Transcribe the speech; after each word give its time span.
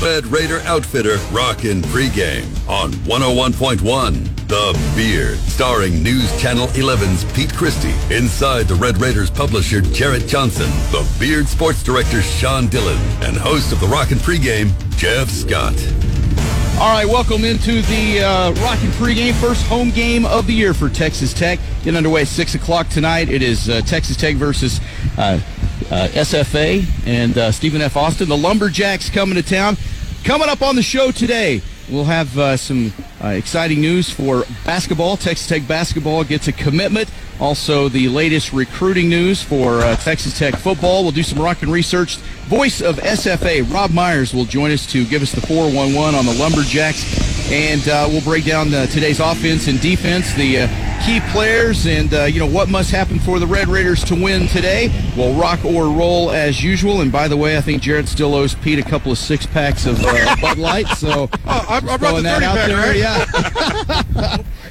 Red 0.00 0.26
Raider 0.26 0.60
Outfitter 0.60 1.16
Rockin' 1.32 1.82
Pregame 1.82 2.46
on 2.68 2.92
101.1 2.92 4.46
The 4.46 4.92
Beard, 4.94 5.38
starring 5.38 6.04
News 6.04 6.40
Channel 6.40 6.68
11's 6.68 7.24
Pete 7.32 7.52
Christie, 7.52 7.94
inside 8.14 8.68
the 8.68 8.76
Red 8.76 8.98
Raiders 8.98 9.28
publisher 9.28 9.80
Jarrett 9.80 10.28
Johnson, 10.28 10.70
The 10.92 11.04
Beard 11.18 11.48
sports 11.48 11.82
director 11.82 12.22
Sean 12.22 12.68
Dillon, 12.68 12.96
and 13.22 13.36
host 13.36 13.72
of 13.72 13.80
the 13.80 13.88
Rockin' 13.88 14.18
Pregame, 14.18 14.70
Jeff 14.96 15.28
Scott. 15.30 15.74
All 16.80 16.92
right, 16.92 17.04
welcome 17.04 17.44
into 17.44 17.82
the 17.82 18.20
uh, 18.20 18.52
Rockin' 18.62 18.90
pregame, 18.90 19.34
first 19.34 19.66
home 19.66 19.90
game 19.90 20.24
of 20.26 20.46
the 20.46 20.52
year 20.54 20.74
for 20.74 20.88
Texas 20.88 21.34
Tech. 21.34 21.58
Get 21.82 21.96
underway 21.96 22.22
at 22.22 22.28
6 22.28 22.54
o'clock 22.54 22.88
tonight. 22.88 23.28
It 23.28 23.42
is 23.42 23.68
uh, 23.68 23.80
Texas 23.80 24.16
Tech 24.16 24.36
versus 24.36 24.80
uh, 25.16 25.40
uh, 25.90 26.08
SFA 26.08 26.84
and 27.06 27.36
uh, 27.36 27.52
Stephen 27.52 27.80
F. 27.80 27.96
Austin. 27.96 28.28
The 28.28 28.36
Lumberjacks 28.36 29.10
coming 29.10 29.36
to 29.36 29.42
town. 29.42 29.76
Coming 30.24 30.48
up 30.48 30.62
on 30.62 30.76
the 30.76 30.82
show 30.82 31.10
today, 31.10 31.62
we'll 31.90 32.04
have 32.04 32.36
uh, 32.38 32.56
some 32.56 32.92
uh, 33.22 33.28
exciting 33.28 33.80
news 33.80 34.10
for 34.10 34.44
basketball. 34.64 35.16
Texas 35.16 35.46
Tech 35.46 35.66
basketball 35.66 36.24
gets 36.24 36.48
a 36.48 36.52
commitment. 36.52 37.10
Also, 37.40 37.88
the 37.88 38.08
latest 38.08 38.52
recruiting 38.52 39.08
news 39.08 39.42
for 39.42 39.80
uh, 39.80 39.96
Texas 39.96 40.38
Tech 40.38 40.56
football. 40.56 41.02
We'll 41.02 41.12
do 41.12 41.22
some 41.22 41.40
rockin' 41.40 41.70
research. 41.70 42.16
Voice 42.46 42.80
of 42.80 42.96
SFA, 42.96 43.72
Rob 43.72 43.92
Myers, 43.92 44.34
will 44.34 44.44
join 44.44 44.70
us 44.72 44.86
to 44.92 45.04
give 45.04 45.22
us 45.22 45.32
the 45.32 45.40
411 45.40 46.14
on 46.14 46.26
the 46.26 46.34
Lumberjacks. 46.34 47.27
And 47.50 47.88
uh, 47.88 48.06
we'll 48.10 48.20
break 48.22 48.44
down 48.44 48.74
uh, 48.74 48.86
today's 48.86 49.20
offense 49.20 49.68
and 49.68 49.80
defense, 49.80 50.34
the 50.34 50.58
uh, 50.60 51.04
key 51.06 51.20
players, 51.32 51.86
and 51.86 52.12
uh, 52.12 52.24
you 52.24 52.38
know 52.40 52.46
what 52.46 52.68
must 52.68 52.90
happen 52.90 53.18
for 53.18 53.38
the 53.38 53.46
Red 53.46 53.68
Raiders 53.68 54.04
to 54.04 54.14
win 54.14 54.48
today. 54.48 54.90
We'll 55.16 55.32
rock 55.34 55.64
or 55.64 55.84
roll 55.84 56.30
as 56.30 56.62
usual. 56.62 57.00
And 57.00 57.10
by 57.10 57.26
the 57.26 57.38
way, 57.38 57.56
I 57.56 57.62
think 57.62 57.80
Jarrett 57.82 58.06
still 58.08 58.34
owes 58.34 58.54
Pete 58.54 58.78
a 58.78 58.82
couple 58.82 59.10
of 59.12 59.16
six 59.16 59.46
packs 59.46 59.86
of 59.86 59.98
uh, 60.04 60.36
Bud 60.42 60.58
Light. 60.58 60.88
So 60.88 61.30
Oh, 61.46 61.66
I, 61.70 61.76
I 61.76 61.80
brought 61.80 62.00
the 62.00 62.06
throwing 62.08 62.24
30 62.24 62.24
that 62.24 62.42
out 62.42 62.56
pack, 62.56 62.68
there, 62.68 62.76
right? 62.76 62.96
yeah. 62.96 64.42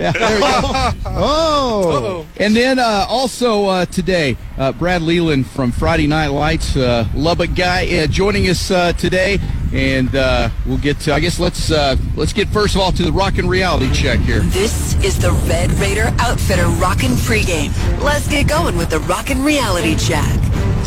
Yeah, 0.00 0.12
there 0.12 0.34
we 0.34 0.40
go. 0.40 0.90
Oh, 1.22 2.26
and 2.38 2.56
then 2.56 2.78
uh, 2.78 3.04
also 3.06 3.66
uh, 3.66 3.84
today, 3.84 4.38
uh, 4.56 4.72
Brad 4.72 5.02
Leland 5.02 5.46
from 5.46 5.70
Friday 5.72 6.06
Night 6.06 6.28
Lights, 6.28 6.74
uh, 6.74 7.06
Lubbock 7.14 7.54
guy, 7.54 7.86
uh, 7.98 8.06
joining 8.06 8.48
us 8.48 8.70
uh, 8.70 8.94
today, 8.94 9.38
and 9.74 10.14
uh, 10.16 10.48
we'll 10.64 10.78
get. 10.78 10.98
To, 11.00 11.12
I 11.12 11.20
guess 11.20 11.38
let's 11.38 11.70
uh, 11.70 11.96
let's 12.16 12.32
get 12.32 12.48
first 12.48 12.74
of 12.74 12.80
all 12.80 12.92
to 12.92 13.02
the 13.02 13.12
rock 13.12 13.36
and 13.36 13.50
reality 13.50 13.92
check 13.92 14.20
here. 14.20 14.40
This 14.40 14.94
is 15.04 15.18
the 15.18 15.32
Red 15.46 15.70
Raider 15.72 16.14
Outfitter 16.18 16.68
Rockin' 16.68 17.10
Pregame. 17.10 17.70
Let's 18.02 18.26
get 18.26 18.48
going 18.48 18.78
with 18.78 18.88
the 18.88 19.00
Rockin' 19.00 19.42
Reality 19.42 19.96
Check. 19.96 20.24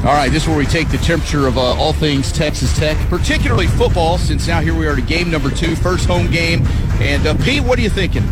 All 0.04 0.14
right, 0.14 0.32
this 0.32 0.44
is 0.44 0.50
where 0.50 0.58
we 0.58 0.66
take 0.66 0.90
the 0.90 0.98
temperature 0.98 1.46
of 1.46 1.58
uh, 1.58 1.62
all 1.62 1.94
things 1.94 2.32
Texas 2.32 2.76
Tech, 2.78 2.98
particularly 3.10 3.68
football. 3.68 4.18
Since 4.18 4.48
now 4.48 4.60
here 4.60 4.76
we 4.76 4.88
are 4.88 4.96
to 4.96 5.02
game 5.02 5.30
number 5.30 5.52
two, 5.52 5.76
first 5.76 6.08
home 6.08 6.32
game. 6.32 6.66
And 7.00 7.26
uh, 7.28 7.36
Pete, 7.44 7.64
what 7.64 7.78
are 7.78 7.84
you 7.84 7.90
thinking? 7.90 8.24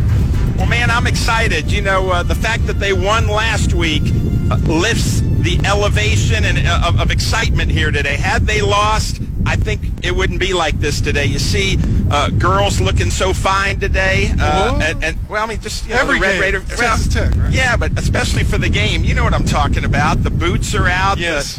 Well, 0.62 0.70
man, 0.70 0.90
I'm 0.92 1.08
excited. 1.08 1.72
You 1.72 1.82
know, 1.82 2.10
uh, 2.10 2.22
the 2.22 2.36
fact 2.36 2.68
that 2.68 2.74
they 2.78 2.92
won 2.92 3.26
last 3.26 3.74
week 3.74 4.02
uh, 4.48 4.54
lifts 4.58 5.20
the 5.20 5.60
elevation 5.66 6.44
and 6.44 6.56
uh, 6.64 6.84
of, 6.86 7.00
of 7.00 7.10
excitement 7.10 7.68
here 7.72 7.90
today. 7.90 8.14
Had 8.14 8.42
they 8.46 8.62
lost, 8.62 9.20
I 9.44 9.56
think 9.56 9.80
it 10.04 10.14
wouldn't 10.14 10.38
be 10.38 10.52
like 10.52 10.78
this 10.78 11.00
today. 11.00 11.24
You 11.24 11.40
see, 11.40 11.78
uh, 12.12 12.30
girls 12.30 12.80
looking 12.80 13.10
so 13.10 13.32
fine 13.32 13.80
today, 13.80 14.30
uh, 14.38 14.78
and, 14.80 15.02
and 15.02 15.28
well, 15.28 15.42
I 15.42 15.48
mean, 15.48 15.60
just 15.60 15.84
you 15.88 15.94
know, 15.94 16.00
Every 16.02 16.20
the 16.20 16.22
Red 16.26 16.32
game. 16.34 16.40
Raider. 16.42 16.62
Well, 16.78 16.98
Tech, 17.10 17.34
right? 17.34 17.52
Yeah, 17.52 17.76
but 17.76 17.98
especially 17.98 18.44
for 18.44 18.56
the 18.58 18.68
game, 18.68 19.02
you 19.02 19.14
know 19.14 19.24
what 19.24 19.34
I'm 19.34 19.44
talking 19.44 19.84
about. 19.84 20.22
The 20.22 20.30
boots 20.30 20.76
are 20.76 20.86
out. 20.86 21.16
the- 21.16 21.22
Yes. 21.24 21.58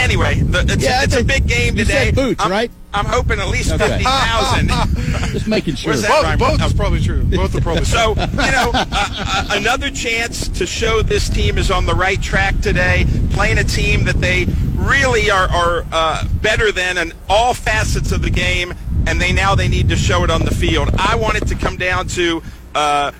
anyway, 0.00 0.40
the, 0.40 0.62
it's, 0.68 0.82
Yeah, 0.82 1.02
a, 1.02 1.04
it's 1.04 1.12
a 1.14 1.16
think 1.18 1.28
big 1.28 1.46
game 1.46 1.76
you 1.76 1.84
today. 1.84 2.10
boots, 2.10 2.42
I'm, 2.44 2.50
right? 2.50 2.72
I'm 2.92 3.04
hoping 3.06 3.38
at 3.40 3.48
least 3.48 3.72
Okay. 3.72 3.86
fifty 3.88 4.04
thousand. 4.04 4.68
Just 5.32 5.46
making 5.46 5.76
sure. 5.76 5.90
Where's 5.92 6.02
that 6.02 6.08
Both, 6.10 6.24
rhyme? 6.24 6.38
both 6.38 6.62
is 6.64 6.72
probably 6.72 7.00
true. 7.00 7.22
Both 7.24 7.54
are 7.54 7.60
probably 7.60 7.84
So, 7.84 8.10
you 8.10 8.14
know, 8.16 8.70
uh, 8.74 8.84
uh, 8.92 9.48
another 9.52 9.90
chance 9.90 10.48
to 10.48 10.66
show 10.66 11.00
this 11.02 11.28
team 11.28 11.56
is 11.58 11.70
on 11.70 11.86
the 11.86 11.94
right 11.94 12.20
track 12.20 12.58
today, 12.60 13.06
playing 13.30 13.58
a 13.58 13.64
team 13.64 14.04
that 14.04 14.16
they 14.20 14.46
really 14.74 15.30
are, 15.30 15.48
are 15.50 15.84
uh, 15.92 16.24
better 16.42 16.72
than 16.72 16.98
in 16.98 17.12
all 17.28 17.54
facets 17.54 18.10
of 18.12 18.22
the 18.22 18.30
game, 18.30 18.74
and 19.06 19.20
they 19.20 19.32
now 19.32 19.54
they 19.54 19.68
need 19.68 19.88
to 19.90 19.96
show 19.96 20.24
it 20.24 20.30
on 20.30 20.44
the 20.44 20.54
field. 20.54 20.90
I 20.98 21.14
want 21.16 21.36
it 21.36 21.46
to 21.48 21.54
come 21.54 21.76
down 21.76 22.08
to 22.08 22.42
uh, 22.74 23.12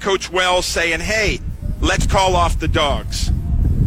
Coach 0.00 0.30
Wells 0.30 0.66
saying, 0.66 1.00
hey, 1.00 1.40
let's 1.80 2.06
call 2.06 2.36
off 2.36 2.58
the 2.58 2.68
dogs. 2.68 3.30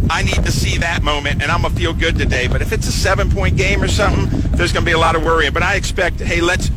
I 0.09 0.23
need 0.23 0.35
to 0.45 0.51
see 0.51 0.77
that 0.79 1.03
moment, 1.03 1.41
and 1.41 1.51
I'm 1.51 1.61
gonna 1.63 1.75
feel 1.75 1.93
good 1.93 2.17
today. 2.17 2.47
But 2.47 2.61
if 2.61 2.71
it's 2.71 2.87
a 2.87 2.91
seven-point 2.91 3.57
game 3.57 3.81
or 3.81 3.87
something, 3.87 4.39
there's 4.51 4.71
gonna 4.71 4.85
be 4.85 4.91
a 4.91 4.97
lot 4.99 5.15
of 5.15 5.23
worrying. 5.23 5.53
But 5.53 5.63
I 5.63 5.75
expect, 5.75 6.19
hey, 6.19 6.41
let's 6.41 6.69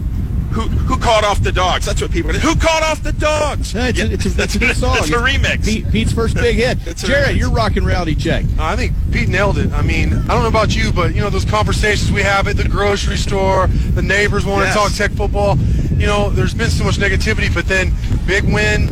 who 0.50 0.62
who 0.62 0.96
called 0.98 1.24
off 1.24 1.42
the 1.42 1.52
dogs? 1.52 1.84
That's 1.84 2.00
what 2.00 2.10
people. 2.10 2.32
Who 2.32 2.56
called 2.56 2.82
off 2.82 3.02
the 3.02 3.12
dogs? 3.12 3.74
Yeah, 3.74 3.88
it's, 3.88 4.00
a, 4.00 4.12
it's, 4.12 4.26
a, 4.26 4.42
it's 4.42 4.54
a. 4.56 4.58
That's 4.58 5.10
a 5.10 5.12
remix. 5.12 5.64
Pete, 5.64 5.90
Pete's 5.92 6.12
first 6.12 6.34
big 6.36 6.56
hit. 6.56 6.78
It's 6.86 7.02
Jarrett, 7.02 7.36
you're 7.36 7.50
rocking 7.50 7.84
reality 7.84 8.14
check. 8.14 8.44
I 8.58 8.74
think 8.74 8.94
Pete 9.12 9.28
nailed 9.28 9.58
it. 9.58 9.70
I 9.72 9.82
mean, 9.82 10.12
I 10.14 10.28
don't 10.28 10.42
know 10.42 10.48
about 10.48 10.74
you, 10.74 10.90
but 10.90 11.14
you 11.14 11.20
know 11.20 11.28
those 11.30 11.44
conversations 11.44 12.10
we 12.10 12.22
have 12.22 12.48
at 12.48 12.56
the 12.56 12.66
grocery 12.66 13.18
store, 13.18 13.66
the 13.66 14.02
neighbors 14.02 14.46
want 14.46 14.64
Yes. 14.64 14.74
to 14.74 14.80
talk 14.80 14.92
tech 14.94 15.10
football. 15.12 15.58
You 15.98 16.06
know, 16.06 16.30
there's 16.30 16.54
been 16.54 16.70
so 16.70 16.84
much 16.84 16.96
negativity, 16.96 17.52
but 17.52 17.66
then 17.66 17.92
big 18.26 18.44
win, 18.44 18.88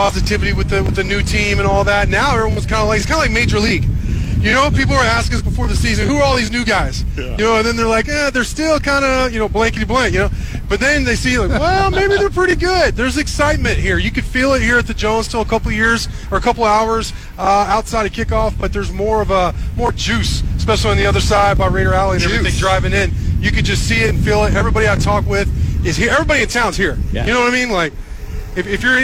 positivity 0.00 0.54
with 0.54 0.70
the 0.70 0.82
with 0.82 0.96
the 0.96 1.04
new 1.04 1.22
team 1.22 1.58
and 1.58 1.68
all 1.68 1.84
that. 1.84 2.08
Now 2.08 2.34
everyone's 2.34 2.64
kind 2.64 2.80
of 2.80 2.88
like 2.88 3.00
it's 3.00 3.06
kind 3.06 3.20
of 3.20 3.26
like 3.26 3.32
Major 3.32 3.58
League. 3.58 3.84
You 4.40 4.50
know, 4.54 4.70
people 4.70 4.94
are 4.94 5.04
asking 5.04 5.36
us 5.36 5.42
before 5.42 5.68
the 5.68 5.76
season, 5.76 6.08
who 6.08 6.16
are 6.16 6.22
all 6.22 6.36
these 6.36 6.50
new 6.50 6.64
guys? 6.64 7.04
You 7.18 7.44
know, 7.44 7.56
and 7.58 7.66
then 7.66 7.76
they're 7.76 7.86
like, 7.86 8.08
eh, 8.08 8.30
they're 8.30 8.44
still 8.44 8.80
kind 8.80 9.04
of, 9.04 9.34
you 9.34 9.38
know, 9.38 9.50
blankety 9.50 9.84
blank, 9.84 10.14
you 10.14 10.20
know. 10.20 10.30
But 10.66 10.80
then 10.80 11.04
they 11.04 11.16
see, 11.16 11.38
like, 11.38 11.50
well, 11.50 11.90
maybe 12.00 12.16
they're 12.16 12.30
pretty 12.30 12.56
good. 12.56 12.96
There's 12.96 13.18
excitement 13.18 13.76
here. 13.76 13.98
You 13.98 14.10
could 14.10 14.24
feel 14.24 14.54
it 14.54 14.62
here 14.62 14.78
at 14.78 14.86
the 14.86 14.94
Jones 14.94 15.28
till 15.28 15.42
a 15.42 15.44
couple 15.44 15.70
years 15.70 16.08
or 16.30 16.38
a 16.38 16.40
couple 16.40 16.64
hours 16.64 17.12
uh, 17.36 17.66
outside 17.68 18.06
of 18.06 18.12
kickoff, 18.12 18.58
but 18.58 18.72
there's 18.72 18.90
more 18.90 19.20
of 19.20 19.30
a 19.30 19.54
more 19.76 19.92
juice, 19.92 20.42
especially 20.56 20.92
on 20.92 20.96
the 20.96 21.04
other 21.04 21.20
side 21.20 21.58
by 21.58 21.66
Raider 21.66 21.92
Alley 21.92 22.16
and 22.16 22.24
everything 22.24 22.58
driving 22.58 22.94
in. 22.94 23.10
You 23.40 23.52
could 23.52 23.66
just 23.66 23.86
see 23.86 24.00
it 24.00 24.08
and 24.08 24.18
feel 24.18 24.44
it. 24.44 24.54
Everybody 24.54 24.88
I 24.88 24.96
talk 24.96 25.26
with 25.26 25.48
is 25.84 25.98
here. 25.98 26.12
Everybody 26.12 26.44
in 26.44 26.48
town's 26.48 26.78
here. 26.78 26.96
Yeah. 27.12 27.26
You 27.26 27.34
know 27.34 27.40
what 27.40 27.52
I 27.52 27.54
mean? 27.54 27.70
Like, 27.70 27.92
if, 28.56 28.66
if 28.66 28.82
you're 28.82 28.98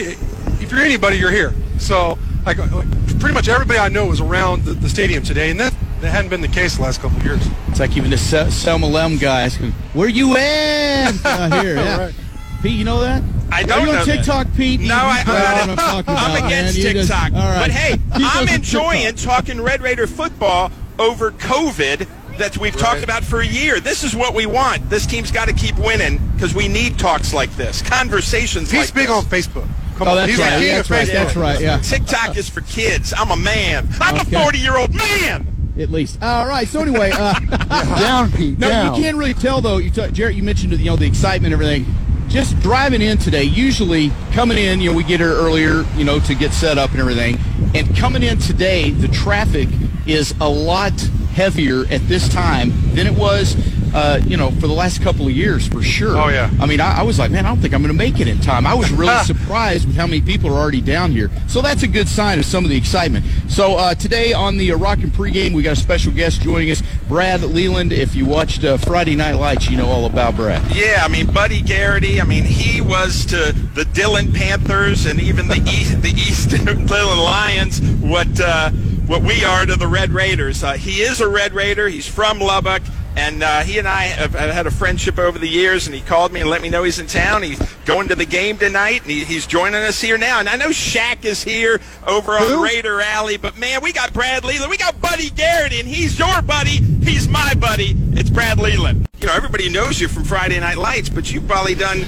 if 0.66 0.72
you're 0.72 0.80
anybody, 0.80 1.16
you're 1.18 1.30
here. 1.30 1.54
So 1.78 2.18
like, 2.44 2.58
uh, 2.58 2.66
like 2.72 3.20
pretty 3.20 3.34
much 3.34 3.48
everybody 3.48 3.78
I 3.78 3.88
know 3.88 4.10
is 4.12 4.20
around 4.20 4.64
the, 4.64 4.72
the 4.72 4.88
stadium 4.88 5.22
today, 5.22 5.50
and 5.50 5.58
that 5.60 5.74
that 6.00 6.10
hadn't 6.10 6.28
been 6.30 6.40
the 6.42 6.48
case 6.48 6.76
the 6.76 6.82
last 6.82 7.00
couple 7.00 7.16
of 7.18 7.24
years. 7.24 7.46
It's 7.68 7.80
like 7.80 7.96
even 7.96 8.10
the 8.10 8.18
Se- 8.18 8.50
Selma 8.50 8.86
Lem 8.86 9.16
guy 9.18 9.42
asking, 9.42 9.72
"Where 9.94 10.08
you 10.08 10.36
at?" 10.36 11.12
Out 11.24 11.52
uh, 11.52 11.62
here, 11.62 11.76
yeah. 11.76 11.98
Right. 12.06 12.14
Pete, 12.62 12.72
you 12.78 12.84
know 12.84 13.00
that? 13.00 13.22
I 13.52 13.62
Are 13.62 13.64
don't 13.64 13.70
Are 13.72 13.80
you 13.80 13.86
know 13.86 14.00
on 14.00 14.06
that. 14.06 14.16
TikTok, 14.16 14.46
Pete? 14.56 14.80
No, 14.80 14.86
You- 14.86 14.92
I, 14.94 15.18
you 15.20 15.26
know 15.26 15.32
what 15.34 15.68
I'm, 15.68 15.76
not 15.76 16.08
I'm 16.08 16.36
about, 16.36 16.46
against 16.46 16.76
man. 16.78 16.86
You 16.86 16.92
just- 16.94 17.10
TikTok. 17.10 17.32
But 17.32 17.70
hey, 17.70 18.00
I'm 18.12 18.48
enjoying 18.48 19.02
TikTok. 19.06 19.24
talking 19.46 19.60
Red 19.60 19.82
Raider 19.82 20.06
football 20.06 20.70
over 20.98 21.30
COVID 21.32 22.08
that 22.38 22.58
we've 22.58 22.76
talked 22.76 23.02
about 23.02 23.24
for 23.24 23.40
a 23.40 23.46
year. 23.46 23.80
This 23.80 24.04
is 24.04 24.14
what 24.16 24.34
we 24.34 24.44
want. 24.46 24.90
This 24.90 25.06
team's 25.06 25.30
got 25.30 25.48
to 25.48 25.54
keep 25.54 25.78
winning 25.78 26.18
because 26.34 26.54
we 26.54 26.68
need 26.68 26.98
talks 26.98 27.32
like 27.32 27.50
this, 27.56 27.80
conversations 27.82 28.70
He's 28.70 28.86
like 28.86 28.94
big 28.94 29.06
this. 29.08 29.16
on 29.16 29.24
Facebook. 29.24 29.68
Come 29.96 30.08
Oh, 30.08 30.10
on, 30.12 30.16
that's 30.18 30.30
he's 30.30 30.38
right. 30.38 30.50
the 30.58 30.60
king 30.66 30.74
That's 30.76 30.90
right. 30.90 31.08
Facebook. 31.08 31.12
That's 31.12 31.36
right. 31.36 31.60
Yeah. 31.60 31.78
TikTok 31.78 32.36
is 32.36 32.48
for 32.48 32.60
kids. 32.62 33.12
I'm 33.16 33.30
a 33.30 33.36
man. 33.36 33.88
I'm 34.00 34.16
Okay. 34.20 34.36
a 34.36 34.42
40 34.42 34.58
year 34.58 34.76
old 34.76 34.94
man. 34.94 35.52
At 35.78 35.90
least. 35.90 36.22
All 36.22 36.46
right. 36.46 36.66
So 36.68 36.80
anyway, 36.80 37.10
uh, 37.12 37.34
Down, 37.98 38.30
Pete. 38.32 38.58
no, 38.58 38.68
down. 38.68 38.94
you 38.94 39.02
can't 39.02 39.16
really 39.16 39.34
tell 39.34 39.60
though. 39.60 39.76
You 39.78 39.90
t- 39.90 40.10
Jarrett, 40.10 40.34
you 40.36 40.42
mentioned 40.42 40.72
you 40.72 40.84
know 40.86 40.96
the 40.96 41.06
excitement, 41.06 41.52
and 41.52 41.62
everything. 41.62 41.94
Just 42.28 42.58
driving 42.60 43.02
in 43.02 43.18
today. 43.18 43.44
Usually 43.44 44.10
coming 44.32 44.58
in, 44.58 44.80
you 44.80 44.90
know, 44.90 44.96
we 44.96 45.04
get 45.04 45.20
here 45.20 45.32
earlier, 45.32 45.84
you 45.96 46.04
know, 46.04 46.18
to 46.20 46.34
get 46.34 46.52
set 46.52 46.76
up 46.76 46.90
and 46.90 47.00
everything. 47.00 47.38
And 47.74 47.94
coming 47.96 48.22
in 48.22 48.38
today, 48.38 48.90
the 48.90 49.06
traffic 49.08 49.68
is 50.06 50.34
a 50.40 50.48
lot 50.48 50.92
heavier 51.34 51.84
at 51.90 52.00
this 52.08 52.28
time 52.28 52.72
than 52.94 53.06
it 53.06 53.14
was, 53.14 53.54
uh, 53.96 54.20
you 54.26 54.36
know, 54.36 54.50
for 54.50 54.66
the 54.66 54.74
last 54.74 55.00
couple 55.00 55.26
of 55.26 55.32
years 55.32 55.66
for 55.66 55.82
sure. 55.82 56.18
Oh, 56.18 56.28
yeah. 56.28 56.50
I 56.60 56.66
mean, 56.66 56.80
I, 56.80 56.98
I 56.98 57.02
was 57.02 57.18
like, 57.18 57.30
man, 57.30 57.46
I 57.46 57.48
don't 57.48 57.60
think 57.60 57.72
I'm 57.72 57.80
going 57.80 57.94
to 57.94 57.98
make 57.98 58.20
it 58.20 58.28
in 58.28 58.38
time. 58.40 58.66
I 58.66 58.74
was 58.74 58.92
really 58.92 59.16
surprised 59.24 59.86
with 59.86 59.96
how 59.96 60.06
many 60.06 60.20
people 60.20 60.50
are 60.50 60.58
already 60.58 60.82
down 60.82 61.12
here. 61.12 61.30
So 61.48 61.62
that's 61.62 61.82
a 61.82 61.88
good 61.88 62.06
sign 62.06 62.38
of 62.38 62.44
some 62.44 62.62
of 62.62 62.68
the 62.68 62.76
excitement. 62.76 63.24
So 63.48 63.76
uh, 63.76 63.94
today 63.94 64.34
on 64.34 64.58
the 64.58 64.72
uh, 64.72 64.76
Rockin' 64.76 65.10
pregame, 65.12 65.54
we 65.54 65.62
got 65.62 65.78
a 65.78 65.80
special 65.80 66.12
guest 66.12 66.42
joining 66.42 66.70
us, 66.70 66.82
Brad 67.08 67.40
Leland. 67.40 67.90
If 67.90 68.14
you 68.14 68.26
watched 68.26 68.64
uh, 68.64 68.76
Friday 68.76 69.16
Night 69.16 69.36
Lights, 69.36 69.70
you 69.70 69.78
know 69.78 69.86
all 69.86 70.04
about 70.04 70.36
Brad. 70.36 70.76
Yeah, 70.76 71.00
I 71.02 71.08
mean 71.08 71.32
Buddy 71.32 71.62
Garrity. 71.62 72.20
I 72.20 72.24
mean 72.24 72.44
he 72.44 72.82
was 72.82 73.24
to 73.26 73.52
the 73.52 73.86
Dillon 73.86 74.30
Panthers 74.30 75.06
and 75.06 75.18
even 75.20 75.48
the 75.48 75.62
East, 75.70 76.02
the 76.02 76.10
East 76.10 76.50
Dillon 76.64 77.18
Lions 77.18 77.80
what 78.02 78.40
uh, 78.40 78.70
what 79.06 79.22
we 79.22 79.44
are 79.44 79.64
to 79.64 79.76
the 79.76 79.86
Red 79.86 80.10
Raiders. 80.10 80.62
Uh, 80.62 80.74
he 80.74 81.00
is 81.00 81.20
a 81.20 81.28
Red 81.28 81.54
Raider. 81.54 81.88
He's 81.88 82.06
from 82.06 82.40
Lubbock. 82.40 82.82
And 83.16 83.42
uh, 83.42 83.60
he 83.60 83.78
and 83.78 83.88
I 83.88 84.02
have, 84.04 84.34
have 84.34 84.50
had 84.50 84.66
a 84.66 84.70
friendship 84.70 85.18
over 85.18 85.38
the 85.38 85.48
years, 85.48 85.86
and 85.86 85.94
he 85.94 86.02
called 86.02 86.32
me 86.32 86.40
and 86.40 86.50
let 86.50 86.60
me 86.60 86.68
know 86.68 86.82
he's 86.82 86.98
in 86.98 87.06
town. 87.06 87.42
He's 87.42 87.58
going 87.86 88.08
to 88.08 88.14
the 88.14 88.26
game 88.26 88.58
tonight, 88.58 89.02
and 89.02 89.10
he, 89.10 89.24
he's 89.24 89.46
joining 89.46 89.82
us 89.82 90.00
here 90.00 90.18
now. 90.18 90.38
And 90.38 90.48
I 90.48 90.56
know 90.56 90.68
Shaq 90.68 91.24
is 91.24 91.42
here 91.42 91.80
over 92.06 92.32
on 92.32 92.46
Who? 92.46 92.62
Raider 92.62 93.00
Alley, 93.00 93.38
but 93.38 93.56
man, 93.56 93.82
we 93.82 93.92
got 93.92 94.12
Brad 94.12 94.44
Leland. 94.44 94.70
We 94.70 94.76
got 94.76 95.00
Buddy 95.00 95.30
Garrity, 95.30 95.80
and 95.80 95.88
he's 95.88 96.18
your 96.18 96.42
buddy. 96.42 96.82
He's 97.02 97.26
my 97.26 97.54
buddy. 97.54 97.96
It's 98.12 98.28
Brad 98.28 98.58
Leland. 98.58 99.08
You 99.18 99.28
know, 99.28 99.34
everybody 99.34 99.70
knows 99.70 99.98
you 99.98 100.08
from 100.08 100.24
Friday 100.24 100.60
Night 100.60 100.76
Lights, 100.76 101.08
but 101.08 101.32
you've 101.32 101.48
probably 101.48 101.74
done 101.74 102.04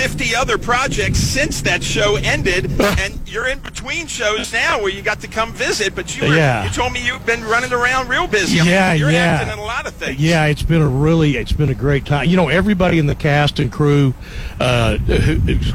50 0.00 0.34
other 0.34 0.56
projects 0.56 1.18
since 1.18 1.60
that 1.60 1.82
show 1.82 2.16
ended, 2.16 2.70
and 2.80 3.20
you're 3.28 3.46
in 3.48 3.58
between 3.58 4.06
shows 4.06 4.50
now 4.50 4.78
where 4.80 4.88
you 4.88 5.02
got 5.02 5.20
to 5.20 5.28
come 5.28 5.52
visit. 5.52 5.94
But 5.94 6.16
you 6.16 6.26
were, 6.26 6.34
Yeah. 6.34 6.64
you 6.64 6.70
told 6.70 6.94
me 6.94 7.04
you've 7.04 7.26
been 7.26 7.44
running 7.44 7.70
around 7.70 8.08
real 8.08 8.26
busy. 8.26 8.56
Yeah, 8.56 8.94
you're 8.94 9.10
yeah. 9.10 9.18
acting 9.42 9.52
in 9.52 9.58
a 9.58 9.62
lot 9.62 9.86
of 9.86 9.92
things. 9.92 10.18
Yeah, 10.18 10.46
it's 10.46 10.62
been 10.62 10.80
a 10.80 10.88
really, 10.88 11.36
it's 11.36 11.52
been 11.52 11.68
a 11.68 11.74
great 11.74 12.06
time. 12.06 12.30
You 12.30 12.36
know, 12.38 12.48
everybody 12.48 12.98
in 12.98 13.08
the 13.08 13.14
cast 13.14 13.58
and 13.58 13.70
crew, 13.70 14.14
uh, 14.58 14.96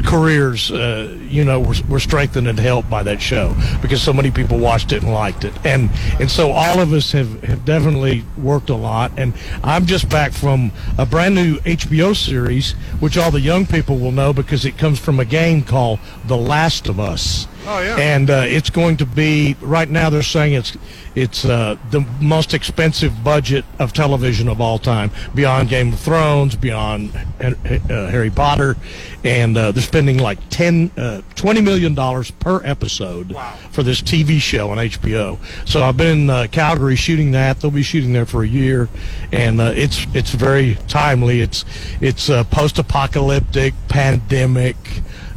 careers, 0.03 0.71
uh, 0.71 1.15
you 1.29 1.45
know, 1.45 1.59
were, 1.59 1.75
were 1.87 1.99
strengthened 1.99 2.47
and 2.47 2.57
helped 2.57 2.89
by 2.89 3.03
that 3.03 3.21
show 3.21 3.55
because 3.79 4.01
so 4.01 4.11
many 4.11 4.31
people 4.31 4.57
watched 4.57 4.91
it 4.91 5.03
and 5.03 5.13
liked 5.13 5.43
it, 5.45 5.53
and 5.63 5.91
and 6.19 6.31
so 6.31 6.51
all 6.51 6.79
of 6.79 6.93
us 6.93 7.11
have 7.11 7.43
have 7.43 7.63
definitely 7.63 8.23
worked 8.39 8.71
a 8.71 8.75
lot. 8.75 9.11
And 9.17 9.33
I'm 9.63 9.85
just 9.85 10.09
back 10.09 10.31
from 10.31 10.71
a 10.97 11.05
brand 11.05 11.35
new 11.35 11.57
HBO 11.59 12.15
series, 12.15 12.71
which 12.99 13.17
all 13.19 13.29
the 13.29 13.41
young 13.41 13.67
people 13.67 13.99
will 13.99 14.14
know 14.15 14.33
because 14.33 14.65
it 14.65 14.77
comes 14.77 14.99
from 14.99 15.19
a 15.19 15.25
game 15.25 15.63
called 15.63 15.99
The 16.25 16.37
Last 16.37 16.87
of 16.87 16.99
Us. 16.99 17.47
Oh, 17.67 17.81
yeah. 17.81 17.95
And 17.97 18.29
uh, 18.29 18.43
it's 18.45 18.69
going 18.69 18.97
to 18.97 19.05
be 19.05 19.55
right 19.61 19.89
now. 19.89 20.09
They're 20.09 20.21
saying 20.21 20.53
it's 20.53 20.77
it's 21.15 21.45
uh, 21.45 21.77
the 21.91 22.01
most 22.19 22.53
expensive 22.53 23.23
budget 23.23 23.63
of 23.79 23.93
television 23.93 24.49
of 24.49 24.59
all 24.59 24.77
time, 24.77 25.11
beyond 25.33 25.69
Game 25.69 25.93
of 25.93 25.99
Thrones, 25.99 26.55
beyond 26.55 27.11
uh, 27.39 27.53
Harry 27.87 28.29
Potter, 28.29 28.75
and 29.23 29.57
uh, 29.57 29.71
they're 29.71 29.81
spending 29.81 30.17
like 30.17 30.37
10, 30.49 30.91
uh, 30.97 31.21
20 31.35 31.61
million 31.61 31.95
dollars 31.95 32.31
per 32.31 32.61
episode 32.65 33.35
for 33.71 33.81
this 33.81 34.01
TV 34.01 34.39
show 34.39 34.71
on 34.71 34.77
HBO. 34.77 35.39
So 35.67 35.83
I've 35.83 35.97
been 35.97 36.23
in 36.23 36.29
uh, 36.29 36.47
Calgary 36.51 36.97
shooting 36.97 37.31
that. 37.31 37.61
They'll 37.61 37.71
be 37.71 37.83
shooting 37.83 38.11
there 38.13 38.25
for 38.25 38.43
a 38.43 38.47
year, 38.47 38.89
and 39.31 39.61
uh, 39.61 39.71
it's 39.75 40.05
it's 40.13 40.31
very 40.31 40.75
timely. 40.87 41.41
It's 41.41 41.63
it's 42.01 42.29
uh, 42.29 42.43
post-apocalyptic, 42.45 43.73
pandemic 43.87 44.75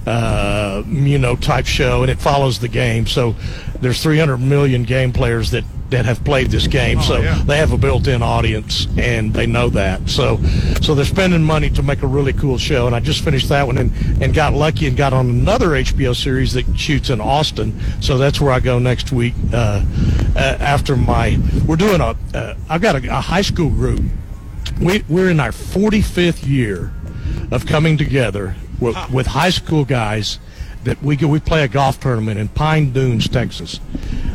uh, 0.06 0.82
you 0.86 1.18
know, 1.18 1.36
type 1.36 1.66
show, 1.66 2.02
and 2.02 2.10
it 2.10 2.18
follows 2.18 2.58
the 2.58 2.68
game. 2.68 3.06
So 3.06 3.34
there's 3.80 4.02
300 4.02 4.38
million 4.38 4.84
game 4.84 5.12
players 5.12 5.50
that 5.50 5.64
that 5.90 6.04
have 6.04 6.22
played 6.22 6.50
this 6.50 6.66
game, 6.66 7.00
so 7.00 7.16
yeah. 7.16 7.42
they 7.46 7.56
have 7.56 7.72
a 7.72 7.78
built-in 7.78 8.22
audience, 8.22 8.86
and 8.98 9.32
they 9.32 9.46
know 9.46 9.70
that. 9.70 10.06
So, 10.06 10.36
so 10.82 10.94
they're 10.94 11.06
spending 11.06 11.42
money 11.42 11.70
to 11.70 11.82
make 11.82 12.02
a 12.02 12.06
really 12.06 12.34
cool 12.34 12.58
show. 12.58 12.86
And 12.86 12.94
I 12.94 13.00
just 13.00 13.24
finished 13.24 13.48
that 13.48 13.66
one, 13.66 13.78
and 13.78 14.22
and 14.22 14.34
got 14.34 14.52
lucky 14.52 14.86
and 14.86 14.96
got 14.96 15.14
on 15.14 15.30
another 15.30 15.68
HBO 15.70 16.14
series 16.14 16.52
that 16.52 16.66
shoots 16.76 17.08
in 17.08 17.22
Austin. 17.22 17.80
So 18.02 18.18
that's 18.18 18.38
where 18.40 18.52
I 18.52 18.60
go 18.60 18.78
next 18.78 19.12
week. 19.12 19.34
Uh, 19.52 19.82
uh, 20.36 20.56
after 20.60 20.94
my, 20.94 21.38
we're 21.66 21.76
doing 21.76 22.00
a, 22.00 22.16
uh, 22.34 22.54
I've 22.68 22.82
got 22.82 23.02
a, 23.02 23.08
a 23.08 23.20
high 23.20 23.42
school 23.42 23.70
group. 23.70 24.00
We, 24.80 25.02
we're 25.08 25.30
in 25.30 25.40
our 25.40 25.50
45th 25.50 26.46
year 26.46 26.92
of 27.50 27.66
coming 27.66 27.96
together 27.96 28.54
with, 28.80 28.96
with 29.10 29.26
high 29.26 29.50
school 29.50 29.84
guys 29.84 30.38
that 30.84 31.02
we 31.02 31.16
we 31.16 31.40
play 31.40 31.64
a 31.64 31.68
golf 31.68 32.00
tournament 32.00 32.38
in 32.38 32.48
Pine 32.48 32.92
Dunes, 32.92 33.28
Texas. 33.28 33.80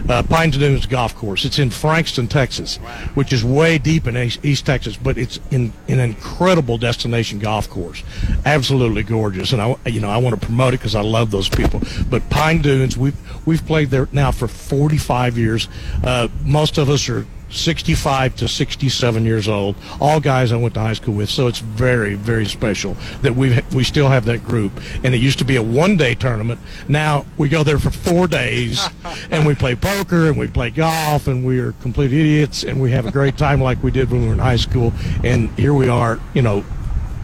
Uh, 0.09 0.21
Pine 0.21 0.49
Dunes 0.49 0.85
Golf 0.85 1.15
Course. 1.15 1.45
It's 1.45 1.59
in 1.59 1.69
Frankston, 1.69 2.27
Texas, 2.27 2.77
which 3.15 3.31
is 3.31 3.43
way 3.43 3.77
deep 3.77 4.05
in 4.05 4.17
East, 4.17 4.65
Texas, 4.65 4.97
but 4.97 5.17
it's 5.17 5.39
in, 5.49 5.71
in 5.87 5.99
an 5.99 6.09
incredible 6.09 6.77
destination 6.77 7.39
golf 7.39 7.69
course. 7.69 8.03
Absolutely 8.45 9.03
gorgeous, 9.03 9.53
and 9.53 9.61
I 9.61 9.75
you 9.85 10.01
know 10.01 10.09
I 10.09 10.17
want 10.17 10.39
to 10.39 10.45
promote 10.45 10.73
it 10.73 10.79
because 10.79 10.95
I 10.95 11.01
love 11.01 11.31
those 11.31 11.47
people. 11.47 11.81
But 12.09 12.29
Pine 12.29 12.61
Dunes, 12.61 12.97
we've 12.97 13.17
we've 13.47 13.65
played 13.65 13.89
there 13.89 14.09
now 14.11 14.31
for 14.31 14.47
45 14.47 15.37
years. 15.37 15.69
Uh, 16.03 16.27
most 16.43 16.77
of 16.77 16.89
us 16.89 17.07
are 17.07 17.25
65 17.53 18.35
to 18.37 18.47
67 18.47 19.25
years 19.25 19.47
old, 19.47 19.75
all 20.01 20.19
guys 20.19 20.51
I 20.51 20.57
went 20.57 20.73
to 20.73 20.79
high 20.79 20.93
school 20.93 21.13
with. 21.13 21.29
So 21.29 21.47
it's 21.47 21.59
very, 21.59 22.15
very 22.15 22.45
special 22.45 22.95
that 23.21 23.35
we 23.35 23.61
we 23.73 23.83
still 23.83 24.09
have 24.09 24.25
that 24.25 24.43
group. 24.43 24.71
And 25.03 25.13
it 25.13 25.19
used 25.19 25.39
to 25.39 25.45
be 25.45 25.55
a 25.55 25.63
one 25.63 25.97
day 25.97 26.15
tournament. 26.15 26.59
Now 26.87 27.25
we 27.37 27.49
go 27.49 27.63
there 27.63 27.79
for 27.79 27.91
four 27.91 28.27
days, 28.27 28.87
and 29.29 29.45
we 29.45 29.55
play 29.55 29.75
poker 29.75 30.27
and 30.27 30.37
we 30.37 30.47
play 30.47 30.69
golf, 30.69 31.27
and 31.27 31.45
we 31.45 31.59
are 31.59 31.73
complete 31.73 32.11
idiots, 32.11 32.63
and 32.63 32.81
we 32.81 32.91
have 32.91 33.05
a 33.05 33.11
great 33.11 33.37
time 33.37 33.61
like 33.61 33.81
we 33.83 33.91
did 33.91 34.11
when 34.11 34.21
we 34.21 34.27
were 34.27 34.33
in 34.33 34.39
high 34.39 34.55
school. 34.55 34.93
And 35.23 35.49
here 35.51 35.73
we 35.73 35.87
are, 35.87 36.19
you 36.33 36.41
know, 36.41 36.65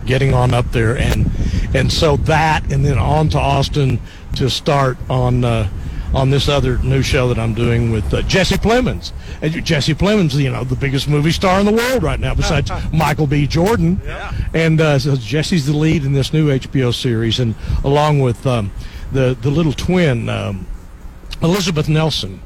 getting 0.06 0.34
on 0.34 0.54
up 0.54 0.72
there, 0.72 0.98
and 0.98 1.30
and 1.74 1.92
so 1.92 2.18
that, 2.18 2.72
and 2.72 2.86
then 2.86 2.98
on 2.98 3.30
to 3.30 3.40
Austin 3.40 4.00
to 4.36 4.50
start 4.50 4.98
on. 5.10 5.44
Uh, 5.44 5.70
on 6.14 6.30
this 6.30 6.50
other 6.50 6.78
new 6.80 7.02
show 7.02 7.28
that 7.28 7.38
I'm 7.38 7.54
doing 7.54 7.92
with 7.92 8.14
uh, 8.14 8.22
Jesse 8.24 8.56
Plemons. 8.56 9.12
And 9.42 9.64
Jesse 9.64 9.94
Plemons, 9.94 10.34
you 10.34 10.52
know, 10.52 10.64
the 10.64 10.76
biggest 10.76 11.08
movie 11.08 11.32
star 11.32 11.60
in 11.60 11.66
the 11.66 11.74
world 11.74 12.04
right 12.04 12.20
now, 12.20 12.34
besides 12.34 12.72
Michael 12.94 13.28
B. 13.28 13.46
Jordan. 13.48 14.02
And 14.54 14.82
uh, 14.82 15.00
so 15.00 15.16
Jesse's 15.16 15.66
the 15.66 15.74
lead 15.74 16.04
in 16.04 16.14
this 16.14 16.34
new 16.34 16.50
HBO 16.50 16.94
series, 16.94 17.40
and 17.40 17.56
along 17.84 18.20
with 18.20 18.46
um, 18.48 18.72
the 19.12 19.38
the 19.40 19.50
little 19.50 19.74
twin 19.74 20.30
um, 20.30 20.68
Elizabeth 21.42 21.88
Nelson. 21.88 22.42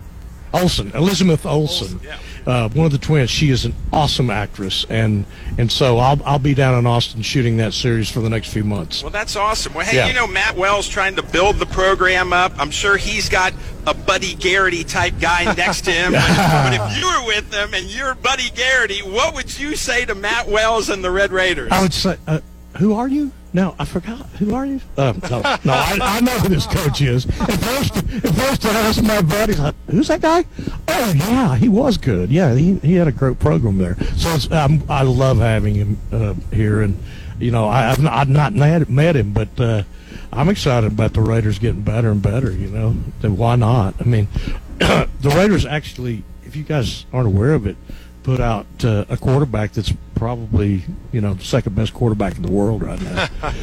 Olson, 0.53 0.91
Elizabeth 0.93 1.47
Olsen, 1.47 1.99
uh, 2.45 2.69
one 2.69 2.85
of 2.85 2.91
the 2.91 2.97
twins. 2.97 3.29
She 3.29 3.49
is 3.49 3.65
an 3.65 3.73
awesome 3.91 4.29
actress, 4.29 4.85
and 4.89 5.25
and 5.57 5.71
so 5.71 5.97
I'll 5.97 6.21
I'll 6.25 6.39
be 6.39 6.53
down 6.53 6.77
in 6.77 6.85
Austin 6.85 7.21
shooting 7.21 7.57
that 7.57 7.73
series 7.73 8.09
for 8.09 8.19
the 8.21 8.29
next 8.29 8.49
few 8.51 8.63
months. 8.63 9.01
Well, 9.03 9.11
that's 9.11 9.35
awesome. 9.35 9.73
Well, 9.73 9.85
hey, 9.85 9.97
Yeah. 9.97 10.07
you 10.07 10.13
know, 10.13 10.27
Matt 10.27 10.55
Wells 10.57 10.87
trying 10.87 11.15
to 11.15 11.23
build 11.23 11.57
the 11.57 11.65
program 11.65 12.33
up. 12.33 12.53
I'm 12.59 12.71
sure 12.71 12.97
he's 12.97 13.29
got 13.29 13.53
a 13.87 13.93
Buddy 13.93 14.35
Garrity 14.35 14.83
type 14.83 15.13
guy 15.19 15.53
next 15.57 15.81
to 15.85 15.91
him. 15.91 16.11
but, 16.13 16.27
but 16.27 16.73
if 16.73 16.97
you 16.97 17.05
were 17.05 17.25
with 17.27 17.53
him 17.53 17.73
and 17.73 17.85
you're 17.87 18.15
Buddy 18.15 18.49
Garrity, 18.51 18.99
what 18.99 19.33
would 19.35 19.57
you 19.59 19.75
say 19.75 20.05
to 20.05 20.15
Matt 20.15 20.47
Wells 20.47 20.89
and 20.89 21.03
the 21.03 21.11
Red 21.11 21.31
Raiders? 21.31 21.71
I 21.71 21.81
would 21.81 21.93
say, 21.93 22.17
uh, 22.27 22.39
who 22.77 22.93
are 22.93 23.07
you? 23.07 23.31
No, 23.53 23.75
I 23.77 23.85
forgot. 23.85 24.25
Who 24.39 24.55
are 24.55 24.65
you? 24.65 24.81
Uh, 24.97 25.13
no, 25.29 25.41
no 25.63 25.73
I, 25.73 25.99
I 26.01 26.21
know 26.21 26.31
who 26.39 26.49
this 26.49 26.65
coach 26.65 27.01
is. 27.01 27.27
At 27.27 27.59
first, 27.59 27.97
at 27.97 28.35
first 28.35 28.65
I 28.65 28.71
asked 28.81 29.03
my 29.03 29.21
buddies, 29.21 29.59
"Who's 29.91 30.07
that 30.07 30.21
guy?" 30.21 30.43
Oh 30.87 31.13
yeah, 31.15 31.55
he 31.55 31.69
was 31.69 31.97
good. 31.97 32.31
Yeah, 32.31 32.55
he, 32.55 32.75
he 32.79 32.95
had 32.95 33.07
a 33.07 33.11
great 33.11 33.39
program 33.39 33.77
there. 33.77 33.95
So 34.17 34.55
um, 34.55 34.83
I 34.89 35.03
love 35.03 35.37
having 35.37 35.75
him 35.75 35.97
uh, 36.11 36.33
here, 36.51 36.81
and 36.81 36.97
you 37.39 37.51
know, 37.51 37.67
I, 37.67 37.91
I've 37.91 38.01
not, 38.01 38.13
I've 38.13 38.29
not 38.29 38.53
met, 38.53 38.89
met 38.89 39.15
him, 39.15 39.33
but 39.33 39.59
uh, 39.59 39.83
I'm 40.31 40.49
excited 40.49 40.91
about 40.91 41.13
the 41.13 41.21
Raiders 41.21 41.59
getting 41.59 41.81
better 41.83 42.09
and 42.09 42.21
better. 42.21 42.51
You 42.51 42.69
know, 42.69 42.95
then 43.21 43.37
why 43.37 43.55
not? 43.55 43.93
I 43.99 44.03
mean, 44.05 44.27
the 44.79 45.07
Raiders 45.23 45.65
actually, 45.65 46.23
if 46.43 46.55
you 46.55 46.63
guys 46.63 47.05
aren't 47.13 47.27
aware 47.27 47.53
of 47.53 47.67
it, 47.67 47.77
put 48.23 48.39
out 48.39 48.65
uh, 48.83 49.05
a 49.09 49.17
quarterback 49.17 49.73
that's 49.73 49.93
probably 50.15 50.83
you 51.11 51.19
know 51.19 51.35
second 51.37 51.75
best 51.75 51.93
quarterback 51.93 52.37
in 52.37 52.41
the 52.41 52.51
world 52.51 52.81
right 52.81 53.01
now. 53.01 53.27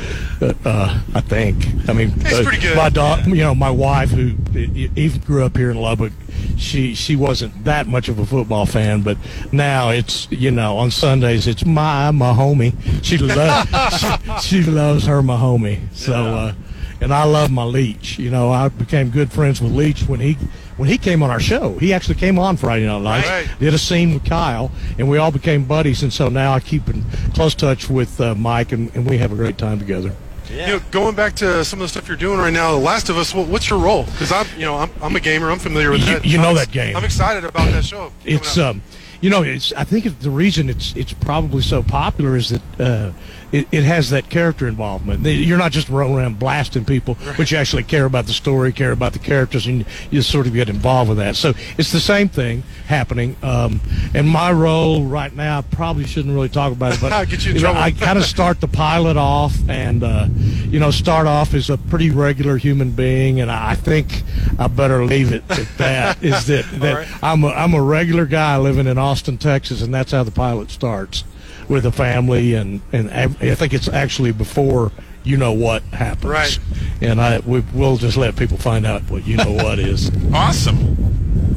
uh, 0.40 0.52
uh, 0.64 1.00
I 1.14 1.20
think. 1.22 1.66
I 1.88 1.92
mean, 1.92 2.12
uh. 2.26 2.76
My 2.76 2.90
dog, 2.90 3.26
you 3.26 3.36
know, 3.36 3.54
my 3.54 3.70
wife 3.70 4.10
who 4.10 4.34
even 4.54 5.20
grew 5.22 5.44
up 5.44 5.56
here 5.56 5.70
in 5.70 5.78
Lubbock. 5.78 6.12
She 6.56 6.94
she 6.94 7.16
wasn't 7.16 7.64
that 7.64 7.86
much 7.86 8.08
of 8.08 8.18
a 8.18 8.26
football 8.26 8.66
fan, 8.66 9.02
but 9.02 9.16
now 9.50 9.88
it's 9.88 10.30
you 10.30 10.50
know 10.50 10.76
on 10.76 10.90
Sundays 10.90 11.46
it's 11.46 11.64
my 11.64 12.10
Mahomie. 12.12 12.74
She 13.02 13.16
loves 13.16 14.40
she, 14.42 14.62
she 14.62 14.70
loves 14.70 15.06
her 15.06 15.22
Mahomie. 15.22 15.80
So. 15.94 16.14
Uh, 16.14 16.54
and 17.02 17.14
I 17.14 17.24
love 17.24 17.50
my 17.50 17.64
Leach. 17.64 18.18
You 18.18 18.30
know, 18.30 18.52
I 18.52 18.68
became 18.68 19.08
good 19.08 19.32
friends 19.32 19.60
with 19.62 19.72
Leach 19.72 20.02
when 20.02 20.20
he 20.20 20.36
when 20.80 20.88
he 20.88 20.96
came 20.96 21.22
on 21.22 21.28
our 21.28 21.38
show. 21.38 21.74
He 21.78 21.92
actually 21.92 22.14
came 22.14 22.38
on 22.38 22.56
Friday 22.56 22.86
Night 22.86 23.02
Lights, 23.02 23.28
Right. 23.28 23.46
did 23.58 23.74
a 23.74 23.78
scene 23.78 24.14
with 24.14 24.24
Kyle, 24.24 24.70
and 24.98 25.10
we 25.10 25.18
all 25.18 25.30
became 25.30 25.64
buddies. 25.66 26.02
And 26.02 26.10
so 26.10 26.30
now 26.30 26.54
I 26.54 26.60
keep 26.60 26.88
in 26.88 27.04
close 27.34 27.54
touch 27.54 27.90
with 27.90 28.18
uh, 28.18 28.34
Mike, 28.34 28.72
and, 28.72 28.90
and 28.96 29.04
we 29.08 29.18
have 29.18 29.30
a 29.30 29.34
great 29.36 29.58
time 29.58 29.78
together. 29.78 30.14
Yeah. 30.50 30.66
You 30.66 30.72
know, 30.78 30.82
going 30.90 31.14
back 31.14 31.34
to 31.36 31.64
some 31.66 31.80
of 31.80 31.84
the 31.84 31.88
stuff 31.88 32.08
you're 32.08 32.16
doing 32.16 32.38
right 32.38 32.52
now, 32.52 32.72
The 32.72 32.78
Last 32.78 33.10
of 33.10 33.18
Us. 33.18 33.34
What, 33.34 33.46
what's 33.48 33.68
your 33.68 33.78
role? 33.78 34.04
Because 34.04 34.32
I'm, 34.32 34.46
you 34.56 34.64
know, 34.64 34.76
I'm, 34.78 34.90
I'm 35.02 35.14
a 35.14 35.20
gamer. 35.20 35.50
I'm 35.50 35.58
familiar 35.58 35.90
with 35.90 36.00
You- 36.00 36.06
that. 36.14 36.24
you 36.24 36.38
know 36.38 36.44
I'm- 36.48 36.56
that 36.56 36.70
game. 36.72 36.96
I'm 36.96 37.04
excited 37.04 37.44
about 37.44 37.70
that 37.72 37.84
show. 37.84 38.10
It's 38.24 38.56
um, 38.56 38.80
you 39.20 39.28
know, 39.28 39.42
it's 39.42 39.74
I 39.74 39.84
think 39.84 40.18
the 40.20 40.30
reason 40.30 40.70
it's 40.70 40.96
it's 40.96 41.12
probably 41.12 41.60
so 41.62 41.82
popular 41.82 42.36
is 42.36 42.48
that 42.48 42.62
uh, 42.80 43.12
it, 43.52 43.66
it 43.72 43.84
has 43.84 44.10
that 44.10 44.28
character 44.28 44.68
involvement. 44.68 45.24
You're 45.26 45.58
not 45.58 45.72
just 45.72 45.88
rolling 45.88 46.18
around 46.18 46.38
blasting 46.38 46.84
people, 46.84 47.16
but 47.36 47.50
you 47.50 47.56
actually 47.58 47.82
care 47.82 48.04
about 48.04 48.26
the 48.26 48.32
story, 48.32 48.72
care 48.72 48.92
about 48.92 49.12
the 49.12 49.18
characters, 49.18 49.66
and 49.66 49.84
you 50.10 50.22
sort 50.22 50.46
of 50.46 50.52
get 50.52 50.68
involved 50.68 51.08
with 51.08 51.18
that. 51.18 51.36
So 51.36 51.54
it's 51.76 51.92
the 51.92 52.00
same 52.00 52.28
thing 52.28 52.62
happening. 52.86 53.36
Um, 53.42 53.80
and 54.14 54.28
my 54.28 54.52
role 54.52 55.04
right 55.04 55.34
now, 55.34 55.58
I 55.58 55.62
probably 55.62 56.04
shouldn't 56.04 56.34
really 56.34 56.48
talk 56.48 56.72
about 56.72 56.94
it, 56.94 57.00
but 57.00 57.30
you 57.44 57.52
you 57.52 57.60
know. 57.60 57.72
I 57.72 57.90
kind 57.90 58.18
of 58.18 58.24
start 58.24 58.60
the 58.60 58.68
pilot 58.68 59.16
off, 59.16 59.56
and 59.68 60.02
uh, 60.02 60.26
you 60.30 60.78
know, 60.78 60.90
start 60.90 61.26
off 61.26 61.54
as 61.54 61.70
a 61.70 61.78
pretty 61.78 62.10
regular 62.10 62.56
human 62.56 62.92
being, 62.92 63.40
and 63.40 63.50
I 63.50 63.74
think 63.74 64.22
I 64.58 64.68
better 64.68 65.04
leave 65.04 65.32
it 65.32 65.44
at 65.50 65.66
that. 65.78 66.22
is 66.22 66.46
that 66.46 66.64
that 66.80 66.94
right. 66.94 67.08
I'm 67.22 67.44
a, 67.44 67.48
I'm 67.48 67.74
a 67.74 67.82
regular 67.82 68.26
guy 68.26 68.56
living 68.58 68.86
in 68.86 68.98
Austin, 68.98 69.38
Texas, 69.38 69.82
and 69.82 69.92
that's 69.92 70.12
how 70.12 70.22
the 70.22 70.30
pilot 70.30 70.70
starts. 70.70 71.24
With 71.70 71.86
a 71.86 71.92
family, 71.92 72.54
and 72.54 72.82
and 72.92 73.10
I 73.10 73.28
think 73.54 73.72
it's 73.72 73.88
actually 73.88 74.32
before 74.32 74.92
you 75.22 75.36
know 75.36 75.52
what 75.52 75.82
happens. 75.84 76.24
Right. 76.24 76.58
And 77.00 77.20
I 77.20 77.38
we, 77.38 77.60
we'll 77.72 77.96
just 77.96 78.16
let 78.16 78.36
people 78.36 78.58
find 78.58 78.84
out 78.84 79.02
what 79.08 79.26
you 79.26 79.36
know 79.36 79.52
what 79.52 79.78
is. 79.78 80.10
Awesome. 80.34 80.96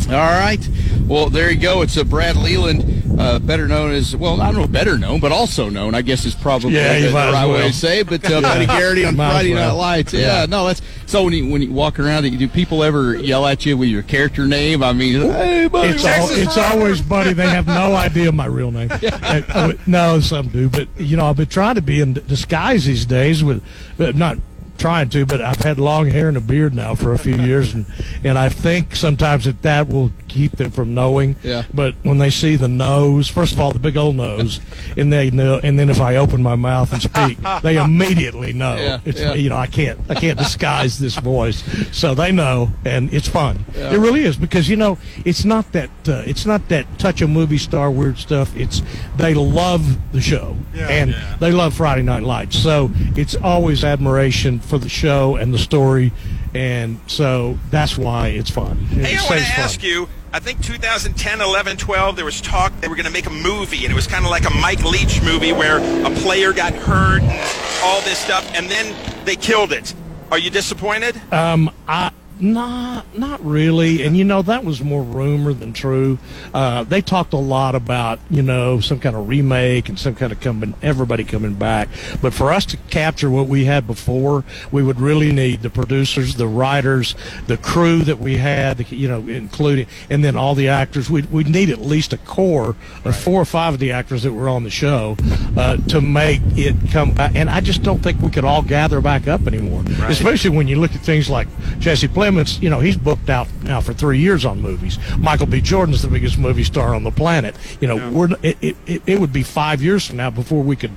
All 0.08 0.14
right. 0.40 0.60
Well, 1.08 1.30
there 1.30 1.52
you 1.52 1.60
go. 1.60 1.82
It's 1.82 1.98
a 1.98 2.06
Brad 2.06 2.36
Leland, 2.36 3.20
uh, 3.20 3.40
better 3.40 3.68
known 3.68 3.92
as 3.92 4.16
well. 4.16 4.42
I 4.42 4.52
don't 4.52 4.62
know, 4.62 4.68
better 4.68 4.98
known, 4.98 5.20
but 5.20 5.32
also 5.32 5.70
known. 5.70 5.96
I 5.96 6.02
guess 6.02 6.26
is 6.26 6.34
probably 6.36 6.74
Yeah, 6.74 7.00
the, 7.00 7.08
the 7.08 7.14
right 7.14 7.48
way 7.48 7.68
to 7.68 7.74
say. 7.74 8.04
But 8.04 8.24
uh, 8.30 8.42
Buddy 8.42 8.66
Garrity 8.66 9.06
on 9.06 9.16
Friday 9.16 9.54
well. 9.54 9.70
Night 9.70 9.78
Lights. 9.80 10.14
Yeah. 10.14 10.42
Yeah. 10.42 10.46
No, 10.46 10.66
that's 10.68 10.82
so 11.06 11.24
when 11.24 11.34
you 11.34 11.50
when 11.52 11.62
you 11.62 11.72
walk 11.72 12.00
around, 12.00 12.24
do 12.24 12.48
people 12.48 12.84
ever 12.84 13.16
yell 13.16 13.46
at 13.46 13.66
you 13.66 13.78
with 13.78 13.90
your 13.90 14.04
character 14.04 14.48
name? 14.48 14.82
I 14.84 14.94
mean, 14.94 15.22
hey, 15.22 15.68
buddy. 15.68 15.90
It's, 15.90 16.06
al- 16.06 16.30
it's 16.32 16.58
always 16.58 17.02
buddy. 17.02 17.34
They 17.34 17.48
have 17.50 17.68
no 17.68 17.96
idea 17.96 18.32
my 18.32 18.46
real 18.46 18.72
name. 18.72 18.90
Uh, 19.24 19.42
uh, 19.50 19.74
no, 19.88 20.20
some 20.20 20.48
do, 20.50 20.70
but 20.70 20.88
you 20.98 21.16
know 21.18 21.28
I've 21.28 21.38
been 21.38 21.46
trying 21.48 21.76
to 21.76 21.82
be 21.82 22.02
in 22.02 22.14
disguise 22.14 22.86
these 22.86 23.06
days 23.06 23.44
with, 23.44 23.64
not 23.98 24.38
trying 24.77 25.10
to. 25.10 25.25
But 25.25 25.42
I've 25.42 25.60
had 25.60 25.80
long 25.80 26.08
hair 26.08 26.27
and 26.27 26.38
a 26.38 26.42
beard 26.42 26.74
now 26.74 26.96
for 26.96 27.13
a 27.13 27.18
few 27.18 27.36
years, 27.36 27.74
and 27.74 27.86
and 28.24 28.38
I 28.38 28.50
think 28.50 28.96
sometimes 28.96 29.46
that 29.46 29.62
that 29.62 29.88
will 29.88 30.12
keep 30.34 30.54
them 30.54 30.72
from 30.72 30.94
knowing. 30.94 31.36
Yeah. 31.44 31.63
But 31.74 31.96
when 32.04 32.18
they 32.18 32.30
see 32.30 32.56
the 32.56 32.68
nose, 32.68 33.28
first 33.28 33.54
of 33.54 33.60
all, 33.60 33.72
the 33.72 33.80
big 33.80 33.96
old 33.98 34.16
nose, 34.16 34.60
and 34.98 35.12
they 35.13 35.30
know, 35.32 35.60
and 35.63 35.78
then 35.78 35.90
if 35.90 36.02
I 36.02 36.16
open 36.18 36.42
my 36.42 36.56
mouth 36.56 36.92
and 36.94 37.02
speak, 37.02 37.38
they 37.63 37.78
immediately 37.78 38.54
know. 38.54 38.75
Yeah, 38.75 39.00
it's 39.06 39.20
yeah. 39.20 39.34
you 39.36 39.50
know 39.50 39.58
I 39.58 39.68
can't 39.68 40.00
I 40.10 40.16
can't 40.16 40.38
disguise 40.38 41.00
this 41.00 41.16
voice, 41.18 41.63
so 41.96 42.13
they 42.16 42.32
know, 42.32 42.72
and 42.86 43.13
it's 43.13 43.28
fun. 43.28 43.66
It 43.75 44.00
really 44.00 44.24
is 44.24 44.36
because 44.38 44.68
you 44.70 44.75
know 44.75 44.98
it's 45.25 45.46
not 45.46 45.72
that 45.74 45.90
uh, 46.08 46.24
it's 46.25 46.46
not 46.46 46.68
that 46.70 46.86
touch 47.00 47.22
a 47.22 47.28
movie 47.28 47.58
star 47.58 47.92
weird 47.92 48.18
stuff. 48.18 48.56
It's 48.56 48.82
they 49.18 49.34
love 49.34 49.98
the 50.12 50.22
show 50.22 50.56
Yeah. 50.74 50.88
and 50.88 51.16
they 51.40 51.52
love 51.52 51.74
Friday 51.75 52.02
Night 52.02 52.24
Lights, 52.24 52.58
so 52.58 52.90
it's 53.16 53.36
always 53.36 53.84
admiration 53.84 54.60
for 54.60 54.78
the 54.78 54.90
show 54.90 55.36
and 55.36 55.54
the 55.54 55.58
story, 55.60 56.12
and 56.54 57.00
so 57.08 57.58
that's 57.70 57.98
why 57.98 58.28
it's 58.30 58.50
fun. 58.50 58.78
Hey, 58.78 59.02
It 59.02 59.06
I 59.06 59.10
want 59.12 59.20
to 59.20 59.25
stays 59.25 59.50
fun. 59.56 59.63
ask 59.66 59.84
you. 59.84 60.08
I 60.36 60.40
think 60.40 60.63
2010, 60.63 61.42
11, 61.42 61.78
12, 61.78 62.16
there 62.16 62.25
was 62.25 62.42
talk 62.42 62.74
they 62.82 62.88
were 62.88 62.96
going 62.96 63.06
to 63.06 63.12
make 63.12 63.28
a 63.28 63.30
movie, 63.30 63.84
and 63.84 63.92
it 63.92 63.96
was 63.96 64.08
kind 64.08 64.25
of 64.25 64.32
like 64.32 64.50
a 64.50 64.54
Mike 64.56 64.84
Leach 64.84 65.22
movie 65.22 65.54
where 65.54 65.78
a 65.78 66.10
player 66.10 66.52
got 66.52 66.74
hurt 66.74 67.22
and 67.22 67.84
all 67.84 68.02
this 68.02 68.18
stuff, 68.18 68.52
and 68.56 68.68
then 68.68 68.96
they 69.25 69.36
killed 69.36 69.72
it. 69.72 69.94
Are 70.32 70.40
you 70.40 70.50
disappointed? 70.50 71.22
Um, 71.32 71.70
I 71.88 72.12
not 72.40 73.18
not 73.18 73.44
really, 73.46 74.04
and 74.04 74.18
you 74.18 74.24
know 74.24 74.42
that 74.42 74.63
was 74.63 74.82
more 74.82 75.04
rumor 75.04 75.54
than 75.54 75.74
true. 75.74 76.18
Uh, 76.54 76.84
they 76.84 77.02
talked 77.02 77.34
a 77.34 77.38
lot 77.38 77.75
about 77.75 78.20
you 78.30 78.42
know 78.42 78.80
some 78.80 79.00
kind 79.00 79.16
of 79.16 79.28
remake 79.28 79.90
and 79.90 80.00
some 80.00 80.16
kind 80.16 80.32
of 80.32 80.40
coming 80.40 80.74
everybody 80.82 81.24
coming 81.24 81.54
back, 81.54 81.90
but 82.22 82.34
for 82.34 82.52
us 82.52 82.66
to 82.66 82.78
capture 82.90 83.30
what 83.30 83.48
we 83.48 83.66
had 83.66 83.88
before, 83.88 84.44
we 84.72 84.84
would 84.84 85.00
really 85.00 85.32
need 85.32 85.62
the 85.62 85.70
producers, 85.70 86.36
the 86.36 86.48
writers, 86.48 87.16
the 87.48 87.58
crew 87.58 88.00
that 88.00 88.20
we 88.20 88.38
had, 88.38 88.92
you 88.92 89.08
know, 89.08 89.20
including 89.28 89.88
and 90.10 90.24
then 90.24 90.36
all 90.36 90.56
the 90.56 90.68
actors. 90.68 91.10
We'd, 91.10 91.32
we'd 91.32 91.48
need 91.48 91.70
at 91.70 91.80
least 91.80 92.13
a 92.13 92.18
core 92.18 92.75
of 93.06 93.16
four 93.16 93.42
or 93.42 93.46
five 93.46 93.75
of 93.75 93.80
the 93.80 93.92
actors 93.92 94.24
that 94.24 94.34
were 94.34 94.50
on 94.50 94.63
the 94.63 94.70
show 94.70 95.18
uh, 95.58 95.78
to 95.78 96.02
make 96.02 96.42
it 96.56 96.75
come 96.92 97.13
back. 97.13 97.36
And 97.36 97.50
I 97.50 97.62
just 97.62 97.84
don't 97.84 98.00
think 98.00 98.22
we 98.22 98.30
could 98.30 98.46
all 98.46 98.62
gather 98.62 99.02
back 99.02 99.28
up 99.28 99.48
anymore, 99.48 99.84
especially 100.04 100.52
when 100.52 100.68
you 100.68 100.80
look 100.80 100.96
at 100.96 101.02
things 101.02 101.30
like 101.30 101.48
Jesse 101.80 102.08
Plemons. 102.08 102.33
You 102.36 102.70
know, 102.70 102.80
he's 102.80 102.98
booked 102.98 103.30
out 103.30 103.48
now 103.63 103.82
for 103.82 103.94
three 103.94 104.20
years 104.20 104.46
on 104.46 104.62
movies. 104.62 104.98
Michael 105.18 105.48
B. 105.48 105.62
Jordan's 105.62 106.02
the 106.02 106.08
biggest 106.08 106.38
movie 106.38 106.63
star 106.63 106.96
on 106.96 107.04
the 107.04 107.12
planet. 107.12 107.56
You 107.80 107.88
know, 107.88 108.12
we're 108.12 108.30
it, 108.42 108.58
it, 108.62 109.02
it, 109.06 109.20
would 109.20 109.34
be 109.34 109.44
five 109.44 109.82
years 109.82 110.08
from 110.08 110.18
now 110.18 110.30
before 110.30 110.63
we 110.63 110.75
could 110.75 110.94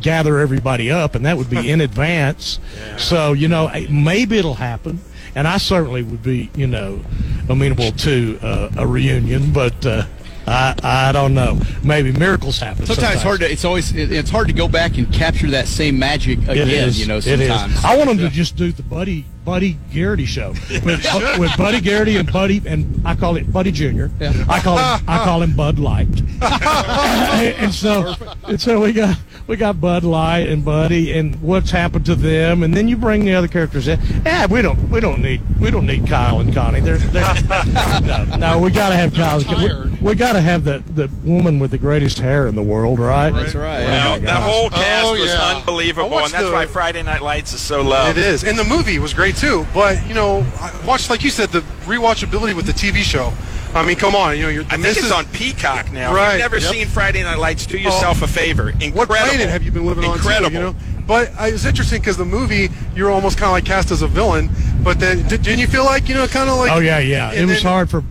gather 0.00 0.38
everybody 0.38 0.90
up, 0.90 1.14
and 1.14 1.24
that 1.26 1.36
would 1.36 1.50
be 1.50 1.70
in 1.70 1.80
advance. 1.90 2.58
So 2.96 3.32
you 3.32 3.48
know, 3.48 3.70
maybe 3.90 4.38
it'll 4.38 4.54
happen. 4.54 5.00
And 5.34 5.46
I 5.46 5.58
certainly 5.58 6.02
would 6.02 6.22
be, 6.22 6.50
you 6.56 6.66
know, 6.66 7.02
amenable 7.50 7.92
to 7.92 8.38
uh, 8.40 8.70
a 8.78 8.86
reunion, 8.86 9.52
but 9.52 9.84
uh, 9.84 10.06
I 10.46 10.74
I 10.82 11.12
don't 11.12 11.34
know. 11.34 11.58
Maybe 11.82 12.12
miracles 12.12 12.58
happen. 12.60 12.86
Sometimes 12.86 13.14
it's 13.14 13.22
hard 13.22 13.40
to. 13.40 13.50
It's 13.50 13.64
always. 13.64 13.92
it- 13.94 14.12
It's 14.12 14.30
hard 14.30 14.46
to 14.48 14.52
go 14.52 14.68
back 14.68 14.96
and 14.98 15.12
capture 15.12 15.50
that 15.50 15.66
same 15.68 15.98
magic 15.98 16.38
again. 16.42 16.68
It 16.68 16.70
is. 16.70 17.00
You 17.00 17.06
know, 17.06 17.16
It 17.16 17.26
is. 17.26 17.48
sometimes. 17.48 17.84
I 17.84 17.96
want 17.96 18.08
them 18.08 18.18
to 18.18 18.28
just 18.30 18.56
do 18.56 18.70
the 18.72 18.82
Buddy 18.82 19.24
Buddy 19.44 19.78
Garrity 19.92 20.24
show 20.26 20.50
with, 20.70 20.84
with 21.38 21.56
Buddy 21.56 21.80
Garrity 21.80 22.16
and 22.16 22.32
Buddy 22.32 22.60
and 22.66 23.00
I 23.06 23.14
call 23.14 23.36
it 23.36 23.52
Buddy 23.52 23.70
Junior. 23.72 24.10
Yeah. 24.20 24.32
I 24.48 24.60
call 24.60 24.76
him 24.78 25.04
I 25.08 25.24
call 25.24 25.42
him 25.42 25.54
Bud 25.54 25.78
Light. 25.78 26.08
and 26.42 27.72
so 27.72 28.14
and 28.48 28.60
so 28.60 28.80
we 28.80 28.92
got 28.92 29.16
we 29.46 29.56
got 29.56 29.80
Bud 29.80 30.02
Light 30.02 30.48
and 30.48 30.64
Buddy 30.64 31.16
and 31.16 31.40
what's 31.40 31.70
happened 31.70 32.04
to 32.06 32.14
them, 32.14 32.62
and 32.62 32.74
then 32.74 32.88
you 32.88 32.96
bring 32.96 33.24
the 33.24 33.34
other 33.34 33.46
characters 33.48 33.86
in. 33.86 34.00
Yeah, 34.24 34.46
we 34.46 34.60
don't 34.62 34.90
we 34.90 34.98
don't 35.00 35.22
need 35.22 35.40
we 35.60 35.70
don't 35.70 35.86
need 35.86 36.06
Kyle 36.08 36.40
and 36.40 36.52
Connie. 36.52 36.80
They're, 36.80 36.98
they're 36.98 37.34
no, 38.02 38.36
no, 38.36 38.58
we 38.58 38.70
got 38.70 38.88
to 38.88 38.96
have 38.96 39.14
Kyle. 39.14 39.38
We, 39.38 39.98
we 40.00 40.14
got 40.14 40.32
to 40.32 40.40
have 40.40 40.64
the 40.64 40.82
the 40.94 41.08
woman 41.24 41.58
with 41.58 41.70
the 41.70 41.78
greatest 41.78 42.18
hair 42.18 42.46
in 42.48 42.54
the 42.56 42.62
world, 42.62 42.98
right? 42.98 43.30
That's 43.30 43.54
right. 43.54 43.84
Well, 43.84 44.20
that 44.20 44.42
whole 44.42 44.70
cast 44.70 45.06
Oh, 45.06 45.12
was 45.12 45.26
yeah. 45.32 45.56
unbelievable, 45.56 46.14
oh, 46.14 46.24
and 46.24 46.32
that's 46.32 46.44
the- 46.46 46.52
why 46.52 46.66
Friday 46.66 47.02
Night 47.02 47.22
Lights 47.22 47.52
is 47.52 47.60
so 47.60 47.82
loved. 47.82 48.18
It 48.18 48.24
is, 48.24 48.42
and 48.44 48.58
the 48.58 48.64
movie 48.64 48.98
was 48.98 49.14
great 49.14 49.36
too. 49.36 49.66
But 49.72 50.04
you 50.08 50.14
know, 50.14 50.44
I 50.60 50.72
watched 50.86 51.08
like 51.10 51.22
you 51.22 51.30
said, 51.30 51.50
the 51.50 51.60
rewatchability 51.84 52.54
with 52.54 52.66
the 52.66 52.72
TV 52.72 52.96
show. 53.02 53.32
I 53.76 53.86
mean, 53.86 53.96
come 53.96 54.14
on, 54.14 54.36
you 54.36 54.42
know, 54.44 54.48
you're, 54.48 54.64
I 54.64 54.76
think 54.76 54.96
it's 54.96 55.12
on 55.12 55.26
Peacock 55.26 55.92
now. 55.92 56.10
If 56.10 56.16
Right, 56.16 56.32
You've 56.32 56.40
never 56.40 56.58
yep. 56.58 56.72
seen 56.72 56.86
Friday 56.86 57.22
Night 57.22 57.38
Lights. 57.38 57.66
Do 57.66 57.76
oh. 57.76 57.80
yourself 57.80 58.22
a 58.22 58.26
favor. 58.26 58.70
Incredible. 58.70 58.98
What 58.98 59.08
planet 59.08 59.48
have 59.48 59.62
you 59.62 59.70
been 59.70 59.86
living 59.86 60.04
Incredible. 60.04 60.46
on? 60.46 60.50
Too, 60.50 60.56
you 60.56 60.62
know, 60.62 60.76
but 61.06 61.32
I, 61.38 61.48
it's 61.48 61.64
interesting 61.64 62.00
because 62.00 62.16
the 62.16 62.24
movie 62.24 62.68
you're 62.94 63.10
almost 63.10 63.38
kind 63.38 63.48
of 63.48 63.52
like 63.52 63.64
cast 63.64 63.90
as 63.90 64.02
a 64.02 64.08
villain. 64.08 64.50
But 64.82 64.98
then, 64.98 65.26
did, 65.28 65.42
didn't 65.42 65.60
you 65.60 65.66
feel 65.66 65.84
like 65.84 66.08
you 66.08 66.14
know, 66.14 66.26
kind 66.26 66.48
of 66.48 66.58
like? 66.58 66.72
Oh 66.72 66.78
yeah, 66.78 66.98
yeah. 66.98 67.32
It 67.32 67.38
and 67.38 67.48
was 67.48 67.62
then- 67.62 67.72
hard 67.72 67.90
for 67.90 68.02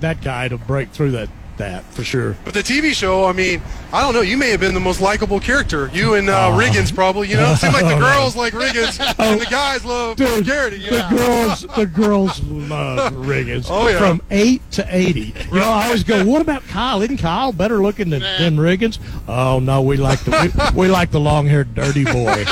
that 0.00 0.22
guy 0.22 0.48
to 0.48 0.58
break 0.58 0.90
through 0.90 1.12
that 1.12 1.28
that 1.62 1.84
for 1.94 2.02
sure. 2.02 2.36
But 2.44 2.54
the 2.54 2.60
TV 2.62 2.92
show, 2.92 3.24
I 3.24 3.32
mean, 3.32 3.62
I 3.92 4.00
don't 4.02 4.14
know. 4.14 4.20
You 4.20 4.36
may 4.36 4.50
have 4.50 4.60
been 4.60 4.74
the 4.74 4.80
most 4.80 5.00
likable 5.00 5.38
character. 5.38 5.88
You 5.92 6.14
and 6.14 6.28
uh, 6.28 6.48
Oh. 6.52 6.58
Riggins, 6.58 6.92
probably. 6.94 7.28
You 7.28 7.36
know, 7.36 7.52
it 7.52 7.56
seemed 7.58 7.74
like 7.74 7.84
the 7.84 7.94
Oh, 7.96 8.00
girls 8.00 8.34
like 8.36 8.52
Riggins, 8.52 8.98
and 9.18 9.40
the 9.40 9.46
guys 9.46 9.84
love 9.84 10.16
Dude, 10.16 10.44
Garrity. 10.44 10.78
You 10.78 10.90
the 10.90 11.06
girls, 11.10 11.60
the 11.76 11.86
girls 11.86 12.42
love 12.44 13.12
Riggins. 13.12 13.66
Oh, 13.70 13.88
yeah. 13.88 13.98
From 13.98 14.20
eight 14.30 14.62
to 14.72 14.86
eighty. 14.90 15.34
You 15.52 15.60
know, 15.60 15.68
I 15.68 15.84
always 15.86 16.02
go, 16.04 16.24
"What 16.24 16.42
about 16.42 16.66
Kyle? 16.68 17.00
Isn't 17.02 17.18
Kyle 17.18 17.52
better 17.52 17.80
looking 17.82 18.10
than, 18.10 18.22
than 18.22 18.56
Riggins?" 18.56 18.98
Oh 19.28 19.60
no, 19.60 19.82
we 19.82 19.96
like 19.98 20.20
the 20.24 20.72
we, 20.74 20.86
we 20.86 20.88
like 20.88 21.10
the 21.10 21.20
long-haired 21.20 21.74
dirty 21.74 22.04
boy. 22.04 22.38
You 22.38 22.44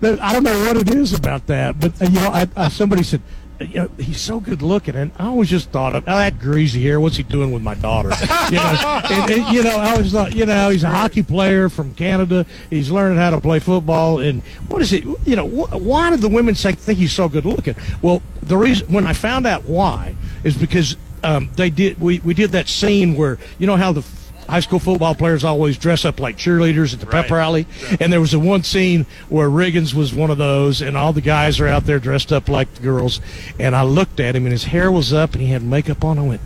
know, 0.00 0.18
I 0.22 0.30
don't 0.32 0.44
know 0.44 0.58
what 0.66 0.76
it 0.76 0.94
is 0.94 1.12
about 1.12 1.46
that, 1.48 1.78
but 1.80 2.00
uh, 2.00 2.06
you 2.06 2.12
know, 2.20 2.28
I, 2.28 2.48
I, 2.56 2.68
somebody 2.68 3.02
said. 3.02 3.20
You 3.60 3.74
know, 3.74 3.90
he's 3.98 4.20
so 4.20 4.40
good 4.40 4.60
looking, 4.60 4.94
and 4.96 5.12
I 5.18 5.26
always 5.26 5.48
just 5.48 5.70
thought 5.70 5.96
of, 5.96 6.04
oh, 6.06 6.16
that 6.16 6.38
greasy 6.38 6.82
hair. 6.82 7.00
What's 7.00 7.16
he 7.16 7.22
doing 7.22 7.52
with 7.52 7.62
my 7.62 7.74
daughter? 7.74 8.10
You 8.50 8.56
know, 8.56 9.00
and, 9.10 9.30
and, 9.30 9.54
you 9.54 9.62
know, 9.62 9.76
I 9.76 9.92
always 9.92 10.12
thought, 10.12 10.34
you 10.34 10.44
know, 10.44 10.68
he's 10.68 10.84
a 10.84 10.90
hockey 10.90 11.22
player 11.22 11.68
from 11.68 11.94
Canada. 11.94 12.44
He's 12.68 12.90
learning 12.90 13.18
how 13.18 13.30
to 13.30 13.40
play 13.40 13.58
football, 13.58 14.18
and 14.18 14.42
what 14.68 14.82
is 14.82 14.92
it? 14.92 15.04
You 15.26 15.36
know, 15.36 15.48
wh- 15.48 15.80
why 15.80 16.10
did 16.10 16.20
the 16.20 16.28
women 16.28 16.54
say 16.54 16.72
think 16.72 16.98
he's 16.98 17.12
so 17.12 17.28
good 17.28 17.46
looking? 17.46 17.76
Well, 18.02 18.22
the 18.42 18.56
reason 18.56 18.92
when 18.92 19.06
I 19.06 19.14
found 19.14 19.46
out 19.46 19.64
why 19.64 20.16
is 20.44 20.56
because 20.56 20.96
um, 21.22 21.50
they 21.56 21.70
did 21.70 22.00
we 22.00 22.20
we 22.20 22.34
did 22.34 22.52
that 22.52 22.68
scene 22.68 23.16
where 23.16 23.38
you 23.58 23.66
know 23.66 23.76
how 23.76 23.92
the 23.92 24.02
high 24.48 24.60
school 24.60 24.78
football 24.78 25.14
players 25.14 25.44
always 25.44 25.76
dress 25.76 26.04
up 26.04 26.20
like 26.20 26.36
cheerleaders 26.36 26.94
at 26.94 27.00
the 27.00 27.06
pep 27.06 27.30
rally. 27.30 27.66
And 28.00 28.12
there 28.12 28.20
was 28.20 28.34
a 28.34 28.38
one 28.38 28.62
scene 28.62 29.06
where 29.28 29.48
Riggins 29.48 29.94
was 29.94 30.14
one 30.14 30.30
of 30.30 30.38
those, 30.38 30.82
and 30.82 30.96
all 30.96 31.12
the 31.12 31.20
guys 31.20 31.60
are 31.60 31.68
out 31.68 31.84
there 31.84 31.98
dressed 31.98 32.32
up 32.32 32.48
like 32.48 32.72
the 32.74 32.82
girls. 32.82 33.20
And 33.58 33.74
I 33.74 33.82
looked 33.82 34.20
at 34.20 34.36
him, 34.36 34.44
and 34.44 34.52
his 34.52 34.64
hair 34.64 34.90
was 34.90 35.12
up, 35.12 35.32
and 35.32 35.42
he 35.42 35.48
had 35.48 35.62
makeup 35.62 36.04
on. 36.04 36.18
I 36.18 36.22
went, 36.22 36.40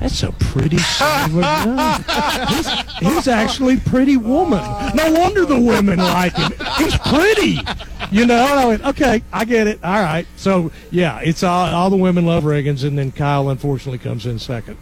that's 0.00 0.22
a 0.22 0.32
pretty 0.32 0.78
son 0.78 1.30
of 1.30 1.38
a 1.38 1.40
gun. 1.40 2.04
He's, 2.48 2.70
he's 2.98 3.28
actually 3.28 3.78
pretty 3.78 4.16
woman. 4.16 4.62
No 4.94 5.12
wonder 5.12 5.46
the 5.46 5.58
women 5.58 5.98
like 5.98 6.34
him. 6.34 6.52
He's 6.76 6.98
pretty. 6.98 7.58
You 8.10 8.26
know, 8.26 8.36
I 8.36 8.66
went, 8.66 8.84
okay, 8.84 9.22
I 9.32 9.44
get 9.46 9.66
it. 9.66 9.82
All 9.82 10.02
right. 10.02 10.26
So, 10.36 10.70
yeah, 10.90 11.20
it's 11.20 11.42
all, 11.42 11.74
all 11.74 11.90
the 11.90 11.96
women 11.96 12.26
love 12.26 12.44
Riggins, 12.44 12.84
and 12.84 12.98
then 12.98 13.10
Kyle, 13.10 13.48
unfortunately, 13.48 13.98
comes 13.98 14.26
in 14.26 14.38
second. 14.38 14.76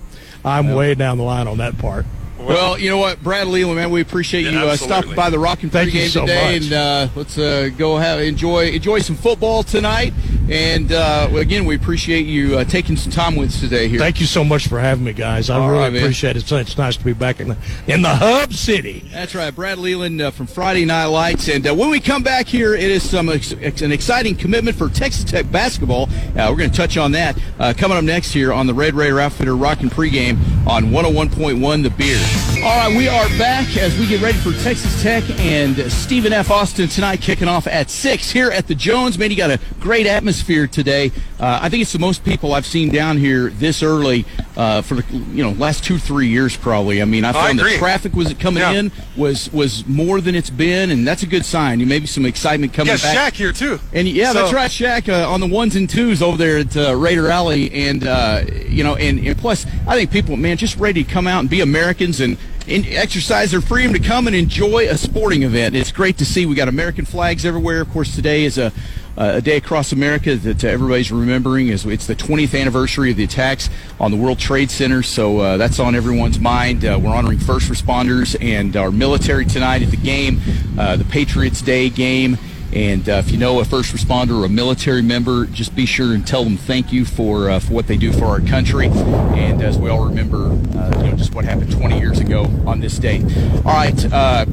I'm 0.45 0.75
way 0.75 0.95
down 0.95 1.19
the 1.19 1.25
line 1.25 1.47
on 1.47 1.59
that 1.59 1.79
part. 1.79 2.07
Well, 2.47 2.79
you 2.79 2.91
know 2.91 2.99
what, 2.99 3.23
Brad 3.23 3.47
Leland, 3.47 3.77
man, 3.77 3.91
we 3.91 4.01
appreciate 4.01 4.43
you 4.51 4.59
uh, 4.59 4.77
stopping 4.77 5.15
by 5.15 5.31
the 5.31 5.39
Rockin' 5.39 5.71
Thank 5.71 5.95
you 5.95 6.01
pregame 6.01 6.09
so 6.09 6.21
today, 6.23 6.53
much. 6.55 6.63
and 6.65 6.73
uh, 6.73 7.09
let's 7.17 7.39
uh, 7.39 7.71
go 7.77 7.97
have 7.97 8.21
enjoy 8.21 8.67
enjoy 8.69 8.99
some 9.01 9.17
football 9.17 9.63
tonight. 9.63 10.13
And 10.49 10.93
uh, 10.93 11.31
again, 11.35 11.65
we 11.65 11.75
appreciate 11.75 12.27
you 12.27 12.59
uh, 12.59 12.65
taking 12.65 12.97
some 12.97 13.11
time 13.11 13.35
with 13.35 13.49
us 13.49 13.61
today 13.61 13.89
here. 13.89 13.99
Thank 13.99 14.21
you 14.21 14.27
so 14.27 14.45
much 14.45 14.69
for 14.69 14.79
having 14.79 15.03
me, 15.05 15.15
guys. 15.15 15.49
I 15.49 15.57
All 15.59 15.71
really 15.71 15.83
right, 15.85 15.97
appreciate 15.97 16.37
it. 16.37 16.43
So 16.43 16.59
It's 16.59 16.77
nice 16.77 16.99
to 16.99 17.05
be 17.05 17.15
back 17.15 17.41
in 17.41 17.49
the 17.49 17.57
in 17.87 18.03
the 18.03 18.15
hub 18.15 18.53
city. 18.53 19.09
That's 19.11 19.35
right, 19.35 19.55
Brad 19.55 19.79
Leland 19.79 20.21
uh, 20.21 20.31
from 20.31 20.47
Friday 20.47 20.85
Night 20.85 21.07
Lights. 21.07 21.49
And 21.49 21.67
uh, 21.67 21.75
when 21.75 21.89
we 21.89 21.99
come 21.99 22.23
back 22.23 22.47
here, 22.47 22.75
it 22.75 22.83
is 22.91 23.09
some 23.09 23.31
ex- 23.31 23.55
ex- 23.61 23.81
an 23.81 23.91
exciting 23.91 24.37
commitment 24.37 24.77
for 24.77 24.91
Texas 24.91 25.25
Tech 25.25 25.51
basketball. 25.51 26.11
Uh, 26.37 26.49
we're 26.51 26.57
going 26.57 26.71
to 26.71 26.77
touch 26.77 26.99
on 26.99 27.13
that 27.13 27.39
uh, 27.59 27.73
coming 27.77 27.97
up 27.97 28.05
next 28.05 28.33
here 28.33 28.53
on 28.53 28.67
the 28.67 28.75
Red 28.75 28.95
Raider 28.95 29.21
Outfitter 29.21 29.57
Rockin' 29.57 29.89
Pregame 29.89 30.37
on 30.67 30.85
101.1 30.87 31.83
The 31.83 31.91
Beard. 31.91 32.21
All 32.65 32.89
right, 32.89 32.97
we 32.97 33.09
are 33.09 33.29
back 33.37 33.77
as 33.77 33.99
we 33.99 34.07
get 34.07 34.23
ready 34.23 34.39
for 34.39 34.53
Texas 34.63 35.03
Tech 35.03 35.23
and 35.39 35.77
Stephen 35.93 36.33
F. 36.33 36.51
Austin 36.51 36.89
tonight, 36.89 37.21
kicking 37.21 37.47
off 37.47 37.67
at 37.67 37.91
6 37.91 38.31
here 38.31 38.51
at 38.51 38.67
the 38.67 38.75
Jones. 38.75 39.19
Man, 39.19 39.31
you 39.31 39.37
got 39.37 39.51
a 39.51 39.61
great 39.81 40.07
atmosphere 40.07 40.67
today. 40.67 41.13
Uh, 41.39 41.59
I 41.61 41.69
think 41.69 41.83
it's 41.83 41.93
the 41.93 41.99
most 41.99 42.25
people 42.25 42.55
I've 42.55 42.65
seen 42.65 42.91
down 42.91 43.19
here 43.19 43.51
this 43.51 43.83
early 43.83 44.25
uh, 44.57 44.83
for 44.83 44.95
the 44.95 45.17
you 45.33 45.43
know 45.43 45.51
last 45.53 45.85
two 45.85 45.99
three 45.99 46.29
years 46.29 46.57
probably. 46.57 47.03
I 47.03 47.05
mean, 47.05 47.25
I 47.25 47.33
found 47.33 47.61
I 47.61 47.73
the 47.73 47.79
traffic 47.79 48.15
was 48.15 48.33
coming 48.35 48.63
yeah. 48.63 48.73
in 48.73 48.93
was 49.17 49.53
was 49.53 49.87
more 49.87 50.21
than 50.21 50.35
it's 50.35 50.49
been, 50.49 50.91
and 50.91 51.07
that's 51.07 51.23
a 51.23 51.27
good 51.27 51.45
sign. 51.45 51.81
You 51.81 51.87
maybe 51.87 52.07
some 52.07 52.25
excitement 52.25 52.73
coming 52.73 52.95
yeah, 52.97 53.15
back. 53.15 53.35
Shaq 53.35 53.37
here 53.37 53.53
too. 53.53 53.81
And 53.93 54.09
yeah, 54.09 54.33
So- 54.33 54.41
that's 54.41 54.53
right, 54.53 54.71
Shaq, 54.71 55.09
uh, 55.09 55.31
on 55.31 55.41
the 55.41 55.47
ones 55.47 55.77
and 55.77 55.91
twos 55.91 56.23
over 56.23 56.37
there 56.37 56.59
at 56.59 56.77
uh, 56.77 56.97
Raider 56.97 57.29
Alley, 57.29 57.71
and 57.73 58.07
uh, 58.07 58.45
you 58.69 58.85
know, 58.85 58.97
and, 58.97 59.19
and 59.19 59.37
plus, 59.37 59.67
I 59.87 59.97
think 59.97 60.11
people, 60.11 60.37
man, 60.37 60.57
just 60.57 60.77
ready 60.79 61.05
to 61.05 61.11
come 61.11 61.27
out 61.27 61.41
and 61.41 61.51
be 61.51 61.61
Americans 61.61 62.21
and, 62.25 62.39
exercise 62.67 63.51
their 63.51 63.61
freedom 63.61 63.93
to 63.93 63.99
come 63.99 64.27
and 64.27 64.35
enjoy 64.35 64.89
a 64.89 64.97
sporting 64.97 65.43
event. 65.43 65.77
It's 65.77 65.93
great 65.93 66.17
to 66.17 66.25
see. 66.25 66.47
We 66.47 66.55
got 66.55 66.67
American 66.67 67.05
flags 67.05 67.45
everywhere. 67.45 67.83
Of 67.83 67.91
course, 67.91 68.15
today 68.15 68.45
is 68.45 68.57
a 68.57 68.73
a 69.17 69.41
day 69.41 69.57
across 69.57 69.93
America 69.93 70.35
that 70.35 70.65
everybody's 70.65 71.13
remembering. 71.13 71.69
Is 71.69 71.87
it's 71.87 72.07
the 72.07 72.17
20th 72.17 72.59
anniversary 72.59 73.11
of 73.11 73.17
the 73.17 73.25
attacks 73.25 73.71
on 74.01 74.11
the 74.11 74.17
World 74.17 74.39
Trade 74.39 74.71
Center, 74.71 75.03
so 75.03 75.39
uh, 75.39 75.57
that's 75.57 75.79
on 75.79 75.95
everyone's 75.95 76.41
mind. 76.41 76.85
Uh, 76.85 76.99
we're 77.01 77.15
honoring 77.15 77.39
first 77.39 77.71
responders 77.71 78.37
and 78.41 78.77
our 78.77 78.91
military 78.91 79.45
tonight 79.45 79.83
at 79.83 79.91
the 79.91 79.97
game, 79.97 80.41
uh, 80.79 80.97
the 80.97 81.05
Patriots 81.05 81.63
Day 81.63 81.91
game. 81.91 82.39
And 82.75 83.09
uh, 83.09 83.13
if 83.25 83.31
you 83.31 83.39
know 83.39 83.61
a 83.61 83.65
first 83.65 83.95
responder 83.95 84.43
or 84.43 84.47
a 84.47 84.49
military 84.49 85.01
member, 85.03 85.47
just 85.47 85.77
be 85.77 85.87
sure 85.87 86.13
and 86.13 86.27
tell 86.27 86.43
them 86.43 86.57
thank 86.57 86.93
you 86.93 87.05
for 87.05 87.49
uh, 87.49 87.61
for 87.61 87.73
what 87.73 87.87
they 87.87 87.97
do 87.97 88.13
for 88.13 88.25
our 88.27 88.41
country. 88.41 88.89
And 88.89 89.63
as 89.63 89.79
we 89.79 89.91
all 89.91 90.05
remember, 90.07 90.47
uh, 90.47 91.03
you 91.05 91.11
know 91.11 91.17
just 91.17 91.35
what 91.35 91.45
happened 91.45 91.71
20 91.71 91.99
years 92.01 92.19
ago 92.19 92.45
on 92.67 92.81
this 92.81 92.99
day. 92.99 93.23
All 93.65 93.73
right. 93.75 94.13
Uh, 94.13 94.47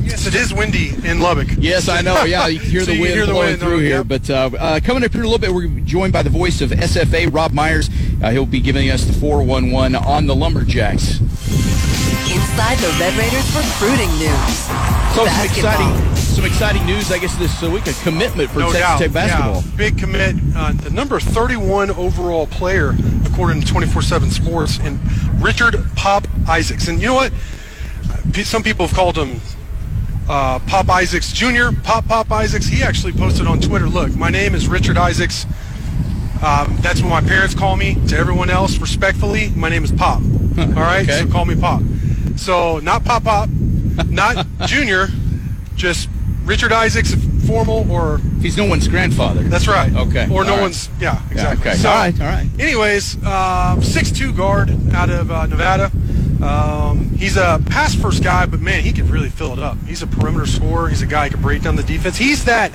Yes, 0.00 0.26
it 0.26 0.34
is 0.34 0.54
windy 0.54 0.94
in 1.06 1.20
Lubbock. 1.20 1.48
yes, 1.58 1.86
I 1.90 2.00
know. 2.00 2.24
Yeah, 2.24 2.46
you 2.46 2.58
can 2.60 2.70
hear 2.70 2.80
So 2.84 2.86
the 2.86 2.94
you 2.94 3.02
wind 3.02 3.12
hear 3.14 3.26
the 3.26 3.32
blowing 3.32 3.48
wind, 3.48 3.60
through 3.60 3.78
here. 3.80 3.96
yep. 3.98 4.08
But 4.08 4.30
uh, 4.30 4.50
uh, 4.58 4.80
coming 4.82 5.04
up 5.04 5.12
here 5.12 5.20
in 5.20 5.26
a 5.26 5.28
little 5.28 5.38
bit, 5.38 5.52
we're 5.52 5.68
joined 5.84 6.14
by 6.14 6.22
the 6.22 6.30
voice 6.30 6.62
of 6.62 6.70
SFA, 6.70 7.30
Rob 7.32 7.52
Myers. 7.52 7.90
Uh, 8.22 8.30
he'll 8.30 8.46
be 8.46 8.60
giving 8.60 8.88
us 8.90 9.04
the 9.04 9.12
411 9.12 9.94
on 9.96 10.26
the 10.26 10.34
Lumberjacks. 10.34 11.20
Inside 11.20 12.78
the 12.78 12.88
Red 12.98 13.12
Raiders 13.18 13.44
recruiting 13.54 14.08
news. 14.16 14.56
So 15.14 15.26
Basketball. 15.26 15.74
exciting, 15.74 15.94
some 16.38 16.46
exciting 16.46 16.86
news. 16.86 17.10
I 17.10 17.18
guess 17.18 17.34
this 17.36 17.60
week 17.62 17.88
a 17.88 17.92
commitment 18.04 18.48
for 18.50 18.60
no 18.60 18.66
Texas 18.72 18.80
doubt. 18.80 18.98
Tech 19.00 19.12
basketball. 19.12 19.62
Yeah, 19.62 19.76
big 19.76 19.98
commit. 19.98 20.36
Uh, 20.54 20.72
the 20.72 20.90
number 20.90 21.18
31 21.18 21.90
overall 21.90 22.46
player, 22.46 22.94
according 23.26 23.60
to 23.62 23.66
24/7 23.66 24.30
Sports, 24.30 24.78
and 24.78 25.00
Richard 25.42 25.74
Pop 25.96 26.28
Isaacs. 26.48 26.86
And 26.86 27.00
you 27.00 27.08
know 27.08 27.14
what? 27.14 27.32
Some 28.44 28.62
people 28.62 28.86
have 28.86 28.94
called 28.94 29.18
him 29.18 29.40
uh, 30.28 30.60
Pop 30.60 30.88
Isaacs 30.88 31.32
Jr. 31.32 31.70
Pop 31.82 32.06
Pop 32.06 32.30
Isaacs. 32.30 32.66
He 32.66 32.84
actually 32.84 33.14
posted 33.14 33.48
on 33.48 33.60
Twitter. 33.60 33.88
Look, 33.88 34.14
my 34.14 34.30
name 34.30 34.54
is 34.54 34.68
Richard 34.68 34.96
Isaacs. 34.96 35.44
Um, 36.40 36.76
that's 36.82 37.02
what 37.02 37.08
my 37.10 37.20
parents 37.20 37.52
call 37.52 37.76
me. 37.76 37.96
To 38.08 38.16
everyone 38.16 38.48
else, 38.48 38.78
respectfully, 38.78 39.48
my 39.56 39.68
name 39.68 39.82
is 39.82 39.90
Pop. 39.90 40.20
All 40.58 40.66
right, 40.66 41.02
Okay. 41.02 41.22
so 41.22 41.26
call 41.32 41.46
me 41.46 41.56
Pop. 41.56 41.82
So 42.36 42.78
not 42.78 43.04
Pop 43.04 43.24
Pop, 43.24 43.48
not 44.08 44.46
Junior, 44.66 45.08
just 45.74 46.08
Richard 46.48 46.72
Isaacs, 46.72 47.14
formal 47.46 47.90
or 47.92 48.18
He's 48.40 48.56
no 48.56 48.64
one's 48.64 48.88
grandfather. 48.88 49.42
that's 49.42 49.68
right. 49.68 49.94
Okay. 49.94 50.24
Or 50.24 50.42
no 50.44 50.50
All 50.52 50.56
right. 50.56 50.60
one's. 50.62 50.88
Yeah, 50.98 51.20
exactly. 51.30 51.70
okay. 51.70 51.76
So, 51.78 51.88
All 51.90 51.96
right, 51.96 52.20
all 52.20 52.26
right. 52.26 52.48
Anyways, 52.58 53.18
six-two 53.86 54.32
guard 54.32 54.70
out 54.94 55.10
of 55.10 55.30
uh, 55.30 55.46
Nevada. 55.46 55.90
Um, 56.42 57.10
he's 57.16 57.36
a 57.36 57.60
pass 57.66 57.94
first 57.94 58.22
guy, 58.22 58.46
but 58.46 58.60
man, 58.60 58.82
he 58.82 58.92
can 58.92 59.08
really 59.10 59.28
fill 59.28 59.52
it 59.52 59.58
up. 59.58 59.76
He's 59.86 60.02
a 60.02 60.06
perimeter 60.06 60.46
scorer. 60.46 60.88
He's 60.88 61.02
a 61.02 61.06
guy 61.06 61.24
who 61.28 61.32
can 61.34 61.42
break 61.42 61.62
down 61.62 61.76
the 61.76 61.82
defense. 61.82 62.16
He's 62.16 62.44
that 62.46 62.72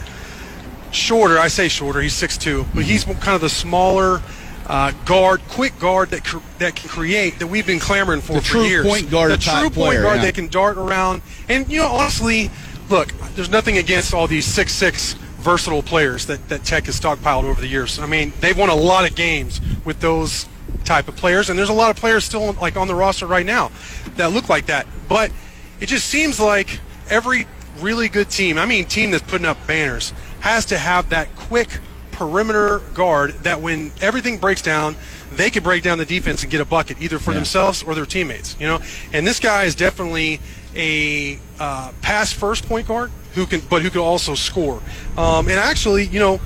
shorter. 0.91 1.39
I 1.39 1.47
say 1.47 1.67
shorter. 1.67 2.01
He's 2.01 2.13
six-two, 2.13 2.65
but 2.75 2.83
he's 2.83 3.03
kind 3.05 3.29
of 3.35 3.41
the 3.41 3.49
smaller. 3.49 4.21
Uh, 4.65 4.91
guard, 5.03 5.41
quick 5.49 5.77
guard 5.77 6.09
that 6.11 6.23
cr- 6.23 6.37
that 6.59 6.73
can 6.73 6.87
create 6.87 7.37
that 7.39 7.47
we've 7.47 7.67
been 7.67 7.81
clamoring 7.81 8.21
for 8.21 8.33
The 8.35 8.39
for 8.41 8.45
true 8.47 8.63
years. 8.63 8.87
point 8.87 9.11
guard 9.11 9.31
the 9.31 9.37
true 9.37 9.53
point 9.63 9.73
player, 9.73 10.03
guard 10.03 10.17
yeah. 10.19 10.25
that 10.25 10.35
can 10.35 10.47
dart 10.47 10.77
around. 10.77 11.21
And 11.49 11.69
you 11.69 11.79
know, 11.79 11.87
honestly, 11.89 12.49
look, 12.93 13.11
there's 13.35 13.49
nothing 13.49 13.79
against 13.79 14.13
all 14.13 14.27
these 14.27 14.45
six 14.45 14.71
six 14.71 15.13
versatile 15.39 15.81
players 15.81 16.27
that, 16.27 16.47
that 16.47 16.63
Tech 16.63 16.85
has 16.85 16.97
stockpiled 16.97 17.43
over 17.43 17.59
the 17.59 17.67
years. 17.67 17.97
I 17.99 18.05
mean, 18.05 18.31
they've 18.39 18.57
won 18.57 18.69
a 18.69 18.75
lot 18.75 19.09
of 19.09 19.15
games 19.15 19.59
with 19.83 19.99
those 19.99 20.47
type 20.85 21.07
of 21.07 21.15
players, 21.15 21.49
and 21.49 21.57
there's 21.57 21.69
a 21.69 21.73
lot 21.73 21.89
of 21.89 21.97
players 21.97 22.23
still 22.23 22.53
like 22.61 22.77
on 22.77 22.87
the 22.87 22.95
roster 22.95 23.25
right 23.25 23.45
now 23.45 23.71
that 24.15 24.31
look 24.31 24.47
like 24.47 24.67
that. 24.67 24.85
But 25.09 25.31
it 25.81 25.87
just 25.87 26.07
seems 26.07 26.39
like 26.39 26.79
every 27.09 27.47
really 27.79 28.07
good 28.09 28.29
team, 28.29 28.57
I 28.59 28.65
mean, 28.67 28.85
team 28.85 29.09
that's 29.09 29.23
putting 29.23 29.47
up 29.47 29.57
banners, 29.65 30.13
has 30.41 30.65
to 30.67 30.77
have 30.77 31.09
that 31.09 31.35
quick 31.35 31.79
perimeter 32.11 32.79
guard 32.93 33.31
that 33.41 33.59
when 33.59 33.91
everything 34.01 34.37
breaks 34.37 34.61
down, 34.61 34.95
they 35.33 35.49
can 35.49 35.63
break 35.63 35.81
down 35.81 35.97
the 35.97 36.05
defense 36.05 36.43
and 36.43 36.51
get 36.51 36.61
a 36.61 36.65
bucket 36.65 37.01
either 37.01 37.17
for 37.17 37.31
Yeah. 37.31 37.37
themselves 37.37 37.81
or 37.81 37.95
their 37.95 38.05
teammates. 38.05 38.55
You 38.59 38.67
know, 38.67 38.79
and 39.11 39.25
this 39.25 39.39
guy 39.39 39.63
is 39.63 39.73
definitely 39.73 40.39
a 40.75 41.39
uh, 41.59 41.91
pass 42.01 42.31
first 42.31 42.67
point 42.67 42.87
guard 42.87 43.11
who 43.35 43.45
can, 43.45 43.61
but 43.69 43.81
who 43.81 43.89
can 43.89 44.01
also 44.01 44.35
score. 44.35 44.81
Um, 45.17 45.47
and 45.47 45.57
actually, 45.59 46.05
you 46.05 46.19
know, 46.19 46.39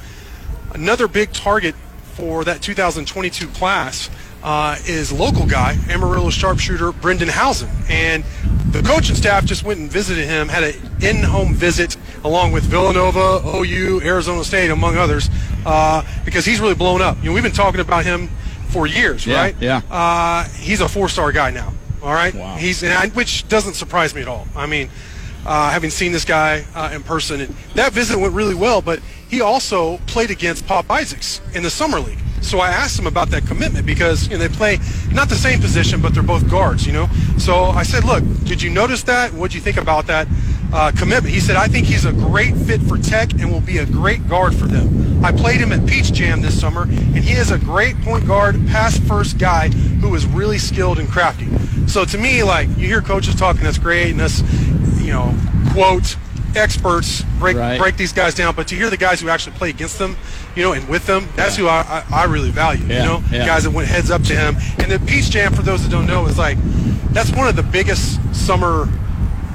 another 0.73 1.07
big 1.07 1.33
target 1.33 1.75
for 2.13 2.43
that 2.45 2.61
2022 2.61 3.47
class 3.49 4.09
uh, 4.43 4.77
is 4.85 5.11
local 5.11 5.45
guy, 5.45 5.77
Amarillo 5.89 6.29
sharpshooter 6.29 6.91
Brendan 6.91 7.27
Hausen. 7.29 7.69
And 7.89 8.23
the 8.71 8.81
coaching 8.81 9.15
staff 9.15 9.45
just 9.45 9.63
went 9.63 9.79
and 9.79 9.91
visited 9.91 10.25
him, 10.25 10.47
had 10.47 10.63
an 10.63 10.75
in-home 11.01 11.53
visit 11.53 11.97
along 12.23 12.51
with 12.51 12.63
Villanova, 12.63 13.41
OU, 13.45 14.01
Arizona 14.03 14.43
State, 14.43 14.69
among 14.69 14.97
others, 14.97 15.29
uh, 15.65 16.03
because 16.25 16.45
he's 16.45 16.59
really 16.59 16.75
blown 16.75 17.01
up. 17.01 17.17
You 17.19 17.25
know, 17.25 17.33
we've 17.33 17.43
been 17.43 17.51
talking 17.51 17.79
about 17.79 18.05
him 18.05 18.29
for 18.69 18.87
years, 18.87 19.25
Yeah, 19.25 19.41
right? 19.41 19.55
yeah. 19.59 19.81
Uh, 19.89 20.43
he's 20.59 20.81
a 20.81 20.89
four-star 20.89 21.31
guy 21.31 21.51
now. 21.51 21.73
All 22.03 22.13
right, 22.13 22.33
Wow. 22.33 22.55
he's 22.55 22.83
and 22.83 22.93
I, 22.93 23.07
which 23.09 23.47
doesn't 23.47 23.73
surprise 23.73 24.13
me 24.13 24.21
at 24.21 24.27
all. 24.27 24.47
I 24.55 24.65
mean, 24.67 24.89
uh, 25.45 25.69
having 25.69 25.89
seen 25.89 26.11
this 26.11 26.25
guy 26.25 26.63
uh, 26.75 26.91
in 26.93 27.03
person, 27.03 27.41
and 27.41 27.55
that 27.75 27.93
visit 27.93 28.17
went 28.19 28.33
really 28.33 28.55
well. 28.55 28.81
But 28.81 28.99
he 29.29 29.41
also 29.41 29.97
played 30.07 30.29
against 30.31 30.67
Pop 30.67 30.89
Isaacs 30.91 31.41
in 31.53 31.63
the 31.63 31.69
summer 31.69 31.99
league. 31.99 32.19
So 32.41 32.59
I 32.59 32.69
asked 32.69 32.97
him 32.97 33.07
about 33.07 33.29
that 33.29 33.45
commitment 33.45 33.85
because 33.85 34.27
you 34.27 34.37
know 34.37 34.47
they 34.47 34.53
play 34.53 34.79
not 35.11 35.29
the 35.29 35.35
same 35.35 35.59
position, 35.59 36.01
but 36.01 36.13
they're 36.13 36.23
both 36.23 36.49
guards. 36.49 36.85
You 36.85 36.93
know, 36.93 37.09
so 37.37 37.65
I 37.65 37.83
said, 37.83 38.03
"Look, 38.03 38.23
did 38.45 38.61
you 38.61 38.69
notice 38.69 39.03
that? 39.03 39.33
What 39.33 39.51
do 39.51 39.57
you 39.57 39.63
think 39.63 39.77
about 39.77 40.07
that 40.07 40.27
uh, 40.71 40.91
commitment?" 40.97 41.33
He 41.33 41.39
said, 41.39 41.55
"I 41.55 41.67
think 41.67 41.87
he's 41.87 42.05
a 42.05 42.13
great 42.13 42.55
fit 42.55 42.81
for 42.81 42.97
Tech 42.97 43.33
and 43.33 43.51
will 43.51 43.61
be 43.61 43.79
a 43.79 43.85
great 43.85 44.27
guard 44.29 44.55
for 44.55 44.65
them. 44.65 45.23
I 45.25 45.31
played 45.31 45.59
him 45.59 45.71
at 45.71 45.85
Peach 45.87 46.13
Jam 46.13 46.41
this 46.41 46.59
summer, 46.59 46.83
and 46.83 47.17
he 47.17 47.33
is 47.33 47.51
a 47.51 47.57
great 47.57 47.99
point 48.01 48.25
guard, 48.27 48.55
pass 48.67 48.97
first 48.99 49.37
guy 49.39 49.69
who 49.69 50.13
is 50.15 50.25
really 50.25 50.57
skilled 50.57 50.99
and 50.99 51.09
crafty." 51.09 51.47
So 51.87 52.05
to 52.05 52.17
me, 52.17 52.43
like 52.43 52.69
you 52.77 52.87
hear 52.87 53.01
coaches 53.01 53.35
talking, 53.35 53.63
that's 53.63 53.77
great, 53.77 54.11
and 54.11 54.19
that's 54.19 54.41
you 55.01 55.11
know, 55.11 55.33
quote 55.73 56.17
experts 56.57 57.23
break 57.39 57.55
Right. 57.57 57.79
break 57.79 57.97
these 57.97 58.11
guys 58.13 58.33
down, 58.35 58.55
but 58.55 58.67
to 58.69 58.75
hear 58.75 58.89
the 58.89 58.97
guys 58.97 59.21
who 59.21 59.29
actually 59.29 59.55
play 59.57 59.69
against 59.69 59.97
them, 59.99 60.17
you 60.55 60.63
know, 60.63 60.73
and 60.73 60.87
with 60.89 61.05
them, 61.05 61.27
that's 61.35 61.55
who 61.55 61.67
I, 61.67 62.03
I, 62.11 62.21
I 62.21 62.23
really 62.25 62.49
value. 62.51 62.83
Yeah, 62.85 62.99
You 62.99 63.05
know, 63.05 63.23
yeah. 63.31 63.45
guys 63.45 63.63
that 63.63 63.71
went 63.71 63.87
heads 63.87 64.11
up 64.11 64.23
to 64.23 64.35
him. 64.35 64.55
And 64.79 64.91
the 64.91 64.99
Peach 65.05 65.29
Jam, 65.29 65.53
for 65.53 65.61
those 65.61 65.83
that 65.83 65.89
don't 65.91 66.07
know, 66.07 66.25
is 66.27 66.37
like 66.37 66.57
that's 67.11 67.31
one 67.31 67.47
of 67.47 67.55
the 67.55 67.63
biggest 67.63 68.19
summer 68.35 68.87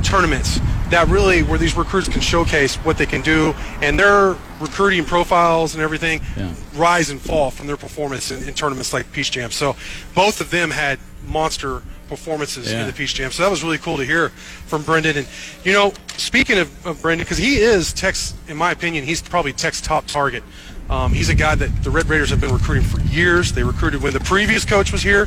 tournaments 0.02 0.60
that 0.90 1.08
really 1.08 1.42
where 1.42 1.58
these 1.58 1.74
recruits 1.76 2.08
can 2.08 2.20
showcase 2.20 2.74
what 2.76 2.98
they 2.98 3.06
can 3.06 3.22
do 3.22 3.54
and 3.80 3.98
their 3.98 4.36
recruiting 4.60 5.04
profiles 5.04 5.74
and 5.74 5.82
everything 5.82 6.20
Yeah. 6.36 6.52
rise 6.74 7.08
and 7.08 7.20
fall 7.20 7.50
from 7.50 7.66
their 7.66 7.76
performance 7.78 8.30
in, 8.30 8.46
in 8.46 8.52
tournaments 8.54 8.92
like 8.92 9.10
Peach 9.12 9.30
Jam. 9.30 9.50
So 9.50 9.74
both 10.14 10.40
of 10.40 10.50
them 10.50 10.70
had 10.70 10.98
monster 11.26 11.82
performances 12.16 12.70
Yeah. 12.70 12.83
in 12.83 12.87
the 12.87 12.92
Peach 12.92 13.14
Jam. 13.14 13.31
So 13.31 13.42
that 13.42 13.51
was 13.51 13.62
really 13.64 13.79
cool 13.79 13.96
to 13.96 14.05
hear 14.05 14.29
from 14.66 14.83
Brendan. 14.83 15.16
And 15.16 15.27
you 15.64 15.72
know, 15.72 15.92
speaking 16.16 16.59
of, 16.59 16.87
of 16.87 17.01
Brendan, 17.01 17.25
because 17.25 17.38
he 17.38 17.57
is 17.57 17.92
Tech's, 17.92 18.35
in 18.48 18.57
my 18.57 18.70
opinion, 18.70 19.05
he's 19.05 19.22
probably 19.22 19.53
Tech's 19.53 19.81
top 19.81 20.07
target. 20.07 20.42
Um, 20.90 21.12
he's 21.12 21.31
a 21.31 21.35
guy 21.35 21.55
that 21.55 21.83
the 21.83 21.90
Red 21.90 22.09
Raiders 22.09 22.29
have 22.31 22.40
been 22.40 22.53
recruiting 22.53 22.85
for 22.85 23.01
years. 23.01 23.53
They 23.53 23.62
recruited 23.62 24.03
when 24.03 24.12
the 24.12 24.20
previous 24.20 24.64
coach 24.64 24.92
was 24.92 25.03
here, 25.03 25.27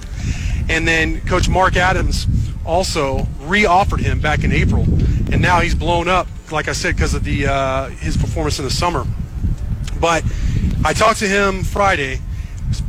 and 0.69 0.87
then 0.87 1.21
Coach 1.21 1.49
Mark 1.49 1.75
Adams 1.75 2.27
also 2.65 3.27
re-offered 3.41 3.99
him 3.99 4.19
back 4.19 4.43
in 4.43 4.51
April, 4.51 4.83
and 5.31 5.41
now 5.41 5.61
he's 5.61 5.73
blown 5.73 6.07
up, 6.07 6.27
like 6.51 6.67
I 6.67 6.73
said, 6.73 6.95
because 6.95 7.15
of 7.15 7.23
the 7.23 7.47
uh, 7.47 7.89
his 7.89 8.15
performance 8.15 8.59
in 8.59 8.65
the 8.65 8.71
summer. 8.71 9.05
But 9.99 10.23
I 10.83 10.93
talked 10.93 11.19
to 11.19 11.27
him 11.27 11.63
Friday, 11.63 12.19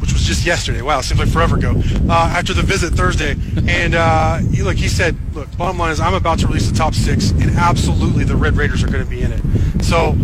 which 0.00 0.12
was 0.12 0.22
just 0.22 0.44
yesterday. 0.44 0.82
Wow, 0.82 0.98
it 0.98 1.04
seems 1.04 1.20
like 1.20 1.28
forever 1.28 1.56
ago. 1.56 1.74
Uh, 2.08 2.32
after 2.36 2.52
the 2.52 2.62
visit 2.62 2.94
Thursday, 2.94 3.32
and 3.68 3.94
uh, 3.94 4.38
he, 4.38 4.62
look, 4.62 4.76
he 4.76 4.88
said, 4.88 5.16
"Look, 5.34 5.54
bottom 5.56 5.78
line 5.78 5.92
is 5.92 6.00
I'm 6.00 6.14
about 6.14 6.38
to 6.40 6.46
release 6.46 6.68
the 6.68 6.76
top 6.76 6.94
six, 6.94 7.30
and 7.30 7.50
absolutely 7.56 8.24
the 8.24 8.36
Red 8.36 8.56
Raiders 8.56 8.82
are 8.82 8.88
going 8.88 9.04
to 9.04 9.10
be 9.10 9.22
in 9.22 9.32
it." 9.32 9.84
So. 9.84 10.16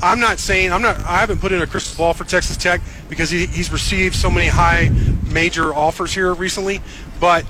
I'm 0.00 0.20
not 0.20 0.38
saying 0.38 0.72
I'm 0.72 0.80
not. 0.80 0.96
I 1.00 1.18
haven't 1.18 1.40
put 1.40 1.50
in 1.50 1.60
a 1.60 1.66
crystal 1.66 1.98
ball 1.98 2.14
for 2.14 2.22
Texas 2.22 2.56
Tech 2.56 2.80
because 3.08 3.30
he, 3.30 3.46
he's 3.46 3.72
received 3.72 4.14
so 4.14 4.30
many 4.30 4.46
high 4.46 4.90
major 5.32 5.74
offers 5.74 6.14
here 6.14 6.32
recently. 6.34 6.80
But 7.18 7.44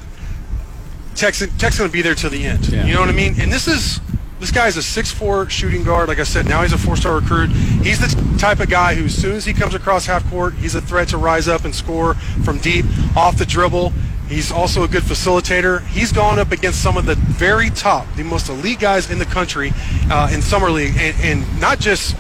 Texas 1.15 1.51
Tech's 1.59 1.77
going 1.77 1.91
to 1.91 1.93
be 1.93 2.01
there 2.01 2.15
till 2.15 2.31
the 2.31 2.47
end. 2.47 2.69
Yeah. 2.69 2.87
You 2.87 2.95
know 2.95 3.01
what 3.01 3.11
I 3.11 3.13
mean? 3.13 3.35
And 3.39 3.53
this 3.53 3.69
is 3.69 4.01
this 4.39 4.53
guy's 4.53 4.77
a 4.77 4.81
6'4 4.81 5.51
shooting 5.51 5.85
guard. 5.85 6.09
Like 6.09 6.19
I 6.19 6.25
said, 6.25 6.47
now 6.47 6.63
he's 6.63 6.73
a 6.73 6.79
four-star 6.79 7.17
recruit. 7.17 7.51
He's 7.51 7.99
the 7.99 8.39
type 8.39 8.61
of 8.61 8.71
guy 8.71 8.95
who, 8.95 9.07
as 9.07 9.15
soon 9.15 9.35
as 9.35 9.45
he 9.45 9.53
comes 9.53 9.75
across 9.75 10.07
half 10.07 10.29
court, 10.31 10.55
he's 10.55 10.75
a 10.75 10.81
threat 10.81 11.09
to 11.09 11.19
rise 11.19 11.49
up 11.49 11.65
and 11.65 11.75
score 11.75 12.15
from 12.45 12.59
deep, 12.59 12.85
off 13.17 13.37
the 13.37 13.47
dribble. 13.47 13.93
He's 14.29 14.53
also 14.53 14.83
a 14.83 14.89
good 14.89 15.03
facilitator. 15.03 15.85
He's 15.87 16.13
gone 16.13 16.39
up 16.39 16.53
against 16.53 16.83
some 16.83 16.97
of 16.97 17.07
the 17.07 17.15
very 17.15 17.71
top, 17.71 18.07
the 18.15 18.23
most 18.23 18.49
elite 18.49 18.79
guys 18.79 19.11
in 19.11 19.19
the 19.19 19.25
country 19.25 19.73
uh, 20.11 20.31
in 20.33 20.43
summer 20.43 20.71
league, 20.71 20.95
and, 20.99 21.17
and 21.23 21.61
not 21.61 21.79
just 21.79 22.15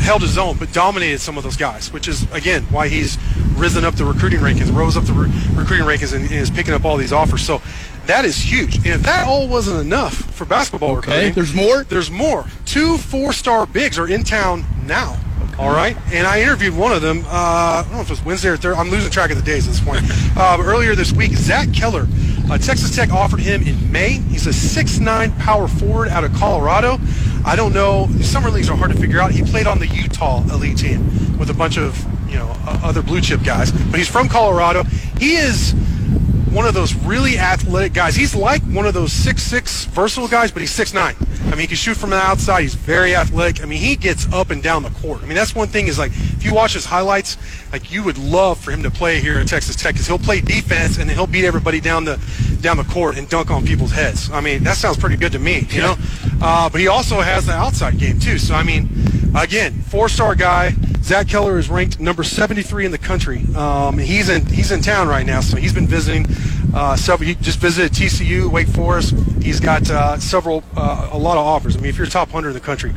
held 0.00 0.22
his 0.22 0.36
own, 0.36 0.56
but 0.56 0.72
dominated 0.72 1.20
some 1.20 1.38
of 1.38 1.44
those 1.44 1.56
guys, 1.56 1.92
which 1.92 2.08
is 2.08 2.30
again 2.32 2.62
why 2.64 2.88
he's 2.88 3.18
risen 3.56 3.84
up 3.84 3.94
the 3.94 4.04
recruiting 4.04 4.40
rankings, 4.40 4.74
rose 4.74 4.96
up 4.96 5.04
the 5.04 5.12
re- 5.12 5.30
recruiting 5.54 5.86
rankings, 5.86 6.12
and, 6.12 6.24
and 6.24 6.34
is 6.34 6.50
picking 6.50 6.74
up 6.74 6.84
all 6.84 6.96
these 6.96 7.12
offers. 7.12 7.44
So 7.44 7.62
that 8.06 8.24
is 8.24 8.36
huge. 8.36 8.76
And 8.76 8.86
if 8.86 9.02
that 9.02 9.26
all 9.26 9.48
wasn't 9.48 9.80
enough 9.80 10.14
for 10.14 10.44
basketball 10.44 10.96
Okay, 10.98 11.30
recruiting, 11.30 11.34
there's 11.34 11.54
more? 11.54 11.84
There's 11.84 12.10
more. 12.10 12.44
Two 12.64 12.98
four-star 12.98 13.66
bigs 13.66 13.98
are 13.98 14.08
in 14.08 14.24
town 14.24 14.64
now. 14.86 15.18
All 15.56 15.70
right, 15.70 15.96
and 16.12 16.26
I 16.26 16.42
interviewed 16.42 16.76
one 16.76 16.90
of 16.92 17.00
them. 17.00 17.24
Uh, 17.26 17.28
I 17.28 17.82
don't 17.84 17.92
know 17.92 18.00
if 18.00 18.08
it 18.08 18.10
was 18.10 18.24
Wednesday 18.24 18.48
or 18.48 18.56
Thursday. 18.56 18.80
I'm 18.80 18.90
losing 18.90 19.08
track 19.12 19.30
of 19.30 19.36
the 19.36 19.42
days 19.42 19.68
at 19.68 19.74
this 19.74 19.80
point. 19.80 20.02
Uh, 20.36 20.60
earlier 20.60 20.96
this 20.96 21.12
week, 21.12 21.30
Zach 21.30 21.72
Keller, 21.72 22.08
uh, 22.50 22.58
Texas 22.58 22.92
Tech 22.94 23.10
offered 23.12 23.38
him 23.38 23.62
in 23.62 23.92
May. 23.92 24.14
He's 24.14 24.48
a 24.48 24.50
6'9 24.50 25.38
power 25.38 25.68
forward 25.68 26.08
out 26.08 26.24
of 26.24 26.34
Colorado. 26.34 26.98
I 27.46 27.54
don't 27.54 27.72
know. 27.72 28.08
Summer 28.20 28.50
leagues 28.50 28.68
are 28.68 28.76
hard 28.76 28.90
to 28.90 28.98
figure 28.98 29.20
out. 29.20 29.30
He 29.30 29.42
played 29.44 29.68
on 29.68 29.78
the 29.78 29.86
Utah 29.86 30.42
elite 30.52 30.76
team 30.76 31.38
with 31.38 31.50
a 31.50 31.54
bunch 31.54 31.78
of 31.78 31.96
you 32.28 32.34
know 32.34 32.48
uh, 32.66 32.80
other 32.82 33.00
blue 33.00 33.20
chip 33.20 33.44
guys, 33.44 33.70
but 33.70 33.96
he's 33.96 34.08
from 34.08 34.28
Colorado. 34.28 34.82
He 35.20 35.36
is 35.36 35.72
one 36.54 36.66
of 36.66 36.74
those 36.74 36.94
really 36.94 37.36
athletic 37.36 37.92
guys. 37.92 38.14
He's 38.14 38.34
like 38.34 38.62
one 38.62 38.86
of 38.86 38.94
those 38.94 39.12
six 39.12 39.42
six 39.42 39.86
versatile 39.86 40.28
guys, 40.28 40.52
but 40.52 40.60
he's 40.60 40.70
six 40.70 40.94
nine. 40.94 41.16
I 41.46 41.50
mean, 41.50 41.60
he 41.60 41.66
can 41.66 41.76
shoot 41.76 41.96
from 41.96 42.10
the 42.10 42.16
outside. 42.16 42.62
He's 42.62 42.74
very 42.74 43.14
athletic. 43.14 43.62
I 43.62 43.66
mean, 43.66 43.80
he 43.80 43.96
gets 43.96 44.32
up 44.32 44.50
and 44.50 44.62
down 44.62 44.82
the 44.82 44.90
court. 44.90 45.22
I 45.22 45.26
mean, 45.26 45.34
that's 45.34 45.54
one 45.54 45.68
thing 45.68 45.88
is 45.88 45.98
like 45.98 46.12
if 46.12 46.44
you 46.44 46.54
watch 46.54 46.74
his 46.74 46.84
highlights, 46.84 47.36
like 47.72 47.92
you 47.92 48.04
would 48.04 48.18
love 48.18 48.58
for 48.58 48.70
him 48.70 48.82
to 48.84 48.90
play 48.90 49.20
here 49.20 49.38
at 49.38 49.48
Texas 49.48 49.76
Tech 49.76 49.94
because 49.94 50.06
he'll 50.06 50.18
play 50.18 50.40
defense 50.40 50.98
and 50.98 51.10
he'll 51.10 51.26
beat 51.26 51.44
everybody 51.44 51.80
down 51.80 52.04
the 52.04 52.20
down 52.60 52.76
the 52.76 52.84
court 52.84 53.18
and 53.18 53.28
dunk 53.28 53.50
on 53.50 53.66
people's 53.66 53.92
heads. 53.92 54.30
I 54.30 54.40
mean, 54.40 54.62
that 54.62 54.76
sounds 54.76 54.96
pretty 54.96 55.16
good 55.16 55.32
to 55.32 55.38
me, 55.38 55.66
you 55.70 55.82
know. 55.82 55.96
Uh, 56.40 56.70
but 56.70 56.80
he 56.80 56.88
also 56.88 57.20
has 57.20 57.46
the 57.46 57.52
outside 57.52 57.98
game 57.98 58.20
too. 58.20 58.38
So 58.38 58.54
I 58.54 58.62
mean, 58.62 58.88
again, 59.36 59.74
four 59.82 60.08
star 60.08 60.34
guy. 60.34 60.74
Zach 61.02 61.28
Keller 61.28 61.58
is 61.58 61.68
ranked 61.68 62.00
number 62.00 62.24
73 62.24 62.86
in 62.86 62.90
the 62.90 62.96
country. 62.96 63.42
Um, 63.54 63.98
he's 63.98 64.30
in 64.30 64.46
he's 64.46 64.72
in 64.72 64.80
town 64.80 65.06
right 65.06 65.26
now, 65.26 65.42
so 65.42 65.58
he's 65.58 65.72
been 65.74 65.86
visiting. 65.86 66.24
Uh, 66.74 66.96
several, 66.96 67.28
he 67.28 67.34
just 67.36 67.58
visited 67.58 67.92
TCU, 67.92 68.50
Wake 68.50 68.68
Forest. 68.68 69.14
He's 69.42 69.60
got 69.60 69.88
uh, 69.90 70.18
several, 70.18 70.64
uh, 70.76 71.10
a 71.12 71.18
lot 71.18 71.36
of 71.38 71.46
offers. 71.46 71.76
I 71.76 71.80
mean, 71.80 71.90
if 71.90 71.98
you're 71.98 72.06
top 72.06 72.32
100 72.32 72.48
in 72.48 72.54
the 72.54 72.60
country, 72.60 72.92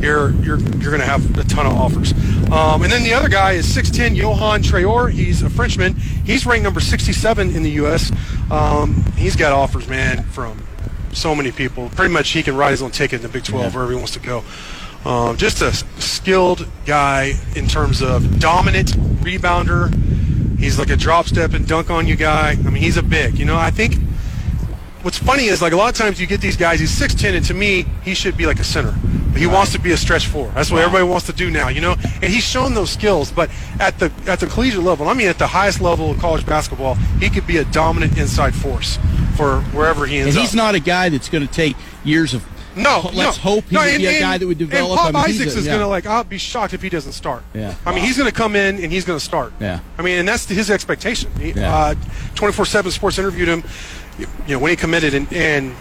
you're 0.00 0.32
you're 0.42 0.58
you're 0.58 0.90
going 0.90 1.00
to 1.00 1.06
have 1.06 1.38
a 1.38 1.44
ton 1.44 1.66
of 1.66 1.74
offers. 1.74 2.12
Um, 2.50 2.82
and 2.82 2.92
then 2.92 3.02
the 3.02 3.14
other 3.14 3.28
guy 3.28 3.52
is 3.52 3.66
6'10 3.74 4.16
Yohan 4.16 4.62
Traore. 4.62 5.10
He's 5.10 5.42
a 5.42 5.48
Frenchman. 5.48 5.94
He's 5.94 6.44
ranked 6.44 6.64
number 6.64 6.80
67 6.80 7.54
in 7.54 7.62
the 7.62 7.70
U.S. 7.70 8.12
Um, 8.50 9.04
he's 9.16 9.36
got 9.36 9.52
offers, 9.52 9.88
man, 9.88 10.24
from 10.24 10.66
so 11.12 11.34
many 11.34 11.52
people. 11.52 11.88
Pretty 11.90 12.12
much 12.12 12.30
he 12.30 12.42
can 12.42 12.56
ride 12.56 12.72
his 12.72 12.82
own 12.82 12.90
ticket 12.90 13.16
in 13.16 13.22
the 13.22 13.28
Big 13.28 13.44
12 13.44 13.74
wherever 13.74 13.92
he 13.92 13.96
wants 13.96 14.12
to 14.12 14.20
go. 14.20 14.44
Um, 15.04 15.36
just 15.36 15.62
a 15.62 15.72
skilled 16.00 16.68
guy 16.86 17.34
in 17.56 17.66
terms 17.66 18.02
of 18.02 18.38
dominant 18.38 18.92
rebounder. 19.22 19.90
He's 20.62 20.78
like 20.78 20.90
a 20.90 20.96
drop 20.96 21.26
step 21.26 21.54
and 21.54 21.66
dunk 21.66 21.90
on 21.90 22.06
you 22.06 22.16
guy. 22.16 22.50
I 22.52 22.54
mean, 22.70 22.82
he's 22.82 22.96
a 22.96 23.02
big. 23.02 23.38
You 23.38 23.44
know, 23.44 23.56
I 23.56 23.70
think 23.70 23.96
what's 25.02 25.18
funny 25.18 25.46
is 25.46 25.60
like 25.60 25.72
a 25.72 25.76
lot 25.76 25.90
of 25.90 25.96
times 25.96 26.20
you 26.20 26.26
get 26.26 26.40
these 26.40 26.56
guys. 26.56 26.78
He's 26.80 26.96
6'10", 26.98 27.34
and 27.36 27.44
to 27.46 27.54
me, 27.54 27.84
he 28.04 28.14
should 28.14 28.36
be 28.36 28.46
like 28.46 28.60
a 28.60 28.64
center. 28.64 28.94
But 29.32 29.40
he 29.40 29.46
wants 29.46 29.72
to 29.72 29.80
be 29.80 29.92
a 29.92 29.96
stretch 29.96 30.26
four. 30.26 30.48
That's 30.54 30.70
what 30.70 30.82
everybody 30.82 31.04
wants 31.04 31.24
to 31.26 31.32
do 31.32 31.50
now, 31.50 31.68
you 31.68 31.80
know. 31.80 31.96
And 32.20 32.24
he's 32.24 32.44
shown 32.44 32.74
those 32.74 32.90
skills, 32.90 33.32
but 33.32 33.50
at 33.80 33.98
the 33.98 34.12
at 34.26 34.40
the 34.40 34.46
collegiate 34.46 34.82
level, 34.82 35.08
I 35.08 35.14
mean, 35.14 35.28
at 35.28 35.38
the 35.38 35.46
highest 35.46 35.80
level 35.80 36.10
of 36.10 36.18
college 36.18 36.44
basketball, 36.44 36.94
he 37.18 37.30
could 37.30 37.46
be 37.46 37.56
a 37.56 37.64
dominant 37.64 38.18
inside 38.18 38.54
force 38.54 38.98
for 39.36 39.62
wherever 39.72 40.04
he 40.06 40.18
ends 40.18 40.34
And 40.36 40.40
he's 40.42 40.52
up. 40.52 40.56
not 40.56 40.74
a 40.74 40.80
guy 40.80 41.08
that's 41.08 41.28
going 41.30 41.46
to 41.46 41.52
take 41.52 41.76
years 42.04 42.34
of. 42.34 42.44
No, 42.76 43.10
let's 43.12 43.36
no. 43.36 43.42
hope 43.42 43.64
he 43.64 43.74
no, 43.74 43.82
would 43.82 43.90
and, 43.90 43.98
be 43.98 44.06
a 44.06 44.20
guy 44.20 44.38
that 44.38 44.46
would 44.46 44.58
develop. 44.58 44.98
And 44.98 45.14
Pop 45.14 45.24
I 45.24 45.28
mean, 45.28 45.36
Isaacs 45.36 45.54
a- 45.54 45.58
is 45.58 45.66
yeah. 45.66 45.72
going 45.72 45.82
to 45.82 45.88
like. 45.88 46.06
I'll 46.06 46.24
be 46.24 46.38
shocked 46.38 46.74
if 46.74 46.82
he 46.82 46.88
doesn't 46.88 47.12
start. 47.12 47.42
Yeah. 47.54 47.74
I 47.84 47.94
mean, 47.94 48.04
he's 48.04 48.16
going 48.16 48.30
to 48.30 48.36
come 48.36 48.56
in 48.56 48.82
and 48.82 48.92
he's 48.92 49.04
going 49.04 49.18
to 49.18 49.24
start. 49.24 49.52
Yeah. 49.60 49.80
I 49.98 50.02
mean, 50.02 50.18
and 50.18 50.28
that's 50.28 50.46
his 50.48 50.70
expectation. 50.70 51.30
Uh, 51.32 51.94
24/7 52.34 52.90
Sports 52.90 53.18
interviewed 53.18 53.48
him, 53.48 53.64
you 54.18 54.26
know, 54.48 54.58
when 54.58 54.70
he 54.70 54.76
committed, 54.76 55.14
and, 55.14 55.32
and 55.32 55.74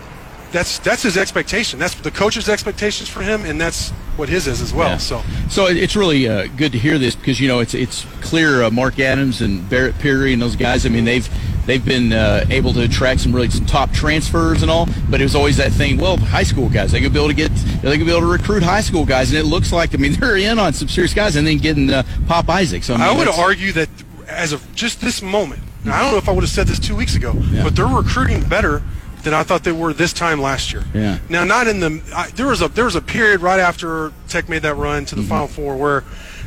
that's 0.52 0.80
that's 0.80 1.04
his 1.04 1.18
expectation. 1.18 1.80
That's 1.80 1.96
the 1.96 2.12
coach's 2.12 2.50
expectations 2.50 3.10
for 3.10 3.22
him, 3.22 3.46
and 3.46 3.60
that's 3.60 3.90
what 4.18 4.30
his 4.30 4.48
is 4.48 4.62
as 4.62 4.74
well. 4.74 4.90
Yeah. 4.90 4.98
So. 4.98 5.24
So 5.50 5.66
it's 5.68 5.96
really 5.96 6.28
uh, 6.28 6.48
good 6.58 6.72
to 6.74 6.78
hear 6.78 6.98
this 6.98 7.16
because 7.16 7.40
you 7.40 7.48
know 7.48 7.60
it's 7.60 7.74
it's 7.74 8.06
clear 8.22 8.64
uh, 8.64 8.72
Mark 8.72 9.00
Adams 9.00 9.42
and 9.42 9.68
Barret 9.70 9.98
Peery 10.00 10.34
and 10.34 10.42
those 10.42 10.56
guys. 10.56 10.86
I 10.86 10.90
mean 10.90 11.06
they've 11.06 11.28
they've 11.66 11.84
been 11.84 12.14
uh, 12.14 12.46
able 12.50 12.74
to 12.74 12.84
attract 12.84 13.22
some 13.22 13.34
really 13.34 13.50
some 13.50 13.66
top 13.66 13.92
transfers 13.92 14.62
and 14.62 14.72
all. 14.72 14.88
But 15.10 15.22
it 15.22 15.24
was 15.24 15.36
always 15.36 15.58
that 15.58 15.72
thing. 15.72 15.98
Well, 15.98 16.18
high 16.18 16.44
school 16.44 16.70
guys 16.70 16.92
they 16.92 17.02
could 17.02 17.14
be 17.14 17.20
able 17.20 17.30
to 17.30 17.36
get 17.36 17.54
they 17.82 17.98
could 17.98 18.06
be 18.06 18.12
able 18.12 18.22
to 18.22 18.32
recruit 18.32 18.64
high 18.64 18.82
school 18.82 19.06
guys, 19.06 19.32
and 19.32 19.40
it 19.40 19.46
looks 19.46 19.72
like 19.72 19.94
I 19.94 19.98
mean 19.98 20.14
they're 20.20 20.38
in 20.38 20.60
on 20.60 20.74
some 20.74 20.88
serious 20.88 21.14
guys, 21.14 21.36
and 21.36 21.48
then 21.48 21.58
getting 21.58 21.90
uh, 21.90 22.04
Pop 22.28 22.50
Isaac. 22.50 22.84
So 22.84 22.94
I, 22.94 22.98
mean, 22.98 23.08
I 23.08 23.18
would 23.18 23.28
argue 23.28 23.72
that 23.74 23.90
as 24.28 24.54
of 24.54 24.76
just 24.76 25.02
this 25.02 25.22
moment, 25.22 25.62
I 25.86 26.02
don't 26.02 26.12
know 26.12 26.18
if 26.18 26.30
I 26.30 26.32
would 26.32 26.44
have 26.44 26.50
said 26.50 26.68
this 26.68 26.80
two 26.80 26.96
weeks 26.96 27.16
ago, 27.16 27.34
Yeah. 27.52 27.64
but 27.64 27.76
they're 27.76 27.86
recruiting 27.86 28.44
better 28.48 28.82
than 29.24 29.34
I 29.34 29.44
thought 29.44 29.64
they 29.64 29.72
were 29.72 29.94
this 29.94 30.14
time 30.14 30.42
last 30.42 30.72
year. 30.74 30.84
Yeah. 30.94 31.20
Now, 31.30 31.44
not 31.44 31.68
in 31.68 31.80
the 31.80 32.02
I, 32.16 32.30
there 32.32 32.48
was 32.48 32.62
a 32.62 32.68
there 32.68 32.86
was 32.86 32.96
a 32.96 33.02
period 33.02 33.42
right 33.42 33.60
after 33.60 34.12
Tech 34.28 34.50
made 34.50 34.62
that 34.64 34.76
run 34.76 35.06
to 35.06 35.16
the 35.16 35.22
Mm-hmm. 35.22 35.30
Final 35.30 35.48
Four 35.48 35.76
where, 35.78 36.04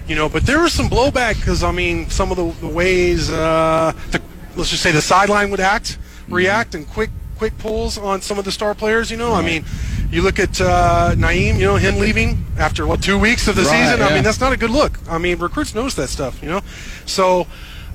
you 0.09 0.15
know, 0.17 0.29
but 0.29 0.45
there 0.45 0.61
was 0.61 0.73
some 0.73 0.89
blowback 0.89 1.37
because 1.37 1.63
I 1.63 1.73
mean 1.73 2.11
some 2.11 2.31
of 2.31 2.37
the, 2.37 2.51
the 2.67 2.73
ways 2.73 3.31
uh, 3.31 3.93
the, 4.11 4.21
let's 4.57 4.71
just 4.71 4.83
say 4.83 4.93
the 4.93 5.03
sideline 5.03 5.51
would 5.51 5.61
act, 5.61 5.99
Mm-hmm. 6.25 6.35
react, 6.35 6.75
and 6.75 6.89
quick 6.89 7.11
quick 7.37 7.57
pulls 7.59 7.99
on 7.99 8.21
some 8.23 8.39
of 8.39 8.45
the 8.45 8.53
star 8.53 8.75
players. 8.75 9.11
You 9.11 9.17
know, 9.17 9.33
I 9.35 9.43
mean. 9.43 9.65
You 10.11 10.23
look 10.23 10.39
at 10.39 10.61
uh, 10.61 11.15
Naeem, 11.17 11.59
you 11.59 11.65
know, 11.65 11.75
him 11.75 11.97
leaving 11.97 12.45
after 12.57 12.87
what 12.87 13.03
two 13.03 13.19
weeks 13.19 13.49
of 13.49 13.57
the 13.57 13.63
Right, 13.63 13.85
season. 13.85 14.01
I 14.01 14.15
mean, 14.15 14.23
that's 14.23 14.39
not 14.39 14.53
a 14.53 14.57
good 14.57 14.71
look. 14.71 14.97
I 15.09 15.19
mean, 15.19 15.39
recruits 15.39 15.75
notice 15.75 15.95
that 15.95 16.09
stuff, 16.09 16.41
you 16.41 16.49
know. 16.49 16.61
So, 17.05 17.49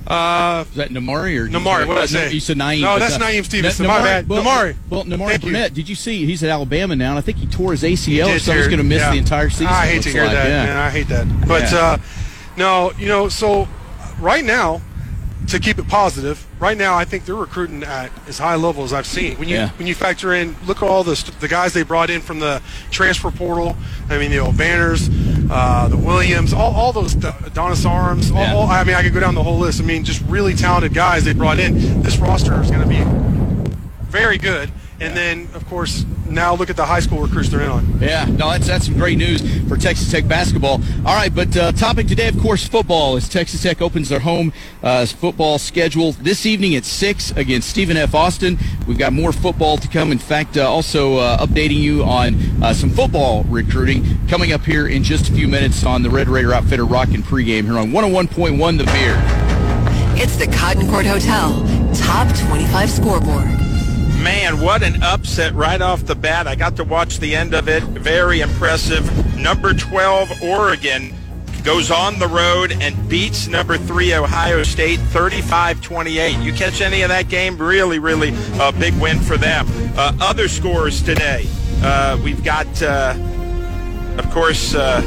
uh, 0.06 0.64
Is 0.68 0.76
that 0.76 0.90
Nimari 0.90 1.36
or 1.36 1.48
Nimari, 1.48 1.86
what 1.86 1.94
did 1.94 2.02
I 2.02 2.06
say? 2.06 2.32
You 2.32 2.40
said 2.40 2.56
Naeem. 2.56 2.80
No, 2.82 2.98
that's 2.98 3.16
uh, 3.16 3.18
Naeem 3.18 3.44
Stevenson. 3.44 3.86
Na- 3.86 3.98
My 3.98 4.02
bad. 4.02 4.28
Well, 4.28 4.42
Nimari. 4.42 4.76
Well, 4.88 5.04
Nimari. 5.04 5.40
Burnett. 5.40 5.74
Did 5.74 5.88
you 5.88 5.94
see? 5.94 6.26
He's 6.26 6.42
at 6.42 6.50
Alabama 6.50 6.96
now, 6.96 7.10
and 7.10 7.18
I 7.18 7.22
think 7.22 7.38
he 7.38 7.46
tore 7.46 7.72
his 7.72 7.82
ACL, 7.82 8.38
so 8.40 8.52
he's 8.52 8.66
going 8.66 8.78
to 8.78 8.84
miss 8.84 9.00
yeah. 9.00 9.12
the 9.12 9.18
entire 9.18 9.50
season. 9.50 9.68
I 9.68 9.86
hate 9.86 10.02
to 10.02 10.10
hear 10.10 10.24
like, 10.24 10.32
that, 10.32 10.48
yeah. 10.48 10.64
man. 10.64 10.76
I 10.76 10.90
hate 10.90 11.08
that. 11.08 11.26
But 11.46 11.70
Yeah. 11.70 11.78
uh, 11.78 11.98
no, 12.56 12.92
you 12.98 13.06
know, 13.06 13.28
so 13.28 13.68
right 14.20 14.44
now, 14.44 14.80
to 15.50 15.58
keep 15.60 15.78
it 15.78 15.88
positive, 15.88 16.44
right 16.60 16.76
now 16.76 16.94
I 16.96 17.04
think 17.04 17.24
they're 17.24 17.34
recruiting 17.34 17.82
at 17.82 18.10
as 18.28 18.38
high 18.38 18.54
a 18.54 18.58
level 18.58 18.84
as 18.84 18.92
I've 18.92 19.06
seen. 19.06 19.36
When 19.38 19.48
you 19.48 19.56
Yeah. 19.56 19.70
when 19.78 19.86
you 19.86 19.94
factor 19.94 20.32
in, 20.34 20.56
look 20.66 20.78
at 20.82 20.88
all 20.88 21.04
the 21.04 21.14
the 21.40 21.48
guys 21.48 21.72
they 21.72 21.82
brought 21.82 22.10
in 22.10 22.20
from 22.20 22.38
the 22.40 22.60
transfer 22.90 23.30
portal. 23.30 23.76
I 24.08 24.18
mean, 24.18 24.30
the 24.30 24.38
Obanors, 24.38 25.08
uh, 25.50 25.88
the 25.88 25.96
Williams, 25.96 26.52
all, 26.52 26.74
all 26.74 26.92
those 26.92 27.14
D- 27.14 27.28
Adonis 27.44 27.84
Arms. 27.84 28.30
All, 28.30 28.38
Yeah. 28.38 28.54
all, 28.54 28.68
I 28.68 28.84
mean, 28.84 28.94
I 28.96 29.02
could 29.02 29.12
go 29.14 29.20
down 29.20 29.34
the 29.34 29.42
whole 29.42 29.58
list. 29.58 29.80
I 29.80 29.84
mean, 29.84 30.04
just 30.04 30.22
really 30.28 30.54
talented 30.54 30.94
guys 30.94 31.24
they 31.24 31.32
brought 31.32 31.58
in. 31.58 32.02
This 32.02 32.16
roster 32.18 32.60
is 32.62 32.70
going 32.70 32.82
to 32.82 32.88
be 32.88 33.02
very 34.08 34.38
good. 34.38 34.70
And 35.00 35.16
then, 35.16 35.48
of 35.54 35.66
course, 35.66 36.04
now 36.28 36.54
look 36.54 36.68
at 36.68 36.76
the 36.76 36.84
high 36.84 37.00
school 37.00 37.22
recruits 37.22 37.48
they're 37.48 37.62
in 37.62 37.70
on. 37.70 38.00
Yeah, 38.00 38.26
no, 38.26 38.50
that's 38.50 38.66
that's 38.66 38.84
some 38.84 38.94
great 38.94 39.16
news 39.16 39.40
for 39.66 39.78
Texas 39.78 40.10
Tech 40.10 40.28
basketball. 40.28 40.82
All 41.06 41.16
right, 41.16 41.34
but 41.34 41.56
uh, 41.56 41.72
topic 41.72 42.06
today, 42.06 42.28
of 42.28 42.38
course, 42.38 42.66
football. 42.68 43.16
As 43.16 43.26
Texas 43.26 43.62
Tech 43.62 43.80
opens 43.80 44.10
their 44.10 44.20
home 44.20 44.52
uh, 44.82 45.06
football 45.06 45.58
schedule 45.58 46.12
this 46.12 46.44
evening 46.44 46.76
at 46.76 46.84
six 46.84 47.30
against 47.32 47.70
Stephen 47.70 47.96
F. 47.96 48.14
Austin. 48.14 48.58
We've 48.86 48.98
got 48.98 49.14
more 49.14 49.32
football 49.32 49.78
to 49.78 49.88
come. 49.88 50.12
In 50.12 50.18
fact, 50.18 50.58
uh, 50.58 50.70
also 50.70 51.16
uh, 51.16 51.44
updating 51.46 51.78
you 51.78 52.04
on 52.04 52.62
uh, 52.62 52.74
some 52.74 52.90
football 52.90 53.44
recruiting 53.44 54.04
coming 54.28 54.52
up 54.52 54.64
here 54.64 54.86
in 54.86 55.02
just 55.02 55.30
a 55.30 55.32
few 55.32 55.48
minutes 55.48 55.82
on 55.84 56.02
the 56.02 56.10
Red 56.10 56.28
Raider 56.28 56.52
Outfitter 56.52 56.84
Rockin' 56.84 57.22
pregame 57.22 57.64
here 57.64 57.78
on 57.78 57.90
101.1 57.90 58.78
The 58.78 58.84
Beard. 58.84 59.18
It's 60.20 60.36
the 60.36 60.46
Cotton 60.46 60.86
Court 60.90 61.06
Hotel 61.06 61.50
Top 61.94 62.28
25 62.36 62.90
Scoreboard. 62.90 63.69
Man, 64.22 64.60
what 64.60 64.82
an 64.82 65.02
upset 65.02 65.54
right 65.54 65.80
off 65.80 66.04
the 66.04 66.14
bat. 66.14 66.46
I 66.46 66.54
got 66.54 66.76
to 66.76 66.84
watch 66.84 67.20
the 67.20 67.34
end 67.34 67.54
of 67.54 67.68
it. 67.68 67.82
Very 67.84 68.40
impressive. 68.40 69.36
Number 69.36 69.72
12, 69.72 70.42
Oregon, 70.42 71.14
goes 71.64 71.90
on 71.90 72.18
the 72.18 72.28
road 72.28 72.76
and 72.80 73.08
beats 73.08 73.48
number 73.48 73.78
3, 73.78 74.14
Ohio 74.14 74.62
State, 74.62 74.98
35-28. 74.98 76.42
You 76.42 76.52
catch 76.52 76.82
any 76.82 77.00
of 77.00 77.08
that 77.08 77.28
game? 77.28 77.56
Really, 77.56 77.98
really 77.98 78.34
a 78.58 78.72
big 78.72 78.92
win 79.00 79.18
for 79.20 79.38
them. 79.38 79.66
Uh, 79.96 80.12
other 80.20 80.48
scores 80.48 81.02
today. 81.02 81.46
Uh, 81.82 82.20
we've 82.22 82.44
got, 82.44 82.66
uh, 82.82 83.14
of 84.18 84.30
course, 84.30 84.74
uh, 84.74 85.00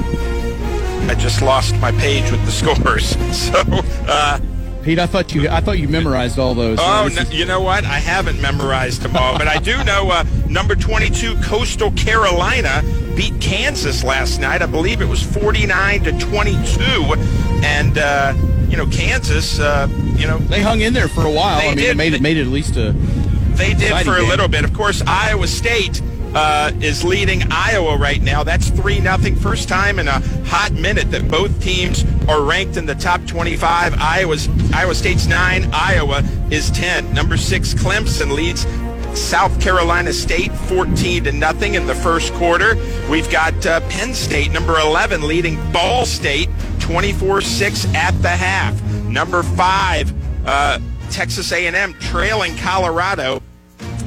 I 1.08 1.16
just 1.16 1.44
lost 1.44 1.76
my 1.78 1.92
page 1.92 2.32
with 2.32 2.44
the 2.46 2.52
scores. 2.76 3.10
So, 3.38 3.62
uh, 4.08 4.40
Pete, 4.84 5.00
I 5.00 5.06
thought 5.06 5.34
you 5.34 5.48
I 5.50 5.62
thought 5.62 5.80
you 5.80 5.88
memorized 5.88 6.38
all 6.38 6.54
those. 6.54 6.78
Oh, 6.82 7.10
no, 7.14 7.22
you 7.30 7.46
know 7.46 7.62
what? 7.62 7.86
I 7.86 8.00
haven't 8.00 8.42
memorized 8.42 9.02
them 9.02 9.16
all, 9.16 9.38
but 9.38 9.48
I 9.48 9.58
do 9.58 9.82
know 9.86 10.10
uh, 10.12 10.26
number 10.50 10.76
22 10.76 11.36
Coastal 11.42 11.92
Carolina 11.92 12.84
beat 13.16 13.40
Kansas 13.40 14.04
last 14.04 14.40
night. 14.42 14.62
I 14.62 14.66
believe 14.66 15.02
it 15.02 15.08
was 15.08 15.24
49 15.24 16.04
to 16.04 16.20
22, 16.20 16.82
and 17.64 17.98
uh, 17.98 18.34
you 18.68 18.76
know 18.76 18.86
Kansas, 18.88 19.60
uh, 19.60 19.88
you 20.18 20.28
know 20.28 20.38
they 20.40 20.62
hung 20.62 20.82
in 20.82 20.94
there 20.94 21.08
for 21.08 21.26
a 21.26 21.32
while. 21.32 21.60
I 21.60 21.68
mean, 21.68 21.78
did. 21.78 21.92
it 21.92 21.98
made 21.98 22.14
it 22.14 22.22
made 22.22 22.38
it 22.38 22.42
at 22.42 22.48
least 22.48 22.76
a. 22.76 22.92
They 23.54 23.74
did 23.74 24.04
for 24.04 24.16
a 24.16 24.20
game. 24.20 24.30
little 24.30 24.48
bit. 24.48 24.66
Of 24.66 24.74
course, 24.74 25.02
Iowa 25.06 25.48
State 25.48 26.02
uh, 26.36 26.72
is 26.82 27.04
leading 27.04 27.44
Iowa 27.52 27.98
right 27.98 28.22
now. 28.22 28.44
That's 28.44 28.70
three 28.70 29.00
nothing. 29.00 29.36
First 29.36 29.70
time 29.70 30.00
in 30.00 30.08
a 30.08 30.20
hot 30.46 30.72
minute 30.74 31.12
that 31.12 31.30
both 31.30 31.62
teams 31.62 32.06
are 32.28 32.42
ranked 32.42 32.78
in 32.78 32.86
the 32.86 32.96
top 32.96 33.26
25. 33.26 33.96
Iowa's 34.00 34.50
Iowa 34.74 34.96
State's 34.96 35.28
nine. 35.28 35.70
Iowa 35.74 36.24
is 36.50 36.72
10. 36.72 37.14
Number 37.14 37.38
six 37.38 37.74
Clemson 37.74 38.32
leads. 38.32 38.66
South 39.20 39.62
Carolina 39.62 40.12
State 40.12 40.52
14 40.52 41.26
to 41.26 41.32
nothing 41.32 41.76
in 41.76 41.86
the 41.86 41.94
first 41.94 42.34
quarter. 42.34 42.76
We've 43.12 43.30
got 43.30 43.64
uh, 43.66 43.82
Penn 43.82 44.16
State 44.16 44.52
number 44.52 44.80
11 44.80 45.28
leading 45.28 45.56
Ball 45.72 46.06
State 46.06 46.50
24-6 46.80 47.94
at 47.94 48.20
the 48.24 48.30
half. 48.30 48.82
Number 49.04 49.44
5 49.44 50.48
uh, 50.48 50.80
Texas 51.12 51.52
A&M 51.52 51.94
trailing 52.00 52.58
Colorado 52.58 53.43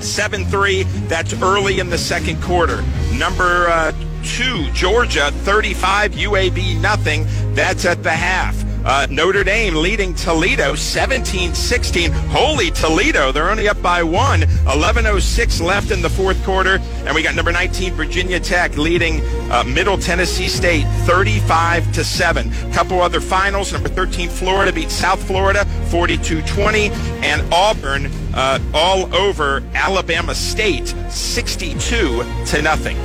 7-3. 0.07 1.09
That's 1.09 1.35
early 1.43 1.81
in 1.81 1.91
the 1.91 1.99
second 1.99 2.43
quarter. 2.43 2.83
Number 3.13 3.69
uh, 3.69 3.93
two, 4.25 4.71
Georgia 4.73 5.31
35, 5.31 6.13
UAB 6.13 6.81
nothing. 6.81 7.27
That's 7.55 7.85
at 7.85 8.03
the 8.03 8.11
half. 8.11 8.66
Uh, 8.87 9.05
Notre 9.11 9.43
Dame 9.43 9.75
leading 9.75 10.15
Toledo 10.15 10.75
17-16. 10.75 12.09
Holy 12.29 12.71
Toledo, 12.71 13.33
they're 13.33 13.51
only 13.51 13.69
up 13.69 13.83
by 13.83 14.05
one. 14.05 14.43
11:06 14.43 15.61
left 15.61 15.91
in 15.91 16.03
the 16.03 16.09
fourth 16.09 16.41
quarter, 16.45 16.79
and 17.05 17.13
we 17.13 17.21
got 17.21 17.35
number 17.35 17.51
19 17.51 17.95
Virginia 17.95 18.39
Tech 18.39 18.77
leading 18.77 19.23
uh, 19.51 19.65
Middle 19.65 19.99
Tennessee 19.99 20.47
State 20.47 20.85
35 21.05 21.91
to 21.95 22.05
seven. 22.05 22.53
Couple 22.73 23.01
other 23.01 23.21
finals. 23.21 23.73
Number 23.73 23.89
13 23.89 24.29
Florida 24.29 24.73
beat 24.73 24.93
South 24.93 25.21
Florida 25.27 25.65
42-20, 25.91 26.91
and 27.25 27.43
Auburn 27.53 28.07
uh, 28.35 28.61
all 28.73 29.13
over 29.13 29.65
Alabama 29.75 30.33
State 30.33 30.95
62 31.11 32.23
to 32.47 32.63
nothing. 32.63 32.97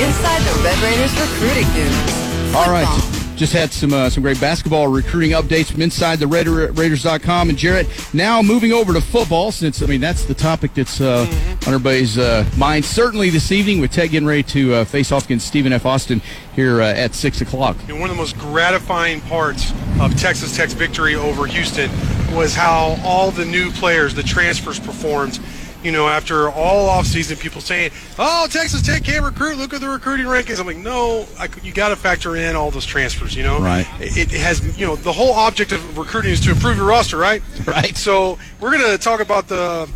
Inside 0.00 0.40
the 0.40 0.60
Red 0.64 0.78
Raiders 0.78 1.12
recruiting 1.20 1.68
news. 1.74 2.54
All 2.54 2.70
right. 2.70 3.11
Just 3.42 3.54
had 3.54 3.72
some 3.72 3.92
uh, 3.92 4.08
some 4.08 4.22
great 4.22 4.40
basketball 4.40 4.86
recruiting 4.86 5.32
updates 5.32 5.72
from 5.72 5.82
inside 5.82 6.20
the 6.20 6.28
Raider, 6.28 6.70
Raiders.com. 6.70 7.48
And 7.48 7.58
Jarrett, 7.58 7.88
now 8.14 8.40
moving 8.40 8.72
over 8.72 8.92
to 8.92 9.00
football, 9.00 9.50
since 9.50 9.82
I 9.82 9.86
mean 9.86 10.00
that's 10.00 10.24
the 10.26 10.34
topic 10.34 10.74
that's 10.74 11.00
uh, 11.00 11.26
Mm-hmm. 11.26 11.68
on 11.68 11.74
everybody's 11.74 12.18
uh, 12.18 12.48
mind. 12.56 12.84
Certainly 12.84 13.30
this 13.30 13.50
evening 13.50 13.80
with 13.80 13.90
Ted 13.90 14.10
getting 14.10 14.28
ready 14.28 14.44
to 14.44 14.74
uh, 14.74 14.84
face 14.84 15.10
off 15.10 15.24
against 15.24 15.48
Stephen 15.48 15.72
F. 15.72 15.84
Austin 15.84 16.22
here 16.54 16.80
uh, 16.80 16.92
at 16.92 17.14
six 17.14 17.40
o'clock. 17.40 17.76
And 17.88 17.98
one 17.98 18.10
of 18.10 18.16
the 18.16 18.22
most 18.22 18.38
gratifying 18.38 19.20
parts 19.22 19.72
of 20.00 20.16
Texas 20.16 20.56
Tech's 20.56 20.74
victory 20.74 21.16
over 21.16 21.44
Houston 21.46 21.90
was 22.32 22.54
how 22.54 22.96
all 23.04 23.32
the 23.32 23.44
new 23.44 23.72
players, 23.72 24.14
the 24.14 24.22
transfers, 24.22 24.78
performed. 24.78 25.40
You 25.82 25.92
know, 25.92 26.08
after 26.08 26.48
all 26.48 26.88
offseason, 26.88 27.38
people 27.38 27.60
saying, 27.60 27.90
"Oh, 28.18 28.46
Texas 28.50 28.82
Tech 28.82 29.02
can't 29.02 29.24
recruit. 29.24 29.56
Look 29.56 29.74
at 29.74 29.80
the 29.80 29.88
recruiting 29.88 30.26
rankings." 30.26 30.60
I'm 30.60 30.66
like, 30.66 30.76
"No, 30.76 31.26
I, 31.38 31.48
you 31.62 31.72
got 31.72 31.88
to 31.88 31.96
factor 31.96 32.36
in 32.36 32.54
all 32.54 32.70
those 32.70 32.86
transfers." 32.86 33.34
You 33.34 33.42
know, 33.42 33.60
Right. 33.60 33.86
It, 34.00 34.32
it 34.32 34.40
has, 34.40 34.78
you 34.78 34.86
know, 34.86 34.96
the 34.96 35.12
whole 35.12 35.32
object 35.32 35.72
of 35.72 35.98
recruiting 35.98 36.32
is 36.32 36.40
to 36.40 36.50
improve 36.50 36.76
your 36.76 36.86
roster, 36.86 37.16
right? 37.16 37.42
Right. 37.66 37.96
So 37.96 38.38
we're 38.60 38.76
going 38.76 38.90
to 38.90 38.98
talk 38.98 39.20
about 39.20 39.48
the 39.48 39.88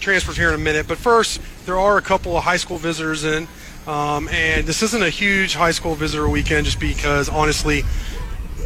transfers 0.00 0.36
here 0.36 0.48
in 0.48 0.54
a 0.54 0.58
minute, 0.58 0.88
but 0.88 0.98
first, 0.98 1.40
there 1.66 1.78
are 1.78 1.98
a 1.98 2.02
couple 2.02 2.36
of 2.36 2.42
high 2.42 2.56
school 2.56 2.78
visitors 2.78 3.24
in, 3.24 3.46
um, 3.86 4.28
and 4.30 4.66
this 4.66 4.82
isn't 4.82 5.02
a 5.02 5.10
huge 5.10 5.54
high 5.54 5.70
school 5.70 5.94
visitor 5.94 6.28
weekend, 6.28 6.64
just 6.64 6.80
because 6.80 7.28
honestly, 7.28 7.82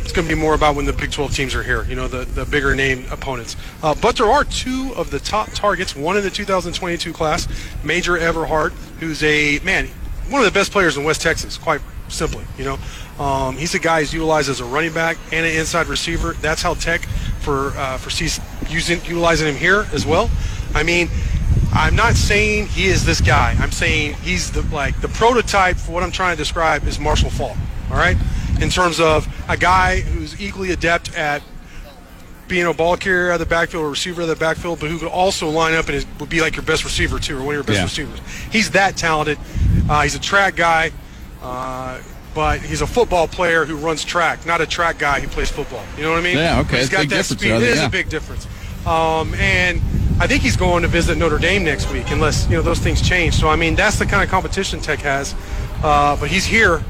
it's 0.05 0.13
going 0.13 0.29
to 0.29 0.35
be 0.35 0.39
more 0.39 0.55
about 0.55 0.77
when 0.77 0.85
the 0.85 0.93
Big 0.93 1.11
12 1.11 1.35
teams 1.35 1.55
are 1.55 1.63
here, 1.63 1.85
you 1.85 1.97
know, 1.97 2.07
the, 2.07 2.27
the 2.27 2.45
bigger 2.45 2.75
name 2.75 3.07
opponents. 3.11 3.57
Uh, 3.83 3.95
but 4.01 4.17
there 4.17 4.27
are 4.27 4.45
two 4.45 4.93
of 4.97 5.11
the 5.11 5.19
top 5.19 5.51
targets, 5.53 5.97
one 5.97 6.17
in 6.19 6.23
the 6.23 6.31
2022 6.31 7.13
class, 7.13 7.49
Major 7.83 8.13
Everhart, 8.13 8.73
who's 9.01 9.23
a, 9.23 9.59
man, 9.61 9.89
one 10.29 10.43
of 10.43 10.47
the 10.47 10.57
best 10.57 10.73
players 10.73 10.99
in 10.99 11.05
West 11.05 11.23
Texas, 11.23 11.57
quite 11.57 11.81
simply, 12.09 12.45
you 12.59 12.65
know. 12.65 12.79
Um, 13.23 13.57
he's 13.57 13.75
a 13.75 13.79
guy 13.79 14.01
who's 14.01 14.13
utilized 14.13 14.51
as 14.51 14.61
a 14.61 14.65
running 14.65 14.93
back 14.93 15.17
and 15.33 15.47
an 15.47 15.57
inside 15.57 15.87
receiver. 15.87 16.33
That's 16.35 16.63
how 16.63 16.75
Tech 16.75 17.03
for 17.41 17.69
uh, 17.77 17.99
foresees 17.99 18.41
using 18.69 18.99
utilizing 19.05 19.47
him 19.49 19.57
here 19.57 19.87
as 19.93 20.05
well. 20.05 20.31
I 20.75 20.83
mean, 20.83 21.09
I'm 21.73 21.95
not 21.95 22.15
saying 22.15 22.67
he 22.69 22.87
is 22.87 23.05
this 23.05 23.21
guy. 23.21 23.57
I'm 23.59 23.71
saying 23.71 24.15
he's 24.15 24.51
the 24.51 24.63
like 24.75 25.01
the 25.01 25.09
prototype 25.09 25.77
for 25.77 25.93
what 25.93 26.03
I'm 26.03 26.11
trying 26.11 26.37
to 26.37 26.41
describe 26.41 26.87
is 26.87 26.99
Marshall 26.99 27.31
Faulk. 27.31 27.57
All 27.91 27.97
right, 27.97 28.17
in 28.61 28.71
terms 28.71 29.01
of 29.01 29.27
a 29.49 29.57
guy 29.57 30.01
who's 30.01 30.41
equally 30.41 30.73
adept 30.73 31.17
at 31.17 31.43
being 32.47 32.67
a 32.67 32.75
ball 32.75 32.97
carrier 32.97 33.31
out 33.31 33.35
of 33.35 33.41
the 33.41 33.47
backfield, 33.47 33.85
or 33.85 33.91
receiver 33.91 34.23
out 34.23 34.29
of 34.29 34.39
the 34.39 34.45
backfield, 34.45 34.79
but 34.81 34.91
who 34.91 34.99
could 34.99 35.09
also 35.09 35.49
line 35.49 35.75
up 35.75 35.87
and 35.87 35.97
is, 35.97 36.07
would 36.21 36.29
be 36.29 36.41
like 36.41 36.57
your 36.57 36.65
best 36.65 36.85
receiver 36.85 37.19
too, 37.19 37.37
or 37.39 37.43
one 37.43 37.55
of 37.55 37.55
your 37.55 37.65
best 37.65 37.79
Yeah. 37.79 37.85
receivers. 37.85 38.21
He's 38.51 38.71
that 38.73 38.97
talented. 38.97 39.39
Uh, 39.89 40.03
he's 40.03 40.15
a 40.15 40.21
track 40.21 40.57
guy, 40.57 40.93
uh, 41.43 41.99
but 42.35 42.61
he's 42.61 42.81
a 42.81 42.87
football 42.87 43.29
player 43.29 43.65
who 43.65 43.77
runs 43.77 44.05
track, 44.05 44.45
not 44.45 44.61
a 44.61 44.67
track 44.67 44.99
guy 44.99 45.21
who 45.21 45.29
plays 45.29 45.51
football. 45.51 45.83
You 45.97 46.03
know 46.03 46.11
what 46.11 46.19
I 46.19 46.23
mean? 46.23 46.37
Yeah, 46.37 46.61
okay. 46.61 46.79
He's 46.79 46.91
got 46.91 47.01
big 47.03 47.11
that 47.11 47.25
speed. 47.25 47.51
It 47.51 47.63
is 47.63 47.79
yeah. 47.79 47.87
a 47.87 47.91
big 47.91 48.09
difference. 48.09 48.47
Um, 48.87 49.33
and 49.35 49.81
I 50.21 50.27
think 50.27 50.43
he's 50.43 50.57
going 50.57 50.83
to 50.83 50.89
visit 50.89 51.17
Notre 51.17 51.39
Dame 51.39 51.65
next 51.65 51.91
week, 51.91 52.11
unless 52.11 52.47
you 52.49 52.57
know 52.57 52.63
those 52.63 52.79
things 52.79 53.01
change. 53.01 53.35
So 53.35 53.49
I 53.49 53.57
mean, 53.57 53.75
that's 53.75 53.99
the 53.99 54.05
kind 54.07 54.23
of 54.23 54.29
competition 54.29 54.81
Tech 54.81 54.99
has. 55.01 55.35
Uh, 55.83 56.17
but 56.17 56.29
he's 56.29 56.45
here 56.45 56.83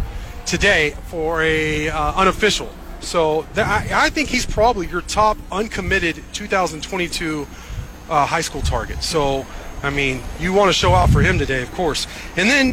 today 0.47 0.91
for 1.07 1.43
a 1.43 1.89
uh, 1.89 2.13
unofficial. 2.15 2.71
So 3.01 3.47
I, 3.57 3.89
I 3.93 4.11
think 4.11 4.29
he's 4.29 4.47
probably 4.47 4.87
your 4.87 5.03
top 5.03 5.37
uncommitted 5.53 6.23
2022 6.33 7.47
uh, 8.09 8.27
high 8.27 8.41
school 8.41 8.63
target. 8.63 9.03
So 9.03 9.47
I 9.85 9.91
mean, 9.91 10.23
you 10.41 10.55
want 10.55 10.71
to 10.71 10.73
show 10.73 10.93
out 10.95 11.11
for 11.11 11.21
him 11.21 11.39
today, 11.39 11.63
of 11.63 11.71
course. 11.73 12.07
And 12.37 12.49
then 12.49 12.73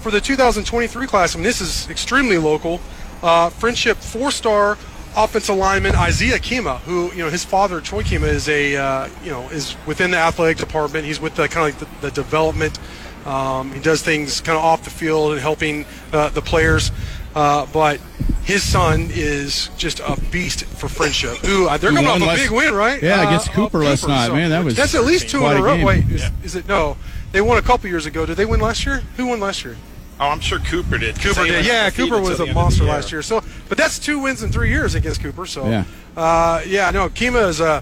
for 0.00 0.10
the 0.10 0.20
2023 0.20 1.06
class, 1.06 1.34
I 1.34 1.38
mean, 1.38 1.44
this 1.44 1.62
is 1.62 1.88
extremely 1.88 2.36
local. 2.36 2.80
Uh, 3.22 3.48
Frenship 3.48 3.96
four-star 3.96 4.76
offensive 5.16 5.56
lineman 5.56 5.94
Isaiah 5.94 6.38
Kima, 6.38 6.78
who 6.80 7.10
you 7.12 7.18
know 7.18 7.30
his 7.30 7.44
father 7.44 7.80
Troy 7.80 8.02
Kima 8.02 8.28
is 8.28 8.48
a 8.48 8.76
uh, 8.76 9.08
you 9.24 9.30
know 9.30 9.48
is 9.48 9.76
within 9.86 10.10
the 10.10 10.18
athletic 10.18 10.58
department. 10.58 11.04
He's 11.04 11.20
with 11.20 11.34
the 11.34 11.48
kind 11.48 11.74
of 11.74 11.80
like 11.80 11.90
the, 11.90 12.06
the 12.06 12.10
development. 12.12 12.78
Um, 13.26 13.72
he 13.72 13.80
does 13.80 14.02
things 14.02 14.40
kind 14.40 14.56
of 14.58 14.64
off 14.64 14.84
the 14.84 14.90
field 14.90 15.32
and 15.32 15.40
helping 15.40 15.84
uh, 16.12 16.30
the 16.30 16.40
players. 16.42 16.90
Uh, 17.34 17.66
but 17.72 18.00
his 18.44 18.62
son 18.62 19.08
is 19.12 19.68
just 19.76 20.00
a 20.00 20.20
beast 20.32 20.64
for 20.64 20.88
Frenship. 20.88 21.44
Ooh, 21.48 21.68
uh, 21.68 21.76
they're 21.76 21.90
coming 21.90 22.06
off 22.06 22.14
won 22.14 22.22
a 22.22 22.26
last- 22.26 22.40
big 22.42 22.50
win, 22.50 22.74
right? 22.74 23.00
Yeah, 23.02 23.20
Uh, 23.20 23.26
against 23.28 23.48
off 23.50 23.54
Cooper 23.54 23.78
last 23.84 24.08
night. 24.08 24.32
Man, 24.32 24.50
that 24.50 24.64
was 24.64 24.74
that's 24.74 24.94
at 24.94 25.04
least 25.04 25.28
two 25.28 25.38
quite 25.40 25.52
in 25.56 25.58
a 25.58 25.62
a 25.62 25.64
row. 25.66 25.76
game. 25.76 25.86
Wait, 25.86 26.04
is, 26.10 26.24
is 26.42 26.54
it 26.56 26.66
no? 26.66 26.96
They 27.32 27.40
won 27.40 27.58
a 27.58 27.62
couple 27.62 27.88
years 27.88 28.06
ago. 28.06 28.26
Did 28.26 28.36
they 28.36 28.46
win 28.46 28.58
last 28.60 28.84
year? 28.84 29.02
Who 29.16 29.26
won 29.26 29.38
last 29.38 29.64
year? 29.64 29.76
Oh, 30.18 30.26
I'm 30.28 30.40
sure 30.40 30.58
Cooper 30.58 30.98
did. 30.98 31.20
Cooper 31.20 31.44
did. 31.46 31.64
Yeah, 31.64 31.88
Cooper 31.90 32.20
was 32.20 32.30
a 32.30 32.34
the 32.38 32.40
end 32.42 32.50
of 32.50 32.54
monster 32.56 32.84
the 32.84 32.90
last 32.90 33.12
year. 33.12 33.22
So, 33.22 33.42
but 33.68 33.78
that's 33.78 33.98
two 33.98 34.18
wins 34.18 34.42
in 34.42 34.50
three 34.50 34.68
years 34.68 34.94
against 34.96 35.22
Cooper. 35.22 35.46
So, 35.46 35.66
Yeah. 35.68 35.84
uh, 36.16 36.60
yeah, 36.66 36.90
no, 36.90 37.08
Kima 37.08 37.48
is 37.48 37.60
uh, 37.60 37.80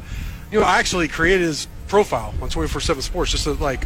you 0.53 0.61
know, 0.61 0.67
I 0.67 0.79
actually 0.79 1.09
created 1.09 1.47
his 1.47 1.67
profile 1.89 2.35
on 2.43 2.51
24/7 2.51 3.01
Sports 3.03 3.31
just 3.33 3.45
to, 3.45 3.53
like 3.55 3.85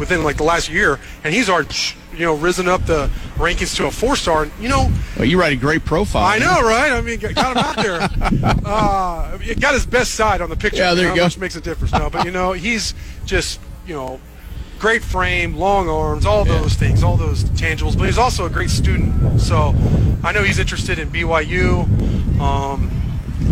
within 0.00 0.24
like 0.24 0.36
the 0.36 0.42
last 0.42 0.68
year, 0.68 0.98
and 1.22 1.32
he's 1.32 1.48
already 1.48 1.74
you 2.12 2.24
know 2.26 2.34
risen 2.34 2.66
up 2.66 2.84
the 2.86 3.08
rankings 3.36 3.76
to 3.76 3.86
a 3.86 3.90
four 3.90 4.16
star. 4.16 4.48
You 4.60 4.68
know, 4.68 4.90
Well, 5.16 5.26
you 5.26 5.38
write 5.38 5.52
a 5.52 5.56
great 5.56 5.84
profile. 5.84 6.24
I 6.24 6.38
know, 6.38 6.62
right? 6.62 6.92
I 6.92 7.00
mean, 7.00 7.20
got 7.20 7.36
him 7.36 7.58
out 7.58 7.76
there. 7.76 8.08
Uh, 8.70 9.38
it 9.42 9.60
got 9.60 9.74
his 9.74 9.84
best 9.84 10.14
side 10.14 10.40
on 10.40 10.48
the 10.48 10.56
picture. 10.56 10.78
Yeah, 10.78 10.94
there 10.94 11.04
you 11.04 11.10
know, 11.10 11.16
go. 11.16 11.24
Which 11.24 11.38
makes 11.38 11.56
a 11.56 11.60
difference. 11.60 11.92
No, 11.92 12.08
but 12.08 12.24
you 12.24 12.30
know, 12.30 12.52
he's 12.52 12.94
just 13.24 13.60
you 13.86 13.94
know, 13.94 14.20
great 14.78 15.02
frame, 15.02 15.56
long 15.56 15.88
arms, 15.88 16.24
all 16.24 16.44
those 16.44 16.74
things, 16.74 17.02
all 17.02 17.16
those 17.16 17.44
tangibles. 17.44 17.96
But 17.96 18.06
he's 18.06 18.18
also 18.18 18.46
a 18.46 18.50
great 18.50 18.70
student. 18.70 19.40
So 19.40 19.74
I 20.22 20.32
know 20.32 20.42
he's 20.42 20.58
interested 20.58 20.98
in 20.98 21.10
BYU. 21.10 21.84
Um, 22.40 22.90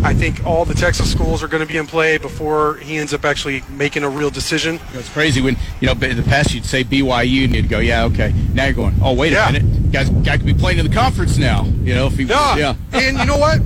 I 0.05 0.14
think 0.14 0.44
all 0.46 0.64
the 0.64 0.74
Texas 0.74 1.11
schools 1.11 1.42
are 1.42 1.48
going 1.48 1.66
to 1.66 1.70
be 1.72 1.77
in 1.79 1.87
play 1.87 2.18
before 2.18 2.77
he 2.77 2.98
ends 2.98 3.12
up 3.12 3.24
actually 3.24 3.62
making 3.68 4.05
a 4.05 4.09
real 4.09 4.31
decision. 4.31 4.79
It's 4.94 5.09
crazy 5.09 5.40
when 5.40 5.57
you 5.81 5.87
know 5.87 5.92
in 6.07 6.16
the 6.16 6.22
past 6.22 6.55
you'd 6.55 6.64
say 6.64 6.85
BYU 6.85 7.44
and 7.44 7.55
you'd 7.55 7.68
go, 7.68 7.81
yeah, 7.81 8.05
okay. 8.05 8.33
Now 8.55 8.64
you're 8.66 8.74
going, 8.74 8.94
oh 9.03 9.12
wait 9.14 9.33
Yeah. 9.33 9.48
a 9.48 9.53
minute, 9.53 9.90
guys, 9.92 10.09
guy 10.11 10.37
could 10.37 10.46
be 10.46 10.55
playing 10.55 10.79
in 10.79 10.87
the 10.88 10.94
conference 10.94 11.37
now. 11.37 11.64
You 11.83 11.94
know, 11.94 12.07
if 12.07 12.16
he, 12.16 12.24
Yeah. 12.24 12.57
yeah, 12.57 12.74
and 12.92 13.18
you 13.18 13.24
know 13.27 13.38
what? 13.38 13.61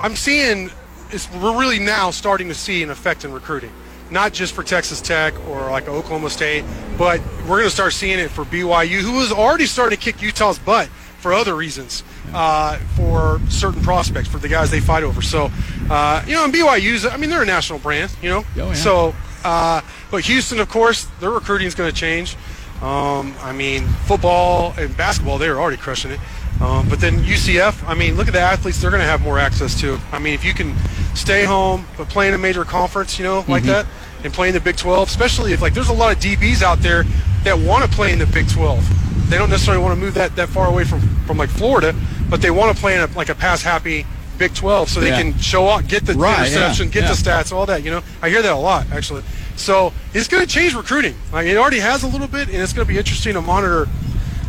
I'm 0.00 0.16
seeing 0.16 0.70
is 1.12 1.28
we're 1.42 1.58
really 1.58 1.78
now 1.78 2.10
starting 2.10 2.48
to 2.48 2.54
see 2.54 2.82
an 2.82 2.90
effect 2.90 3.24
in 3.24 3.32
recruiting. 3.32 3.70
Not 4.10 4.32
just 4.32 4.54
for 4.54 4.62
Texas 4.62 5.00
Tech 5.02 5.34
or 5.48 5.70
like 5.70 5.86
Oklahoma 5.88 6.30
State, 6.30 6.64
but 6.96 7.20
we're 7.42 7.58
going 7.58 7.64
to 7.64 7.70
start 7.70 7.92
seeing 7.92 8.18
it 8.18 8.30
for 8.30 8.44
BYU, 8.46 9.00
who 9.00 9.12
was 9.12 9.30
already 9.32 9.66
starting 9.66 9.98
to 9.98 10.02
kick 10.02 10.22
Utah's 10.22 10.58
butt 10.58 10.88
for 11.18 11.32
other 11.32 11.54
reasons, 11.54 12.04
uh, 12.32 12.78
for 12.96 13.40
certain 13.48 13.82
prospects, 13.82 14.28
for 14.28 14.38
the 14.38 14.48
guys 14.48 14.70
they 14.70 14.80
fight 14.80 15.02
over. 15.02 15.20
So, 15.20 15.50
uh, 15.90 16.22
you 16.26 16.34
know, 16.34 16.44
and 16.44 16.54
BYU's, 16.54 17.04
I 17.04 17.16
mean, 17.16 17.30
they're 17.30 17.42
a 17.42 17.46
national 17.46 17.80
brand, 17.80 18.10
you 18.22 18.30
know. 18.30 18.44
Oh, 18.56 18.68
yeah. 18.68 18.74
So, 18.74 19.14
uh, 19.44 19.80
but 20.10 20.24
Houston, 20.24 20.60
of 20.60 20.68
course, 20.68 21.04
their 21.20 21.30
recruiting 21.30 21.66
is 21.66 21.74
going 21.74 21.90
to 21.90 21.96
change. 21.96 22.36
Um, 22.82 23.34
I 23.40 23.52
mean, 23.52 23.86
football 24.06 24.72
and 24.78 24.96
basketball, 24.96 25.38
they're 25.38 25.58
already 25.58 25.76
crushing 25.76 26.12
it. 26.12 26.20
Um, 26.60 26.88
but 26.88 27.00
then 27.00 27.18
UCF, 27.18 27.86
I 27.88 27.94
mean, 27.94 28.16
look 28.16 28.26
at 28.28 28.32
the 28.34 28.40
athletes 28.40 28.80
they're 28.80 28.90
going 28.90 29.00
to 29.02 29.06
have 29.06 29.20
more 29.20 29.38
access 29.38 29.80
to. 29.80 29.98
I 30.12 30.18
mean, 30.18 30.34
if 30.34 30.44
you 30.44 30.54
can 30.54 30.76
stay 31.14 31.44
home 31.44 31.86
but 31.96 32.08
play 32.08 32.28
in 32.28 32.34
a 32.34 32.38
major 32.38 32.64
conference, 32.64 33.18
you 33.18 33.24
know, 33.24 33.44
like 33.48 33.62
that, 33.64 33.86
and 34.24 34.32
play 34.32 34.48
in 34.48 34.54
the 34.54 34.60
Big 34.60 34.76
12, 34.76 35.08
especially 35.08 35.52
if 35.52 35.62
like 35.62 35.74
there's 35.74 35.88
a 35.88 35.92
lot 35.92 36.14
of 36.14 36.22
DBs 36.22 36.62
out 36.62 36.78
there 36.80 37.04
that 37.44 37.58
want 37.58 37.84
to 37.84 37.90
play 37.90 38.12
in 38.12 38.18
the 38.18 38.26
Big 38.26 38.48
12. 38.48 39.30
They 39.30 39.36
don't 39.38 39.50
necessarily 39.50 39.82
want 39.82 39.94
to 39.98 40.00
move 40.04 40.14
that, 40.14 40.34
that 40.36 40.48
far 40.48 40.68
away 40.68 40.84
from, 40.84 41.00
from 41.26 41.36
like 41.38 41.50
Florida, 41.50 41.94
but 42.30 42.40
they 42.42 42.50
want 42.50 42.74
to 42.74 42.80
play 42.80 42.94
in 42.94 43.00
a, 43.00 43.06
like 43.16 43.28
a 43.28 43.34
pass 43.34 43.62
happy 43.62 44.06
Big 44.38 44.54
12 44.54 44.88
so 44.88 45.00
they 45.00 45.08
Yeah. 45.10 45.22
can 45.22 45.38
show 45.38 45.66
up, 45.66 45.86
get 45.86 46.06
the 46.06 46.14
Right, 46.14 46.46
interception, 46.46 46.86
yeah, 46.86 46.92
get 46.92 47.02
yeah. 47.04 47.08
the 47.12 47.14
stats, 47.14 47.52
all 47.52 47.66
that. 47.66 47.82
You 47.84 47.90
know, 47.90 48.02
I 48.22 48.28
hear 48.30 48.40
that 48.42 48.52
a 48.52 48.56
lot 48.56 48.86
actually. 48.92 49.22
So 49.56 49.92
it's 50.14 50.28
going 50.28 50.44
to 50.46 50.48
change 50.48 50.74
recruiting. 50.74 51.14
Like 51.32 51.46
it 51.46 51.56
already 51.56 51.80
has 51.80 52.04
a 52.04 52.06
little 52.06 52.28
bit, 52.28 52.48
and 52.48 52.56
it's 52.56 52.72
going 52.72 52.86
to 52.86 52.92
be 52.92 52.98
interesting 52.98 53.34
to 53.34 53.40
monitor. 53.40 53.88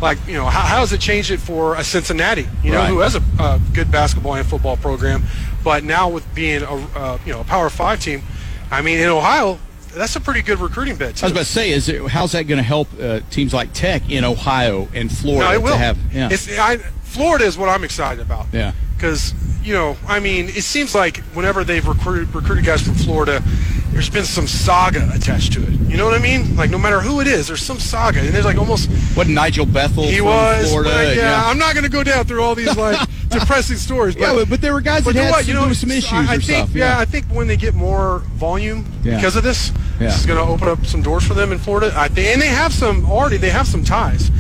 Like 0.01 0.17
you 0.27 0.34
know, 0.36 0.45
how, 0.45 0.62
how 0.62 0.79
does 0.79 0.93
it 0.93 1.01
change 1.01 1.29
it 1.32 1.39
for 1.39 1.75
a 1.75 1.84
Cincinnati? 1.84 2.47
You 2.63 2.71
know, 2.71 2.77
Right. 2.77 2.89
who 2.89 2.99
has 2.99 3.15
a 3.15 3.21
uh, 3.39 3.58
good 3.73 3.91
basketball 3.91 4.36
and 4.36 4.45
football 4.47 4.77
program, 4.77 5.23
but 5.63 5.84
now 5.84 6.08
with 6.08 6.23
being 6.36 6.62
a 6.62 6.73
uh, 6.95 7.17
you 7.25 7.34
know 7.34 7.41
a 7.41 7.43
Power 7.43 7.69
Five 7.69 7.99
team, 7.99 8.21
I 8.71 8.82
mean 8.82 8.99
in 8.99 9.08
Ohio, 9.10 9.60
that's 9.93 10.15
a 10.15 10.21
pretty 10.21 10.41
good 10.41 10.60
recruiting 10.60 10.95
bed. 10.95 11.15
Too. 11.15 11.23
I 11.23 11.27
was 11.27 11.32
about 11.32 11.39
to 11.45 11.45
say, 11.51 11.71
is 11.71 11.89
it, 11.89 12.08
how's 12.08 12.34
that 12.34 12.43
going 12.43 12.58
to 12.58 12.63
help 12.63 12.88
uh, 13.01 13.21
teams 13.32 13.53
like 13.53 13.73
Tech 13.73 14.10
in 14.10 14.23
Ohio 14.23 14.88
and 14.93 15.12
Florida 15.12 15.49
No, 15.49 15.53
it 15.55 15.62
will. 15.63 15.71
to 15.73 15.77
have? 15.77 15.97
Yeah, 16.13 16.29
It's, 16.32 16.47
I, 16.58 16.77
Florida 17.03 17.45
is 17.45 17.58
what 17.58 17.69
I'm 17.69 17.84
excited 17.84 18.21
about. 18.21 18.45
Yeah. 18.53 18.73
Because 18.95 19.34
you 19.63 19.73
know, 19.73 19.97
I 20.08 20.19
mean, 20.19 20.45
it 20.49 20.63
seems 20.63 20.93
like 20.95 21.17
whenever 21.34 21.63
they've 21.63 21.86
recruited 21.86 22.34
recruited 22.34 22.65
guys 22.65 22.82
from 22.82 22.95
Florida, 22.95 23.41
there's 24.00 24.10
been 24.10 24.24
some 24.24 24.48
saga 24.48 25.12
attached 25.14 25.52
to 25.52 25.62
it. 25.62 25.72
You 25.90 25.98
know 25.98 26.06
what 26.06 26.14
I 26.14 26.20
mean? 26.24 26.56
Like 26.56 26.70
no 26.70 26.78
matter 26.78 27.02
who 27.02 27.20
it 27.20 27.28
is, 27.28 27.48
there's 27.50 27.62
some 27.62 27.80
saga, 27.80 28.22
and 28.22 28.30
there's 28.30 28.46
like 28.46 28.58
almost 28.58 28.90
what 29.14 29.28
Nigel 29.28 29.66
Bethel 29.66 30.04
he 30.08 30.22
was. 30.22 30.70
Florida? 30.70 30.90
but, 30.90 31.18
yeah, 31.18 31.44
I'm 31.46 31.58
not 31.58 31.74
going 31.74 31.84
to 31.84 31.90
go 31.92 32.02
down 32.02 32.24
through 32.24 32.42
all 32.42 32.56
these 32.56 32.78
like 32.78 32.98
depressing 33.30 33.76
stories. 33.76 34.16
But, 34.16 34.22
Yeah, 34.38 34.46
but- 34.48 34.62
there 34.62 34.72
were 34.72 34.80
guys 34.80 35.04
that 35.04 35.16
had 35.16 35.32
what, 35.32 35.44
some- 35.44 35.48
you 35.50 35.54
know, 35.54 35.74
some 35.74 35.92
issues 35.92 36.14
I, 36.14 36.20
I 36.20 36.36
or 36.36 36.40
think, 36.40 36.44
stuff, 36.44 36.74
yeah. 36.74 36.94
yeah. 36.96 37.00
I 37.00 37.04
think 37.04 37.26
when 37.26 37.48
they 37.48 37.58
get 37.58 37.74
more 37.76 38.20
volume 38.36 38.86
Yeah. 39.04 39.18
because 39.18 39.36
of 39.36 39.44
this, 39.44 39.74
Yeah. 40.00 40.08
this 40.08 40.22
is 40.22 40.26
going 40.26 40.40
to 40.40 40.50
open 40.50 40.70
up 40.70 40.86
some 40.86 41.02
doors 41.02 41.26
for 41.26 41.34
them 41.34 41.52
in 41.52 41.58
Florida. 41.58 41.92
I 41.94 42.08
think, 42.08 42.30
and 42.30 42.42
they 42.42 42.48
have 42.48 42.74
some 42.74 43.04
already. 43.06 43.36
They 43.36 43.50
have 43.50 43.68
some 43.68 43.84
ties. 43.84 44.32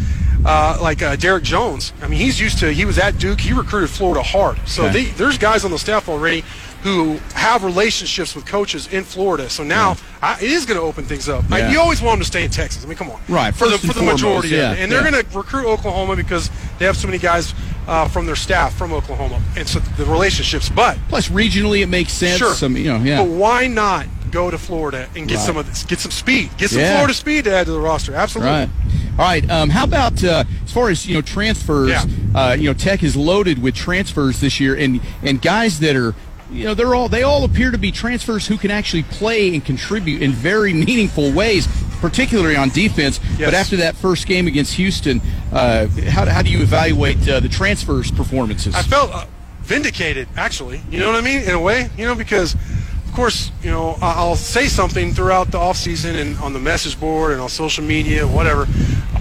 Uh, 0.45 0.77
like 0.81 1.01
uh, 1.01 1.17
Derek 1.17 1.43
Jones. 1.43 1.91
I 2.01 2.07
mean, 2.07 2.17
he's 2.17 2.39
used 2.39 2.59
to. 2.59 2.71
He 2.71 2.85
was 2.85 2.97
at 2.97 3.17
Duke. 3.17 3.41
He 3.41 3.51
recruited 3.51 3.89
Florida 3.89 4.23
hard. 4.23 4.57
So 4.69 4.85
Okay. 4.85 5.03
they, 5.03 5.11
there's 5.11 5.37
guys 5.37 5.65
on 5.65 5.71
the 5.71 5.77
staff 5.77 6.07
already 6.07 6.45
who 6.83 7.17
have 7.33 7.63
relationships 7.63 8.35
with 8.35 8.45
coaches 8.45 8.87
in 8.93 9.03
Florida. 9.03 9.49
So 9.49 9.63
now 9.63 9.97
I, 10.21 10.35
it 10.35 10.49
is 10.49 10.65
going 10.65 10.79
to 10.79 10.85
open 10.85 11.03
things 11.05 11.27
up. 11.27 11.43
I, 11.51 11.69
you 11.71 11.79
always 11.79 12.01
want 12.01 12.15
them 12.15 12.21
to 12.21 12.25
stay 12.25 12.43
in 12.43 12.51
Texas. 12.51 12.83
I 12.85 12.87
mean, 12.87 12.97
come 12.97 13.09
on. 13.11 13.19
Right, 13.27 13.53
For 13.53 13.65
the 13.65 13.71
first 13.71 13.81
for 13.81 13.87
the 13.87 13.93
foremost, 13.95 14.23
majority 14.23 14.49
yeah, 14.49 14.73
and 14.73 14.91
they're 14.91 15.03
yeah. 15.03 15.11
going 15.11 15.25
to 15.25 15.37
recruit 15.37 15.65
Oklahoma 15.65 16.15
because 16.15 16.49
they 16.77 16.85
have 16.85 16.95
so 16.95 17.07
many 17.07 17.17
guys 17.19 17.53
uh, 17.87 18.07
from 18.07 18.25
their 18.25 18.35
staff 18.35 18.75
from 18.77 18.93
Oklahoma, 18.93 19.41
and 19.57 19.67
so 19.67 19.79
the 19.79 20.05
relationships. 20.05 20.69
But 20.69 20.97
Plus, 21.09 21.29
regionally, 21.29 21.81
it 21.81 21.87
makes 21.87 22.13
sense. 22.13 22.37
Sure. 22.37 22.53
Some, 22.53 22.77
you 22.77 22.85
know, 22.85 22.97
yeah. 22.97 23.23
But 23.23 23.29
why 23.31 23.67
not 23.67 24.05
go 24.31 24.51
to 24.51 24.57
Florida 24.59 25.09
and 25.15 25.27
get 25.27 25.37
Right. 25.37 25.45
some 25.45 25.57
of 25.57 25.65
this, 25.67 25.83
get 25.83 25.99
some 25.99 26.11
speed, 26.11 26.51
get 26.57 26.69
some 26.69 26.81
Yeah. 26.81 26.93
Florida 26.93 27.13
speed 27.15 27.45
to 27.45 27.53
add 27.53 27.65
to 27.65 27.71
the 27.71 27.79
roster? 27.79 28.13
Absolutely. 28.13 28.51
Right. 28.53 28.69
All 29.17 29.25
right. 29.25 29.49
Um, 29.49 29.69
how 29.69 29.83
about 29.85 30.23
uh, 30.23 30.43
as 30.63 30.71
far 30.71 30.89
as 30.89 31.07
you 31.07 31.15
know 31.15 31.21
transfers? 31.21 31.89
Yeah. 31.89 32.05
Uh, 32.35 32.53
you 32.53 32.65
know, 32.65 32.73
Tech 32.73 33.01
is 33.03 33.15
loaded 33.17 33.61
with 33.61 33.73
transfers 33.75 34.39
this 34.39 34.59
year, 34.59 34.75
and 34.75 35.01
and 35.23 35.41
guys 35.41 35.79
that 35.79 35.95
are. 35.95 36.13
You 36.51 36.65
know, 36.65 36.73
they're 36.73 36.95
all 36.95 37.09
they 37.09 37.23
all 37.23 37.43
appear 37.43 37.71
to 37.71 37.77
be 37.77 37.91
transfers 37.91 38.47
who 38.47 38.57
can 38.57 38.71
actually 38.71 39.03
play 39.03 39.53
and 39.53 39.63
contribute 39.63 40.21
in 40.21 40.31
very 40.31 40.73
meaningful 40.73 41.31
ways, 41.31 41.67
particularly 42.01 42.55
on 42.55 42.69
defense. 42.69 43.19
Yes. 43.37 43.47
But 43.47 43.53
after 43.53 43.77
that 43.77 43.95
first 43.95 44.25
game 44.25 44.47
against 44.47 44.73
Houston, 44.73 45.21
uh, 45.51 45.87
how, 46.07 46.25
how 46.25 46.41
do 46.41 46.49
you 46.49 46.61
evaluate 46.61 47.27
uh, 47.29 47.39
the 47.39 47.49
transfers 47.49 48.09
performances? 48.09 48.73
I 48.73 48.81
felt 48.81 49.13
uh, 49.13 49.25
vindicated, 49.61 50.27
actually. 50.35 50.81
You 50.89 50.99
know 50.99 51.07
what 51.07 51.15
I 51.15 51.21
mean? 51.21 51.43
In 51.43 51.51
a 51.51 51.61
way, 51.61 51.89
you 51.97 52.05
know, 52.05 52.15
because 52.15 52.55
of 52.55 53.13
course, 53.13 53.51
you 53.61 53.69
know, 53.69 53.97
I'll 54.01 54.35
say 54.35 54.67
something 54.67 55.13
throughout 55.13 55.51
the 55.51 55.59
off 55.59 55.77
season 55.77 56.15
and 56.15 56.37
on 56.39 56.53
the 56.53 56.59
message 56.59 56.99
board 56.99 57.31
and 57.31 57.41
on 57.41 57.49
social 57.49 57.83
media, 57.83 58.25
whatever. 58.25 58.67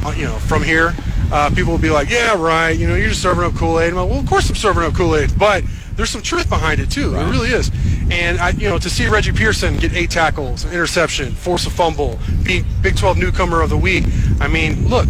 Uh, 0.05 0.15
you 0.17 0.25
know, 0.25 0.39
from 0.39 0.63
here, 0.63 0.95
uh, 1.31 1.51
people 1.55 1.73
will 1.73 1.81
be 1.81 1.91
like, 1.91 2.09
"Yeah, 2.09 2.41
right. 2.41 2.71
You 2.71 2.87
know, 2.87 2.95
you're 2.95 3.09
just 3.09 3.21
serving 3.21 3.45
up 3.45 3.55
Kool 3.55 3.81
Aid." 3.81 3.91
I'm 3.91 3.97
like, 3.97 4.09
"Well, 4.09 4.21
of 4.21 4.27
course 4.27 4.49
I'm 4.49 4.55
serving 4.57 4.85
up 4.85 4.95
Kool 4.95 5.17
Aid, 5.17 5.39
but 5.39 5.65
there's 5.99 6.09
some 6.09 6.23
truth 6.23 6.49
behind 6.49 6.81
it 6.81 6.91
too. 6.91 7.15
It 7.15 7.31
really 7.31 7.51
is." 7.51 7.71
And 8.11 8.39
I, 8.39 8.51
you 8.51 8.71
know, 8.71 8.79
to 8.79 8.89
see 8.89 9.07
Reggie 9.07 9.33
Pearson 9.33 9.77
get 9.77 9.93
eight 9.93 10.11
tackles, 10.11 10.65
an 10.65 10.73
interception, 10.73 11.35
force 11.35 11.67
a 11.67 11.71
fumble, 11.71 12.19
be 12.43 12.65
Big 12.81 12.97
12 12.97 13.19
newcomer 13.19 13.61
of 13.61 13.69
the 13.69 13.77
week. 13.77 14.05
I 14.41 14.49
mean, 14.49 14.89
look. 14.89 15.07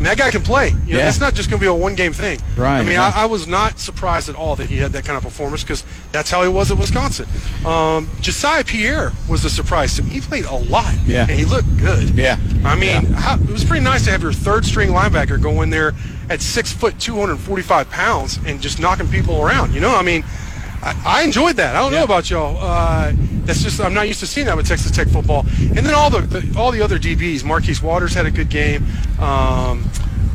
Mean, 0.00 0.04
that 0.06 0.16
guy 0.16 0.30
can 0.30 0.40
play. 0.42 0.68
You 0.86 0.94
know, 0.94 0.98
Yeah. 1.00 1.08
It's 1.08 1.20
not 1.20 1.34
just 1.34 1.50
going 1.50 1.60
to 1.60 1.64
be 1.64 1.68
a 1.68 1.74
one-game 1.74 2.14
thing. 2.14 2.38
Right, 2.56 2.78
I 2.80 2.82
mean. 2.84 2.98
I, 2.98 3.10
I 3.22 3.26
was 3.26 3.46
not 3.46 3.78
surprised 3.78 4.30
at 4.30 4.34
all 4.34 4.56
that 4.56 4.66
he 4.70 4.78
had 4.78 4.92
that 4.92 5.04
kind 5.04 5.16
of 5.18 5.22
performance 5.22 5.62
because 5.62 5.84
that's 6.10 6.30
how 6.30 6.42
he 6.42 6.48
was 6.48 6.70
at 6.70 6.78
Wisconsin. 6.78 7.26
Um, 7.66 8.06
Jesiah 8.22 8.66
Pierre 8.66 9.12
was 9.28 9.44
a 9.44 9.50
surprise 9.50 9.94
to 9.96 10.02
me. 10.02 10.08
He 10.10 10.20
played 10.22 10.46
a 10.46 10.54
lot, 10.54 10.94
Yeah. 11.06 11.22
and 11.28 11.32
he 11.38 11.44
looked 11.44 11.76
good. 11.76 12.10
Yeah. 12.10 12.38
I 12.64 12.76
mean, 12.76 13.02
Yeah. 13.10 13.20
how, 13.20 13.34
it 13.34 13.50
was 13.50 13.64
pretty 13.64 13.84
nice 13.84 14.04
to 14.06 14.10
have 14.10 14.22
your 14.22 14.32
third-string 14.32 14.88
linebacker 14.88 15.40
go 15.40 15.60
in 15.60 15.68
there 15.68 15.92
at 16.30 16.40
six 16.40 16.72
foot, 16.72 16.98
245 16.98 17.90
pounds, 17.90 18.38
and 18.46 18.60
just 18.62 18.80
knocking 18.80 19.06
people 19.08 19.42
around. 19.42 19.74
You 19.74 19.80
know, 19.80 19.94
I 19.94 20.02
mean, 20.02 20.24
I, 20.82 21.02
I 21.04 21.22
enjoyed 21.22 21.56
that. 21.56 21.76
I 21.76 21.80
don't 21.80 21.92
know 21.92 22.04
about 22.04 22.30
y'all. 22.30 22.56
Uh, 22.58 23.12
that's 23.44 23.62
just 23.62 23.80
I'm 23.80 23.94
not 23.94 24.08
used 24.08 24.20
to 24.20 24.26
seeing 24.26 24.46
that 24.46 24.56
with 24.56 24.66
Texas 24.66 24.90
Tech 24.90 25.08
football. 25.08 25.44
And 25.58 25.78
then 25.78 25.94
all 25.94 26.10
the, 26.10 26.20
the 26.20 26.58
all 26.58 26.70
the 26.70 26.82
other 26.82 26.98
DBs. 26.98 27.44
Marquise 27.44 27.82
Waters 27.82 28.14
had 28.14 28.26
a 28.26 28.30
good 28.30 28.48
game. 28.48 28.86
Um, 29.18 29.90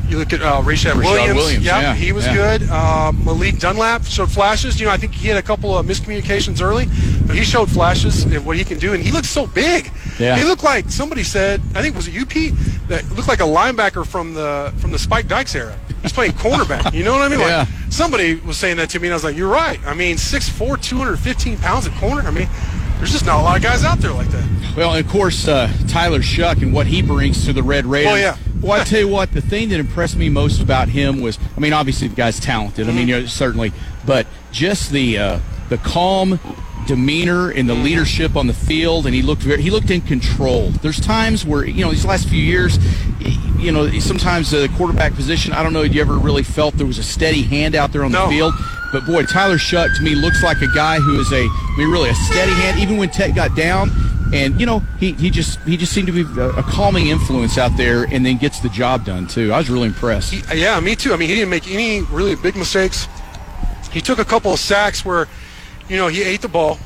you 0.08 0.20
look 0.20 0.34
at 0.34 0.42
uh, 0.42 0.62
Rashad, 0.62 0.94
Rashad 0.94 0.98
Williams. 0.98 1.36
Williams, 1.36 1.66
yeah, 1.66 1.82
yeah, 1.82 1.96
he 1.96 2.12
was 2.12 2.26
yeah. 2.28 2.36
good. 2.36 2.70
Uh, 2.70 3.12
Malik 3.12 3.58
Dunlap 3.58 4.06
showed 4.06 4.32
flashes. 4.32 4.80
You 4.80 4.86
know, 4.86 4.92
I 4.92 4.98
think 4.98 5.14
he 5.14 5.28
had 5.28 5.38
a 5.38 5.42
couple 5.42 5.76
of 5.76 5.86
miscommunications 5.86 6.62
early, 6.62 6.86
but 7.26 7.36
he 7.36 7.44
showed 7.44 7.72
flashes 7.72 8.24
of 8.26 8.46
what 8.46 8.58
he 8.58 8.64
can 8.64 8.78
do, 8.78 8.94
and 8.94 9.02
he 9.02 9.12
looked 9.12 9.26
so 9.26 9.48
big. 9.48 9.92
Yeah. 10.20 10.38
He 10.38 10.44
looked 10.44 10.64
like 10.64 10.90
somebody 10.90 11.24
said. 11.24 11.62
I 11.74 11.82
think 11.82 11.96
was 11.96 12.08
it 12.08 12.22
UP 12.22 12.88
that 12.88 13.10
looked 13.12 13.28
like 13.28 13.40
a 13.40 13.44
linebacker 13.44 14.06
from 14.06 14.34
the 14.36 14.74
from 14.78 14.92
the 14.92 15.00
Spike 15.00 15.28
Dykes 15.28 15.56
era. 15.56 15.76
He's 16.06 16.14
playing 16.14 16.34
cornerback. 16.34 16.94
You 16.94 17.04
know 17.04 17.14
what 17.14 17.22
I 17.24 17.30
mean? 17.30 17.40
Like 17.40 17.48
Yeah. 17.50 17.66
somebody 17.90 18.36
was 18.36 18.58
saying 18.58 18.78
that 18.78 18.90
to 18.92 19.00
me, 19.00 19.08
and 19.08 19.14
I 19.14 19.16
was 19.16 19.24
like, 19.24 19.36
"You're 19.36 19.50
right." 19.50 19.80
I 19.88 19.96
mean, 19.96 20.18
6'4", 20.18 20.78
215 20.78 21.58
pounds 21.58 21.88
at 21.88 21.96
corner. 21.96 22.22
I 22.28 22.32
mean, 22.32 22.48
there's 23.00 23.12
just 23.12 23.26
not 23.26 23.40
a 23.40 23.44
lot 23.44 23.58
of 23.58 23.64
guys 23.64 23.84
out 23.84 23.98
there 24.00 24.12
like 24.12 24.28
that. 24.30 24.44
Well, 24.78 24.94
and 24.94 25.04
of 25.04 25.12
course, 25.12 25.48
uh, 25.48 25.72
Tyler 25.88 26.20
Shough 26.20 26.62
and 26.62 26.72
what 26.74 26.86
he 26.88 27.02
brings 27.02 27.44
to 27.46 27.54
the 27.54 27.64
Red 27.64 27.86
Raiders. 27.88 28.12
Oh, 28.12 28.16
yeah. 28.16 28.38
well, 28.62 28.80
I 28.80 28.84
tell 28.84 29.00
you 29.00 29.08
what, 29.08 29.32
the 29.32 29.42
thing 29.42 29.70
that 29.70 29.80
impressed 29.80 30.16
me 30.16 30.30
most 30.30 30.62
about 30.62 30.90
him 30.90 31.22
was, 31.22 31.40
I 31.58 31.60
mean, 31.60 31.74
obviously 31.74 32.08
the 32.08 32.16
guy's 32.16 32.40
talented. 32.40 32.88
I 32.88 32.92
mean, 32.92 33.08
you 33.08 33.22
know, 33.22 33.26
certainly, 33.26 33.72
but 34.06 34.28
just 34.52 34.92
the 34.92 35.18
uh, 35.18 35.40
the 35.70 35.78
calm 35.78 36.40
demeanor 36.88 37.50
and 37.50 37.68
the 37.68 37.74
leadership 37.74 38.36
on 38.36 38.46
the 38.48 38.54
field, 38.54 39.06
and 39.08 39.16
he 39.16 39.22
looked 39.24 39.42
very, 39.42 39.62
he 39.62 39.72
looked 39.72 39.90
in 39.90 40.02
control. 40.02 40.70
There's 40.70 41.00
times 41.00 41.44
where 41.46 41.66
you 41.66 41.84
know 41.84 41.90
these 41.92 42.06
last 42.06 42.28
few 42.30 42.42
years, 42.42 42.78
you 43.60 43.72
know, 43.72 43.90
sometimes 44.00 44.52
the 44.52 44.70
quarterback 44.78 45.14
position. 45.16 45.54
I 45.54 45.64
don't 45.64 45.74
know. 45.74 45.82
If 45.84 45.94
you 45.94 46.02
ever 46.02 46.18
really 46.18 46.44
felt 46.44 46.76
there 46.78 46.88
was 46.88 46.98
a 47.00 47.04
steady 47.04 47.42
hand 47.44 47.76
out 47.76 47.92
there 47.92 48.04
on 48.04 48.12
No. 48.12 48.26
the 48.26 48.32
field? 48.32 48.54
But 48.92 49.06
boy, 49.06 49.24
Tyler 49.24 49.58
Shough 49.58 49.96
to 49.98 50.02
me 50.04 50.16
looks 50.16 50.42
like 50.44 50.62
a 50.62 50.68
guy 50.74 51.00
who 51.00 51.20
is 51.20 51.32
a, 51.32 51.42
I 51.44 51.76
mean, 51.78 51.90
really 51.90 52.10
a 52.10 52.16
steady 52.16 52.54
hand. 52.54 52.80
Even 52.80 52.98
when 52.98 53.10
Tech 53.10 53.36
got 53.36 53.56
down, 53.56 53.92
and 54.34 54.60
you 54.60 54.66
know, 54.66 54.80
he, 55.00 55.12
he 55.14 55.30
just 55.30 55.60
he 55.62 55.76
just 55.78 55.92
seemed 55.94 56.08
to 56.08 56.14
be 56.14 56.42
a, 56.42 56.50
a 56.50 56.64
calming 56.64 57.08
influence 57.08 57.58
out 57.58 57.76
there, 57.78 58.04
and 58.06 58.26
then 58.26 58.38
gets 58.38 58.60
the 58.62 58.70
job 58.70 59.06
done 59.06 59.28
too. 59.28 59.52
I 59.52 59.58
was 59.58 59.70
really 59.70 59.88
impressed. 59.88 60.34
He, 60.34 60.62
yeah, 60.62 60.80
me 60.80 60.96
too. 60.96 61.14
I 61.14 61.18
mean, 61.18 61.30
he 61.30 61.36
didn't 61.36 61.50
make 61.50 61.70
any 61.70 62.02
really 62.04 62.36
big 62.36 62.56
mistakes. 62.56 63.08
He 63.92 64.02
took 64.02 64.20
a 64.20 64.26
couple 64.26 64.52
of 64.54 64.60
sacks 64.60 65.06
where, 65.06 65.28
you 65.90 65.96
know, 65.98 66.08
he 66.08 66.24
ate 66.24 66.42
the 66.42 66.48
ball. 66.50 66.78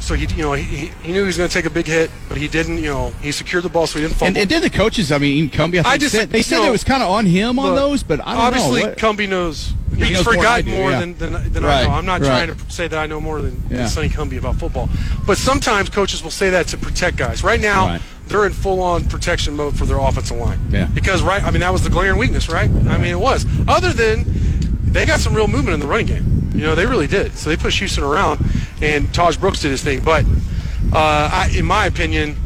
So 0.00 0.14
he, 0.14 0.26
you 0.36 0.42
know, 0.42 0.52
he, 0.52 0.86
he 1.02 1.12
knew 1.12 1.20
he 1.22 1.26
was 1.26 1.36
going 1.36 1.48
to 1.48 1.52
take 1.52 1.64
a 1.66 1.70
big 1.70 1.86
hit, 1.86 2.10
but 2.28 2.38
he 2.38 2.46
didn't. 2.48 2.78
You 2.78 2.84
know, 2.90 3.10
he 3.20 3.32
secured 3.32 3.64
the 3.64 3.68
ball, 3.68 3.86
so 3.86 3.98
he 3.98 4.04
didn't 4.04 4.14
fumble. 4.16 4.28
and, 4.28 4.36
and 4.38 4.48
then 4.50 4.62
the 4.62 4.70
coaches, 4.70 5.10
I 5.10 5.18
mean, 5.18 5.36
even 5.36 5.50
Cumbie, 5.50 5.78
I, 5.80 5.82
think 5.82 5.86
I 5.86 5.98
just- 5.98 6.14
said, 6.14 6.30
they 6.30 6.42
said 6.42 6.58
know, 6.58 6.68
it 6.68 6.70
was 6.70 6.84
kind 6.84 7.02
of 7.02 7.10
on 7.10 7.26
him 7.26 7.58
on 7.58 7.74
those, 7.74 8.02
but 8.02 8.20
I 8.24 8.32
don't 8.34 8.40
obviously, 8.42 8.82
know. 8.84 8.94
Cumbie 8.94 9.28
knows. 9.28 9.72
He 9.96 10.04
He's 10.04 10.12
knows 10.12 10.24
more 10.26 10.34
than 10.34 10.40
forgotten 10.42 10.66
do, 10.66 10.76
more 10.76 10.90
yeah. 10.92 11.00
than, 11.00 11.18
than, 11.18 11.52
than 11.52 11.62
Right, 11.64 11.80
I 11.80 11.84
know. 11.84 11.90
I'm 11.94 12.06
not 12.06 12.20
right. 12.20 12.46
trying 12.46 12.54
to 12.56 12.70
say 12.72 12.86
that 12.86 12.96
I 12.98 13.06
know 13.06 13.20
more 13.20 13.42
than, 13.42 13.60
Yeah. 13.68 13.78
than 13.78 13.88
Sonny 13.88 14.08
Cumbie 14.08 14.38
about 14.38 14.54
football. 14.56 14.88
But 15.26 15.38
sometimes 15.38 15.88
coaches 15.88 16.22
will 16.22 16.30
say 16.30 16.50
that 16.50 16.68
to 16.68 16.78
protect 16.78 17.16
guys. 17.16 17.42
Right 17.42 17.60
now, 17.60 17.86
Right. 17.86 18.00
they're 18.28 18.46
in 18.46 18.52
full-on 18.52 19.04
protection 19.08 19.56
mode 19.56 19.76
for 19.76 19.86
their 19.86 19.98
offensive 19.98 20.36
line. 20.36 20.60
Yeah. 20.70 20.84
Because, 20.94 21.22
right, 21.22 21.42
I 21.42 21.50
mean, 21.50 21.60
that 21.60 21.72
was 21.72 21.82
the 21.82 21.90
glaring 21.90 22.18
weakness, 22.18 22.48
right? 22.48 22.70
I 22.70 22.98
mean, 22.98 23.10
it 23.10 23.18
was. 23.18 23.44
Other 23.66 23.92
than 23.92 24.24
they 24.92 25.06
got 25.06 25.20
some 25.20 25.34
real 25.34 25.48
movement 25.48 25.74
in 25.74 25.80
the 25.80 25.86
running 25.86 26.06
game. 26.06 26.50
You 26.54 26.62
know, 26.62 26.74
they 26.74 26.86
really 26.86 27.06
did. 27.06 27.36
So 27.36 27.50
they 27.50 27.56
pushed 27.56 27.78
Houston 27.78 28.04
around, 28.04 28.40
and 28.80 29.06
Tahj 29.08 29.38
Brooks 29.38 29.60
did 29.60 29.70
his 29.70 29.82
thing. 29.82 30.00
But 30.02 30.24
uh, 30.92 31.30
I, 31.32 31.52
in 31.56 31.66
my 31.66 31.86
opinion, 31.86 32.36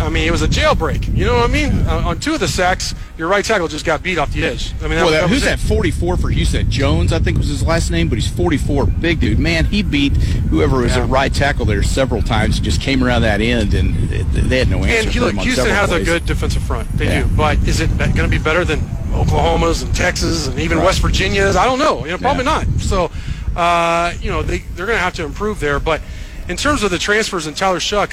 I 0.00 0.08
mean, 0.10 0.26
it 0.28 0.30
was 0.30 0.42
a 0.42 0.48
jailbreak. 0.48 1.16
You 1.16 1.24
know 1.24 1.36
what 1.36 1.48
I 1.50 1.52
mean? 1.52 1.72
Uh, 1.86 2.02
on 2.06 2.18
two 2.20 2.34
of 2.34 2.40
the 2.40 2.48
sacks, 2.48 2.94
your 3.16 3.28
right 3.28 3.44
tackle 3.44 3.66
just 3.68 3.84
got 3.86 4.02
beat 4.02 4.18
off 4.18 4.32
the 4.32 4.44
edge. 4.44 4.72
I 4.80 4.82
mean, 4.82 4.90
that, 4.90 5.02
Well, 5.04 5.10
that 5.10 5.20
that, 5.22 5.30
who's 5.30 5.42
it. 5.42 5.46
that 5.46 5.58
44 5.58 6.16
for 6.18 6.28
Houston? 6.28 6.70
Jones, 6.70 7.12
I 7.12 7.18
think 7.18 7.38
was 7.38 7.48
his 7.48 7.62
last 7.62 7.90
name, 7.90 8.08
but 8.08 8.18
he's 8.18 8.28
44. 8.28 8.86
Big 8.86 9.20
dude. 9.20 9.38
Man, 9.38 9.64
he 9.64 9.82
beat 9.82 10.12
whoever 10.16 10.78
was 10.78 10.94
Yeah. 10.96 11.04
at 11.04 11.08
right 11.08 11.32
tackle 11.32 11.64
there 11.64 11.82
several 11.82 12.20
times. 12.22 12.60
Just 12.60 12.80
came 12.80 13.02
around 13.02 13.22
that 13.22 13.40
end, 13.40 13.72
and 13.74 13.94
they 14.10 14.22
they 14.22 14.58
had 14.58 14.68
no 14.68 14.84
answer 14.84 15.08
And 15.08 15.12
for 15.14 15.20
look, 15.20 15.34
Houston 15.44 15.66
has 15.70 15.90
a 15.92 16.02
good 16.04 16.26
defensive 16.26 16.62
front. 16.62 16.90
They 16.98 17.06
Yeah. 17.06 17.22
do. 17.22 17.28
But 17.28 17.58
is 17.66 17.80
it 17.80 17.96
going 17.96 18.14
to 18.14 18.28
be 18.28 18.38
better 18.38 18.64
than 18.64 18.80
Oklahoma's 19.14 19.80
and 19.82 19.94
Texas 19.94 20.46
and 20.46 20.58
even 20.58 20.76
Right. 20.78 20.84
West 20.86 21.00
Virginia's? 21.00 21.56
I 21.56 21.64
don't 21.64 21.78
know. 21.78 22.04
You 22.04 22.10
know, 22.12 22.18
probably 22.18 22.44
Yeah. 22.44 22.64
not. 22.64 22.66
So, 22.80 23.10
uh, 23.56 24.12
you 24.20 24.30
know, 24.30 24.42
they, 24.42 24.58
they're 24.76 24.86
going 24.86 24.98
to 24.98 25.02
have 25.04 25.14
to 25.14 25.24
improve 25.24 25.58
there. 25.60 25.80
But 25.80 26.02
in 26.48 26.56
terms 26.56 26.82
of 26.82 26.90
the 26.90 26.98
transfers 26.98 27.46
and 27.46 27.56
Tyler 27.56 27.78
Shough, 27.80 28.10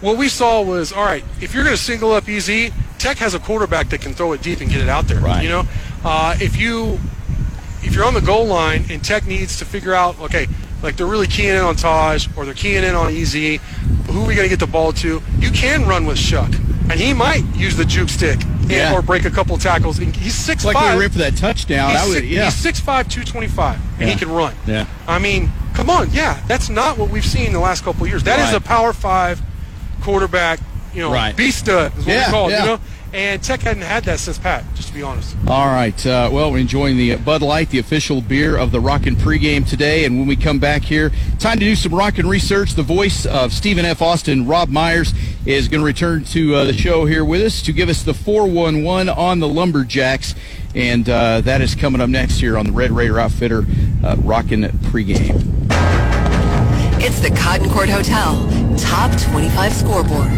what 0.00 0.16
we 0.16 0.28
saw 0.28 0.62
was, 0.62 0.92
all 0.92 1.04
right, 1.04 1.24
if 1.40 1.54
you're 1.54 1.64
going 1.64 1.76
to 1.76 1.82
single 1.82 2.12
up 2.12 2.28
EZ, 2.28 2.70
Tech 2.98 3.18
has 3.18 3.34
a 3.34 3.38
quarterback 3.38 3.88
that 3.90 4.00
can 4.00 4.12
throw 4.14 4.32
it 4.32 4.42
deep 4.42 4.60
and 4.60 4.70
get 4.70 4.80
it 4.80 4.88
out 4.88 5.06
there. 5.08 5.20
Right. 5.20 5.42
You 5.42 5.48
know, 5.50 5.62
uh, 6.04 6.36
if 6.40 6.56
you 6.56 6.98
if 7.82 7.94
you're 7.94 8.04
on 8.04 8.12
the 8.14 8.20
goal 8.20 8.46
line 8.46 8.84
and 8.90 9.02
Tech 9.02 9.26
needs 9.26 9.58
to 9.58 9.64
figure 9.64 9.94
out, 9.94 10.18
okay, 10.20 10.46
like 10.82 10.96
they're 10.96 11.06
really 11.06 11.26
keying 11.26 11.50
in 11.54 11.60
on 11.62 11.76
Tahj 11.76 12.36
or 12.36 12.44
they're 12.44 12.52
keying 12.54 12.84
in 12.84 12.94
on 12.94 13.12
EZ, 13.14 13.32
who 13.34 14.22
are 14.22 14.26
we 14.26 14.34
going 14.34 14.44
to 14.44 14.48
get 14.48 14.60
the 14.60 14.66
ball 14.66 14.92
to? 14.94 15.22
You 15.38 15.50
can 15.50 15.86
run 15.88 16.04
with 16.04 16.18
Shough, 16.18 16.52
and 16.90 16.92
he 17.00 17.14
might 17.14 17.42
use 17.54 17.76
the 17.76 17.84
juke 17.86 18.08
stick 18.10 18.38
and, 18.70 18.94
or 18.94 19.00
break 19.02 19.24
a 19.24 19.30
couple 19.30 19.56
tackles. 19.56 19.98
And 19.98 20.14
He's 20.14 20.34
six 20.34 20.58
It's 20.58 20.64
like 20.66 20.74
five. 20.74 20.92
we 20.94 20.98
were 20.98 21.04
in 21.04 21.10
for 21.10 21.18
that 21.18 21.36
touchdown. 21.36 21.90
He's, 21.90 22.00
I 22.00 22.06
would, 22.06 22.14
six, 22.14 22.26
yeah. 22.26 22.44
he's 22.44 22.54
6'5", 22.82 22.84
225, 23.10 23.80
and 23.98 24.00
Yeah. 24.00 24.06
he 24.14 24.18
can 24.18 24.30
run. 24.30 24.54
Yeah. 24.66 24.86
I 25.08 25.18
mean, 25.18 25.50
come 25.74 25.88
on, 25.90 26.10
yeah, 26.12 26.42
that's 26.48 26.68
not 26.68 26.98
what 26.98 27.08
we've 27.10 27.24
seen 27.24 27.52
the 27.52 27.60
last 27.60 27.82
couple 27.84 28.02
of 28.04 28.08
years. 28.10 28.22
That 28.24 28.38
is 28.40 28.46
Right. 28.52 28.56
a 28.56 28.60
power 28.60 28.92
five 28.92 29.40
quarterback, 30.00 30.60
you 30.94 31.02
know, 31.02 31.12
Right. 31.12 31.36
beast 31.36 31.58
stud 31.60 31.92
is 31.98 32.04
what 32.06 32.12
Yeah, 32.14 32.26
we 32.26 32.32
call 32.32 32.48
it, 32.48 32.52
yeah. 32.52 32.60
you 32.60 32.66
know. 32.70 32.80
And 33.12 33.42
Tech 33.42 33.62
hadn't 33.62 33.82
had 33.82 34.04
that 34.04 34.20
since 34.20 34.38
Pat, 34.38 34.62
just 34.76 34.86
to 34.90 34.94
be 34.94 35.02
honest. 35.02 35.34
All 35.48 35.66
right. 35.66 36.06
Uh, 36.06 36.30
well, 36.32 36.52
we're 36.52 36.58
enjoying 36.58 36.96
the 36.96 37.16
Bud 37.16 37.42
Light, 37.42 37.70
the 37.70 37.80
official 37.80 38.20
beer 38.20 38.56
of 38.56 38.70
the 38.70 38.78
Rockin' 38.78 39.16
pregame 39.16 39.68
today. 39.68 40.04
And 40.04 40.16
when 40.20 40.28
we 40.28 40.36
come 40.36 40.60
back 40.60 40.82
here, 40.82 41.10
time 41.40 41.58
to 41.58 41.64
do 41.64 41.74
some 41.74 41.92
Rockin' 41.92 42.28
research. 42.28 42.74
The 42.76 42.84
voice 42.84 43.26
of 43.26 43.52
Stephen 43.52 43.84
F. 43.84 44.00
Austin, 44.00 44.46
Rob 44.46 44.68
Myers, 44.68 45.12
is 45.44 45.66
going 45.66 45.80
to 45.80 45.84
return 45.86 46.22
to 46.26 46.54
uh, 46.54 46.64
the 46.66 46.72
show 46.72 47.04
here 47.04 47.24
with 47.24 47.40
us 47.42 47.62
to 47.62 47.72
give 47.72 47.88
us 47.88 48.04
the 48.04 48.14
411 48.14 49.08
on 49.08 49.40
the 49.40 49.48
Lumberjacks. 49.48 50.36
And 50.76 51.08
uh, 51.10 51.40
that 51.40 51.60
is 51.62 51.74
coming 51.74 52.00
up 52.00 52.10
next 52.10 52.38
here 52.38 52.56
on 52.56 52.64
the 52.66 52.72
Red 52.72 52.92
Raider 52.92 53.18
Outfitter 53.18 53.66
uh, 54.04 54.14
Rockin' 54.20 54.62
pregame. 54.62 55.99
It's 57.02 57.20
the 57.20 57.30
Cotton 57.30 57.70
Court 57.70 57.88
Hotel 57.88 58.36
Top 58.76 59.10
25 59.32 59.72
Scoreboard. 59.72 60.28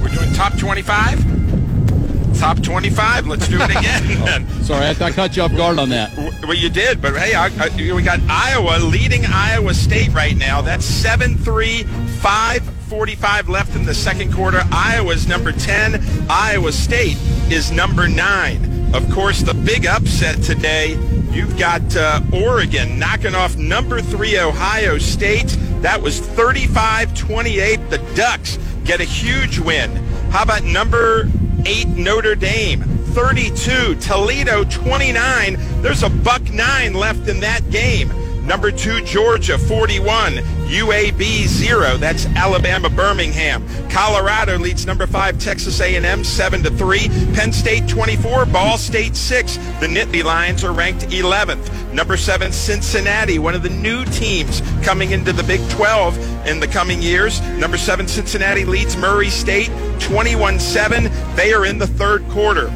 We're 0.00 0.08
doing 0.08 0.32
top 0.32 0.56
25? 0.56 2.38
Top 2.38 2.62
25. 2.62 3.26
Let's 3.26 3.46
do 3.48 3.58
it 3.60 3.70
again. 3.76 4.24
then. 4.24 4.48
Sorry, 4.64 4.86
I, 4.86 4.90
I 4.90 5.10
caught 5.12 5.36
you 5.36 5.42
off 5.42 5.54
guard 5.54 5.78
on 5.78 5.90
that. 5.90 6.16
Well, 6.42 6.54
you 6.54 6.70
did, 6.70 7.02
but 7.02 7.14
hey, 7.16 7.34
I, 7.34 7.46
I, 7.46 7.68
we 7.76 8.02
got 8.02 8.20
Iowa 8.28 8.78
leading 8.78 9.26
Iowa 9.26 9.74
State 9.74 10.12
right 10.14 10.36
now. 10.36 10.62
That's 10.62 10.84
7 10.84 11.36
3, 11.36 11.82
5 11.82 12.62
45 12.86 13.48
left 13.48 13.74
in 13.74 13.84
the 13.84 13.94
second 13.94 14.32
quarter. 14.32 14.62
Iowa's 14.70 15.26
number 15.26 15.52
10. 15.52 16.02
Iowa 16.30 16.72
State 16.72 17.18
is 17.50 17.72
number 17.72 18.08
9. 18.08 18.75
Of 18.94 19.10
course, 19.10 19.42
the 19.42 19.54
big 19.54 19.86
upset 19.86 20.42
today, 20.42 20.92
you've 21.30 21.58
got 21.58 21.96
uh, 21.96 22.20
Oregon 22.32 22.98
knocking 22.98 23.34
off 23.34 23.56
number 23.56 24.00
3 24.00 24.38
Ohio 24.38 24.98
State. 24.98 25.56
That 25.82 26.00
was 26.00 26.20
35 26.20 27.14
28. 27.14 27.90
The 27.90 27.98
Ducks 28.14 28.58
get 28.84 29.00
a 29.00 29.04
huge 29.04 29.58
win. 29.58 29.90
How 30.30 30.42
about 30.42 30.64
number 30.64 31.28
8 31.64 31.88
Notre 31.88 32.34
Dame? 32.34 32.82
32. 32.82 33.96
Toledo 33.96 34.64
29. 34.64 35.56
There's 35.82 36.02
a 36.02 36.10
buck 36.10 36.42
nine 36.52 36.94
left 36.94 37.28
in 37.28 37.40
that 37.40 37.68
game. 37.70 38.10
Number 38.46 38.70
two, 38.70 39.00
Georgia 39.02 39.58
41. 39.58 40.34
UAB 40.66 41.46
0. 41.46 41.96
That's 41.96 42.26
Alabama 42.26 42.88
Birmingham. 42.88 43.66
Colorado 43.88 44.56
leads 44.58 44.86
number 44.86 45.06
five, 45.06 45.38
Texas 45.38 45.80
A&M 45.80 46.22
7 46.24 46.62
to 46.62 46.70
3. 46.70 47.08
Penn 47.34 47.52
State 47.52 47.88
24. 47.88 48.46
Ball 48.46 48.78
State 48.78 49.16
6. 49.16 49.56
The 49.80 49.86
Nittany 49.86 50.22
Lions 50.22 50.62
are 50.62 50.72
ranked 50.72 51.02
11th. 51.08 51.92
Number 51.92 52.16
seven, 52.16 52.52
Cincinnati, 52.52 53.38
one 53.38 53.54
of 53.54 53.62
the 53.62 53.70
new 53.70 54.04
teams 54.06 54.60
coming 54.82 55.12
into 55.12 55.32
the 55.32 55.42
Big 55.44 55.66
12 55.70 56.46
in 56.46 56.60
the 56.60 56.68
coming 56.68 57.00
years. 57.00 57.40
Number 57.58 57.78
seven, 57.78 58.06
Cincinnati 58.06 58.64
leads 58.64 58.96
Murray 58.96 59.30
State 59.30 59.70
21 60.00 60.60
7. 60.60 61.10
They 61.36 61.52
are 61.52 61.64
in 61.64 61.78
the 61.78 61.86
third 61.86 62.22
quarter. 62.28 62.70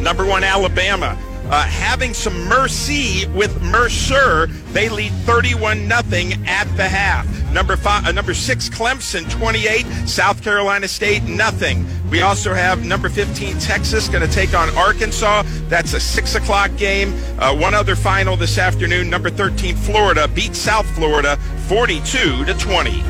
Number 0.00 0.26
one, 0.26 0.44
Alabama. 0.44 1.16
Uh, 1.52 1.64
having 1.64 2.14
some 2.14 2.46
mercy 2.46 3.26
with 3.34 3.60
Mercer, 3.60 4.46
they 4.72 4.88
lead 4.88 5.12
31 5.26 5.86
nothing 5.86 6.32
at 6.48 6.64
the 6.78 6.88
half. 6.88 7.26
Number 7.52 7.76
five, 7.76 8.06
uh, 8.06 8.12
number 8.12 8.32
six, 8.32 8.70
Clemson 8.70 9.30
28, 9.30 9.84
South 10.08 10.42
Carolina 10.42 10.88
State 10.88 11.24
nothing. 11.24 11.84
We 12.08 12.22
also 12.22 12.54
have 12.54 12.86
number 12.86 13.10
15, 13.10 13.58
Texas, 13.58 14.08
going 14.08 14.26
to 14.26 14.32
take 14.32 14.54
on 14.54 14.70
Arkansas. 14.78 15.42
That's 15.68 15.92
a 15.92 16.00
six 16.00 16.36
o'clock 16.36 16.74
game. 16.78 17.12
Uh, 17.38 17.54
one 17.54 17.74
other 17.74 17.96
final 17.96 18.34
this 18.34 18.56
afternoon. 18.56 19.10
Number 19.10 19.28
13, 19.28 19.76
Florida 19.76 20.28
beat 20.28 20.56
South 20.56 20.88
Florida 20.94 21.36
42 21.68 22.46
to 22.46 22.54
20. 22.54 23.02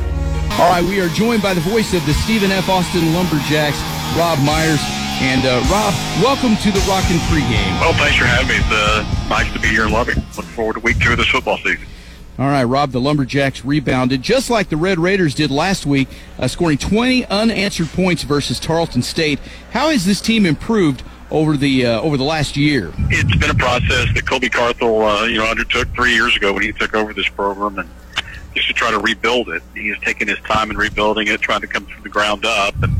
All 0.59 0.68
right, 0.68 0.82
we 0.82 1.01
are 1.01 1.09
joined 1.11 1.43
by 1.43 1.55
the 1.55 1.61
voice 1.61 1.95
of 1.95 2.05
the 2.07 2.12
Stephen 2.12 2.51
F. 2.51 2.68
Austin 2.68 3.14
Lumberjacks, 3.14 3.80
Rob 4.18 4.40
Myers. 4.40 5.01
And 5.20 5.44
uh, 5.44 5.60
Rob, 5.70 5.94
welcome 6.22 6.56
to 6.56 6.70
the 6.72 6.84
Rockin' 6.88 7.18
pregame. 7.28 7.80
Well, 7.80 7.92
thanks 7.94 8.16
for 8.16 8.24
having 8.24 8.48
me. 8.48 8.54
It's 8.56 8.66
uh, 8.70 9.26
nice 9.28 9.52
to 9.52 9.60
be 9.60 9.68
here 9.68 9.86
in 9.86 9.92
Lubbock. 9.92 10.16
Look 10.36 10.46
forward 10.46 10.74
to 10.74 10.80
week 10.80 10.98
two 10.98 11.12
of 11.12 11.18
this 11.18 11.28
football 11.28 11.58
season. 11.58 11.86
All 12.38 12.48
right, 12.48 12.64
Rob, 12.64 12.92
the 12.92 13.00
Lumberjacks 13.00 13.64
rebounded 13.64 14.22
just 14.22 14.48
like 14.48 14.68
the 14.68 14.76
Red 14.76 14.98
Raiders 14.98 15.34
did 15.34 15.50
last 15.50 15.84
week, 15.84 16.08
uh, 16.38 16.48
scoring 16.48 16.78
20 16.78 17.26
unanswered 17.26 17.88
points 17.88 18.22
versus 18.22 18.58
Tarleton 18.58 19.02
State. 19.02 19.38
How 19.72 19.90
has 19.90 20.06
this 20.06 20.20
team 20.20 20.46
improved 20.46 21.02
over 21.30 21.56
the 21.56 21.86
uh, 21.86 22.00
over 22.00 22.16
the 22.16 22.24
last 22.24 22.56
year? 22.56 22.92
It's 23.10 23.36
been 23.36 23.50
a 23.50 23.54
process 23.54 24.12
that 24.14 24.26
Colby 24.26 24.48
Carthel, 24.48 25.02
uh, 25.02 25.24
you 25.26 25.38
know, 25.38 25.46
undertook 25.46 25.88
three 25.94 26.14
years 26.14 26.34
ago 26.34 26.52
when 26.54 26.62
he 26.62 26.72
took 26.72 26.94
over 26.94 27.12
this 27.12 27.28
program, 27.28 27.78
and 27.78 27.88
just 28.54 28.66
to 28.68 28.74
try 28.74 28.90
to 28.90 28.98
rebuild 28.98 29.48
it. 29.50 29.62
He 29.74 29.88
has 29.88 29.98
taken 29.98 30.26
his 30.26 30.38
time 30.40 30.70
in 30.70 30.76
rebuilding 30.76 31.28
it, 31.28 31.40
trying 31.40 31.60
to 31.60 31.66
come 31.66 31.86
from 31.86 32.02
the 32.02 32.08
ground 32.08 32.44
up. 32.44 32.74
And 32.82 32.94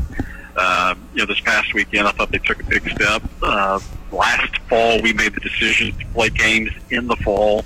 uh, 0.55 0.95
you 1.13 1.19
know, 1.19 1.25
this 1.25 1.39
past 1.39 1.73
weekend, 1.73 2.07
I 2.07 2.11
thought 2.11 2.31
they 2.31 2.39
took 2.39 2.61
a 2.61 2.65
big 2.65 2.87
step. 2.89 3.23
Uh, 3.41 3.79
last 4.11 4.57
fall, 4.69 5.01
we 5.01 5.13
made 5.13 5.33
the 5.33 5.39
decision 5.39 5.97
to 5.97 6.05
play 6.07 6.29
games 6.29 6.71
in 6.89 7.07
the 7.07 7.15
fall, 7.17 7.65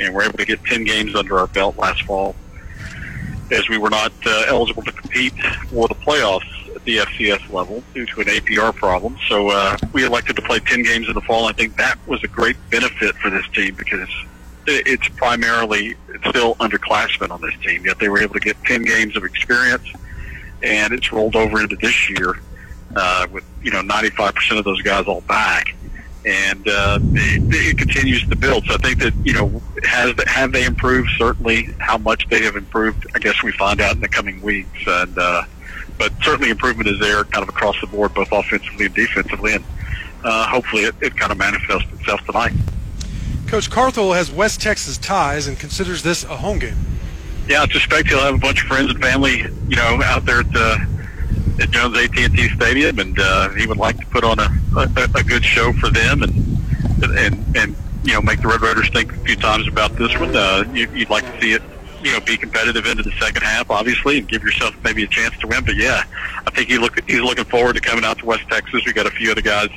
and 0.00 0.14
we're 0.14 0.24
able 0.24 0.38
to 0.38 0.44
get 0.44 0.62
10 0.64 0.84
games 0.84 1.14
under 1.14 1.38
our 1.38 1.46
belt 1.46 1.76
last 1.78 2.02
fall, 2.02 2.34
as 3.50 3.68
we 3.68 3.78
were 3.78 3.90
not 3.90 4.12
uh, 4.26 4.44
eligible 4.48 4.82
to 4.82 4.92
compete 4.92 5.32
for 5.68 5.88
the 5.88 5.94
playoffs 5.94 6.76
at 6.76 6.84
the 6.84 6.98
FCS 6.98 7.50
level 7.52 7.82
due 7.94 8.06
to 8.06 8.20
an 8.20 8.26
APR 8.26 8.74
problem. 8.74 9.16
So 9.28 9.48
uh, 9.48 9.76
we 9.92 10.04
elected 10.04 10.36
to 10.36 10.42
play 10.42 10.60
10 10.60 10.82
games 10.82 11.08
in 11.08 11.14
the 11.14 11.22
fall. 11.22 11.46
I 11.46 11.52
think 11.52 11.76
that 11.76 11.98
was 12.06 12.22
a 12.24 12.28
great 12.28 12.56
benefit 12.70 13.14
for 13.16 13.30
this 13.30 13.46
team 13.48 13.74
because 13.74 14.08
it's 14.66 15.08
primarily 15.08 15.96
still 16.28 16.54
underclassmen 16.56 17.30
on 17.30 17.40
this 17.40 17.54
team, 17.62 17.86
yet 17.86 17.98
they 17.98 18.08
were 18.08 18.20
able 18.20 18.34
to 18.34 18.40
get 18.40 18.56
10 18.64 18.82
games 18.82 19.16
of 19.16 19.24
experience, 19.24 19.88
and 20.62 20.92
it's 20.92 21.12
rolled 21.12 21.36
over 21.36 21.60
into 21.60 21.76
this 21.76 22.10
year 22.10 22.40
uh, 22.96 23.26
with 23.30 23.44
you 23.62 23.70
know 23.70 23.82
95% 23.82 24.58
of 24.58 24.64
those 24.64 24.82
guys 24.82 25.06
all 25.06 25.20
back, 25.22 25.74
and 26.24 26.66
uh, 26.68 26.98
it, 27.02 27.42
it 27.54 27.78
continues 27.78 28.26
to 28.28 28.36
build. 28.36 28.64
So 28.66 28.74
I 28.74 28.78
think 28.78 28.98
that 29.00 29.14
you 29.24 29.32
know 29.32 29.62
has 29.84 30.14
have 30.26 30.52
they 30.52 30.64
improved? 30.64 31.10
Certainly, 31.18 31.74
how 31.78 31.98
much 31.98 32.28
they 32.28 32.42
have 32.42 32.56
improved, 32.56 33.06
I 33.14 33.18
guess 33.18 33.42
we 33.42 33.52
find 33.52 33.80
out 33.80 33.94
in 33.94 34.00
the 34.00 34.08
coming 34.08 34.40
weeks, 34.42 34.86
and 34.86 35.18
uh, 35.18 35.42
but 35.98 36.12
certainly 36.22 36.50
improvement 36.50 36.88
is 36.88 36.98
there, 37.00 37.24
kind 37.24 37.42
of 37.42 37.48
across 37.48 37.80
the 37.80 37.86
board, 37.86 38.14
both 38.14 38.30
offensively 38.32 38.86
and 38.86 38.94
defensively, 38.94 39.54
and 39.54 39.64
uh, 40.24 40.46
hopefully 40.48 40.84
it, 40.84 40.94
it 41.00 41.16
kind 41.16 41.32
of 41.32 41.38
manifests 41.38 41.92
itself 41.92 42.24
tonight. 42.24 42.52
Coach 43.46 43.70
Carthel 43.70 44.12
has 44.12 44.30
West 44.30 44.60
Texas 44.60 44.98
ties 44.98 45.46
and 45.46 45.58
considers 45.58 46.02
this 46.02 46.22
a 46.24 46.36
home 46.36 46.58
game. 46.58 46.76
Yeah, 47.48 47.62
I 47.62 47.68
suspect 47.68 48.08
he'll 48.08 48.20
have 48.20 48.34
a 48.34 48.38
bunch 48.38 48.62
of 48.62 48.68
friends 48.68 48.90
and 48.90 49.00
family, 49.00 49.38
you 49.68 49.76
know, 49.76 50.00
out 50.04 50.26
there 50.26 50.40
at, 50.40 50.46
uh, 50.54 50.78
at 51.60 51.70
Jones 51.70 51.96
AT&T 51.96 52.48
Stadium, 52.50 52.98
and 52.98 53.18
uh, 53.18 53.48
he 53.50 53.66
would 53.66 53.78
like 53.78 53.98
to 53.98 54.06
put 54.06 54.22
on 54.22 54.38
a, 54.38 54.48
a, 54.76 55.08
a 55.14 55.24
good 55.24 55.44
show 55.44 55.72
for 55.72 55.88
them, 55.88 56.22
and 56.22 56.34
and 57.02 57.56
and 57.56 57.76
you 58.04 58.14
know, 58.14 58.22
make 58.22 58.40
the 58.40 58.48
Red 58.48 58.62
Raiders 58.62 58.88
think 58.90 59.12
a 59.12 59.18
few 59.18 59.36
times 59.36 59.68
about 59.68 59.96
this 59.96 60.16
one. 60.18 60.34
Uh, 60.34 60.64
you, 60.72 60.90
you'd 60.92 61.10
like 61.10 61.24
to 61.24 61.40
see 61.40 61.52
it, 61.52 61.62
you 62.02 62.12
know, 62.12 62.20
be 62.20 62.36
competitive 62.36 62.86
into 62.86 63.02
the 63.02 63.12
second 63.12 63.42
half, 63.42 63.70
obviously, 63.70 64.18
and 64.18 64.28
give 64.28 64.42
yourself 64.42 64.74
maybe 64.84 65.02
a 65.04 65.06
chance 65.06 65.36
to 65.38 65.46
win. 65.46 65.64
But 65.64 65.76
yeah, 65.76 66.04
I 66.46 66.50
think 66.50 66.68
he 66.68 66.78
look 66.78 66.98
he's 67.08 67.20
looking 67.20 67.44
forward 67.44 67.74
to 67.74 67.80
coming 67.80 68.04
out 68.04 68.18
to 68.18 68.26
West 68.26 68.48
Texas. 68.48 68.84
We 68.86 68.92
got 68.92 69.06
a 69.06 69.10
few 69.10 69.30
other 69.30 69.42
guys 69.42 69.70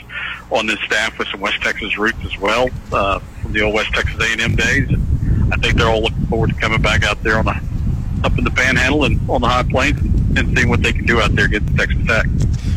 on 0.52 0.66
this 0.66 0.80
staff 0.82 1.18
with 1.18 1.28
some 1.30 1.40
West 1.40 1.62
Texas 1.62 1.98
roots 1.98 2.24
as 2.24 2.38
well 2.38 2.70
uh, 2.94 3.20
from 3.20 3.54
the 3.54 3.62
old 3.62 3.74
West 3.74 3.94
Texas 3.94 4.16
A&M 4.22 4.56
days. 4.56 4.90
And 4.90 5.11
I 5.52 5.58
think 5.58 5.78
they're 5.78 5.88
all 5.88 6.02
looking 6.02 6.26
forward 6.28 6.52
to 6.52 6.56
coming 6.56 6.82
back 6.82 7.04
out 7.04 7.22
there 7.24 7.38
on 7.38 7.46
the 7.46 7.62
up 8.24 8.38
in 8.38 8.44
the 8.44 8.52
Panhandle 8.52 9.06
and 9.06 9.20
on 9.30 9.42
the 9.42 9.48
High 9.48 9.64
Plains 9.64 10.00
and 10.38 10.56
seeing 10.56 10.70
what 10.70 10.82
they 10.84 10.94
can 10.94 11.06
do 11.06 11.20
out 11.20 11.36
there 11.36 11.46
against 11.46 11.76
Texas 11.76 12.06
Tech. 12.08 12.26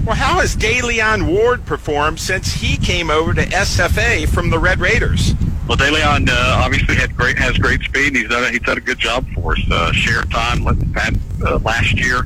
Well, 0.04 0.16
how 0.16 0.40
has 0.40 0.56
Da'Leon 0.56 1.26
Ward 1.26 1.64
performed 1.64 2.20
since 2.20 2.52
he 2.52 2.76
came 2.76 3.10
over 3.10 3.32
to 3.34 3.42
SFA 3.42 4.28
from 4.28 4.50
the 4.50 4.58
Red 4.58 4.80
Raiders? 4.80 5.34
Well, 5.68 5.78
Da'Leon 5.78 6.28
uh, 6.28 6.60
obviously 6.62 6.94
had 6.94 7.16
great 7.16 7.38
has 7.38 7.56
great 7.56 7.82
speed. 7.82 8.08
And 8.08 8.16
He's 8.16 8.28
done 8.28 8.44
a, 8.44 8.50
he's 8.50 8.60
done 8.60 8.76
a 8.76 8.82
good 8.82 8.98
job 8.98 9.26
for 9.34 9.52
us. 9.52 9.60
Uh, 9.70 9.92
share 9.92 10.22
time 10.24 10.62
had, 10.94 11.18
uh, 11.42 11.58
last 11.58 11.94
year, 11.94 12.24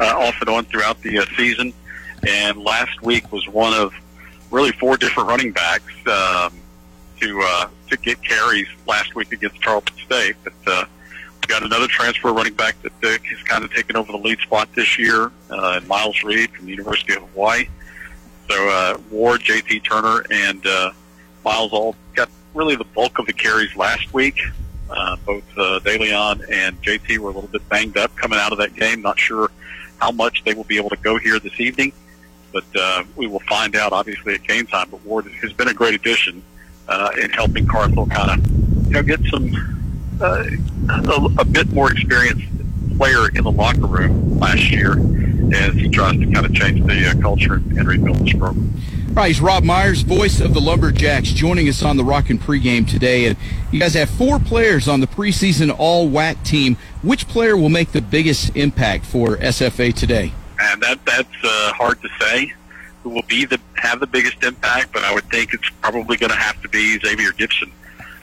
uh, 0.00 0.18
off 0.18 0.34
and 0.40 0.48
on 0.48 0.64
throughout 0.64 1.00
the 1.02 1.18
uh, 1.18 1.24
season, 1.36 1.72
and 2.26 2.58
last 2.58 3.00
week 3.02 3.30
was 3.30 3.46
one 3.48 3.74
of 3.74 3.92
really 4.50 4.72
four 4.72 4.96
different 4.96 5.28
running 5.28 5.52
backs 5.52 5.92
um, 6.08 6.52
to 7.20 7.40
uh, 7.44 7.68
to 7.88 7.96
get 7.98 8.22
carries 8.22 8.66
last 8.86 9.14
week 9.14 9.32
against 9.32 9.60
Tarleton 9.62 9.96
State. 9.98 10.36
But 10.42 10.52
uh, 10.66 10.84
we 11.40 11.46
got 11.46 11.62
another 11.62 11.86
transfer 11.86 12.32
running 12.32 12.54
back 12.54 12.76
that 12.82 12.92
uh, 13.02 13.08
has 13.08 13.42
kind 13.44 13.64
of 13.64 13.72
taken 13.72 13.96
over 13.96 14.12
the 14.12 14.18
lead 14.18 14.38
spot 14.40 14.68
this 14.74 14.98
year, 14.98 15.30
uh, 15.50 15.80
Miles 15.86 16.22
Reed 16.22 16.50
from 16.50 16.66
the 16.66 16.72
University 16.72 17.14
of 17.14 17.22
Hawaii. 17.30 17.66
So 18.48 18.68
uh, 18.68 18.98
Ward, 19.10 19.42
JT 19.42 19.84
Turner, 19.84 20.24
and 20.30 20.64
uh, 20.66 20.92
Miles 21.44 21.72
all 21.72 21.94
got 22.14 22.28
really 22.54 22.76
the 22.76 22.84
bulk 22.84 23.18
of 23.18 23.26
the 23.26 23.32
carries 23.32 23.74
last 23.76 24.12
week. 24.12 24.40
Uh, 24.88 25.16
both 25.24 25.44
uh, 25.56 25.78
Da'Leon 25.84 26.44
and 26.50 26.82
JT 26.82 27.18
were 27.18 27.30
a 27.30 27.32
little 27.32 27.48
bit 27.48 27.66
banged 27.68 27.96
up 27.96 28.14
coming 28.16 28.40
out 28.40 28.50
of 28.50 28.58
that 28.58 28.74
game. 28.74 29.02
Not 29.02 29.20
sure 29.20 29.50
how 29.98 30.10
much 30.10 30.42
they 30.44 30.52
will 30.54 30.64
be 30.64 30.76
able 30.76 30.90
to 30.90 30.96
go 30.96 31.16
here 31.16 31.38
this 31.38 31.60
evening, 31.60 31.92
but 32.52 32.64
uh, 32.74 33.04
we 33.14 33.28
will 33.28 33.42
find 33.48 33.76
out 33.76 33.92
obviously 33.92 34.34
at 34.34 34.42
game 34.42 34.66
time. 34.66 34.88
But 34.90 35.04
Ward 35.04 35.26
has 35.26 35.52
been 35.52 35.68
a 35.68 35.74
great 35.74 35.94
addition 35.94 36.42
uh, 36.90 37.10
in 37.22 37.30
helping 37.30 37.66
Carthel 37.66 38.06
kind 38.06 38.38
of 38.40 38.86
you 38.86 38.92
know 38.92 39.02
get 39.02 39.20
some 39.26 40.18
uh, 40.20 40.44
a, 40.90 41.40
a 41.40 41.44
bit 41.44 41.70
more 41.72 41.90
experienced 41.90 42.46
player 42.98 43.28
in 43.30 43.44
the 43.44 43.50
locker 43.50 43.86
room 43.86 44.38
last 44.38 44.70
year 44.70 44.92
as 45.54 45.74
he 45.74 45.88
tries 45.88 46.18
to 46.18 46.30
kind 46.30 46.44
of 46.44 46.52
change 46.52 46.84
the 46.86 47.08
uh, 47.08 47.22
culture 47.22 47.54
and 47.54 47.86
rebuild 47.86 48.18
this 48.18 48.32
program. 48.34 48.74
All 49.08 49.14
right, 49.14 49.28
he's 49.28 49.40
Rob 49.40 49.64
Myers, 49.64 50.02
voice 50.02 50.40
of 50.40 50.54
the 50.54 50.60
Lumberjacks, 50.60 51.30
joining 51.30 51.68
us 51.68 51.82
on 51.82 51.96
the 51.96 52.04
Rockin' 52.04 52.38
pregame 52.38 52.88
today. 52.88 53.26
And 53.26 53.36
you 53.72 53.80
guys 53.80 53.94
have 53.94 54.08
four 54.08 54.38
players 54.38 54.86
on 54.86 55.00
the 55.00 55.08
preseason 55.08 55.74
All 55.76 56.08
WAC 56.08 56.44
team. 56.44 56.76
Which 57.02 57.26
player 57.26 57.56
will 57.56 57.70
make 57.70 57.90
the 57.90 58.02
biggest 58.02 58.56
impact 58.56 59.04
for 59.04 59.36
SFA 59.38 59.92
today? 59.92 60.32
And 60.60 60.80
that 60.82 61.04
that's 61.04 61.28
uh, 61.42 61.72
hard 61.72 62.00
to 62.02 62.08
say. 62.20 62.52
Who 63.02 63.10
will 63.10 63.24
be 63.28 63.44
the 63.44 63.58
have 63.76 64.00
the 64.00 64.06
biggest 64.06 64.42
impact? 64.44 64.92
But 64.92 65.04
I 65.04 65.14
would 65.14 65.24
think 65.30 65.54
it's 65.54 65.68
probably 65.80 66.16
going 66.16 66.30
to 66.30 66.36
have 66.36 66.60
to 66.62 66.68
be 66.68 66.98
Xavier 66.98 67.32
Gibson. 67.32 67.72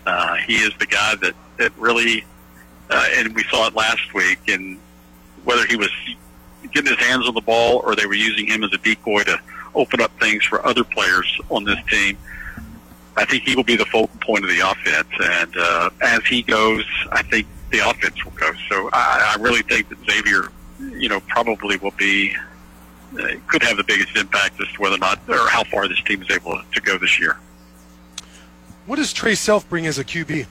Uh, 0.06 0.36
he 0.36 0.56
is 0.56 0.72
the 0.80 0.86
guy 0.86 1.16
that 1.16 1.34
that 1.58 1.72
really, 1.78 2.26
uh, 2.90 3.08
and 3.16 3.34
we 3.36 3.44
saw 3.46 3.68
it 3.68 3.74
last 3.74 4.14
week. 4.14 4.40
And 4.48 4.80
whether 5.44 5.66
he 5.66 5.76
was 5.76 5.90
getting 6.74 6.92
his 6.96 7.06
hands 7.06 7.28
on 7.28 7.34
the 7.34 7.42
ball 7.42 7.82
or 7.86 7.96
they 7.96 8.06
were 8.06 8.14
using 8.14 8.46
him 8.46 8.64
as 8.64 8.74
a 8.74 8.78
decoy 8.78 9.24
to 9.24 9.40
open 9.76 10.02
up 10.02 10.12
things 10.20 10.44
for 10.44 10.66
other 10.66 10.84
players 10.84 11.40
on 11.50 11.64
this 11.64 11.80
team. 11.90 12.18
I 13.16 13.26
think 13.26 13.44
he 13.44 13.56
will 13.56 13.64
be 13.64 13.76
the 13.76 13.86
focal 13.86 14.20
point 14.22 14.44
of 14.44 14.50
the 14.50 14.60
offense, 14.60 15.08
and 15.20 15.58
uh, 15.58 15.90
as 16.02 16.24
he 16.26 16.44
goes, 16.44 16.86
I 17.12 17.24
think 17.24 17.48
the 17.72 17.80
offense 17.80 18.24
will 18.24 18.34
go. 18.34 18.52
So 18.70 18.90
I, 18.94 19.36
I 19.36 19.42
really 19.42 19.64
think 19.64 19.90
that 19.90 19.98
Xavier, 20.10 20.50
you 20.80 21.10
know, 21.10 21.20
probably 21.22 21.78
will 21.78 21.96
be 21.98 22.36
could 23.48 23.64
have 23.64 23.78
the 23.78 23.84
biggest 23.84 24.16
impact 24.18 24.60
as 24.62 24.68
to 24.74 24.82
whether 24.82 24.96
or 24.96 25.00
not 25.00 25.20
or 25.28 25.48
how 25.50 25.64
far 25.64 25.88
this 25.88 26.02
team 26.04 26.22
is 26.22 26.30
able 26.30 26.62
to 26.74 26.82
go 26.82 26.98
this 26.98 27.20
year. 27.20 27.38
What 28.86 28.98
does 28.98 29.14
Trey 29.14 29.36
Self 29.36 29.68
bring 29.68 29.86
as 29.86 30.00
a 30.00 30.04
QB? 30.04 30.46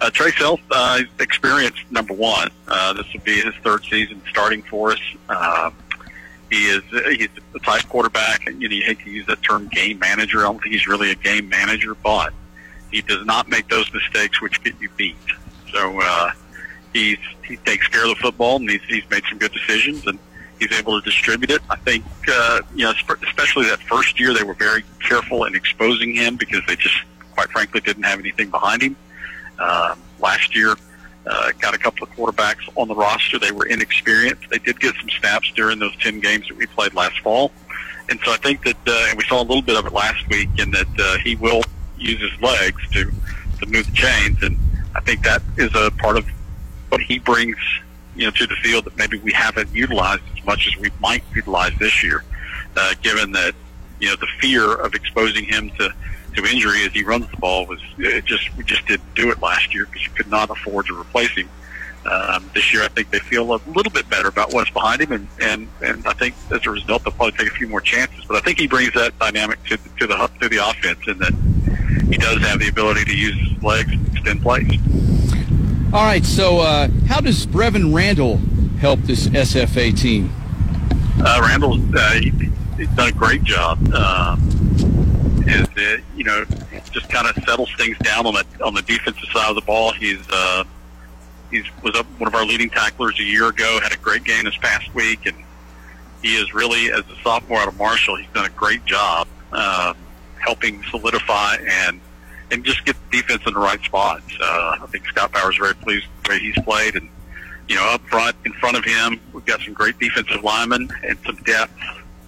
Uh, 0.00 0.10
Trey 0.10 0.30
Self, 0.32 0.60
uh, 0.70 1.00
experience 1.20 1.76
number 1.90 2.12
one. 2.12 2.50
Uh, 2.68 2.92
this 2.92 3.06
will 3.12 3.20
be 3.20 3.40
his 3.40 3.54
third 3.62 3.84
season 3.84 4.20
starting 4.28 4.62
for 4.62 4.92
us. 4.92 5.00
Uh, 5.28 5.70
he 6.50 6.66
is 6.66 6.82
he's 7.18 7.28
the 7.52 7.58
type 7.60 7.88
quarterback, 7.88 8.46
and 8.46 8.60
you, 8.60 8.68
know, 8.68 8.74
you 8.74 8.84
hate 8.84 9.00
to 9.00 9.10
use 9.10 9.26
that 9.26 9.42
term 9.42 9.68
game 9.68 9.98
manager. 9.98 10.40
I 10.40 10.42
don't 10.44 10.62
think 10.62 10.74
he's 10.74 10.86
really 10.86 11.10
a 11.10 11.14
game 11.14 11.48
manager, 11.48 11.94
but 11.94 12.32
he 12.90 13.02
does 13.02 13.24
not 13.24 13.48
make 13.48 13.68
those 13.68 13.92
mistakes 13.92 14.40
which 14.40 14.62
get 14.62 14.80
you 14.80 14.88
beat. 14.96 15.16
So 15.72 16.00
uh, 16.00 16.30
he's 16.92 17.18
he 17.44 17.56
takes 17.58 17.88
care 17.88 18.02
of 18.04 18.10
the 18.10 18.16
football, 18.16 18.56
and 18.56 18.70
he's, 18.70 18.82
he's 18.88 19.08
made 19.10 19.24
some 19.28 19.38
good 19.38 19.52
decisions, 19.52 20.06
and 20.06 20.18
he's 20.58 20.72
able 20.72 21.00
to 21.00 21.04
distribute 21.04 21.50
it. 21.50 21.62
I 21.70 21.76
think 21.76 22.04
uh, 22.28 22.60
you 22.74 22.84
know, 22.84 22.92
especially 23.26 23.66
that 23.66 23.80
first 23.80 24.18
year, 24.18 24.34
they 24.34 24.44
were 24.44 24.54
very 24.54 24.84
careful 25.00 25.44
in 25.44 25.54
exposing 25.54 26.14
him 26.14 26.36
because 26.36 26.60
they 26.66 26.76
just, 26.76 26.96
quite 27.34 27.50
frankly, 27.50 27.80
didn't 27.80 28.04
have 28.04 28.18
anything 28.18 28.50
behind 28.50 28.82
him. 28.82 28.96
Um, 29.58 30.00
last 30.20 30.54
year, 30.54 30.76
uh, 31.26 31.52
got 31.60 31.74
a 31.74 31.78
couple 31.78 32.04
of 32.04 32.10
quarterbacks 32.14 32.68
on 32.76 32.88
the 32.88 32.94
roster. 32.94 33.38
They 33.38 33.52
were 33.52 33.66
inexperienced. 33.66 34.48
They 34.50 34.58
did 34.58 34.78
get 34.80 34.94
some 34.96 35.10
snaps 35.10 35.50
during 35.54 35.78
those 35.78 35.96
10 35.96 36.20
games 36.20 36.48
that 36.48 36.56
we 36.56 36.66
played 36.66 36.94
last 36.94 37.18
fall. 37.20 37.50
And 38.08 38.20
so 38.24 38.32
I 38.32 38.36
think 38.36 38.62
that, 38.64 38.76
uh, 38.86 39.06
and 39.08 39.18
we 39.18 39.24
saw 39.24 39.40
a 39.40 39.42
little 39.42 39.62
bit 39.62 39.76
of 39.76 39.86
it 39.86 39.92
last 39.92 40.26
week, 40.28 40.48
in 40.58 40.70
that 40.70 40.86
uh, 40.98 41.18
he 41.18 41.34
will 41.36 41.62
use 41.98 42.20
his 42.20 42.40
legs 42.40 42.80
to, 42.92 43.10
to 43.60 43.66
move 43.66 43.86
the 43.86 43.92
chains. 43.92 44.40
And 44.42 44.56
I 44.94 45.00
think 45.00 45.24
that 45.24 45.42
is 45.56 45.74
a 45.74 45.90
part 45.90 46.16
of 46.16 46.26
what 46.90 47.00
he 47.00 47.18
brings, 47.18 47.56
you 48.14 48.24
know, 48.24 48.30
to 48.30 48.46
the 48.46 48.54
field 48.56 48.84
that 48.84 48.96
maybe 48.96 49.18
we 49.18 49.32
haven't 49.32 49.74
utilized 49.74 50.22
much 50.46 50.66
as 50.66 50.76
we 50.80 50.90
might 51.00 51.22
utilize 51.34 51.72
this 51.78 52.02
year, 52.02 52.24
uh, 52.76 52.94
given 53.02 53.32
that, 53.32 53.54
you 54.00 54.08
know, 54.08 54.16
the 54.16 54.28
fear 54.40 54.74
of 54.74 54.94
exposing 54.94 55.44
him 55.44 55.70
to, 55.78 55.92
to 56.34 56.44
injury 56.44 56.84
as 56.84 56.92
he 56.92 57.02
runs 57.02 57.28
the 57.30 57.36
ball 57.38 57.66
was 57.66 57.80
it 57.98 58.24
just 58.24 58.54
we 58.56 58.64
just 58.64 58.86
didn't 58.86 59.14
do 59.14 59.30
it 59.30 59.40
last 59.40 59.74
year 59.74 59.86
because 59.86 60.04
you 60.04 60.10
could 60.10 60.28
not 60.28 60.50
afford 60.50 60.86
to 60.86 60.98
replace 60.98 61.30
him. 61.30 61.48
Um, 62.04 62.48
this 62.54 62.72
year, 62.72 62.84
I 62.84 62.88
think 62.88 63.10
they 63.10 63.18
feel 63.18 63.52
a 63.52 63.58
little 63.66 63.90
bit 63.90 64.08
better 64.08 64.28
about 64.28 64.52
what's 64.52 64.70
behind 64.70 65.00
him, 65.00 65.10
and 65.12 65.28
and 65.40 65.68
and 65.82 66.06
I 66.06 66.12
think 66.12 66.36
as 66.52 66.64
a 66.64 66.70
result, 66.70 67.02
they'll 67.02 67.12
probably 67.12 67.36
take 67.36 67.48
a 67.48 67.54
few 67.54 67.66
more 67.66 67.80
chances. 67.80 68.24
But 68.26 68.36
I 68.36 68.40
think 68.40 68.60
he 68.60 68.68
brings 68.68 68.92
that 68.94 69.18
dynamic 69.18 69.62
to 69.64 69.76
to 69.76 70.06
the 70.06 70.30
to 70.40 70.48
the 70.48 70.58
offense, 70.58 71.00
in 71.08 71.18
that 71.18 71.32
he 72.08 72.16
does 72.16 72.40
have 72.42 72.60
the 72.60 72.68
ability 72.68 73.04
to 73.06 73.16
use 73.16 73.34
his 73.36 73.60
legs 73.62 73.90
and 73.90 74.06
extend 74.08 74.42
plays. 74.42 74.78
All 75.92 76.04
right, 76.04 76.24
so 76.24 76.58
uh, 76.60 76.88
how 77.08 77.20
does 77.20 77.46
Brevin 77.46 77.92
Randall 77.94 78.40
help 78.78 79.00
this 79.00 79.28
SFA 79.28 79.98
team? 79.98 80.32
Uh, 81.18 81.40
Randall's 81.42 81.80
uh, 81.94 82.20
he, 82.20 82.30
he's 82.76 82.88
done 82.90 83.08
a 83.08 83.12
great 83.12 83.42
job. 83.44 83.78
Uh, 83.92 84.36
is 85.46 85.66
that 85.76 86.02
you 86.16 86.24
know 86.24 86.44
just 86.90 87.08
kind 87.08 87.28
of 87.28 87.34
settles 87.44 87.72
things 87.76 87.96
down 87.98 88.26
on 88.26 88.34
the 88.34 88.44
on 88.64 88.74
the 88.74 88.82
defensive 88.82 89.28
side 89.32 89.48
of 89.48 89.54
the 89.54 89.62
ball. 89.62 89.92
He's 89.92 90.20
uh, 90.30 90.64
he's 91.50 91.64
was 91.82 91.96
up 91.96 92.06
one 92.18 92.28
of 92.28 92.34
our 92.34 92.44
leading 92.44 92.70
tacklers 92.70 93.18
a 93.18 93.22
year 93.22 93.48
ago. 93.48 93.78
Had 93.82 93.92
a 93.92 93.98
great 93.98 94.24
game 94.24 94.44
this 94.44 94.56
past 94.56 94.92
week, 94.94 95.26
and 95.26 95.36
he 96.22 96.36
is 96.36 96.52
really 96.52 96.90
as 96.92 97.00
a 97.00 97.22
sophomore 97.22 97.58
out 97.58 97.68
of 97.68 97.76
Marshall. 97.78 98.16
He's 98.16 98.30
done 98.34 98.46
a 98.46 98.50
great 98.50 98.84
job 98.84 99.28
uh, 99.52 99.94
helping 100.38 100.82
solidify 100.84 101.56
and 101.68 102.00
and 102.50 102.64
just 102.64 102.84
get 102.84 102.96
the 103.10 103.18
defense 103.18 103.42
in 103.46 103.54
the 103.54 103.60
right 103.60 103.82
spots. 103.82 104.26
Uh, 104.40 104.78
I 104.80 104.86
think 104.88 105.06
Scott 105.06 105.32
Bauer 105.32 105.50
is 105.50 105.56
very 105.56 105.74
pleased 105.74 106.06
with 106.06 106.24
the 106.24 106.30
way 106.30 106.38
he's 106.38 106.64
played, 106.64 106.96
and 106.96 107.08
you 107.68 107.74
know 107.74 107.84
up 107.86 108.02
front 108.02 108.36
in 108.44 108.52
front 108.54 108.76
of 108.76 108.84
him, 108.84 109.20
we've 109.32 109.44
got 109.44 109.60
some 109.60 109.74
great 109.74 109.98
defensive 109.98 110.42
linemen 110.42 110.90
and 111.02 111.18
some 111.24 111.36
depth 111.36 111.72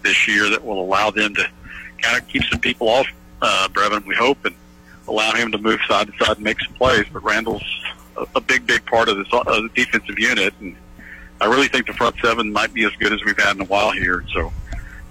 this 0.02 0.28
year 0.28 0.48
that 0.50 0.64
will 0.64 0.80
allow 0.80 1.10
them 1.10 1.34
to 1.34 1.48
kind 2.00 2.20
of 2.20 2.26
keep 2.28 2.42
some 2.44 2.60
people 2.60 2.88
off 2.88 3.06
uh, 3.42 3.68
Brevin, 3.72 4.04
we 4.06 4.14
hope, 4.14 4.44
and 4.44 4.54
allow 5.06 5.32
him 5.32 5.52
to 5.52 5.58
move 5.58 5.80
side 5.88 6.06
to 6.08 6.24
side 6.24 6.36
and 6.36 6.44
make 6.44 6.60
some 6.60 6.74
plays. 6.74 7.06
But 7.12 7.22
Randall's 7.22 7.62
a, 8.16 8.26
a 8.36 8.40
big, 8.40 8.66
big 8.66 8.84
part 8.86 9.08
of 9.08 9.16
this 9.16 9.26
uh, 9.32 9.42
the 9.44 9.70
defensive 9.74 10.18
unit, 10.18 10.54
and 10.60 10.76
I 11.40 11.46
really 11.46 11.68
think 11.68 11.86
the 11.86 11.92
front 11.92 12.16
seven 12.22 12.52
might 12.52 12.74
be 12.74 12.84
as 12.84 12.92
good 12.92 13.12
as 13.12 13.24
we've 13.24 13.38
had 13.38 13.56
in 13.56 13.62
a 13.62 13.66
while 13.66 13.92
here. 13.92 14.24
So, 14.32 14.52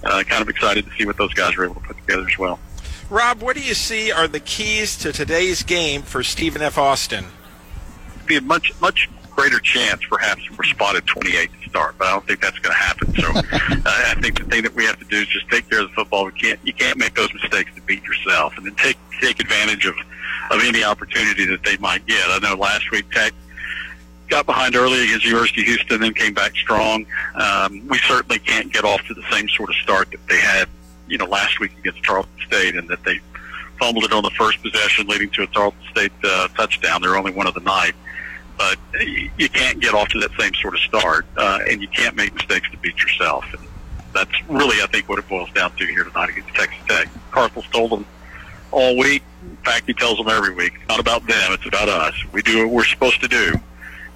uh, 0.03 0.23
kind 0.23 0.41
of 0.41 0.49
excited 0.49 0.85
to 0.85 0.91
see 0.97 1.05
what 1.05 1.17
those 1.17 1.33
guys 1.33 1.55
are 1.55 1.63
able 1.65 1.75
to 1.75 1.81
put 1.81 1.97
together 1.97 2.27
as 2.27 2.37
well. 2.37 2.59
Rob, 3.09 3.41
what 3.41 3.55
do 3.55 3.61
you 3.61 3.73
see 3.73 4.11
are 4.11 4.27
the 4.27 4.41
keys 4.41 4.97
to 4.97 5.13
today's 5.13 5.63
game 5.63 6.01
for 6.01 6.23
Stephen 6.23 6.61
F. 6.61 6.77
Austin? 6.77 7.25
Be 8.25 8.35
a 8.35 8.41
much, 8.41 8.73
much 8.81 9.09
greater 9.37 9.59
chance, 9.59 10.01
perhaps, 10.09 10.41
we're 10.57 10.65
spotted 10.65 11.05
28 11.05 11.51
to 11.61 11.69
start, 11.69 11.95
but 11.99 12.07
I 12.07 12.11
don't 12.11 12.25
think 12.25 12.41
that's 12.41 12.57
going 12.57 12.73
to 12.73 12.79
happen. 12.79 13.13
So 13.13 13.27
uh, 13.35 13.81
I 13.85 14.15
think 14.19 14.39
the 14.39 14.45
thing 14.45 14.63
that 14.63 14.73
we 14.73 14.83
have 14.85 14.97
to 14.97 15.05
do 15.05 15.17
is 15.17 15.27
just 15.27 15.47
take 15.49 15.69
care 15.69 15.81
of 15.81 15.89
the 15.89 15.93
football. 15.93 16.25
We 16.25 16.31
can't, 16.31 16.59
you 16.63 16.73
can't 16.73 16.97
make 16.97 17.13
those 17.13 17.31
mistakes 17.33 17.71
to 17.75 17.81
beat 17.81 18.03
yourself, 18.03 18.57
and 18.57 18.65
then 18.65 18.75
take 18.75 18.97
take 19.21 19.39
advantage 19.39 19.85
of 19.85 19.95
of 20.51 20.63
any 20.63 20.83
opportunity 20.83 21.45
that 21.45 21.63
they 21.63 21.77
might 21.77 22.05
get. 22.07 22.23
I 22.27 22.39
know 22.39 22.55
last 22.55 22.89
week 22.91 23.09
Tech 23.11 23.33
got 24.27 24.45
behind 24.45 24.75
early 24.75 25.03
against 25.03 25.23
University 25.23 25.61
of 25.61 25.67
Houston, 25.67 26.01
then 26.01 26.13
came 26.13 26.33
back 26.33 26.55
strong. 26.55 27.05
Um, 27.35 27.87
we 27.87 27.97
certainly 27.99 28.39
can't 28.39 28.73
get 28.73 28.85
off 28.85 29.05
to 29.07 29.13
the 29.13 29.23
same 29.31 29.47
sort 29.49 29.69
of 29.69 29.75
start 29.75 30.09
that 30.11 30.27
they 30.27 30.39
had, 30.39 30.67
you 31.07 31.17
know, 31.17 31.25
last 31.25 31.59
week 31.59 31.77
against 31.77 32.03
Tarleton 32.03 32.31
State, 32.47 32.75
and 32.75 32.87
that 32.89 33.03
they 33.03 33.19
fumbled 33.79 34.03
it 34.03 34.11
on 34.11 34.23
the 34.23 34.31
first 34.31 34.61
possession, 34.63 35.07
leading 35.07 35.29
to 35.29 35.43
a 35.43 35.47
Tarleton 35.47 35.79
State 35.91 36.11
uh, 36.23 36.47
touchdown. 36.49 37.01
They're 37.01 37.17
only 37.17 37.33
one 37.33 37.45
of 37.45 37.53
the 37.53 37.61
night 37.61 37.93
but 38.57 38.77
you 39.01 39.49
can't 39.49 39.79
get 39.79 39.93
off 39.93 40.09
to 40.09 40.19
that 40.19 40.31
same 40.39 40.53
sort 40.55 40.73
of 40.73 40.79
start, 40.81 41.25
uh, 41.37 41.59
and 41.69 41.81
you 41.81 41.87
can't 41.87 42.15
make 42.15 42.33
mistakes 42.33 42.69
to 42.71 42.77
beat 42.77 42.97
yourself. 42.97 43.45
And 43.53 43.67
that's 44.13 44.31
really, 44.49 44.81
I 44.81 44.87
think, 44.87 45.07
what 45.07 45.19
it 45.19 45.27
boils 45.29 45.51
down 45.51 45.71
to 45.75 45.85
here 45.85 46.03
tonight 46.03 46.29
against 46.29 46.53
Texas 46.55 46.79
Tech. 46.87 47.09
Carthel's 47.31 47.67
told 47.67 47.91
them 47.91 48.05
all 48.71 48.97
week. 48.97 49.23
In 49.43 49.57
fact, 49.57 49.85
he 49.85 49.93
tells 49.93 50.17
them 50.17 50.27
every 50.27 50.53
week. 50.53 50.73
It's 50.75 50.89
not 50.89 50.99
about 50.99 51.25
them; 51.27 51.53
it's 51.53 51.67
about 51.67 51.89
us. 51.89 52.15
We 52.31 52.41
do 52.41 52.65
what 52.65 52.73
we're 52.73 52.85
supposed 52.85 53.21
to 53.21 53.27
do. 53.27 53.53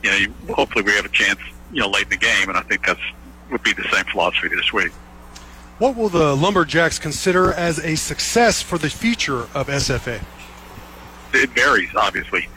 You 0.03 0.27
know, 0.27 0.55
hopefully, 0.55 0.83
we 0.83 0.91
have 0.93 1.05
a 1.05 1.09
chance. 1.09 1.39
You 1.71 1.81
know, 1.81 1.89
late 1.89 2.03
in 2.03 2.09
the 2.09 2.17
game, 2.17 2.49
and 2.49 2.57
I 2.57 2.61
think 2.61 2.85
that's 2.85 2.99
would 3.51 3.63
be 3.63 3.73
the 3.73 3.87
same 3.91 4.05
philosophy 4.05 4.49
this 4.49 4.73
week. 4.73 4.91
What 5.77 5.95
will 5.95 6.09
the 6.09 6.35
Lumberjacks 6.35 6.99
consider 6.99 7.51
as 7.53 7.79
a 7.79 7.95
success 7.95 8.61
for 8.61 8.77
the 8.77 8.89
future 8.89 9.41
of 9.53 9.67
SFA? 9.67 10.23
It 11.33 11.49
varies, 11.51 11.89
obviously. 11.95 12.47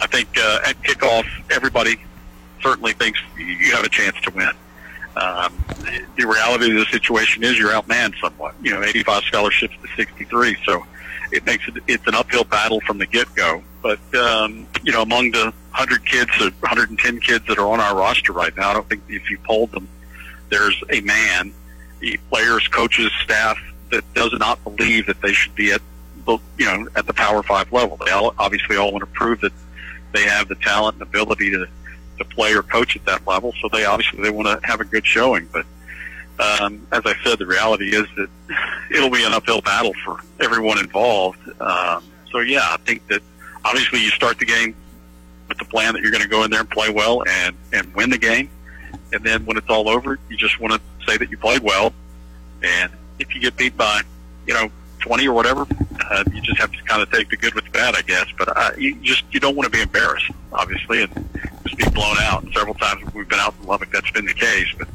I 0.00 0.06
think 0.06 0.28
uh, 0.36 0.60
at 0.66 0.80
kickoff, 0.82 1.26
everybody 1.50 1.96
certainly 2.62 2.92
thinks 2.92 3.20
you 3.36 3.72
have 3.74 3.84
a 3.84 3.88
chance 3.88 4.16
to 4.22 4.30
win. 4.30 4.50
Um, 5.16 5.52
the 6.16 6.24
reality 6.24 6.70
of 6.70 6.76
the 6.76 6.86
situation 6.86 7.42
is 7.42 7.58
you're 7.58 7.70
outmanned 7.70 8.18
somewhat. 8.20 8.54
You 8.62 8.72
know, 8.72 8.82
85 8.82 9.24
scholarships 9.24 9.74
to 9.82 9.88
63, 9.96 10.56
so 10.64 10.84
it 11.32 11.44
makes 11.44 11.68
it 11.68 11.74
it's 11.86 12.06
an 12.06 12.14
uphill 12.14 12.44
battle 12.44 12.80
from 12.80 12.98
the 12.98 13.06
get 13.06 13.32
go. 13.34 13.62
But 13.82 14.00
um, 14.14 14.66
you 14.82 14.92
know, 14.92 15.02
among 15.02 15.32
the 15.32 15.44
100 15.44 16.06
kids, 16.06 16.30
110 16.38 17.20
kids 17.20 17.46
that 17.46 17.58
are 17.58 17.68
on 17.68 17.80
our 17.80 17.96
roster 17.96 18.32
right 18.32 18.56
now, 18.56 18.70
I 18.70 18.74
don't 18.74 18.88
think 18.88 19.02
if 19.08 19.30
you 19.30 19.38
polled 19.38 19.72
them, 19.72 19.88
there's 20.48 20.82
a 20.90 21.00
man, 21.00 21.52
players, 22.30 22.66
coaches, 22.68 23.10
staff 23.22 23.58
that 23.90 24.04
does 24.14 24.32
not 24.38 24.62
believe 24.64 25.06
that 25.06 25.20
they 25.20 25.32
should 25.32 25.54
be 25.54 25.72
at 25.72 25.82
the 26.24 26.38
you 26.56 26.66
know 26.66 26.86
at 26.96 27.06
the 27.06 27.12
Power 27.12 27.42
Five 27.42 27.70
level. 27.72 27.98
They 28.04 28.12
all 28.12 28.34
obviously 28.38 28.76
all 28.76 28.92
want 28.92 29.02
to 29.02 29.10
prove 29.10 29.40
that 29.40 29.52
they 30.12 30.24
have 30.24 30.48
the 30.48 30.54
talent 30.56 30.94
and 30.94 31.02
ability 31.02 31.50
to 31.50 31.66
to 32.18 32.24
play 32.24 32.54
or 32.54 32.62
coach 32.62 32.96
at 32.96 33.04
that 33.06 33.26
level. 33.26 33.52
So 33.60 33.68
they 33.72 33.84
obviously 33.84 34.22
they 34.22 34.30
want 34.30 34.48
to 34.48 34.66
have 34.66 34.80
a 34.80 34.84
good 34.84 35.06
showing. 35.06 35.48
But 35.52 35.66
um, 36.38 36.86
as 36.92 37.02
I 37.04 37.14
said, 37.24 37.38
the 37.38 37.46
reality 37.46 37.94
is 37.94 38.06
that 38.16 38.28
it'll 38.90 39.10
be 39.10 39.24
an 39.24 39.32
uphill 39.32 39.60
battle 39.60 39.92
for 40.04 40.18
everyone 40.40 40.78
involved. 40.78 41.38
Um, 41.60 42.04
so 42.30 42.40
yeah, 42.40 42.62
I 42.62 42.76
think 42.78 43.06
that 43.08 43.22
obviously 43.64 44.02
you 44.02 44.10
start 44.10 44.38
the 44.38 44.46
game 44.46 44.74
with 45.48 45.58
the 45.58 45.64
plan 45.64 45.94
that 45.94 46.02
you're 46.02 46.10
going 46.10 46.22
to 46.22 46.28
go 46.28 46.44
in 46.44 46.50
there 46.50 46.60
and 46.60 46.70
play 46.70 46.90
well 46.90 47.24
and 47.28 47.56
and 47.72 47.92
win 47.94 48.10
the 48.10 48.18
game. 48.18 48.50
And 49.12 49.22
then 49.24 49.44
when 49.44 49.56
it's 49.56 49.68
all 49.68 49.88
over, 49.88 50.18
you 50.28 50.36
just 50.36 50.58
want 50.60 50.74
to 50.74 50.80
say 51.06 51.16
that 51.16 51.30
you 51.30 51.36
played 51.36 51.62
well. 51.62 51.92
And 52.62 52.92
if 53.18 53.34
you 53.34 53.40
get 53.40 53.56
beat 53.56 53.76
by, 53.76 54.02
you 54.46 54.54
know, 54.54 54.70
20 55.00 55.28
or 55.28 55.34
whatever, 55.34 55.66
uh, 56.00 56.24
you 56.32 56.40
just 56.40 56.58
have 56.58 56.72
to 56.72 56.82
kind 56.84 57.02
of 57.02 57.10
take 57.10 57.30
the 57.30 57.36
good 57.36 57.54
with 57.54 57.64
the 57.64 57.70
bad, 57.70 57.94
I 57.94 58.02
guess. 58.02 58.26
But 58.38 58.56
uh, 58.56 58.70
you 58.78 58.96
just 58.96 59.24
you 59.30 59.40
don't 59.40 59.56
want 59.56 59.70
to 59.70 59.76
be 59.76 59.82
embarrassed, 59.82 60.30
obviously, 60.52 61.02
and 61.02 61.28
just 61.64 61.76
be 61.76 61.88
blown 61.90 62.16
out. 62.20 62.44
And 62.44 62.52
several 62.52 62.74
times 62.74 63.02
we've 63.14 63.28
been 63.28 63.38
out 63.38 63.54
in 63.60 63.66
Lubbock, 63.66 63.90
that's 63.90 64.10
been 64.10 64.26
the 64.26 64.34
case. 64.34 64.68
But 64.78 64.88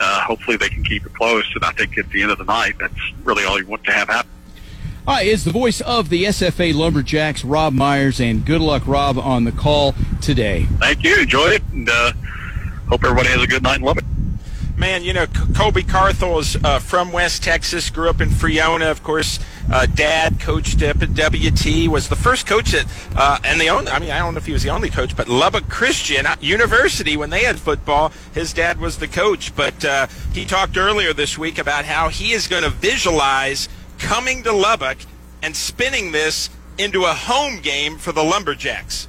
uh, 0.00 0.20
hopefully 0.22 0.56
they 0.56 0.68
can 0.68 0.84
keep 0.84 1.06
it 1.06 1.14
close. 1.14 1.50
And 1.54 1.64
I 1.64 1.72
think 1.72 1.98
at 1.98 2.08
the 2.10 2.22
end 2.22 2.30
of 2.30 2.38
the 2.38 2.44
night, 2.44 2.74
that's 2.78 3.12
really 3.22 3.44
all 3.44 3.58
you 3.58 3.66
want 3.66 3.84
to 3.84 3.92
have 3.92 4.08
happen. 4.08 4.30
All 5.06 5.14
right, 5.14 5.26
is 5.26 5.44
the 5.44 5.52
voice 5.52 5.82
of 5.82 6.08
the 6.08 6.24
SFA 6.24 6.72
Lumberjacks, 6.74 7.44
Rob 7.44 7.74
Myers, 7.74 8.20
and 8.20 8.44
good 8.44 8.62
luck, 8.62 8.86
Rob, 8.86 9.18
on 9.18 9.44
the 9.44 9.52
call 9.52 9.94
today. 10.22 10.66
Thank 10.78 11.04
you. 11.04 11.20
Enjoy 11.20 11.48
it, 11.48 11.62
and 11.72 11.86
uh, 11.90 12.12
hope 12.88 13.04
everybody 13.04 13.28
has 13.28 13.42
a 13.42 13.46
good 13.46 13.62
night 13.62 13.80
in 13.80 13.82
Lubbock. 13.82 14.04
Man, 14.76 15.04
you 15.04 15.12
know, 15.12 15.26
Colby 15.54 15.84
Carthel 15.84 16.40
is 16.40 16.56
uh, 16.64 16.80
from 16.80 17.12
West 17.12 17.44
Texas, 17.44 17.90
grew 17.90 18.10
up 18.10 18.20
in 18.20 18.28
Friona. 18.28 18.86
Of 18.86 19.04
course, 19.04 19.38
uh, 19.72 19.86
dad 19.86 20.40
coached 20.40 20.82
up 20.82 21.00
at 21.00 21.10
WT, 21.10 21.88
was 21.88 22.08
the 22.08 22.16
first 22.16 22.46
coach 22.46 22.74
at, 22.74 22.84
uh, 23.16 23.38
and 23.44 23.60
the 23.60 23.68
only, 23.68 23.90
I 23.90 24.00
mean, 24.00 24.10
I 24.10 24.18
don't 24.18 24.34
know 24.34 24.38
if 24.38 24.46
he 24.46 24.52
was 24.52 24.64
the 24.64 24.70
only 24.70 24.90
coach, 24.90 25.16
but 25.16 25.28
Lubbock 25.28 25.68
Christian 25.68 26.26
University, 26.40 27.16
when 27.16 27.30
they 27.30 27.44
had 27.44 27.58
football, 27.58 28.12
his 28.34 28.52
dad 28.52 28.80
was 28.80 28.98
the 28.98 29.06
coach. 29.06 29.54
But 29.54 29.84
uh, 29.84 30.08
he 30.32 30.44
talked 30.44 30.76
earlier 30.76 31.12
this 31.12 31.38
week 31.38 31.58
about 31.58 31.84
how 31.84 32.08
he 32.08 32.32
is 32.32 32.48
going 32.48 32.64
to 32.64 32.70
visualize 32.70 33.68
coming 33.98 34.42
to 34.42 34.52
Lubbock 34.52 34.98
and 35.40 35.54
spinning 35.54 36.10
this 36.10 36.50
into 36.78 37.04
a 37.04 37.12
home 37.12 37.60
game 37.60 37.96
for 37.96 38.10
the 38.10 38.24
Lumberjacks. 38.24 39.06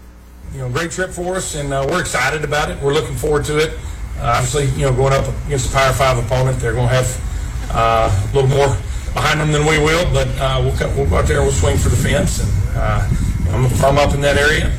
You 0.54 0.60
know, 0.60 0.70
great 0.70 0.92
trip 0.92 1.10
for 1.10 1.36
us, 1.36 1.56
and 1.56 1.74
uh, 1.74 1.86
we're 1.90 2.02
excited 2.02 2.44
about 2.44 2.70
it. 2.70 2.82
We're 2.82 2.94
looking 2.94 3.16
forward 3.16 3.46
to 3.46 3.58
it. 3.58 3.78
Uh, 4.18 4.36
obviously, 4.38 4.66
you 4.80 4.86
know, 4.86 4.94
going 4.94 5.14
up 5.14 5.26
against 5.46 5.70
a 5.70 5.74
Power 5.74 5.94
Five 5.94 6.18
opponent, 6.18 6.60
they're 6.60 6.74
going 6.74 6.90
to 6.90 6.96
have 6.96 7.70
uh, 7.72 8.10
a 8.10 8.36
little 8.36 8.50
more 8.50 8.78
behind 9.14 9.40
them 9.40 9.52
than 9.52 9.66
we 9.66 9.80
will, 9.80 10.04
but 10.14 10.28
uh, 10.40 10.60
we'll, 10.64 10.76
come, 10.78 10.96
we'll 10.96 11.10
go 11.10 11.18
out 11.18 11.26
there 11.26 11.38
and 11.38 11.46
we'll 11.46 11.56
swing 11.56 11.78
for 11.78 11.90
the 11.90 11.96
fence. 11.96 12.40
And 12.44 12.78
uh, 12.78 13.10
I'm 13.52 13.70
from 13.70 13.98
up 13.98 14.14
in 14.14 14.22
that 14.22 14.38
area, 14.38 14.72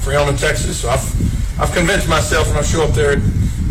Friona, 0.00 0.36
Texas, 0.36 0.80
so 0.80 0.88
I've, 0.88 1.60
I've 1.60 1.72
convinced 1.74 2.08
myself 2.08 2.48
when 2.48 2.56
I 2.56 2.62
show 2.62 2.84
up 2.84 2.94
there 2.94 3.12
at 3.12 3.22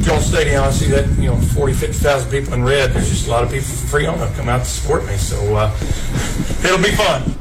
Jones 0.01 0.25
Stadium, 0.25 0.63
I 0.63 0.71
see 0.71 0.87
that, 0.91 1.09
you 1.17 1.27
know, 1.27 1.35
40, 1.37 1.73
50,000 1.73 2.31
people 2.31 2.53
in 2.53 2.63
red. 2.63 2.91
There's 2.91 3.09
just 3.09 3.27
a 3.27 3.31
lot 3.31 3.43
of 3.43 3.51
people 3.51 3.67
from 3.67 3.87
Friona 3.87 4.31
come 4.35 4.47
out 4.47 4.59
to 4.59 4.65
support 4.65 5.05
me, 5.05 5.17
so 5.17 5.55
uh, 5.55 5.75
it'll 6.63 6.77
be 6.77 6.91
fun. 6.91 7.35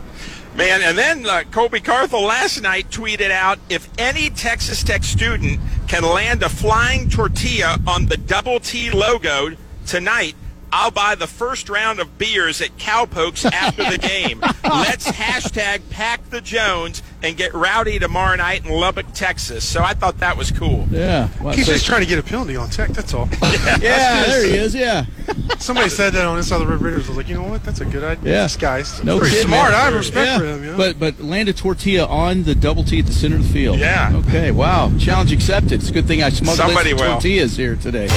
Man, 0.56 0.82
and 0.82 0.98
then 0.98 1.24
uh, 1.24 1.44
Colby 1.52 1.80
Carthel 1.80 2.22
last 2.22 2.60
night 2.60 2.90
tweeted 2.90 3.30
out 3.30 3.60
if 3.68 3.88
any 3.96 4.28
Texas 4.28 4.82
Tech 4.82 5.04
student 5.04 5.60
can 5.88 6.02
land 6.02 6.42
a 6.42 6.48
flying 6.48 7.08
tortilla 7.08 7.78
on 7.86 8.06
the 8.06 8.16
double 8.16 8.60
T 8.60 8.90
logo 8.90 9.56
tonight, 9.86 10.36
I'll 10.70 10.90
buy 10.90 11.14
the 11.14 11.26
first 11.26 11.70
round 11.70 11.98
of 11.98 12.18
beers 12.18 12.60
at 12.60 12.76
Cowpokes 12.76 13.50
after 13.50 13.90
the 13.90 13.98
game. 14.08 14.40
Let's 14.62 15.10
hashtag 15.10 15.80
pack 15.88 16.28
the 16.28 16.42
Jones 16.42 17.02
and 17.22 17.36
get 17.36 17.52
rowdy 17.54 17.98
tomorrow 17.98 18.36
night 18.36 18.64
in 18.64 18.70
Lubbock, 18.70 19.06
Texas. 19.12 19.66
So 19.66 19.82
I 19.82 19.94
thought 19.94 20.18
that 20.18 20.36
was 20.36 20.50
cool. 20.50 20.86
Yeah. 20.90 21.28
Well, 21.40 21.54
He's 21.54 21.66
just 21.66 21.86
trying 21.86 22.02
to 22.02 22.06
get 22.06 22.18
a 22.18 22.22
penalty 22.22 22.56
on 22.56 22.70
Tech, 22.70 22.90
that's 22.90 23.12
all. 23.14 23.28
yeah, 23.42 23.78
yeah 23.80 24.24
there 24.24 24.44
he 24.44 24.54
is, 24.54 24.74
yeah. 24.74 25.06
Somebody 25.58 25.88
said 25.88 26.12
that 26.14 26.24
on 26.24 26.36
this 26.36 26.52
other 26.52 26.66
Red 26.66 26.80
Raiders. 26.80 27.06
I 27.06 27.08
was 27.08 27.16
like, 27.16 27.28
you 27.28 27.34
know 27.34 27.48
what? 27.48 27.64
That's 27.64 27.80
a 27.80 27.84
good 27.84 28.04
idea. 28.04 28.32
Yeah. 28.32 28.42
This 28.44 28.56
guy's 28.56 29.02
no 29.02 29.18
pretty 29.18 29.36
kid, 29.36 29.46
smart. 29.46 29.72
Man. 29.72 29.80
I 29.80 29.84
have 29.84 29.94
respect 29.94 30.26
yeah. 30.26 30.38
for 30.38 30.46
him. 30.46 30.64
You 30.64 30.70
know? 30.72 30.76
But 30.76 30.98
but 30.98 31.20
land 31.20 31.48
a 31.48 31.52
tortilla 31.52 32.06
on 32.06 32.44
the 32.44 32.54
double 32.54 32.84
T 32.84 33.00
at 33.00 33.06
the 33.06 33.12
center 33.12 33.36
of 33.36 33.42
the 33.42 33.48
field. 33.48 33.78
Yeah. 33.78 34.12
Okay. 34.26 34.50
Wow. 34.50 34.92
Challenge 34.98 35.32
accepted. 35.32 35.72
It's 35.72 35.90
a 35.90 35.92
good 35.92 36.06
thing 36.06 36.22
I 36.22 36.30
smuggled 36.30 36.58
Somebody 36.58 36.90
some 36.90 36.98
will. 36.98 37.12
tortillas 37.14 37.56
here 37.56 37.76
today. 37.76 38.08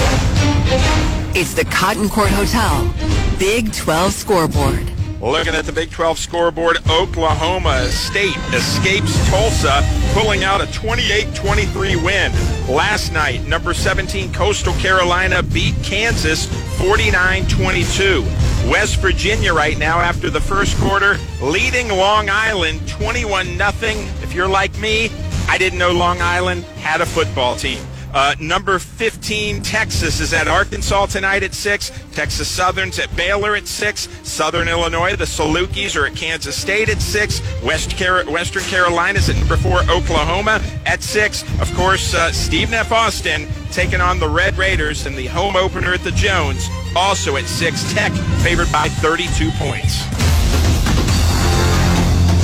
It's 1.34 1.54
the 1.54 1.66
Cotton 1.66 2.10
Court 2.10 2.30
Hotel 2.30 2.93
Big 3.39 3.74
12 3.74 4.14
scoreboard. 4.14 5.01
Looking 5.22 5.53
at 5.53 5.65
the 5.65 5.72
Big 5.72 5.91
12 5.91 6.17
scoreboard, 6.17 6.78
Oklahoma 6.89 7.88
State 7.89 8.36
escapes 8.55 9.13
Tulsa, 9.30 9.84
pulling 10.13 10.43
out 10.43 10.61
a 10.61 10.65
28-23 10.65 12.03
win. 12.03 12.32
Last 12.67 13.13
night, 13.13 13.47
number 13.47 13.76
17 13.76 14.34
Coastal 14.34 14.74
Carolina 14.74 15.43
beat 15.43 15.76
Kansas 15.84 16.47
49-22. 16.80 18.24
West 18.72 18.97
Virginia 18.97 19.53
right 19.53 19.78
now 19.78 19.99
after 19.99 20.32
the 20.32 20.41
first 20.41 20.76
quarter 20.80 21.17
leading 21.39 21.89
Long 21.89 22.28
Island 22.32 22.88
21 22.88 23.55
nothing. 23.55 23.99
If 24.24 24.34
you're 24.34 24.49
like 24.49 24.76
me, 24.80 25.11
I 25.47 25.59
didn't 25.59 25.78
know 25.78 25.91
Long 25.91 26.19
Island 26.19 26.63
had 26.82 26.99
a 26.99 27.05
football 27.05 27.55
team. 27.55 27.80
Uh, 28.14 28.36
number 28.39 28.78
15, 28.78 29.62
Texas 29.62 30.20
is 30.20 30.34
at 30.34 30.47
Arkansas 30.47 31.05
tonight 31.07 31.43
at 31.43 31.53
6. 31.53 31.91
Texas 32.12 32.47
Southern's 32.47 32.99
at 32.99 33.16
Baylor 33.16 33.55
at 33.55 33.68
6. 33.68 34.09
Southern 34.24 34.68
Illinois, 34.68 35.16
the 35.16 35.26
Salukis 35.26 35.95
are 35.95 36.05
at 36.05 36.16
Kansas 36.16 36.55
State 36.55 36.89
at 36.89 37.01
6. 37.01 37.41
West 37.64 37.97
Car- 37.97 38.26
Western 38.26 38.64
Carolina's 38.64 39.30
at 39.30 39.38
number 39.38 39.55
4, 39.55 39.84
Oklahoma 39.89 40.62
at 40.86 41.01
6. 41.01 41.43
Of 41.62 41.74
course, 41.76 42.14
uh, 42.14 42.32
Stephen 42.32 42.74
F. 42.74 42.91
Austin 42.91 43.47
taking 43.72 44.01
on 44.01 44.20
the 44.20 44.28
Red 44.28 44.57
Raiders 44.57 45.05
in 45.05 45.16
the 45.16 45.28
home 45.28 45.55
opener 45.55 45.93
at 45.93 46.03
the 46.03 46.12
Jones, 46.12 46.68
also 46.95 47.38
at 47.38 47.45
6. 47.45 47.93
Tech 47.93 48.12
favored 48.43 48.72
by 48.72 48.89
32 48.89 49.51
points. 49.51 50.03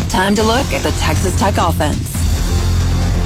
Time 0.09 0.33
to 0.35 0.43
look 0.43 0.65
at 0.71 0.81
the 0.81 0.91
Texas 0.99 1.37
Tech 1.37 1.55
offense. 1.57 2.16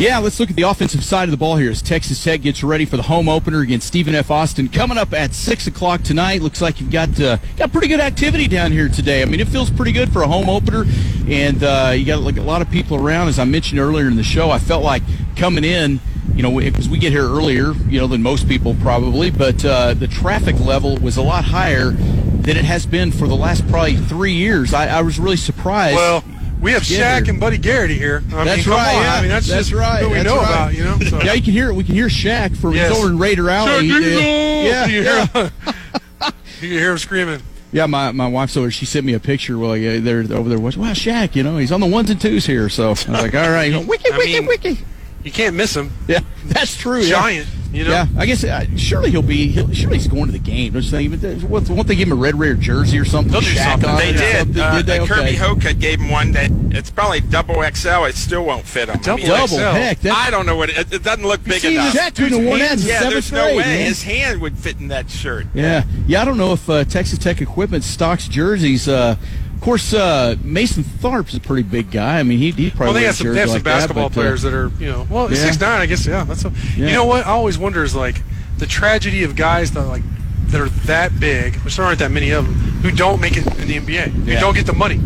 Yeah, 0.02 0.18
let's 0.18 0.39
look 0.39 0.49
at 0.49 0.56
the 0.56 0.64
offensive 0.64 1.04
side 1.04 1.26
of 1.26 1.32
the 1.32 1.38
ball 1.38 1.58
here 1.58 1.70
as 1.70 1.80
Texas 1.80 2.24
Tech 2.24 2.41
gets 2.41 2.64
ready 2.64 2.86
for 2.86 2.97
the 2.97 3.04
home 3.04 3.30
opener 3.30 3.60
against 3.60 3.86
Stephen 3.86 4.16
F. 4.16 4.32
Austin 4.32 4.68
coming 4.68 4.97
up 4.97 5.14
at 5.14 5.32
six 5.36 5.68
o'clock 5.68 6.02
tonight. 6.02 6.41
Looks 6.41 6.60
like 6.60 6.82
you've 6.82 6.89
got 6.89 7.22
uh, 7.22 7.38
got 7.56 7.72
pretty 7.72 7.88
good 7.88 7.99
activity 7.99 8.47
down 8.47 8.72
here 8.72 8.89
today. 8.89 9.22
I 9.22 9.26
mean, 9.26 9.39
it 9.39 9.47
feels 9.47 9.70
pretty 9.70 9.91
good 9.91 10.12
for 10.12 10.24
a 10.24 10.28
home 10.28 10.49
opener, 10.49 10.86
and 11.28 11.64
uh, 11.64 11.93
you 11.95 12.04
got 12.04 12.22
like 12.22 12.38
a 12.38 12.41
lot 12.41 12.64
of 12.64 12.72
people 12.72 12.97
around. 12.97 13.28
As 13.28 13.38
I 13.38 13.43
mentioned 13.43 13.80
earlier 13.80 14.08
in 14.08 14.16
the 14.16 14.24
show, 14.24 14.49
I 14.49 14.58
felt 14.58 14.84
like 14.84 15.04
coming 15.36 15.64
in. 15.64 15.99
You 16.34 16.41
know, 16.41 16.60
because 16.60 16.89
we 16.89 16.97
get 16.97 17.12
here 17.12 17.28
earlier, 17.28 17.74
you 17.88 17.99
know, 17.99 18.08
than 18.08 18.24
most 18.24 18.47
people 18.47 18.76
probably, 18.82 19.30
but 19.30 19.64
uh, 19.64 19.93
the 19.93 20.08
traffic 20.08 20.60
level 20.60 20.97
was 20.97 21.18
a 21.18 21.22
lot 21.22 21.43
higher 21.43 21.91
than 21.91 22.58
it 22.58 22.66
has 22.66 22.88
been 22.88 23.12
for 23.12 23.28
the 23.28 23.36
last 23.36 23.68
probably 23.68 23.97
three 23.97 24.34
years. 24.34 24.74
I, 24.74 24.88
I 24.88 25.02
was 25.02 25.20
really 25.20 25.38
surprised. 25.38 25.97
Well, 25.97 26.24
we 26.62 26.72
have 26.74 26.88
Yeah, 26.89 27.20
Shaq 27.20 27.28
and 27.30 27.39
Buddy 27.39 27.57
Garrity 27.57 27.97
here. 27.97 28.24
I 28.34 28.43
That's 28.45 28.66
mean, 28.66 28.76
right, 28.76 28.93
yeah. 29.01 29.14
I 29.16 29.22
mean, 29.22 29.30
that's, 29.30 29.47
That's 29.47 29.70
just 29.70 29.74
right, 29.74 30.01
what 30.03 30.12
we 30.12 30.18
that's 30.18 30.30
know 30.30 30.38
right. 30.38 30.49
about, 30.49 30.74
you 30.74 30.84
know. 30.84 30.99
So. 30.99 31.22
yeah, 31.22 31.34
you 31.34 31.41
can 31.41 31.51
hear 31.53 31.70
it. 31.70 31.74
we 31.74 31.84
can 31.84 31.95
hear 31.95 32.07
Shaq 32.07 32.55
from 32.55 32.74
Yes. 32.74 32.95
over 32.95 33.07
in 33.07 33.18
Raider 33.18 33.49
Alley. 33.49 33.86
Yeah, 33.88 33.99
yeah, 33.99 34.86
You 34.86 35.01
yeah. 35.03 35.26
hear, 35.26 35.43
you 35.66 36.32
can 36.59 36.70
hear 36.70 36.91
him 36.91 36.97
screaming. 36.97 37.41
Yeah, 37.74 37.86
my, 37.86 38.12
my 38.12 38.28
wife's 38.28 38.57
over. 38.57 38.70
She 38.70 38.86
sent 38.86 39.05
me 39.05 39.14
a 39.14 39.20
picture. 39.20 39.57
Well, 39.57 39.78
yeah, 39.78 39.99
they're 39.99 40.20
over 40.38 40.49
there. 40.49 40.59
Wow, 40.59 40.72
Shaq, 40.74 41.36
you 41.36 41.43
know, 41.43 41.57
he's 41.57 41.72
on 41.72 41.80
the 41.80 41.88
ones 41.88 42.09
and 42.09 42.20
twos 42.20 42.45
here. 42.45 42.68
So 42.70 42.88
I 42.88 42.89
was 42.89 43.07
like, 43.07 43.34
all 43.34 43.49
right, 43.49 43.64
you 43.72 43.72
know, 43.72 43.82
wiki, 43.82 44.12
wiki, 44.12 44.39
mean, 44.39 44.45
wiki. 44.45 44.78
You 45.24 45.32
can't 45.32 45.56
miss 45.56 45.76
him. 45.76 45.92
Yeah, 46.08 46.20
that's 46.46 46.76
true. 46.76 47.00
yeah. 47.02 47.10
Giant. 47.22 47.48
You 47.72 47.86
know. 47.86 47.92
Yeah, 47.92 48.06
I 48.18 48.26
guess 48.26 48.44
uh, 48.44 48.66
surely 48.76 49.12
he'll 49.12 49.22
be. 49.22 49.48
He'll, 49.48 49.72
surely 49.72 49.96
he's 49.98 50.08
going 50.08 50.26
to 50.26 50.34
the 50.34 50.40
game. 50.40 50.74
Don't 50.74 50.84
you 50.84 50.90
think? 50.90 51.22
But 51.42 51.50
What, 51.50 51.70
won't 51.70 51.88
they 51.88 51.96
give 51.96 52.10
him 52.10 52.12
a 52.12 52.22
red 52.22 52.38
rare 52.38 52.56
jersey 52.56 53.00
or 53.00 53.06
something? 53.06 53.32
They'll 53.32 53.40
do 53.40 53.48
Shaq 53.48 53.82
something. 53.82 53.96
They 53.96 54.12
did. 54.12 54.38
something? 54.40 54.62
Uh, 54.62 54.76
did 54.76 54.86
they? 54.88 55.00
Kirby 55.00 55.22
Okay. 55.22 55.36
Hocutt 55.36 55.80
gave 55.80 56.02
him 56.02 56.10
one 56.10 56.34
that 56.34 56.52
it's 56.76 56.92
probably 56.92 57.22
double 57.22 57.56
XL. 57.64 58.04
It 58.06 58.16
still 58.16 58.44
won't 58.44 58.66
fit 58.66 58.90
him. 58.90 59.00
Double 59.02 59.26
Double 59.26 59.48
XL. 59.48 59.60
heck. 59.60 60.06
I 60.06 60.30
don't 60.30 60.46
know 60.46 60.58
what 60.58 60.70
it, 60.70 60.92
it 60.92 61.02
doesn't 61.02 61.26
look 61.26 61.46
big 61.46 61.62
see, 61.62 61.76
enough. 61.76 61.94
Shaq 61.96 62.18
have 62.18 62.46
worn 62.46 62.60
that 62.60 62.80
yeah, 62.80 63.10
there's 63.10 63.32
no 63.32 63.44
grade, 63.46 63.58
way 63.58 63.64
man. 63.64 63.86
his 63.86 64.04
hand 64.04 64.42
would 64.42 64.58
fit 64.58 64.78
in 64.82 64.90
that 64.90 65.10
shirt. 65.10 65.48
Yeah, 65.54 65.86
yeah. 66.08 66.22
I 66.22 66.26
don't 66.26 66.38
know 66.38 66.52
if 66.52 66.70
uh, 66.70 66.84
Texas 66.84 67.20
Tech 67.20 67.40
equipment 67.40 67.86
stocks 67.86 68.28
jerseys. 68.28 68.90
Uh, 68.90 69.16
of 69.62 69.66
course, 69.66 69.93
uh, 69.93 70.36
Mason 70.43 70.84
Tharp's 70.84 71.36
a 71.36 71.39
pretty 71.39 71.62
big 71.62 71.91
guy. 71.91 72.18
I 72.20 72.24
mean, 72.24 72.39
he 72.39 72.49
he 72.49 72.72
probably 72.72 72.86
Well, 72.86 72.93
they 72.95 73.03
have 73.03 73.16
some, 73.16 73.28
they 73.32 73.39
have 73.41 73.49
some 73.49 73.57
like 73.57 73.64
that, 73.64 73.70
basketball 73.82 74.09
but, 74.09 74.14
uh, 74.18 74.22
players 74.24 74.41
that 74.41 74.55
are, 74.55 74.72
you 74.80 74.88
know, 74.88 75.05
well, 75.07 75.30
Yeah. 75.32 75.38
six 75.38 75.59
nine. 75.59 75.82
I 75.82 75.86
guess, 75.86 76.03
yeah. 76.07 76.24
That's 76.24 76.43
a, 76.45 76.51
Yeah. 76.76 76.88
you 76.88 76.93
know 76.93 77.05
what? 77.05 77.28
I 77.28 77.30
always 77.30 77.59
wonder 77.59 77.84
is 77.84 77.93
like 77.93 78.24
the 78.57 78.66
tragedy 78.66 79.24
of 79.24 79.36
guys 79.36 79.70
that 79.74 79.82
are 79.82 79.86
like 79.86 80.01
that 80.47 80.59
are 80.62 80.70
that 80.88 81.20
big, 81.20 81.57
which 81.57 81.78
there 81.78 81.86
aren't 81.86 81.99
that 81.99 82.09
many 82.09 82.32
of 82.32 82.45
them, 82.47 82.55
who 82.82 82.89
don't 82.89 83.22
make 83.22 83.38
it 83.38 83.45
in 83.59 83.68
the 83.68 83.76
NBA, 83.80 84.09
who 84.09 84.32
Yeah. 84.32 84.39
don't 84.39 84.55
get 84.55 84.66
the 84.66 84.74
money. 84.74 84.99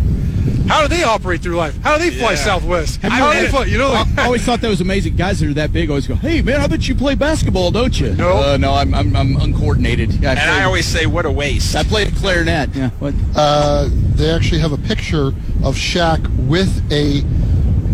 How 0.67 0.81
do 0.81 0.87
they 0.87 1.03
operate 1.03 1.41
through 1.41 1.55
life? 1.57 1.77
How 1.83 1.97
do 1.97 2.03
they 2.09 2.15
fly 2.17 2.31
Yeah. 2.31 2.35
Southwest? 2.43 3.01
Have 3.01 3.11
you 3.11 3.17
How 3.17 3.33
do 3.33 3.39
they 3.39 3.47
fly? 3.49 3.65
You 3.65 3.77
know, 3.77 3.91
like, 3.93 4.07
I 4.17 4.25
always 4.25 4.41
thought 4.43 4.61
that 4.61 4.69
was 4.69 4.81
amazing. 4.81 5.15
Guys 5.15 5.39
that 5.39 5.49
are 5.49 5.53
that 5.53 5.71
big 5.71 5.89
always 5.89 6.07
go, 6.07 6.15
"Hey, 6.15 6.41
man, 6.41 6.59
I 6.61 6.67
bet 6.67 6.87
you 6.87 6.95
play 6.95 7.15
basketball, 7.15 7.71
don't 7.71 7.99
you?" 7.99 8.13
No. 8.15 8.37
uh, 8.37 8.57
no, 8.57 8.73
I'm, 8.73 8.93
I'm 8.93 9.15
I'm 9.15 9.35
uncoordinated. 9.37 10.13
Yeah, 10.13 10.29
I 10.29 10.33
And 10.33 10.51
I 10.51 10.63
always 10.63 10.85
say, 10.85 11.05
what 11.05 11.25
a 11.25 11.31
waste. 11.31 11.75
I 11.75 11.83
played 11.83 12.15
clarinet. 12.15 12.69
Yeah. 12.75 12.89
What? 12.99 13.13
Uh, 13.35 13.89
they 14.15 14.29
actually 14.31 14.59
have 14.61 14.71
a 14.71 14.77
picture 14.77 15.27
of 15.63 15.75
Shaq 15.75 16.27
with 16.47 16.71
a 16.91 17.23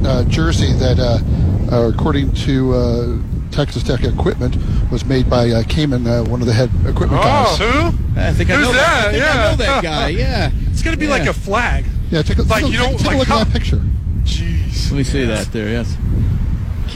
uh, 0.08 0.24
jersey 0.26 0.72
that, 0.74 1.00
uh, 1.00 1.20
uh, 1.76 1.88
according 1.90 2.32
to 2.34 2.74
uh, 2.74 3.18
Texas 3.52 3.84
Tech 3.84 4.04
equipment, 4.04 4.56
was 4.92 5.06
made 5.06 5.30
by 5.30 5.50
uh, 5.52 5.64
Cayman, 5.68 6.08
uh, 6.08 6.24
one 6.24 6.42
of 6.42 6.48
the 6.48 6.54
head 6.54 6.70
equipment 6.88 7.22
oh, 7.24 7.24
guys. 7.24 7.58
who? 7.60 8.20
I 8.20 8.34
think 8.34 8.50
I 8.50 8.56
Who's 8.56 8.68
know 8.68 8.74
that? 8.74 9.08
I 9.08 9.12
think 9.12 9.24
Yeah. 9.24 9.32
I 9.32 9.52
know 9.52 9.56
that 9.58 9.84
guy. 9.84 10.08
Yeah. 10.10 10.52
It's 10.72 10.82
gonna 10.82 10.98
be 10.98 11.06
Yeah. 11.06 11.12
like 11.12 11.28
a 11.28 11.34
flag. 11.34 11.86
Yeah, 12.12 12.22
take 12.22 12.38
a, 12.38 12.44
Like, 12.44 12.64
take, 12.64 12.70
a- 12.70 12.74
you 12.74 12.78
know, 12.80 12.98
take 12.98 13.14
a 13.14 13.18
look 13.18 13.28
how- 13.28 13.40
at 13.42 13.48
that 13.48 13.54
picture. 13.54 13.82
Jeez. 14.24 14.90
Let 14.92 14.98
me 14.98 15.04
see 15.04 15.26
that 15.26 15.52
there. 15.52 15.70
Yes. 15.70 15.96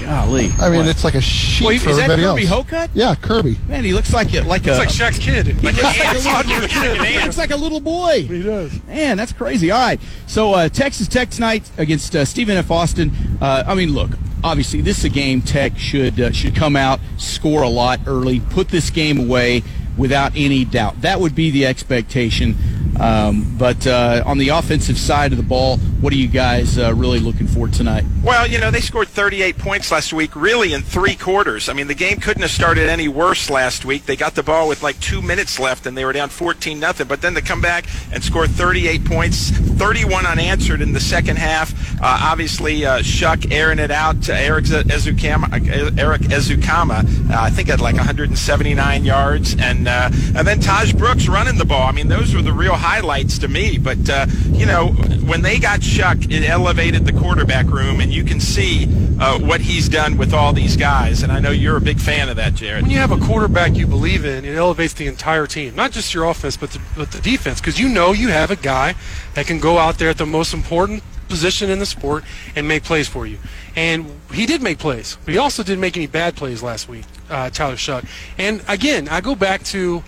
Golly. 0.01 0.51
I 0.59 0.69
mean, 0.69 0.79
What? 0.81 0.87
it's 0.89 1.03
like 1.05 1.15
a 1.15 1.21
sheet 1.21 1.65
Wait, 1.65 1.81
for 1.81 1.89
is 1.91 1.97
that 1.97 2.09
Kirby 2.09 2.23
else. 2.43 2.49
Hocutt? 2.49 2.89
Yeah, 2.93 3.15
Kirby. 3.15 3.57
Man, 3.67 3.83
he 3.85 3.93
looks 3.93 4.13
like 4.13 4.33
it, 4.33 4.45
like 4.45 4.67
It's 4.67 4.75
a 4.77 4.79
like 4.79 4.89
Shaq's 4.89 5.19
kid. 5.19 5.47
Like 5.63 5.75
he 5.75 5.81
looks 5.81 6.25
like 6.25 6.45
a 6.45 6.49
little- 6.49 6.67
kid. 6.67 7.01
he 7.05 7.19
looks 7.23 7.37
like 7.37 7.51
a 7.51 7.55
little 7.55 7.79
boy. 7.79 8.23
He 8.27 8.43
does. 8.43 8.73
Man, 8.87 9.15
that's 9.15 9.31
crazy. 9.31 9.71
All 9.71 9.79
right. 9.79 9.99
So 10.27 10.53
uh, 10.53 10.67
Texas 10.69 11.07
Tech 11.07 11.29
tonight 11.29 11.69
against 11.77 12.13
uh, 12.15 12.25
Stephen 12.25 12.57
F. 12.57 12.69
Austin. 12.71 13.11
Uh, 13.41 13.63
I 13.65 13.73
mean, 13.73 13.93
look. 13.93 14.11
Obviously, 14.43 14.81
this 14.81 14.99
is 14.99 15.05
a 15.05 15.09
game 15.09 15.41
Tech 15.41 15.75
should 15.77 16.19
uh, 16.19 16.31
should 16.31 16.55
come 16.55 16.75
out, 16.75 16.99
score 17.17 17.63
a 17.63 17.69
lot 17.69 17.99
early, 18.05 18.41
put 18.41 18.67
this 18.67 18.91
game 18.91 19.17
away 19.17 19.63
without 19.97 20.33
any 20.35 20.65
doubt. 20.65 21.01
That 21.01 21.19
would 21.19 21.33
be 21.33 21.49
the 21.49 21.65
expectation. 21.65 22.55
Um, 22.99 23.55
but 23.57 23.85
uh, 23.85 24.23
on 24.25 24.37
the 24.37 24.49
offensive 24.49 24.97
side 24.97 25.31
of 25.31 25.37
the 25.37 25.43
ball, 25.43 25.77
what 26.01 26.13
are 26.13 26.17
you 26.17 26.27
guys 26.27 26.77
uh, 26.77 26.93
really 26.93 27.19
looking 27.19 27.47
for 27.47 27.67
tonight? 27.67 28.03
Well, 28.23 28.47
you 28.47 28.59
know, 28.59 28.71
they 28.71 28.81
scored 28.81 29.07
38 29.07 29.57
points 29.57 29.91
last 29.91 30.13
week, 30.13 30.35
really 30.35 30.73
in 30.73 30.81
three 30.81 31.15
quarters. 31.15 31.67
I 31.67 31.73
mean, 31.73 31.87
the 31.87 31.95
game 31.95 32.19
couldn't 32.19 32.41
have 32.41 32.51
started 32.51 32.89
any 32.89 33.07
worse 33.07 33.49
last 33.49 33.85
week. 33.85 34.05
They 34.05 34.15
got 34.15 34.35
the 34.35 34.43
ball 34.43 34.67
with 34.67 34.83
like 34.83 34.99
two 34.99 35.21
minutes 35.21 35.59
left, 35.59 35.85
and 35.85 35.97
they 35.97 36.05
were 36.05 36.13
down 36.13 36.29
14 36.29 36.79
nothing. 36.79 37.07
But 37.07 37.21
then 37.21 37.33
to 37.35 37.41
come 37.41 37.61
back 37.61 37.85
and 38.11 38.23
score 38.23 38.47
38 38.47 39.05
points, 39.05 39.49
31 39.49 40.25
unanswered 40.25 40.81
in 40.81 40.93
the 40.93 40.99
second 40.99 41.37
half. 41.37 41.73
Uh, 42.01 42.19
obviously, 42.21 42.85
uh, 42.85 42.99
Shough 42.99 43.51
airing 43.51 43.79
it 43.79 43.91
out 43.91 44.21
to 44.23 44.35
Erik 44.35 44.65
Ezukanma. 44.65 45.51
uh, 45.53 46.01
Erik 46.01 46.21
Ezukanma, 46.21 47.31
uh, 47.31 47.41
I 47.41 47.49
think 47.49 47.69
at 47.69 47.79
like 47.79 47.95
179 47.95 49.05
yards, 49.05 49.53
and 49.53 49.87
and 49.87 50.47
then 50.47 50.59
Tahj 50.59 50.97
Brooks 50.97 51.27
running 51.27 51.57
the 51.57 51.65
ball. 51.65 51.87
I 51.87 51.91
mean, 51.91 52.07
those 52.07 52.33
were 52.33 52.41
the 52.41 52.53
real 52.53 52.75
highlights 52.85 53.39
to 53.39 53.47
me. 53.47 53.77
But 53.77 54.09
uh, 54.09 54.27
you 54.51 54.65
know, 54.65 54.89
when 55.25 55.41
they 55.41 55.57
got 55.59 55.79
Shough, 55.79 56.31
it 56.31 56.47
elevated 56.47 57.05
the 57.05 57.13
quarterback 57.13 57.65
room, 57.65 57.99
and 57.99 58.13
you 58.13 58.23
can 58.23 58.39
see 58.39 58.85
uh, 59.19 59.39
what 59.39 59.59
he's 59.59 59.89
done 59.89 60.17
with 60.17 60.33
all 60.33 60.53
these 60.53 60.77
guys. 60.77 61.23
And 61.23 61.31
I 61.31 61.39
know 61.39 61.51
you're 61.51 61.77
a 61.77 61.81
big 61.81 61.99
fan 61.99 62.29
of 62.29 62.35
that, 62.35 62.53
Jared. 62.53 62.83
when 62.83 62.91
you 62.91 62.99
have 62.99 63.11
a 63.11 63.17
quarterback 63.17 63.75
you 63.75 63.87
believe 63.87 64.23
in, 64.23 64.45
it 64.45 64.55
elevates 64.55 64.93
the 64.93 65.07
entire 65.07 65.47
team, 65.47 65.75
not 65.75 65.91
just 65.91 66.13
your 66.13 66.25
offense, 66.25 66.57
but 66.57 66.71
the, 66.71 66.81
but 66.95 67.11
the 67.11 67.21
defense, 67.21 67.59
because 67.59 67.79
you 67.79 67.89
know 67.89 68.11
you 68.11 68.29
have 68.29 68.51
a 68.51 68.55
guy 68.55 68.93
that 69.33 69.47
can 69.47 69.59
go 69.59 69.77
out 69.77 69.97
there 69.97 70.09
at 70.09 70.17
the 70.17 70.25
most 70.25 70.53
important 70.53 71.01
position 71.27 71.71
in 71.71 71.79
the 71.79 71.85
sport 71.85 72.23
and 72.55 72.67
make 72.67 72.83
plays 72.83 73.07
for 73.07 73.25
you. 73.25 73.39
And 73.75 74.05
he 74.31 74.45
did 74.45 74.61
make 74.61 74.77
plays, 74.77 75.17
but 75.25 75.33
he 75.33 75.39
also 75.39 75.63
didn't 75.63 75.81
make 75.81 75.97
any 75.97 76.07
bad 76.07 76.35
plays 76.35 76.61
last 76.61 76.87
week, 76.87 77.05
uh, 77.29 77.49
Tyler 77.49 77.75
Shough. 77.75 78.07
And 78.37 78.63
again, 78.67 79.09
I 79.09 79.21
go 79.21 79.33
back 79.33 79.63
to 79.65 80.03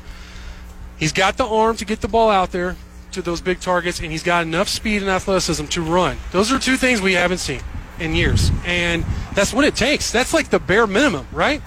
he's 0.98 1.14
got 1.14 1.38
the 1.38 1.46
arm 1.46 1.76
to 1.78 1.86
get 1.86 2.02
the 2.02 2.08
ball 2.08 2.30
out 2.30 2.52
there 2.52 2.76
to 3.12 3.22
those 3.22 3.42
big 3.42 3.60
targets, 3.60 4.00
and 4.00 4.12
he's 4.12 4.24
got 4.24 4.44
enough 4.44 4.68
speed 4.68 5.02
and 5.02 5.10
athleticism 5.10 5.66
to 5.66 5.82
run. 5.82 6.18
Those 6.32 6.52
are 6.52 6.60
two 6.60 6.78
things 6.78 7.02
we 7.02 7.14
haven't 7.14 7.40
seen 7.40 7.62
in 8.00 8.16
years, 8.16 8.52
and 8.66 9.06
that's 9.34 9.54
what 9.54 9.66
it 9.66 9.76
takes. 9.76 10.12
That's 10.12 10.34
like 10.34 10.50
the 10.50 10.60
bare 10.60 10.88
minimum, 10.88 11.28
right? 11.32 11.62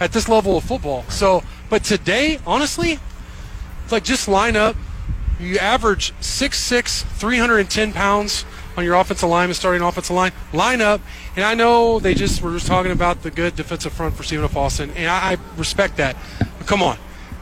At 0.00 0.12
this 0.12 0.28
level 0.28 0.56
of 0.56 0.64
football. 0.64 1.04
So, 1.08 1.42
but 1.70 1.84
today, 1.84 2.38
honestly, 2.46 2.98
it's 3.84 3.92
like 3.92 4.04
just 4.04 4.28
line 4.28 4.56
up. 4.56 4.76
You 5.38 5.58
average 5.58 6.12
6'6", 6.20 7.04
310 7.04 7.92
pounds 7.92 8.44
on 8.76 8.84
your 8.84 8.94
offensive 8.94 9.28
line 9.28 9.48
and 9.48 9.56
starting 9.56 9.82
offensive 9.82 10.16
line. 10.16 10.32
Line 10.52 10.80
up, 10.80 11.00
and 11.34 11.44
I 11.44 11.54
know 11.54 11.98
they 11.98 12.14
just 12.14 12.42
were 12.42 12.52
just 12.52 12.66
talking 12.66 12.92
about 12.92 13.22
the 13.22 13.30
good 13.30 13.54
defensive 13.54 13.92
front 13.92 14.14
for 14.14 14.22
Stephen 14.22 14.44
F. 14.44 14.56
Austin, 14.56 14.90
and 14.96 15.08
I, 15.08 15.32
I 15.32 15.36
respect 15.56 15.98
that. 15.98 16.16
But 16.38 16.66
come 16.66 16.82
on, 16.82 16.98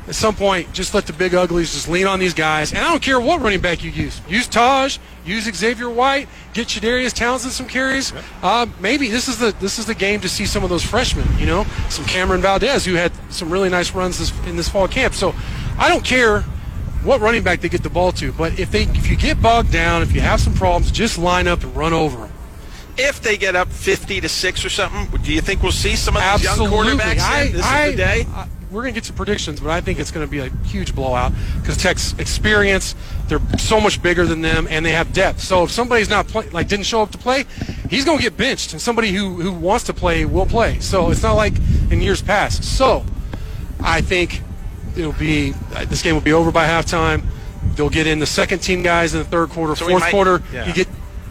at 0.06 0.14
some 0.14 0.34
point, 0.34 0.70
just 0.72 0.92
let 0.92 1.06
the 1.06 1.14
big 1.14 1.34
uglies 1.34 1.72
just 1.72 1.88
lean 1.88 2.06
on 2.06 2.18
these 2.18 2.34
guys. 2.34 2.72
And 2.72 2.80
I 2.80 2.90
don't 2.90 3.02
care 3.02 3.18
what 3.18 3.40
running 3.40 3.60
back 3.60 3.82
you 3.82 3.90
use. 3.90 4.20
Use 4.28 4.46
Tahj, 4.46 4.98
use 5.24 5.44
Xavier 5.44 5.88
White, 5.88 6.28
get 6.52 6.68
Shadarius 6.68 7.14
Townsend 7.14 7.52
some 7.52 7.66
carries. 7.66 8.12
Uh, 8.42 8.66
maybe 8.80 9.08
this 9.08 9.28
is 9.28 9.38
the 9.38 9.52
this 9.60 9.78
is 9.78 9.86
the 9.86 9.94
game 9.94 10.20
to 10.20 10.28
see 10.28 10.44
some 10.44 10.62
of 10.62 10.68
those 10.68 10.82
freshmen. 10.84 11.26
You 11.38 11.46
know, 11.46 11.64
some 11.88 12.04
Cameron 12.04 12.42
Valdez 12.42 12.84
who 12.84 12.94
had 12.94 13.12
some 13.30 13.50
really 13.50 13.70
nice 13.70 13.94
runs 13.94 14.18
this, 14.18 14.46
in 14.46 14.56
this 14.56 14.68
fall 14.68 14.88
camp. 14.88 15.14
So 15.14 15.34
I 15.78 15.88
don't 15.88 16.04
care 16.04 16.42
what 17.02 17.20
running 17.20 17.42
back 17.42 17.60
they 17.60 17.68
get 17.68 17.82
the 17.82 17.90
ball 17.90 18.12
to, 18.12 18.32
but 18.32 18.58
if 18.58 18.70
they 18.70 18.82
if 18.82 19.08
you 19.08 19.16
get 19.16 19.40
bogged 19.40 19.72
down, 19.72 20.02
if 20.02 20.12
you 20.12 20.20
have 20.20 20.40
some 20.40 20.54
problems, 20.54 20.90
just 20.90 21.16
line 21.16 21.48
up 21.48 21.62
and 21.62 21.74
run 21.74 21.94
over 21.94 22.18
them. 22.18 22.30
If 22.96 23.22
they 23.22 23.36
get 23.36 23.56
up 23.56 23.68
50 23.68 24.20
to 24.20 24.28
six 24.28 24.64
or 24.64 24.68
something, 24.68 25.20
do 25.22 25.32
you 25.32 25.40
think 25.40 25.62
we'll 25.62 25.72
see 25.72 25.96
some 25.96 26.16
of 26.16 26.22
these 26.22 26.44
young 26.44 26.58
quarterbacks? 26.58 27.18
I, 27.18 27.42
in? 27.42 27.52
This 27.52 27.64
I- 27.64 27.86
is 27.86 27.92
the 27.92 27.96
day. 27.96 28.26
I- 28.32 28.46
we're 28.74 28.82
going 28.82 28.92
to 28.92 29.00
get 29.00 29.04
some 29.06 29.16
predictions, 29.16 29.60
but 29.60 29.70
I 29.70 29.80
think 29.80 29.98
it's 29.98 30.10
going 30.10 30.26
to 30.26 30.30
be 30.30 30.40
a 30.40 30.48
huge 30.66 30.94
blowout 30.94 31.32
because 31.60 31.76
Tech's 31.76 32.12
experience, 32.18 32.94
they're 33.28 33.40
so 33.58 33.80
much 33.80 34.02
bigger 34.02 34.26
than 34.26 34.42
them, 34.42 34.66
and 34.68 34.84
they 34.84 34.90
have 34.92 35.12
depth. 35.12 35.40
So 35.40 35.62
if 35.64 35.70
somebody's 35.70 36.08
not 36.10 36.26
play, 36.26 36.48
like 36.50 36.68
didn't 36.68 36.86
show 36.86 37.00
up 37.02 37.10
to 37.12 37.18
play, 37.18 37.44
he's 37.88 38.04
going 38.04 38.18
to 38.18 38.22
get 38.24 38.36
benched, 38.36 38.72
and 38.72 38.82
somebody 38.82 39.12
who 39.12 39.40
who 39.40 39.52
wants 39.52 39.84
to 39.84 39.94
play 39.94 40.24
will 40.24 40.46
play. 40.46 40.80
So 40.80 41.10
it's 41.10 41.22
not 41.22 41.34
like 41.34 41.54
in 41.90 42.00
years 42.00 42.20
past. 42.20 42.64
So 42.64 43.04
I 43.80 44.00
think 44.00 44.42
it'll 44.96 45.12
be 45.12 45.52
this 45.86 46.02
game 46.02 46.14
will 46.14 46.20
be 46.22 46.32
over 46.32 46.50
by 46.50 46.66
halftime. 46.66 47.24
They'll 47.76 47.90
get 47.90 48.06
in 48.06 48.18
the 48.18 48.26
second 48.26 48.58
team 48.58 48.82
guys 48.82 49.14
in 49.14 49.20
the 49.20 49.24
third 49.24 49.50
quarter, 49.50 49.74
So 49.76 49.88
fourth 49.88 50.02
might- 50.02 50.10
quarter. 50.10 50.42
yeah. 50.52 50.66
You 50.66 50.72
get 50.74 50.88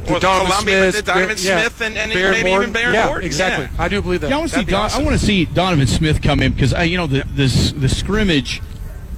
Well, 0.09 0.19
Donovan 0.19 0.47
Columbia, 0.47 0.91
Smith, 0.91 1.05
Donovan 1.05 1.37
yeah, 1.39 1.61
Smith, 1.61 1.81
and- 1.81 1.97
and 1.97 2.11
Behren 2.11 2.31
maybe 2.31 2.49
even 2.49 2.51
Morton. 2.51 2.73
Behren 2.73 2.93
yeah, 2.93 3.05
Morton, 3.05 3.25
exactly. 3.25 3.65
yeah. 3.65 3.83
I 3.83 3.87
do 3.87 4.01
believe 4.01 4.21
that. 4.21 4.29
Yeah, 4.29 4.35
I 4.35 4.39
want 4.39 4.51
to 4.51 4.59
see. 4.59 4.65
Don, 4.65 4.81
awesome. 4.85 5.01
I 5.01 5.05
want 5.05 5.19
to 5.19 5.25
see 5.25 5.45
Donovan 5.45 5.87
Smith 5.87 6.21
come 6.21 6.41
in 6.41 6.53
because 6.53 6.73
uh, 6.73 6.81
you 6.81 6.97
know 6.97 7.07
the 7.07 7.23
the 7.35 7.73
the 7.77 7.89
scrimmage. 7.89 8.61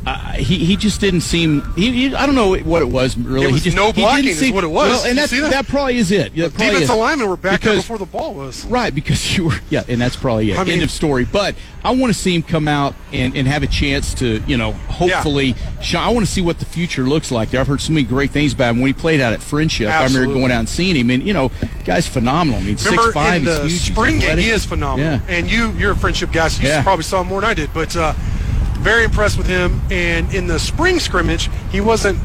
Uh, 0.06 0.34
he 0.34 0.64
he 0.64 0.76
just 0.76 1.02
didn't 1.02 1.22
seem. 1.22 1.64
He, 1.74 1.92
he, 2.10 2.16
I 2.16 2.28
don't 2.28 2.36
know 2.36 2.56
what 2.58 2.84
it 2.84 2.88
was 2.90 3.18
really. 3.18 3.48
It 3.48 3.52
was 3.52 3.64
he 3.64 3.72
just, 3.72 3.76
no 3.76 3.88
he 3.88 3.94
didn't 3.94 4.04
blocking 4.08 4.28
is 4.28 4.40
seem- 4.40 4.54
what 4.54 4.64
it 4.64 4.68
was. 4.68 4.90
Well, 5.04 5.06
and 5.06 5.30
see 5.30 5.40
that? 5.40 5.50
that? 5.50 5.68
probably 5.68 5.98
is 5.98 6.12
it. 6.12 6.32
Yeah, 6.36 6.44
that 6.46 6.54
probably 6.54 6.74
Defensive 6.74 6.96
is. 6.96 7.00
linemen 7.00 7.28
were 7.30 7.38
back 7.38 7.62
Because- 7.62 7.78
before 7.78 7.98
the 7.98 8.06
ball 8.06 8.36
was. 8.36 8.64
Right, 8.66 8.94
because 8.94 9.36
you 9.36 9.46
were, 9.46 9.56
yeah, 9.72 9.84
and 9.88 10.00
that's 10.00 10.16
probably 10.16 10.52
it. 10.52 10.60
I 10.60 10.64
mean- 10.64 10.74
End 10.74 10.84
of 10.84 10.92
story. 10.92 11.26
But 11.26 11.56
I 11.84 11.90
want 11.90 12.14
to 12.14 12.20
see 12.20 12.36
him 12.36 12.44
come 12.44 12.68
out 12.68 12.94
and, 13.12 13.36
and 13.36 13.48
have 13.48 13.64
a 13.64 13.68
chance 13.68 14.14
to, 14.16 14.44
you 14.46 14.58
know, 14.58 14.74
hopefully. 14.74 15.56
shine. 15.82 16.04
I 16.08 16.12
want 16.12 16.26
to 16.26 16.32
see 16.32 16.42
what 16.42 16.60
the 16.60 16.66
future 16.66 17.04
looks 17.04 17.32
like 17.32 17.50
there. 17.50 17.60
I've 17.62 17.68
heard 17.68 17.82
so 17.82 17.92
many 17.94 18.06
great 18.06 18.30
things 18.30 18.54
about 18.54 18.72
him 18.76 18.82
when 18.82 18.88
he 18.88 18.94
played 18.94 19.22
out 19.22 19.34
at 19.34 19.40
Frenship. 19.40 19.88
I 19.90 20.04
remember 20.06 20.34
going 20.34 20.52
out 20.52 20.60
and 20.60 20.70
seeing 20.70 20.96
him, 20.96 21.10
and 21.10 21.24
you 21.24 21.34
know, 21.34 21.50
guy's 21.84 22.08
phenomenal. 22.08 22.60
I 22.60 22.64
mean, 22.64 22.76
Remember 22.78 23.02
six 23.04 23.14
five, 23.16 23.38
in 23.38 23.46
the 23.46 23.62
huge. 23.68 23.82
spring 23.92 24.20
game, 24.20 24.38
he 24.38 24.50
is 24.52 24.66
phenomenal. 24.66 25.14
Yeah. 25.14 25.22
And 25.28 25.50
you, 25.50 25.72
you're 25.72 25.94
a 25.94 25.96
Frenship 25.96 26.32
guy, 26.32 26.48
so 26.50 26.62
you 26.62 26.70
Yeah. 26.70 26.84
probably 26.84 27.04
saw 27.04 27.22
him 27.22 27.28
more 27.28 27.42
than 27.42 27.50
I 27.50 27.54
did. 27.56 27.74
But 27.74 27.96
uh, 27.96 28.14
very 28.86 29.04
impressed 29.04 29.38
with 29.38 29.48
him. 29.48 29.82
And 29.92 30.34
in 30.34 30.48
the 30.48 30.60
spring 30.60 31.00
scrimmage, 31.00 31.50
he 31.72 31.82
wasn't 31.82 32.20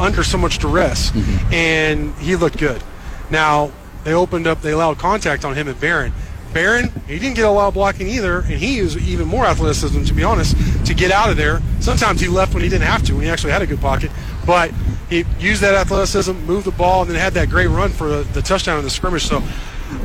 under 0.00 0.24
so 0.24 0.38
much 0.38 0.58
duress, 0.58 1.10
Mm-hmm. 1.10 1.52
and 1.54 2.14
he 2.16 2.34
looked 2.36 2.58
good. 2.58 2.82
Now 3.30 3.70
they 4.04 4.14
opened 4.14 4.46
up, 4.46 4.62
they 4.62 4.72
allowed 4.72 4.98
contact 4.98 5.44
on 5.44 5.54
him 5.54 5.68
and 5.68 5.76
Behren. 5.78 6.12
Behren, 6.52 6.90
he 7.06 7.18
didn't 7.18 7.36
get 7.36 7.44
a 7.44 7.50
lot 7.50 7.68
of 7.68 7.74
blocking 7.74 8.08
either, 8.08 8.38
and 8.40 8.54
he 8.54 8.76
used 8.78 8.96
even 8.98 9.28
more 9.28 9.44
athleticism, 9.44 10.04
to 10.04 10.14
be 10.14 10.24
honest, 10.24 10.56
to 10.86 10.94
get 10.94 11.10
out 11.10 11.28
of 11.30 11.36
there. 11.36 11.60
Sometimes 11.80 12.20
he 12.22 12.28
left 12.28 12.54
when 12.54 12.62
he 12.62 12.68
didn't 12.70 12.86
have 12.86 13.02
to, 13.04 13.12
when 13.14 13.24
he 13.24 13.28
actually 13.30 13.52
had 13.52 13.60
a 13.60 13.66
good 13.66 13.80
pocket. 13.82 14.10
But 14.46 14.70
he 15.10 15.24
used 15.38 15.60
that 15.60 15.74
athleticism, 15.74 16.32
moved 16.46 16.64
the 16.66 16.70
ball, 16.70 17.02
and 17.02 17.10
then 17.10 17.18
had 17.18 17.34
that 17.34 17.50
great 17.50 17.66
run 17.66 17.90
for 17.90 18.08
the, 18.08 18.22
the 18.32 18.40
touchdown 18.40 18.78
in 18.78 18.84
the 18.84 18.90
scrimmage. 18.90 19.26
So 19.26 19.42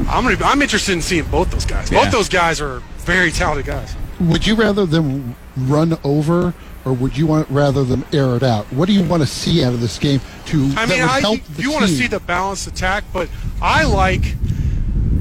I'm 0.09 0.23
gonna. 0.25 0.37
I'm 0.43 0.61
interested 0.61 0.91
in 0.93 1.01
seeing 1.01 1.23
both 1.25 1.49
those 1.51 1.65
guys. 1.65 1.89
Yeah. 1.89 2.03
Both 2.03 2.11
those 2.11 2.29
guys 2.29 2.59
are 2.59 2.79
very 2.97 3.31
talented 3.31 3.65
guys. 3.65 3.95
Would 4.29 4.47
you 4.47 4.55
rather 4.55 4.85
them 4.85 5.35
run 5.57 5.97
over, 6.03 6.53
or 6.85 6.93
would 6.93 7.17
you 7.17 7.27
want 7.27 7.49
rather 7.49 7.83
them 7.83 8.05
air 8.13 8.35
it 8.35 8.43
out? 8.43 8.65
What 8.67 8.87
do 8.87 8.93
you 8.93 9.03
want 9.03 9.21
to 9.21 9.27
see 9.27 9.63
out 9.63 9.73
of 9.73 9.81
this 9.81 9.99
game 9.99 10.21
to 10.47 10.71
I 10.75 10.85
mean, 10.85 11.01
I, 11.01 11.19
help 11.19 11.37
you, 11.37 11.55
the 11.55 11.61
you 11.61 11.71
want 11.71 11.85
to 11.85 11.91
see 11.91 12.07
the 12.07 12.19
balanced 12.19 12.67
attack, 12.67 13.03
but 13.13 13.29
I 13.61 13.83
like 13.83 14.35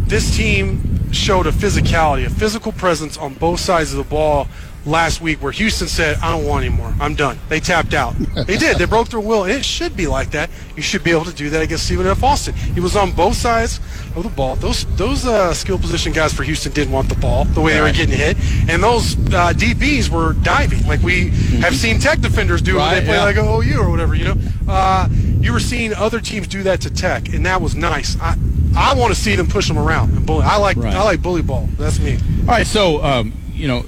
this 0.06 0.36
team 0.36 1.12
showed 1.12 1.46
a 1.46 1.52
physicality, 1.52 2.26
a 2.26 2.30
physical 2.30 2.72
presence 2.72 3.16
on 3.16 3.34
both 3.34 3.60
sides 3.60 3.92
of 3.92 3.98
the 3.98 4.10
ball 4.10 4.48
last 4.84 5.20
week 5.20 5.42
where 5.42 5.52
Houston 5.52 5.88
said, 5.88 6.16
I 6.18 6.30
don't 6.30 6.46
want 6.46 6.64
anymore. 6.64 6.94
I'm 7.00 7.14
done. 7.14 7.38
They 7.48 7.60
tapped 7.60 7.94
out. 7.94 8.14
they 8.46 8.56
did. 8.56 8.78
They 8.78 8.84
broke 8.84 9.08
their 9.08 9.20
will, 9.20 9.44
and 9.44 9.52
it 9.52 9.64
should 9.64 9.96
be 9.96 10.06
like 10.06 10.30
that. 10.32 10.50
You 10.76 10.82
should 10.82 11.04
be 11.04 11.10
able 11.10 11.24
to 11.24 11.34
do 11.34 11.50
that 11.50 11.62
against 11.62 11.86
Stephen 11.86 12.06
F. 12.06 12.22
Austin. 12.22 12.54
He 12.54 12.80
was 12.80 12.96
on 12.96 13.12
both 13.12 13.36
sides 13.36 13.80
of 14.16 14.22
the 14.22 14.28
ball. 14.28 14.56
Those 14.56 14.84
those 14.96 15.24
uh, 15.26 15.54
skill 15.54 15.78
position 15.78 16.12
guys 16.12 16.32
for 16.32 16.42
Houston 16.42 16.72
didn't 16.72 16.92
want 16.92 17.08
the 17.08 17.14
ball 17.16 17.44
the 17.44 17.60
way 17.60 17.74
they 17.74 17.80
were 17.80 17.92
getting 17.92 18.16
hit, 18.16 18.36
and 18.68 18.82
those 18.82 19.16
uh, 19.32 19.52
DBs 19.54 20.08
were 20.08 20.34
diving 20.42 20.86
like 20.86 21.02
we 21.02 21.28
have 21.60 21.74
seen 21.74 21.98
Tech 21.98 22.20
defenders 22.20 22.62
do 22.62 22.76
when 22.76 22.94
they 22.94 23.04
play 23.04 23.14
yeah. 23.14 23.24
like 23.24 23.36
a 23.36 23.40
OU 23.40 23.78
or 23.78 23.90
whatever. 23.90 24.14
You 24.14 24.26
know, 24.26 24.34
uh, 24.68 25.08
you 25.40 25.52
were 25.52 25.60
seeing 25.60 25.94
other 25.94 26.20
teams 26.20 26.46
do 26.48 26.62
that 26.64 26.80
to 26.82 26.90
Tech, 26.90 27.28
and 27.32 27.44
that 27.46 27.60
was 27.60 27.74
nice. 27.74 28.18
I 28.20 28.36
I 28.76 28.94
want 28.94 29.14
to 29.14 29.20
see 29.20 29.36
them 29.36 29.46
push 29.46 29.68
them 29.68 29.78
around 29.78 30.16
and 30.16 30.26
bully. 30.26 30.44
I 30.44 30.56
like 30.56 30.76
Right. 30.76 30.94
I 30.94 31.02
like 31.04 31.22
bully 31.22 31.42
ball. 31.42 31.68
That's 31.78 31.98
me. 31.98 32.18
All 32.42 32.46
right, 32.46 32.66
so 32.66 33.02
um, 33.04 33.32
you 33.52 33.68
know, 33.68 33.84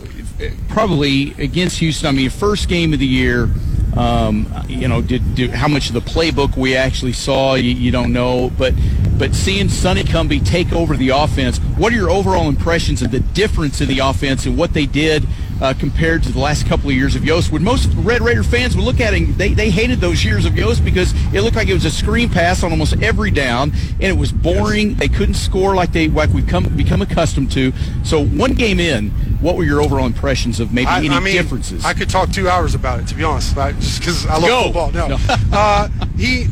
probably 0.68 1.32
against 1.38 1.78
Houston. 1.78 2.08
I 2.08 2.12
mean, 2.12 2.30
first 2.30 2.68
game 2.68 2.92
of 2.92 2.98
the 2.98 3.06
year. 3.06 3.48
Um, 3.96 4.52
you 4.66 4.88
know, 4.88 5.00
did, 5.00 5.36
did 5.36 5.50
how 5.50 5.68
much 5.68 5.86
of 5.86 5.94
the 5.94 6.00
playbook 6.00 6.56
we 6.56 6.74
actually 6.74 7.12
saw? 7.12 7.54
You, 7.54 7.70
you 7.70 7.92
don't 7.92 8.12
know, 8.12 8.50
but 8.58 8.74
but 9.16 9.36
seeing 9.36 9.68
Sonny 9.68 10.02
Cumbie 10.02 10.44
take 10.44 10.72
over 10.72 10.96
the 10.96 11.10
offense, 11.10 11.58
what 11.58 11.92
are 11.92 11.96
your 11.96 12.10
overall 12.10 12.48
impressions 12.48 13.02
of 13.02 13.12
the 13.12 13.20
difference 13.20 13.80
in 13.80 13.86
the 13.86 14.00
offense 14.00 14.46
and 14.46 14.58
what 14.58 14.74
they 14.74 14.86
did 14.86 15.28
uh, 15.60 15.74
compared 15.78 16.22
to 16.24 16.32
the 16.32 16.38
last 16.38 16.66
couple 16.66 16.90
of 16.90 16.96
years 16.96 17.14
of 17.16 17.24
Yost? 17.24 17.52
Would 17.52 17.62
most 17.62 17.88
Red 17.96 18.20
Raider 18.22 18.42
fans 18.42 18.76
would 18.76 18.84
look 18.84 19.00
at 19.00 19.14
it, 19.14 19.36
they 19.38 19.54
they 19.54 19.70
hated 19.70 20.00
those 20.00 20.24
years 20.24 20.44
of 20.44 20.56
Yost 20.56 20.84
because 20.84 21.12
it 21.32 21.40
looked 21.42 21.56
like 21.56 21.68
it 21.68 21.74
was 21.74 21.84
a 21.84 21.90
screen 21.90 22.28
pass 22.28 22.62
on 22.62 22.70
almost 22.70 23.02
every 23.02 23.30
down, 23.30 23.72
and 23.72 24.02
it 24.04 24.16
was 24.16 24.32
boring. 24.32 24.94
They 24.94 25.08
couldn't 25.08 25.34
score 25.34 25.74
like 25.74 25.92
they 25.92 26.08
like 26.08 26.30
we've 26.30 26.46
come 26.46 26.64
become 26.76 27.02
accustomed 27.02 27.52
to. 27.52 27.72
So 28.02 28.24
one 28.24 28.52
game 28.54 28.80
in, 28.80 29.10
what 29.40 29.56
were 29.56 29.64
your 29.64 29.80
overall 29.80 30.06
impressions 30.06 30.60
of 30.60 30.72
maybe 30.72 30.86
I, 30.88 30.98
any 30.98 31.10
I 31.10 31.20
mean, 31.20 31.34
differences? 31.34 31.84
I 31.84 31.94
could 31.94 32.10
talk 32.10 32.30
two 32.30 32.48
hours 32.48 32.74
about 32.74 33.00
it 33.00 33.06
to 33.08 33.14
be 33.14 33.24
honest, 33.24 33.56
I, 33.56 33.72
just 33.72 34.00
because 34.00 34.26
I 34.26 34.34
love 34.38 34.48
Go. 34.48 34.62
football. 34.64 34.90
No, 34.92 35.08
No. 35.08 35.18
uh, 35.52 35.88
he 36.16 36.46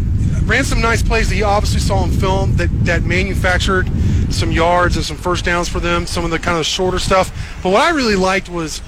ran 0.44 0.64
some 0.64 0.80
nice 0.80 1.02
plays 1.02 1.28
that 1.28 1.34
he 1.34 1.42
obviously 1.42 1.80
saw 1.80 2.04
in 2.04 2.10
film 2.10 2.56
that 2.56 2.68
that 2.84 3.02
manufactured 3.04 3.88
some 4.30 4.50
yards 4.50 4.96
and 4.96 5.04
some 5.04 5.16
first 5.16 5.44
downs 5.44 5.68
for 5.68 5.80
them. 5.80 6.06
Some 6.06 6.24
of 6.24 6.30
the 6.30 6.38
kind 6.38 6.58
of 6.58 6.66
shorter 6.66 6.98
stuff. 6.98 7.30
But 7.62 7.70
what 7.70 7.82
I 7.82 7.90
really 7.90 8.16
liked 8.16 8.48
was. 8.48 8.80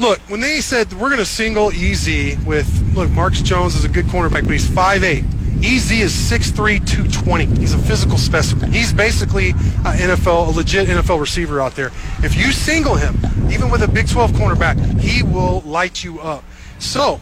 Look, 0.00 0.18
when 0.20 0.40
they 0.40 0.62
said 0.62 0.90
we're 0.94 1.10
going 1.10 1.18
to 1.18 1.24
single 1.24 1.70
EZ 1.70 2.42
with, 2.46 2.94
look, 2.96 3.10
Marcus 3.10 3.42
Jones 3.42 3.76
is 3.76 3.84
a 3.84 3.88
good 3.88 4.06
cornerback, 4.06 4.42
but 4.42 4.50
he's 4.50 4.66
5'8". 4.66 5.22
EZ 5.64 5.92
is 5.92 6.12
6'3", 6.12 6.84
220. 6.84 7.46
He's 7.60 7.72
a 7.72 7.78
physical 7.78 8.18
specimen. 8.18 8.72
He's 8.72 8.92
basically 8.92 9.50
a 9.50 9.92
NFL, 9.92 10.48
a 10.48 10.50
legit 10.50 10.88
NFL 10.88 11.20
receiver 11.20 11.60
out 11.60 11.76
there. 11.76 11.92
If 12.24 12.36
you 12.36 12.50
single 12.50 12.96
him, 12.96 13.16
even 13.48 13.70
with 13.70 13.82
a 13.82 13.86
Big 13.88 14.08
12 14.08 14.32
cornerback, 14.32 14.76
he 14.98 15.22
will 15.22 15.60
light 15.60 16.02
you 16.02 16.18
up. 16.20 16.42
So, 16.80 17.20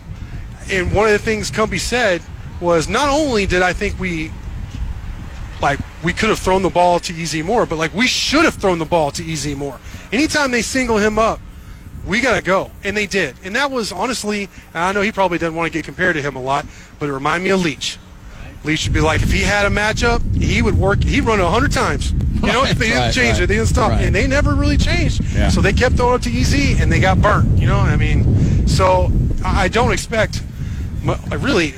and 0.70 0.94
one 0.94 1.04
of 1.04 1.12
the 1.12 1.18
things 1.18 1.50
Cumbie 1.50 1.80
said 1.80 2.22
was 2.60 2.88
not 2.88 3.08
only 3.08 3.46
did 3.46 3.62
I 3.62 3.72
think 3.72 3.98
we 3.98 4.30
like 5.62 5.78
we 6.02 6.12
could 6.12 6.28
have 6.30 6.38
thrown 6.38 6.62
the 6.62 6.70
ball 6.70 6.98
to 7.00 7.12
EZ 7.22 7.34
more, 7.44 7.66
but 7.66 7.76
like 7.76 7.92
we 7.94 8.06
should 8.06 8.44
have 8.44 8.54
thrown 8.54 8.78
the 8.78 8.84
ball 8.84 9.10
to 9.12 9.32
EZ 9.32 9.54
more. 9.56 9.78
Anytime 10.12 10.50
they 10.50 10.62
single 10.62 10.96
him 10.98 11.18
up, 11.18 11.40
we 12.06 12.20
got 12.20 12.36
to 12.36 12.42
go. 12.42 12.70
And 12.82 12.96
they 12.96 13.06
did. 13.06 13.36
And 13.44 13.54
that 13.56 13.70
was 13.70 13.92
honestly, 13.92 14.48
I 14.74 14.92
know 14.92 15.02
he 15.02 15.12
probably 15.12 15.38
doesn't 15.38 15.54
want 15.54 15.70
to 15.70 15.78
get 15.78 15.84
compared 15.84 16.16
to 16.16 16.22
him 16.22 16.34
a 16.36 16.40
lot, 16.42 16.64
but 16.98 17.08
it 17.08 17.12
reminded 17.12 17.44
me 17.44 17.50
of 17.50 17.62
Leach. 17.62 17.98
Leach 18.64 18.86
would 18.86 18.92
be 18.94 19.00
like, 19.00 19.22
if 19.22 19.30
he 19.32 19.40
had 19.40 19.64
a 19.66 19.70
matchup, 19.70 20.20
he 20.36 20.60
would 20.62 20.76
work, 20.78 21.02
he'd 21.02 21.22
run 21.22 21.40
it 21.40 21.44
100 21.44 21.72
times. 21.72 22.12
You 22.12 22.46
know, 22.52 22.64
if 22.64 22.78
they 22.78 22.88
didn't 22.88 23.02
Right, 23.02 23.14
change 23.14 23.34
right, 23.34 23.42
it, 23.42 23.46
they 23.48 23.56
didn't 23.56 23.68
stop. 23.68 23.90
right. 23.90 24.04
And 24.04 24.14
they 24.14 24.26
never 24.26 24.54
really 24.54 24.76
changed. 24.78 25.22
Yeah. 25.34 25.48
So 25.50 25.60
they 25.60 25.72
kept 25.74 25.96
throwing 25.96 26.16
it 26.16 26.22
to 26.22 26.30
EZ 26.30 26.80
and 26.80 26.90
they 26.90 27.00
got 27.00 27.20
burnt. 27.20 27.58
You 27.58 27.66
know, 27.66 27.76
I 27.78 27.96
mean, 27.96 28.66
so 28.66 29.10
I 29.44 29.68
don't 29.68 29.92
expect 29.92 30.42
really 31.30 31.74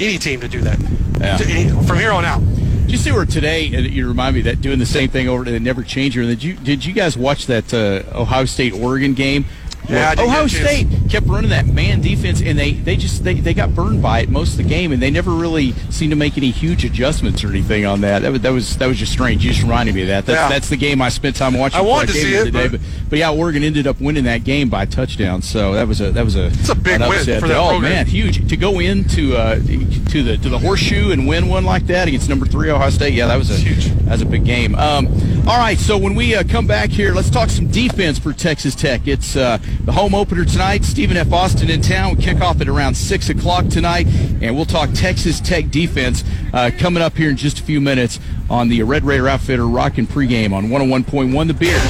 any 0.00 0.18
team 0.18 0.40
to 0.40 0.48
do 0.48 0.60
that 0.62 0.78
Yeah. 1.20 1.38
Any- 1.48 1.70
from 1.86 1.98
here 1.98 2.12
on 2.12 2.24
out. 2.24 2.40
Did 2.82 2.92
you 2.92 2.98
see 2.98 3.10
where 3.10 3.24
today? 3.26 3.74
uh, 3.74 3.80
You 3.80 4.06
remind 4.08 4.36
me 4.36 4.42
that 4.42 4.60
doing 4.60 4.78
the 4.78 4.86
same 4.86 5.08
thing 5.08 5.28
over 5.28 5.44
they 5.44 5.58
never 5.58 5.82
change 5.82 6.14
here. 6.14 6.22
Did 6.24 6.42
you 6.42 6.54
did 6.54 6.84
you 6.84 6.92
guys 6.92 7.16
watch 7.16 7.46
that 7.46 7.72
uh, 7.74 8.02
Ohio 8.16 8.44
State 8.44 8.72
Oregon 8.74 9.14
game? 9.14 9.44
Yeah, 9.88 10.14
Ohio 10.18 10.46
get 10.46 10.52
a 10.52 10.54
chance. 10.64 10.68
State 10.68 11.10
kept 11.10 11.26
running 11.26 11.50
that 11.50 11.66
man 11.66 12.00
defense, 12.00 12.42
and 12.42 12.58
they, 12.58 12.72
they 12.72 12.96
just 12.96 13.22
they, 13.22 13.34
they 13.34 13.54
got 13.54 13.74
burned 13.74 14.02
by 14.02 14.20
it 14.20 14.28
most 14.28 14.52
of 14.52 14.56
the 14.58 14.64
game, 14.64 14.92
and 14.92 15.00
they 15.00 15.10
never 15.10 15.30
really 15.30 15.72
seemed 15.90 16.10
to 16.10 16.16
make 16.16 16.36
any 16.36 16.50
huge 16.50 16.84
adjustments 16.84 17.44
or 17.44 17.48
anything 17.48 17.86
on 17.86 18.00
that. 18.00 18.22
That 18.22 18.32
was 18.32 18.40
that 18.42 18.50
was 18.52 18.76
that 18.78 18.86
was 18.86 18.98
just 18.98 19.12
strange. 19.12 19.44
You 19.44 19.50
just 19.50 19.62
reminded 19.62 19.94
me 19.94 20.02
of 20.02 20.08
that. 20.08 20.26
That's, 20.26 20.36
Yeah. 20.36 20.48
that's 20.48 20.68
the 20.68 20.76
game 20.76 21.00
I 21.00 21.08
spent 21.08 21.36
time 21.36 21.54
watching. 21.54 21.78
I 21.78 21.82
wanted 21.82 22.08
to 22.08 22.12
see 22.14 22.34
it, 22.34 22.44
today, 22.46 22.68
but- 22.68 22.80
but, 22.80 22.80
but 23.10 23.18
yeah, 23.20 23.30
Oregon 23.30 23.62
ended 23.62 23.86
up 23.86 24.00
winning 24.00 24.24
that 24.24 24.42
game 24.42 24.68
by 24.68 24.82
a 24.82 24.86
touchdown. 24.86 25.40
So 25.42 25.74
that 25.74 25.86
was 25.86 26.00
a 26.00 26.10
that 26.12 26.24
was 26.24 26.34
a 26.36 26.46
It's 26.46 26.68
a 26.68 26.74
big 26.74 27.00
win 27.00 27.02
upset. 27.02 27.40
for 27.40 27.46
that 27.48 27.56
oh 27.56 27.68
program. 27.70 27.92
man, 27.92 28.06
huge 28.06 28.48
to 28.48 28.56
go 28.56 28.80
into 28.80 29.36
uh, 29.36 29.54
to 29.56 30.22
the 30.24 30.36
to 30.38 30.48
the 30.48 30.58
horseshoe 30.58 31.12
and 31.12 31.26
win 31.28 31.46
one 31.48 31.64
like 31.64 31.86
that 31.86 32.08
against 32.08 32.28
number 32.28 32.46
three 32.46 32.70
Ohio 32.70 32.90
State. 32.90 33.14
Yeah, 33.14 33.26
that 33.28 33.36
was 33.36 33.50
a 33.50 33.54
huge. 33.56 33.86
That 34.06 34.12
was 34.12 34.22
a 34.22 34.26
big 34.26 34.44
game. 34.44 34.74
Um, 34.74 35.06
all 35.46 35.58
right, 35.58 35.78
so 35.78 35.96
when 35.96 36.16
we 36.16 36.34
uh, 36.34 36.42
come 36.42 36.66
back 36.66 36.90
here, 36.90 37.12
let's 37.14 37.30
talk 37.30 37.50
some 37.50 37.68
defense 37.68 38.18
for 38.18 38.32
Texas 38.32 38.74
Tech. 38.74 39.06
It's 39.06 39.36
uh, 39.36 39.58
the 39.84 39.92
home 39.92 40.14
opener 40.14 40.44
tonight. 40.44 40.84
Stephen 40.84 41.16
F. 41.16 41.32
Austin 41.32 41.70
in 41.70 41.80
town. 41.80 42.16
We 42.16 42.22
kick 42.22 42.40
off 42.40 42.60
at 42.60 42.68
around 42.68 42.96
six 42.96 43.28
o'clock 43.28 43.68
tonight, 43.68 44.06
and 44.40 44.56
we'll 44.56 44.64
talk 44.64 44.90
Texas 44.92 45.40
Tech 45.40 45.70
defense 45.70 46.24
uh, 46.52 46.70
coming 46.78 47.02
up 47.02 47.16
here 47.16 47.30
in 47.30 47.36
just 47.36 47.60
a 47.60 47.62
few 47.62 47.80
minutes 47.80 48.18
on 48.48 48.68
the 48.68 48.82
Red 48.82 49.04
Raider 49.04 49.28
Outfitter 49.28 49.66
Rockin' 49.66 50.06
pregame 50.06 50.52
on 50.52 50.66
101.1 50.66 51.46
The 51.46 51.54
Beer. 51.54 51.80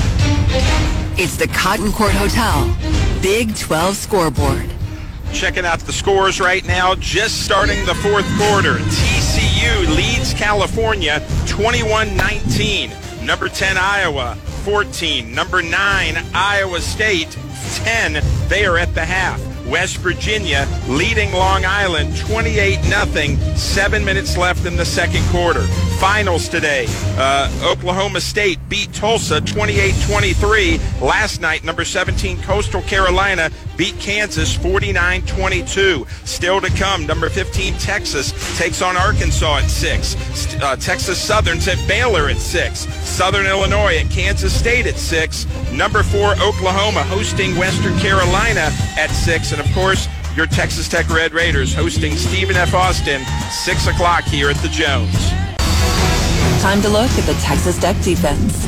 It's 1.18 1.36
the 1.36 1.48
Cotton 1.48 1.92
Court 1.92 2.12
Hotel 2.12 2.76
Big 3.22 3.56
12 3.56 3.96
scoreboard. 3.96 4.70
Checking 5.32 5.64
out 5.64 5.80
the 5.80 5.92
scores 5.92 6.40
right 6.40 6.64
now, 6.66 6.94
just 6.94 7.44
starting 7.44 7.84
the 7.84 7.94
fourth 7.96 8.26
quarter. 8.38 8.74
TCU 8.74 9.96
leads 9.96 10.32
California 10.34 11.20
21-19. 11.46 13.24
Number 13.26 13.48
10 13.48 13.76
Iowa 13.76 14.36
14. 14.64 15.34
Number 15.34 15.62
9 15.62 15.72
Iowa 16.34 16.80
State 16.80 17.36
10. 17.84 18.22
They 18.48 18.64
are 18.64 18.78
at 18.78 18.94
the 18.94 19.04
half. 19.04 19.55
West 19.68 19.98
Virginia 19.98 20.68
leading 20.88 21.32
Long 21.32 21.64
Island 21.64 22.16
28 22.16 22.82
0 22.82 23.56
Seven 23.56 24.04
minutes 24.04 24.36
left 24.36 24.66
in 24.66 24.76
the 24.76 24.84
second 24.84 25.24
quarter. 25.30 25.62
Finals 25.98 26.48
today. 26.48 26.86
Uh, 27.16 27.50
Oklahoma 27.64 28.20
State 28.20 28.58
beat 28.68 28.92
Tulsa 28.92 29.40
28-23. 29.40 31.00
Last 31.00 31.40
night, 31.40 31.64
number 31.64 31.84
17 31.84 32.42
Coastal 32.42 32.82
Carolina 32.82 33.50
beat 33.78 33.98
Kansas 33.98 34.56
49-22. 34.56 36.06
Still 36.26 36.60
to 36.60 36.70
come, 36.70 37.06
number 37.06 37.30
15 37.30 37.74
Texas 37.74 38.32
takes 38.58 38.82
on 38.82 38.96
Arkansas 38.96 39.58
at 39.58 39.70
6. 39.70 40.56
Uh, 40.60 40.76
Texas 40.76 41.18
Southern's 41.20 41.66
at 41.66 41.78
Baylor 41.88 42.28
at 42.28 42.38
6. 42.38 42.80
Southern 43.06 43.46
Illinois 43.46 43.96
at 43.96 44.10
Kansas 44.10 44.52
State 44.52 44.86
at 44.86 44.98
6. 44.98 45.46
Number 45.72 46.02
4 46.02 46.32
Oklahoma 46.42 47.02
hosting 47.04 47.56
Western 47.56 47.98
Carolina 47.98 48.70
at 48.98 49.08
6. 49.08 49.52
And 49.56 49.66
of 49.66 49.74
course, 49.74 50.06
your 50.36 50.44
Texas 50.44 50.86
Tech 50.86 51.08
Red 51.08 51.32
Raiders 51.32 51.72
hosting 51.72 52.14
Stephen 52.14 52.56
F. 52.56 52.74
Austin, 52.74 53.22
6 53.50 53.86
o'clock 53.86 54.24
here 54.24 54.50
at 54.50 54.56
the 54.56 54.68
Jones. 54.68 55.30
Time 56.60 56.82
to 56.82 56.90
look 56.90 57.10
at 57.12 57.24
the 57.24 57.32
Texas 57.40 57.78
Tech 57.78 57.98
defense. 58.02 58.66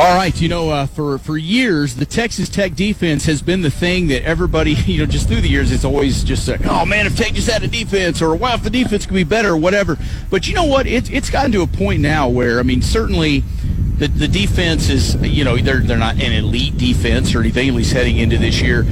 All 0.00 0.16
right, 0.16 0.40
you 0.40 0.48
know, 0.48 0.70
uh, 0.70 0.86
for 0.86 1.18
for 1.18 1.36
years, 1.36 1.96
the 1.96 2.06
Texas 2.06 2.48
Tech 2.48 2.74
defense 2.74 3.26
has 3.26 3.42
been 3.42 3.60
the 3.60 3.70
thing 3.70 4.06
that 4.06 4.22
everybody, 4.22 4.72
you 4.86 5.00
know, 5.00 5.04
just 5.04 5.28
through 5.28 5.42
the 5.42 5.48
years, 5.50 5.72
it's 5.72 5.84
always 5.84 6.24
just 6.24 6.48
like, 6.48 6.64
oh 6.64 6.86
man, 6.86 7.04
if 7.04 7.14
Tech 7.14 7.34
just 7.34 7.50
had 7.50 7.62
a 7.62 7.68
defense, 7.68 8.22
or 8.22 8.34
wow, 8.34 8.54
if 8.54 8.62
the 8.62 8.70
defense 8.70 9.04
could 9.04 9.14
be 9.14 9.24
better, 9.24 9.50
or 9.50 9.58
whatever. 9.58 9.98
But 10.30 10.48
you 10.48 10.54
know 10.54 10.64
what? 10.64 10.86
It's 10.86 11.10
it's 11.10 11.28
gotten 11.28 11.52
to 11.52 11.60
a 11.60 11.66
point 11.66 12.00
now 12.00 12.30
where, 12.30 12.60
I 12.60 12.62
mean, 12.62 12.80
certainly. 12.80 13.44
The, 14.00 14.08
the 14.08 14.28
defense 14.28 14.88
is, 14.88 15.16
you 15.16 15.44
know, 15.44 15.58
they're, 15.58 15.80
they're 15.80 15.98
not 15.98 16.14
an 16.14 16.32
elite 16.32 16.78
defense 16.78 17.34
or 17.34 17.40
anything, 17.40 17.68
at 17.68 17.74
least 17.74 17.92
heading 17.92 18.16
into 18.16 18.38
this 18.38 18.62
year. 18.62 18.86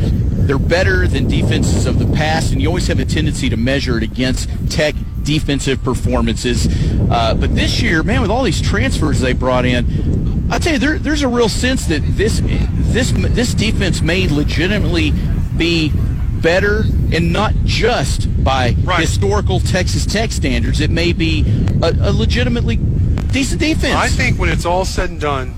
They're 0.49 0.59
better 0.59 1.07
than 1.07 1.29
defenses 1.29 1.85
of 1.85 1.99
the 1.99 2.07
past, 2.17 2.53
and 2.53 2.63
you 2.63 2.69
always 2.69 2.87
have 2.87 2.99
a 2.99 3.05
tendency 3.05 3.51
to 3.51 3.57
measure 3.59 3.99
it 3.99 4.03
against 4.03 4.49
Tech 4.71 4.95
defensive 5.23 5.85
performances. 5.85 6.67
Uh, 7.11 7.35
but 7.35 7.55
this 7.55 7.83
year, 7.83 8.03
man, 8.03 8.23
with 8.23 8.31
all 8.31 8.43
these 8.43 8.63
transfers 8.63 9.21
they 9.21 9.35
brought 9.35 9.67
in, 9.67 10.49
I 10.51 10.59
tell 10.59 10.73
you, 10.73 10.79
there, 10.79 10.99
there's 10.99 11.21
a 11.21 11.29
real 11.29 11.51
sense 11.51 11.85
that 11.89 12.01
this 12.17 12.41
this 12.43 13.13
this 13.13 13.53
defense 13.53 14.01
may 14.01 14.27
legitimately 14.27 15.13
be 15.59 15.93
better, 16.41 16.85
and 17.13 17.31
not 17.31 17.53
just 17.65 18.43
by 18.43 18.75
Right. 18.85 19.01
historical 19.01 19.61
Texas 19.61 20.07
Tech 20.07 20.33
standards. 20.33 20.81
It 20.81 20.89
may 20.91 21.13
be 21.13 21.45
a, 21.83 21.95
a 22.01 22.13
legitimately 22.13 22.77
decent 22.77 23.61
defense. 23.61 23.97
I 23.97 24.09
think 24.09 24.39
when 24.39 24.49
it's 24.49 24.65
all 24.65 24.87
said 24.87 25.11
and 25.11 25.21
done, 25.21 25.55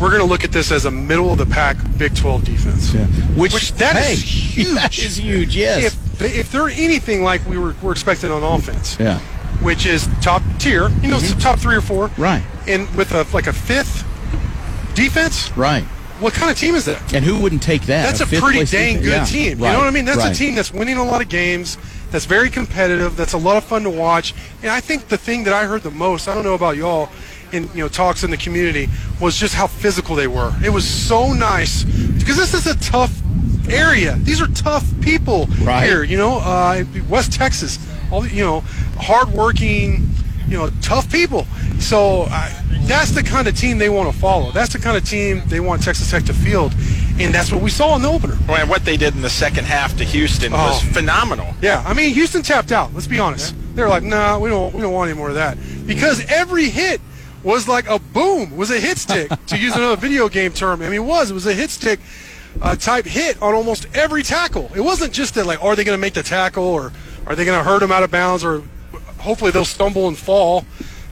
we're 0.00 0.08
going 0.10 0.20
to 0.22 0.26
look 0.26 0.44
at 0.44 0.52
this 0.52 0.72
as 0.72 0.84
a 0.84 0.90
middle 0.90 1.30
of 1.32 1.38
the 1.38 1.46
pack 1.46 1.76
Big 1.98 2.14
12 2.16 2.44
defense. 2.44 2.92
Yeah. 2.92 3.06
Which, 3.36 3.54
Which 3.54 3.72
that 3.74 3.96
is 3.96 4.20
hey, 4.20 4.26
huge. 4.26 4.74
That 4.74 4.98
is 4.98 5.16
huge. 5.16 5.56
Yes. 5.56 5.84
If 5.84 6.04
if 6.22 6.52
they're 6.52 6.68
anything 6.68 7.22
like 7.24 7.44
we 7.46 7.58
were, 7.58 7.74
were 7.82 7.90
expecting 7.92 8.30
on 8.30 8.42
offense, 8.42 8.96
yeah. 9.00 9.18
which 9.62 9.84
is 9.84 10.08
top 10.22 10.42
tier, 10.58 10.88
you 11.02 11.08
know, 11.08 11.16
mm-hmm. 11.18 11.38
top 11.40 11.58
three 11.58 11.74
or 11.74 11.80
four, 11.80 12.08
Right. 12.16 12.42
and 12.68 12.88
with 12.94 13.12
a 13.12 13.26
like 13.34 13.48
a 13.48 13.52
fifth 13.52 14.04
defense, 14.94 15.50
Right. 15.56 15.82
what 16.20 16.32
kind 16.32 16.50
of 16.50 16.56
team 16.58 16.74
is 16.76 16.84
that? 16.84 17.12
And 17.12 17.24
who 17.24 17.38
wouldn't 17.40 17.62
take 17.62 17.82
that? 17.86 18.06
That's 18.06 18.20
a, 18.20 18.26
fifth 18.26 18.42
pretty 18.42 18.64
dang 18.64 19.00
defense? 19.02 19.04
good 19.04 19.10
Yeah. 19.10 19.48
team. 19.50 19.58
You 19.58 19.72
know 19.72 19.78
what 19.78 19.88
I 19.88 19.90
mean? 19.90 20.04
That's 20.04 20.18
right. 20.18 20.32
a 20.32 20.38
team 20.38 20.54
that's 20.54 20.72
winning 20.72 20.98
a 20.98 21.04
lot 21.04 21.20
of 21.20 21.28
games, 21.28 21.78
that's 22.10 22.26
very 22.26 22.48
competitive, 22.48 23.16
that's 23.16 23.32
a 23.32 23.38
lot 23.38 23.56
of 23.56 23.64
fun 23.64 23.82
to 23.82 23.90
watch. 23.90 24.34
And 24.62 24.70
I 24.70 24.80
think 24.80 25.08
the 25.08 25.18
thing 25.18 25.44
that 25.44 25.52
I 25.52 25.64
heard 25.66 25.82
the 25.82 25.90
most, 25.90 26.28
I 26.28 26.34
don't 26.34 26.44
know 26.44 26.54
about 26.54 26.76
y'all, 26.76 27.08
in 27.54 27.64
you 27.74 27.82
know 27.82 27.88
talks 27.88 28.22
in 28.24 28.30
the 28.30 28.36
community, 28.36 28.88
was 29.20 29.36
just 29.36 29.54
how 29.54 29.66
physical 29.66 30.14
they 30.16 30.26
were. 30.26 30.52
It 30.64 30.70
was 30.70 30.86
so 30.88 31.32
nice 31.32 31.84
because 31.84 32.36
this 32.36 32.52
is 32.54 32.66
a 32.66 32.76
tough 32.80 33.12
area. 33.68 34.16
These 34.20 34.40
are 34.42 34.48
tough 34.48 34.84
people 35.00 35.46
Right. 35.62 35.84
here. 35.86 36.02
You 36.02 36.18
know, 36.18 36.38
uh, 36.38 36.84
West 37.08 37.32
Texas, 37.32 37.78
all 38.10 38.26
you 38.26 38.44
know, 38.44 38.60
hardworking, 38.98 40.08
you 40.48 40.56
know, 40.58 40.70
tough 40.82 41.10
people. 41.10 41.46
So 41.78 42.22
uh, 42.30 42.50
that's 42.82 43.12
the 43.12 43.22
kind 43.22 43.48
of 43.48 43.56
team 43.58 43.78
they 43.78 43.88
want 43.88 44.12
to 44.12 44.18
follow. 44.18 44.50
That's 44.52 44.72
the 44.72 44.78
kind 44.78 44.96
of 44.96 45.08
team 45.08 45.42
they 45.46 45.60
want 45.60 45.82
Texas 45.82 46.10
Tech 46.10 46.24
to 46.24 46.34
field, 46.34 46.74
and 47.18 47.32
that's 47.34 47.52
what 47.52 47.62
we 47.62 47.70
saw 47.70 47.94
in 47.96 48.02
the 48.02 48.08
opener. 48.08 48.36
Well, 48.48 48.58
and 48.60 48.68
what 48.68 48.84
they 48.84 48.96
did 48.96 49.14
in 49.14 49.22
the 49.22 49.30
second 49.30 49.64
half 49.66 49.96
to 49.98 50.04
Houston 50.04 50.52
was 50.52 50.82
Oh. 50.82 50.92
phenomenal. 50.92 51.54
Yeah, 51.62 51.82
I 51.86 51.94
mean 51.94 52.12
Houston 52.14 52.42
tapped 52.42 52.72
out. 52.72 52.92
Let's 52.94 53.06
be 53.06 53.18
honest. 53.18 53.54
They're 53.74 53.88
like, 53.88 54.04
nah, 54.04 54.38
we 54.38 54.50
don't, 54.50 54.72
we 54.72 54.80
don't 54.82 54.92
want 54.92 55.10
any 55.10 55.18
more 55.18 55.28
of 55.30 55.34
that 55.34 55.58
because 55.86 56.24
every 56.28 56.68
hit 56.68 57.00
was 57.44 57.68
like 57.68 57.88
a 57.88 57.98
boom, 57.98 58.56
was 58.56 58.70
a 58.70 58.80
hit 58.80 58.98
stick 58.98 59.30
to 59.46 59.56
use 59.56 59.76
another 59.76 59.96
video 59.96 60.28
game 60.28 60.52
term. 60.52 60.82
I 60.82 60.86
mean, 60.86 60.94
it 60.94 61.04
was, 61.04 61.30
it 61.30 61.34
was 61.34 61.46
a 61.46 61.54
hit 61.54 61.70
stick 61.70 62.00
uh, 62.62 62.74
type 62.74 63.04
hit 63.04 63.40
on 63.42 63.54
almost 63.54 63.86
every 63.94 64.22
tackle. 64.22 64.70
It 64.74 64.80
wasn't 64.80 65.12
just 65.12 65.34
that 65.34 65.46
like, 65.46 65.62
are 65.62 65.76
they 65.76 65.84
going 65.84 65.96
to 65.96 66.00
make 66.00 66.14
the 66.14 66.22
tackle 66.22 66.64
or 66.64 66.92
are 67.26 67.36
they 67.36 67.44
going 67.44 67.58
to 67.58 67.64
hurt 67.64 67.80
them 67.80 67.92
out 67.92 68.02
of 68.02 68.10
bounds 68.10 68.44
or 68.44 68.62
hopefully 69.18 69.50
they'll 69.50 69.64
stumble 69.64 70.08
and 70.08 70.16
fall. 70.16 70.64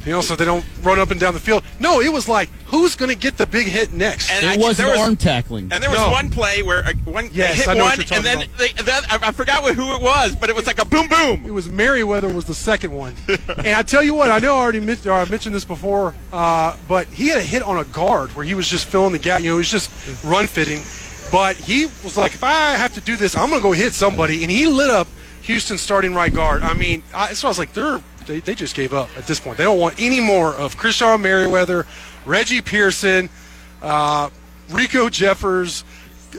You 0.05 0.11
know, 0.13 0.21
so 0.21 0.35
they 0.35 0.45
don't 0.45 0.65
run 0.83 0.99
up 0.99 1.11
and 1.13 1.21
down 1.21 1.33
the 1.33 1.39
field. 1.41 1.63
No, 1.79 2.01
it 2.01 2.13
was 2.13 2.29
like, 2.29 2.49
who's 2.67 2.97
going 2.97 3.09
to 3.11 3.17
get 3.17 3.37
the 3.37 3.47
big 3.47 3.69
hit 3.69 3.93
next? 3.93 4.31
And 4.33 4.45
It 4.45 4.49
I- 4.49 4.57
wasn't 4.57 4.79
there 4.89 4.97
was- 4.97 5.07
arm 5.07 5.17
tackling. 5.17 5.69
And 5.71 5.81
there 5.83 5.91
was 5.91 6.01
No. 6.01 6.11
one 6.11 6.29
play 6.29 6.63
where 6.65 6.85
uh, 6.85 6.93
one 7.05 7.31
Yes, 7.33 7.55
hit 7.59 7.69
I 7.69 7.75
know 7.75 7.85
what 7.85 7.99
one, 7.99 8.07
and 8.13 8.25
then 8.25 8.49
they, 8.59 8.73
then 8.83 9.03
I, 9.09 9.19
I 9.23 9.31
forgot 9.33 9.63
who 9.63 9.95
it 9.95 10.03
was, 10.03 10.35
but 10.35 10.51
it 10.51 10.57
was 10.57 10.67
like 10.67 10.81
a 10.81 10.85
boom 10.85 11.07
boom. 11.09 11.45
It 11.47 11.53
was 11.53 11.69
Merriweather 11.69 12.29
was 12.29 12.47
the 12.47 12.55
second 12.55 12.91
one, 12.93 13.15
and 13.59 13.69
I 13.69 13.83
tell 13.83 14.03
you 14.03 14.15
what, 14.15 14.31
I 14.33 14.39
know 14.41 14.57
I 14.57 14.59
already 14.63 14.81
men- 14.81 14.99
uh, 15.07 15.25
mentioned 15.31 15.55
this 15.55 15.65
before, 15.65 16.15
uh, 16.33 16.77
but 16.89 17.07
he 17.09 17.29
had 17.29 17.39
a 17.39 17.43
hit 17.43 17.63
on 17.63 17.79
a 17.79 17.85
guard 17.85 18.31
where 18.35 18.45
he 18.45 18.55
was 18.55 18.67
just 18.67 18.87
filling 18.87 19.13
the 19.13 19.19
gap. 19.21 19.41
You 19.41 19.51
know, 19.51 19.55
he 19.55 19.59
was 19.59 19.71
just 19.71 19.91
run 20.25 20.49
fitting, 20.49 20.83
but 21.31 21.57
he 21.57 21.87
was 22.03 22.17
like, 22.17 22.35
if 22.35 22.43
I 22.43 22.73
have 22.73 22.93
to 22.95 23.01
do 23.01 23.17
this, 23.17 23.37
I'm 23.37 23.51
gonna 23.51 23.63
go 23.63 23.71
hit 23.73 23.93
somebody, 23.93 24.43
and 24.43 24.51
he 24.51 24.67
lit 24.67 24.91
up 24.91 25.07
Houston's 25.43 25.81
starting 25.81 26.15
right 26.15 26.33
guard. 26.35 26.63
I 26.63 26.75
mean, 26.75 27.03
I, 27.15 27.35
so 27.35 27.47
I 27.47 27.51
was 27.51 27.59
like, 27.59 27.73
they're 27.73 28.01
they, 28.27 28.41
they 28.41 28.55
just 28.55 28.75
gave 28.75 28.93
up 28.93 29.09
at 29.17 29.27
this 29.27 29.41
point. 29.41 29.59
They 29.59 29.65
don't 29.65 29.79
want 29.79 29.95
any 29.99 30.21
more 30.21 30.55
of 30.55 30.77
Krishon 30.77 31.21
Merriweather, 31.21 31.87
Reggie 32.25 32.61
Pearson, 32.61 33.29
uh, 33.83 34.31
Rico 34.71 35.09
Jeffers, 35.09 35.85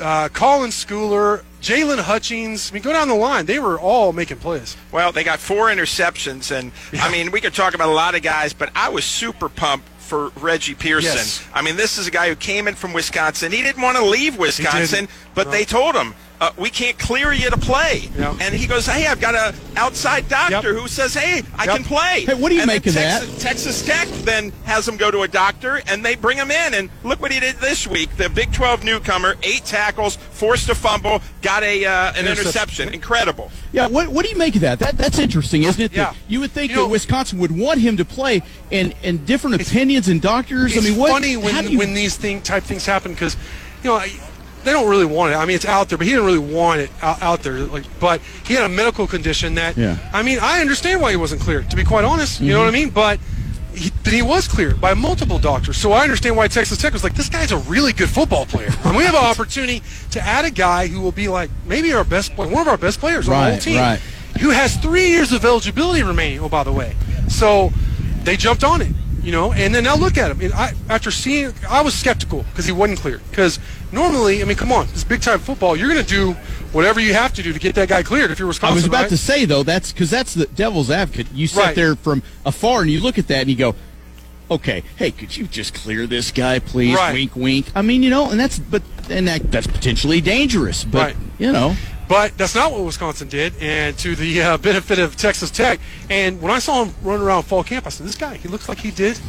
uh, 0.02 0.30
Colin 0.30 0.72
Schooler, 0.72 1.44
Jaylon 1.62 2.00
Hutchings. 2.00 2.72
I 2.72 2.74
mean, 2.74 2.84
go 2.84 2.92
down 2.92 3.08
the 3.08 3.16
line. 3.16 3.46
They 3.46 3.60
were 3.60 3.80
all 3.80 4.14
making 4.14 4.38
plays. 4.38 4.76
Well, 4.92 5.12
they 5.12 5.24
got 5.24 5.40
four 5.40 5.68
interceptions, 5.68 6.52
and 6.52 6.72
I 7.00 7.12
mean, 7.12 7.32
we 7.32 7.42
could 7.42 7.54
talk 7.54 7.74
about 7.74 7.90
a 7.90 7.94
lot 7.94 8.16
of 8.16 8.22
guys, 8.22 8.54
but 8.54 8.70
I 8.76 8.90
was 8.90 9.06
super 9.06 9.50
pumped 9.50 9.88
for 10.00 10.30
Reggie 10.42 10.76
Pearson. 10.76 11.16
Yes. 11.16 11.44
I 11.54 11.62
mean, 11.62 11.76
this 11.76 11.98
is 11.98 12.08
a 12.08 12.12
guy 12.12 12.30
who 12.30 12.36
came 12.36 12.68
in 12.68 12.76
from 12.76 12.94
Wisconsin. 12.94 13.52
He 13.52 13.62
didn't 13.62 13.82
want 13.82 13.98
to 13.98 14.06
leave 14.06 14.38
Wisconsin, 14.38 15.08
but 15.34 15.52
they 15.52 15.64
told 15.64 15.96
him. 15.96 16.14
Uh, 16.42 16.52
we 16.58 16.70
can't 16.70 16.98
clear 17.00 17.32
you 17.32 17.50
to 17.50 17.58
play, 17.58 18.10
Yep. 18.18 18.36
and 18.42 18.54
he 18.54 18.68
goes, 18.68 18.86
"Hey, 18.86 19.08
I've 19.08 19.22
got 19.22 19.34
a 19.34 19.54
outside 19.78 20.28
doctor 20.28 20.74
Yep. 20.74 20.82
who 20.82 20.88
says, 20.90 21.14
hey, 21.14 21.42
I 21.56 21.64
Yep. 21.66 21.76
can 21.76 21.84
play." 21.86 22.26
Hey, 22.26 22.34
what 22.34 22.50
do 22.50 22.56
you 22.56 22.62
And 22.62 22.68
make 22.68 22.86
of 22.86 22.94
Texas, 22.96 23.30
that? 23.30 23.40
Texas 23.40 23.82
Tech 23.84 24.08
then 24.24 24.52
has 24.66 24.86
him 24.86 24.98
go 24.98 25.10
to 25.10 25.22
a 25.22 25.28
doctor, 25.28 25.82
and 25.88 26.04
they 26.04 26.16
bring 26.16 26.38
him 26.38 26.52
in, 26.52 26.74
and 26.74 26.90
look 27.04 27.22
what 27.22 27.32
he 27.32 27.40
did 27.40 27.62
this 27.62 27.88
week. 27.88 28.18
The 28.18 28.28
Big 28.30 28.52
12 28.52 28.84
newcomer, 28.84 29.36
eight 29.44 29.64
tackles, 29.64 30.18
forced 30.32 30.68
a 30.70 30.76
fumble, 30.76 31.22
got 31.42 31.64
a 31.64 31.86
uh, 31.86 31.92
an 32.12 32.26
Interception. 32.26 32.34
interception. 32.44 32.94
Incredible. 32.94 33.52
Yeah, 33.72 33.88
what, 33.88 34.10
what 34.10 34.26
do 34.26 34.32
you 34.32 34.38
make 34.38 34.56
of 34.56 34.62
that? 34.62 34.80
That 34.80 34.98
that's 34.98 35.20
interesting, 35.20 35.64
isn't 35.64 35.82
it? 35.82 35.94
Yeah. 35.94 36.14
You 36.28 36.42
would 36.42 36.52
think 36.52 36.72
You 36.72 36.78
know- 36.78 36.84
that 36.84 36.90
Wisconsin 36.90 37.40
would 37.40 37.58
want 37.58 37.80
him 37.80 37.96
to 37.98 38.06
play, 38.06 38.42
and 38.72 38.94
and 39.04 39.26
different 39.26 39.62
opinions 39.62 40.10
and 40.10 40.22
doctors. 40.22 40.76
It's 40.76 40.86
I 40.86 40.90
mean, 40.90 41.00
what? 41.00 41.12
funny 41.12 41.38
when 41.38 41.78
when 41.78 41.94
these 41.94 42.16
thing 42.16 42.42
type 42.42 42.64
things 42.64 42.86
happen 42.86 43.14
because 43.14 43.38
you 43.84 43.90
know 43.92 43.96
I- 43.98 44.12
they 44.64 44.72
don't 44.72 44.90
really 44.90 45.06
want 45.06 45.34
it. 45.34 45.36
I 45.36 45.46
mean, 45.46 45.56
it's 45.56 45.66
out 45.66 45.90
there, 45.90 45.98
but 45.98 46.08
he 46.08 46.14
didn't 46.14 46.26
really 46.26 46.40
want 46.40 46.82
it 46.82 46.90
out, 47.02 47.22
out 47.22 47.44
there. 47.44 47.60
Like, 47.60 47.84
but 48.00 48.22
he 48.46 48.54
had 48.54 48.64
a 48.64 48.70
medical 48.70 49.08
condition 49.08 49.56
that. 49.56 49.78
Yeah. 49.78 49.98
I 50.14 50.24
mean, 50.24 50.40
I 50.42 50.62
understand 50.62 51.02
why 51.02 51.12
he 51.12 51.18
wasn't 51.18 51.42
cleared. 51.42 51.70
To 51.70 51.76
be 51.76 51.84
quite 51.84 52.06
honest, 52.06 52.40
you 52.42 52.50
know 52.50 52.60
mm-hmm. 52.60 52.66
what 52.66 52.76
I 52.76 52.80
mean. 52.80 52.90
But 52.90 53.20
he, 53.76 53.92
he 54.06 54.22
was 54.22 54.48
cleared 54.48 54.80
by 54.80 54.94
multiple 54.94 55.40
doctors, 55.40 55.78
so 55.78 55.92
I 55.92 56.04
understand 56.04 56.38
why 56.38 56.48
Texas 56.48 56.78
Tech 56.78 56.94
was 56.94 57.04
like, 57.04 57.16
this 57.16 57.30
guy's 57.30 57.52
a 57.52 57.58
really 57.58 57.94
good 57.94 58.10
football 58.10 58.46
player. 58.46 58.70
and 58.86 58.96
we 58.96 59.04
have 59.04 59.16
an 59.16 59.24
opportunity 59.24 59.82
to 60.12 60.22
add 60.22 60.46
a 60.46 60.52
guy 60.52 60.88
who 60.88 61.02
will 61.02 61.12
be 61.12 61.28
like 61.28 61.50
maybe 61.66 61.94
our 61.94 62.04
best, 62.04 62.38
one 62.38 62.54
of 62.54 62.68
our 62.68 62.78
best 62.78 63.00
players 63.00 63.28
on 63.28 63.44
the 63.44 63.52
whole 63.52 63.60
team, 63.60 63.78
right. 63.78 64.00
who 64.40 64.50
has 64.50 64.78
three 64.78 65.08
years 65.08 65.32
of 65.32 65.44
eligibility 65.44 66.04
remaining. 66.04 66.40
Oh, 66.40 66.50
by 66.50 66.64
the 66.64 66.72
way, 66.72 66.96
so 67.28 67.72
they 68.24 68.38
jumped 68.38 68.64
on 68.64 68.82
it, 68.82 68.94
you 69.22 69.32
know. 69.32 69.54
And 69.54 69.74
then 69.74 69.84
now 69.84 69.96
look 69.96 70.18
at 70.18 70.32
him. 70.32 70.42
And 70.42 70.54
I, 70.54 70.74
after 70.90 71.12
seeing, 71.12 71.54
I 71.70 71.82
was 71.82 71.94
skeptical 71.94 72.44
because 72.44 72.66
he 72.66 72.72
wasn't 72.72 73.00
clear. 73.00 73.22
Because 73.30 73.60
normally, 73.94 74.42
I 74.42 74.46
mean, 74.46 74.58
come 74.58 74.72
on, 74.72 74.88
this 74.88 75.04
big 75.04 75.22
time 75.22 75.40
football, 75.40 75.76
you're 75.76 75.88
going 75.88 76.04
to 76.04 76.10
do 76.10 76.34
whatever 76.74 77.00
you 77.00 77.14
have 77.14 77.34
to 77.34 77.44
do 77.44 77.54
to 77.54 77.60
get 77.60 77.76
that 77.76 77.88
guy 77.88 78.04
cleared 78.04 78.32
if 78.32 78.40
you're 78.40 78.48
Wisconsin. 78.48 78.74
I 78.74 78.76
was 78.76 78.86
about 78.86 79.02
right? 79.04 79.10
to 79.10 79.18
say 79.18 79.46
though, 79.46 79.64
that's 79.64 79.94
because 79.94 80.10
that's 80.10 80.34
the 80.34 80.48
devil's 80.48 80.90
advocate. 80.92 81.28
You 81.34 81.48
sit 81.48 81.60
Right. 81.60 81.76
there 81.76 81.96
from 81.96 82.24
afar 82.46 82.82
and 82.82 82.90
you 82.90 83.00
look 83.00 83.18
at 83.18 83.28
that 83.28 83.42
and 83.42 83.50
you 83.50 83.56
go, 83.56 83.76
"Okay, 84.50 84.84
hey, 84.98 85.12
could 85.12 85.38
you 85.38 85.46
just 85.46 85.74
clear 85.74 86.08
this 86.08 86.32
guy, 86.32 86.60
please?" 86.60 86.96
Right. 86.96 87.14
Wink, 87.14 87.36
wink. 87.36 87.66
I 87.76 87.82
mean, 87.84 88.04
you 88.04 88.10
know, 88.10 88.30
and 88.32 88.40
that's 88.40 88.60
but 88.60 88.82
and 89.10 89.28
that 89.28 89.52
that's 89.52 89.68
potentially 89.68 90.20
dangerous. 90.20 90.84
But 90.84 91.16
you 91.38 91.52
know, 91.52 91.76
But 92.08 92.38
that's 92.38 92.54
not 92.54 92.72
what 92.72 92.84
Wisconsin 92.84 93.28
did, 93.30 93.54
and 93.62 93.98
to 94.00 94.16
the 94.16 94.42
uh, 94.42 94.58
benefit 94.58 95.00
of 95.00 95.16
Texas 95.16 95.50
Tech. 95.50 95.80
And 96.10 96.42
when 96.42 96.52
I 96.52 96.60
saw 96.60 96.84
him 96.84 96.94
run 97.02 97.22
around 97.22 97.44
fall 97.44 97.64
camp, 97.64 97.86
I 97.88 97.90
said, 97.90 98.06
"This 98.08 98.16
guy, 98.16 98.36
he 98.38 98.48
looks 98.50 98.68
like 98.68 98.80
he 98.80 98.92
did 98.92 99.20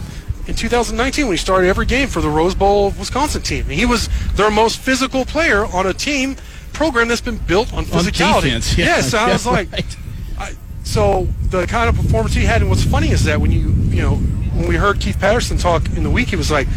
in 0.46 0.54
2019 0.54 1.26
when 1.26 1.32
he 1.34 1.38
started 1.38 1.68
every 1.68 1.86
game 1.86 2.08
for 2.08 2.20
the 2.20 2.28
Rose 2.28 2.54
Bowl 2.54 2.90
Wisconsin 2.98 3.42
team. 3.42 3.64
He 3.66 3.86
was 3.86 4.08
their 4.34 4.50
most 4.50 4.78
physical 4.78 5.24
player 5.24 5.64
on 5.66 5.86
a 5.86 5.94
team 5.94 6.36
program 6.72 7.08
that's 7.08 7.20
been 7.20 7.38
built 7.38 7.72
on 7.72 7.78
on 7.78 7.84
physicality. 7.84 8.42
defense. 8.42 8.76
Yeah, 8.76 8.86
yes, 8.86 9.14
I 9.14 9.26
yeah, 9.26 9.32
was 9.32 9.46
like, 9.46 9.72
right. 9.72 9.96
I, 10.38 10.52
so 10.82 11.26
the 11.50 11.66
kind 11.66 11.88
of 11.88 11.96
performance 11.96 12.34
he 12.34 12.44
had, 12.44 12.60
and 12.60 12.70
what's 12.70 12.84
funny 12.84 13.10
is 13.10 13.24
that 13.24 13.40
when 13.40 13.50
you, 13.50 13.70
you 13.88 14.02
know, 14.02 14.16
when 14.16 14.68
we 14.68 14.76
heard 14.76 15.00
Keith 15.00 15.18
Patterson 15.18 15.56
talk 15.56 15.86
in 15.96 16.02
the 16.02 16.10
week, 16.10 16.28
he 16.28 16.36
was 16.36 16.50
like, 16.50 16.68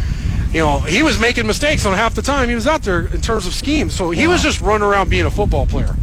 you 0.52 0.60
know, 0.60 0.78
he 0.78 1.02
was 1.02 1.20
making 1.20 1.46
mistakes 1.46 1.84
on 1.84 1.94
half 1.94 2.14
the 2.14 2.22
time 2.22 2.48
he 2.48 2.54
was 2.54 2.66
out 2.66 2.82
there 2.82 3.06
in 3.06 3.20
terms 3.20 3.46
of 3.46 3.52
schemes. 3.52 3.94
So 3.94 4.10
he 4.10 4.26
was 4.26 4.42
just 4.42 4.60
running 4.60 4.86
around 4.86 5.10
being 5.10 5.26
a 5.26 5.30
football 5.30 5.66
player. 5.66 5.94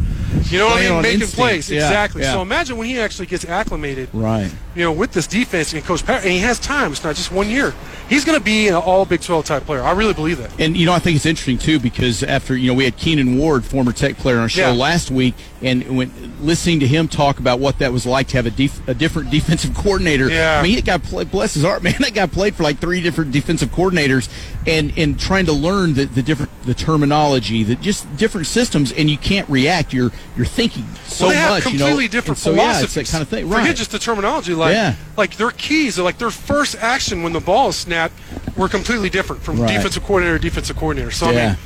You 0.43 0.59
know 0.59 0.67
what 0.67 0.81
I 0.81 0.89
mean? 0.89 1.01
Making 1.01 1.27
plays. 1.27 1.69
Yeah, 1.69 1.77
exactly. 1.77 2.21
yeah. 2.21 2.33
So 2.33 2.41
imagine 2.41 2.77
when 2.77 2.87
he 2.87 2.99
actually 2.99 3.25
gets 3.25 3.45
acclimated, 3.45 4.09
right. 4.13 4.51
you 4.75 4.83
know, 4.83 4.91
with 4.91 5.11
this 5.11 5.27
defense 5.27 5.73
and 5.73 5.83
Coach 5.83 6.05
Pat, 6.05 6.23
and 6.23 6.31
he 6.31 6.39
has 6.39 6.59
time. 6.59 6.91
It's 6.91 7.03
not 7.03 7.15
just 7.15 7.31
one 7.31 7.49
year. 7.49 7.73
He's 8.09 8.23
going 8.23 8.37
to 8.37 8.43
be 8.43 8.67
an 8.67 8.75
all 8.75 9.05
Big 9.05 9.21
12 9.21 9.45
type 9.45 9.63
player. 9.63 9.81
I 9.81 9.91
really 9.93 10.13
believe 10.13 10.37
that. 10.37 10.59
And 10.59 10.77
you 10.77 10.85
know, 10.85 10.93
I 10.93 10.99
think 10.99 11.15
it's 11.15 11.25
interesting 11.25 11.57
too 11.57 11.79
because 11.79 12.23
after 12.23 12.55
you 12.55 12.67
know 12.67 12.73
we 12.73 12.83
had 12.83 12.97
Keenan 12.97 13.37
Ward, 13.37 13.65
former 13.65 13.91
Tech 13.91 14.17
player, 14.17 14.35
on 14.37 14.43
our 14.43 14.49
show 14.49 14.71
Yeah. 14.71 14.73
last 14.73 15.09
week, 15.09 15.33
and 15.65 15.97
when 15.97 16.11
listening 16.41 16.79
to 16.81 16.87
him 16.87 17.07
talk 17.07 17.39
about 17.39 17.59
what 17.59 17.79
that 17.79 17.91
was 17.91 18.05
like 18.05 18.27
to 18.27 18.37
have 18.37 18.45
a, 18.45 18.51
def- 18.51 18.87
a 18.87 18.93
different 18.93 19.31
defensive 19.37 19.73
coordinator. 19.73 20.29
Yeah. 20.29 20.59
I 20.59 20.63
mean, 20.63 20.75
he 20.75 20.81
got 20.81 21.01
play, 21.01 21.23
bless 21.23 21.55
his 21.55 21.63
heart, 21.63 21.81
man. 21.83 21.95
That 21.99 22.13
guy 22.13 22.27
played 22.27 22.55
for 22.55 22.63
like 22.63 22.77
three 22.77 23.01
different 23.01 23.31
defensive 23.31 23.69
coordinators, 23.69 24.29
and 24.67 24.93
and 24.97 25.19
trying 25.19 25.47
to 25.47 25.53
learn 25.53 25.95
the, 25.95 26.05
the 26.05 26.21
different 26.21 26.51
the 26.63 26.73
terminology, 26.75 27.63
the 27.63 27.75
just 27.75 28.15
different 28.15 28.47
systems, 28.47 28.91
and 28.93 29.09
you 29.09 29.17
can't 29.17 29.49
react. 29.49 29.91
You're 29.91 30.11
you're 30.37 30.45
thinking 30.45 30.85
so 31.05 31.27
well, 31.27 31.55
much. 31.55 31.63
completely 31.63 31.89
you 31.89 32.09
know, 32.09 32.11
different 32.11 32.37
so, 32.37 32.51
philosophies. 32.51 32.95
Yeah, 32.95 33.01
it's 33.01 33.11
that 33.11 33.17
kind 33.17 33.21
of 33.23 33.29
thing, 33.29 33.49
Forget 33.49 33.75
just 33.75 33.91
the 33.91 33.99
terminology. 33.99 34.53
Like, 34.53 34.73
Yeah. 34.73 34.95
like 35.17 35.35
their 35.37 35.51
keys, 35.51 35.97
like 35.97 36.19
their 36.19 36.29
first 36.31 36.75
action 36.79 37.23
when 37.23 37.33
the 37.33 37.39
ball 37.39 37.69
is 37.69 37.75
snapped, 37.75 38.13
were 38.55 38.69
completely 38.69 39.09
different 39.09 39.41
from 39.41 39.59
Right. 39.59 39.73
defensive 39.75 40.03
coordinator 40.03 40.37
to 40.37 40.41
defensive 40.41 40.75
coordinator. 40.77 41.11
So 41.11 41.27
I 41.27 41.31
Yeah. 41.31 41.47
mean, 41.49 41.57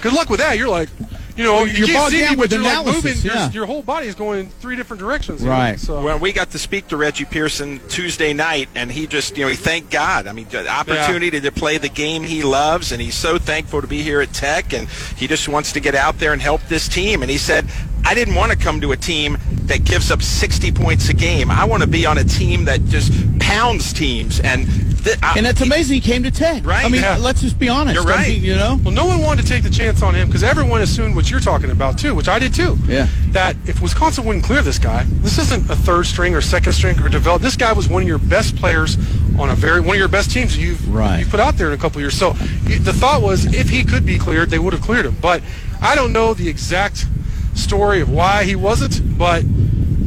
good 0.00 0.12
luck 0.14 0.30
with 0.30 0.40
that. 0.40 0.58
You're 0.58 0.68
like, 0.68 0.88
you 1.36 1.44
know, 1.44 1.52
Well, 1.54 1.66
you 1.66 1.72
you're 1.74 1.86
can't 1.86 1.98
bogged 1.98 2.12
see 2.12 2.20
down 2.20 2.30
me, 2.32 2.36
with 2.40 2.50
but 2.50 2.56
you're 2.56 2.64
like 2.64 2.72
analysis, 2.78 3.04
moving. 3.04 3.22
Your- 3.24 3.34
yeah. 3.34 3.50
Your, 3.50 3.66
whole 3.66 3.82
body 3.82 4.06
is 4.06 4.14
going 4.14 4.40
in 4.40 4.48
three 4.48 4.76
different 4.76 5.00
directions. 5.00 5.40
you 5.42 5.46
know? 5.46 5.52
Right. 5.52 5.78
So 5.78 6.02
Well, 6.02 6.18
we 6.18 6.32
got 6.32 6.50
to 6.52 6.58
speak 6.58 6.88
to 6.88 6.96
Reggie 6.96 7.24
Pearson 7.24 7.80
Tuesday 7.88 8.32
night, 8.32 8.68
and 8.74 8.90
he 8.90 9.06
just, 9.06 9.36
you 9.36 9.44
know, 9.44 9.50
he 9.50 9.56
thanked 9.56 9.90
God. 9.90 10.26
I 10.26 10.32
mean, 10.32 10.46
the 10.50 10.68
opportunity 10.68 11.40
to 11.40 11.52
play 11.52 11.78
the 11.78 11.88
game 11.88 12.22
he 12.22 12.42
loves, 12.42 12.92
and 12.92 13.00
he's 13.02 13.14
so 13.14 13.38
thankful 13.38 13.80
to 13.80 13.86
be 13.86 14.02
here 14.02 14.20
at 14.20 14.32
Tech, 14.32 14.72
and 14.72 14.88
he 15.16 15.26
just 15.26 15.48
wants 15.48 15.72
to 15.72 15.80
get 15.80 15.94
out 15.94 16.18
there 16.18 16.32
and 16.32 16.40
help 16.40 16.62
this 16.68 16.88
team. 16.88 17.22
And 17.22 17.30
he 17.30 17.38
said, 17.38 17.66
I 18.04 18.14
didn't 18.14 18.36
want 18.36 18.52
to 18.52 18.58
come 18.58 18.80
to 18.82 18.92
a 18.92 18.96
team 18.96 19.36
that 19.64 19.84
gives 19.84 20.10
up 20.12 20.22
60 20.22 20.70
points 20.72 21.08
a 21.08 21.14
game. 21.14 21.50
I 21.50 21.64
want 21.64 21.82
to 21.82 21.88
be 21.88 22.06
on 22.06 22.18
a 22.18 22.24
team 22.24 22.64
that 22.66 22.84
just 22.84 23.12
pounds 23.40 23.92
teams. 23.92 24.38
And 24.40 24.68
th- 25.06 25.18
I- 25.22 25.34
And 25.38 25.46
that's 25.46 25.60
amazing. 25.62 25.94
He 25.94 26.00
came 26.00 26.22
to 26.24 26.30
Tech. 26.30 26.64
Right, 26.66 26.84
I 26.84 26.88
mean, 26.88 27.00
yeah. 27.00 27.16
let's 27.16 27.40
just 27.40 27.58
be 27.58 27.68
honest. 27.68 27.94
You're 27.94 28.06
I 28.12 28.16
right. 28.16 28.28
mean, 28.28 28.42
you 28.44 28.54
know. 28.56 28.78
Well, 28.84 28.92
no 28.92 29.06
one 29.06 29.22
wanted 29.22 29.42
to 29.42 29.48
take 29.48 29.62
the 29.62 29.70
chance 29.70 30.02
on 30.02 30.14
him 30.14 30.26
because 30.28 30.42
everyone 30.42 30.82
assumed 30.82 31.14
what 31.16 31.30
you're 31.30 31.40
talking 31.40 31.70
about 31.70 31.98
too, 31.98 32.14
which 32.14 32.28
I 32.28 32.38
did 32.38 32.52
too. 32.52 32.76
Yeah. 32.86 33.06
That 33.30 33.56
if 33.66 33.80
Wisconsin 33.80 34.24
wouldn't 34.24 34.44
clear 34.44 34.62
this 34.62 34.78
guy, 34.78 35.04
this 35.22 35.38
isn't 35.38 35.70
a 35.70 35.76
third 35.76 36.06
string 36.06 36.34
or 36.34 36.40
second 36.40 36.72
string 36.74 36.98
or 37.00 37.08
develop. 37.08 37.40
This 37.42 37.56
guy 37.56 37.72
was 37.72 37.88
one 37.88 38.02
of 38.02 38.08
your 38.08 38.18
best 38.18 38.56
players 38.56 38.96
on 39.38 39.50
a 39.50 39.54
very 39.54 39.80
one 39.80 39.96
of 39.96 39.98
your 39.98 40.08
best 40.08 40.30
teams 40.30 40.56
you've 40.58 40.86
Right. 40.92 41.20
you 41.20 41.26
put 41.26 41.40
out 41.40 41.56
there 41.56 41.68
in 41.68 41.72
a 41.72 41.78
couple 41.78 42.00
years. 42.00 42.16
So 42.16 42.32
the 42.32 42.92
thought 42.92 43.22
was 43.22 43.44
if 43.54 43.68
he 43.70 43.84
could 43.84 44.04
be 44.04 44.18
cleared, 44.18 44.50
they 44.50 44.58
would 44.58 44.72
have 44.72 44.82
cleared 44.82 45.06
him. 45.06 45.16
But 45.20 45.42
I 45.80 45.94
don't 45.94 46.12
know 46.12 46.34
the 46.34 46.48
exact 46.48 47.06
story 47.54 48.00
of 48.00 48.08
why 48.10 48.44
he 48.44 48.56
wasn't, 48.56 49.16
but 49.18 49.42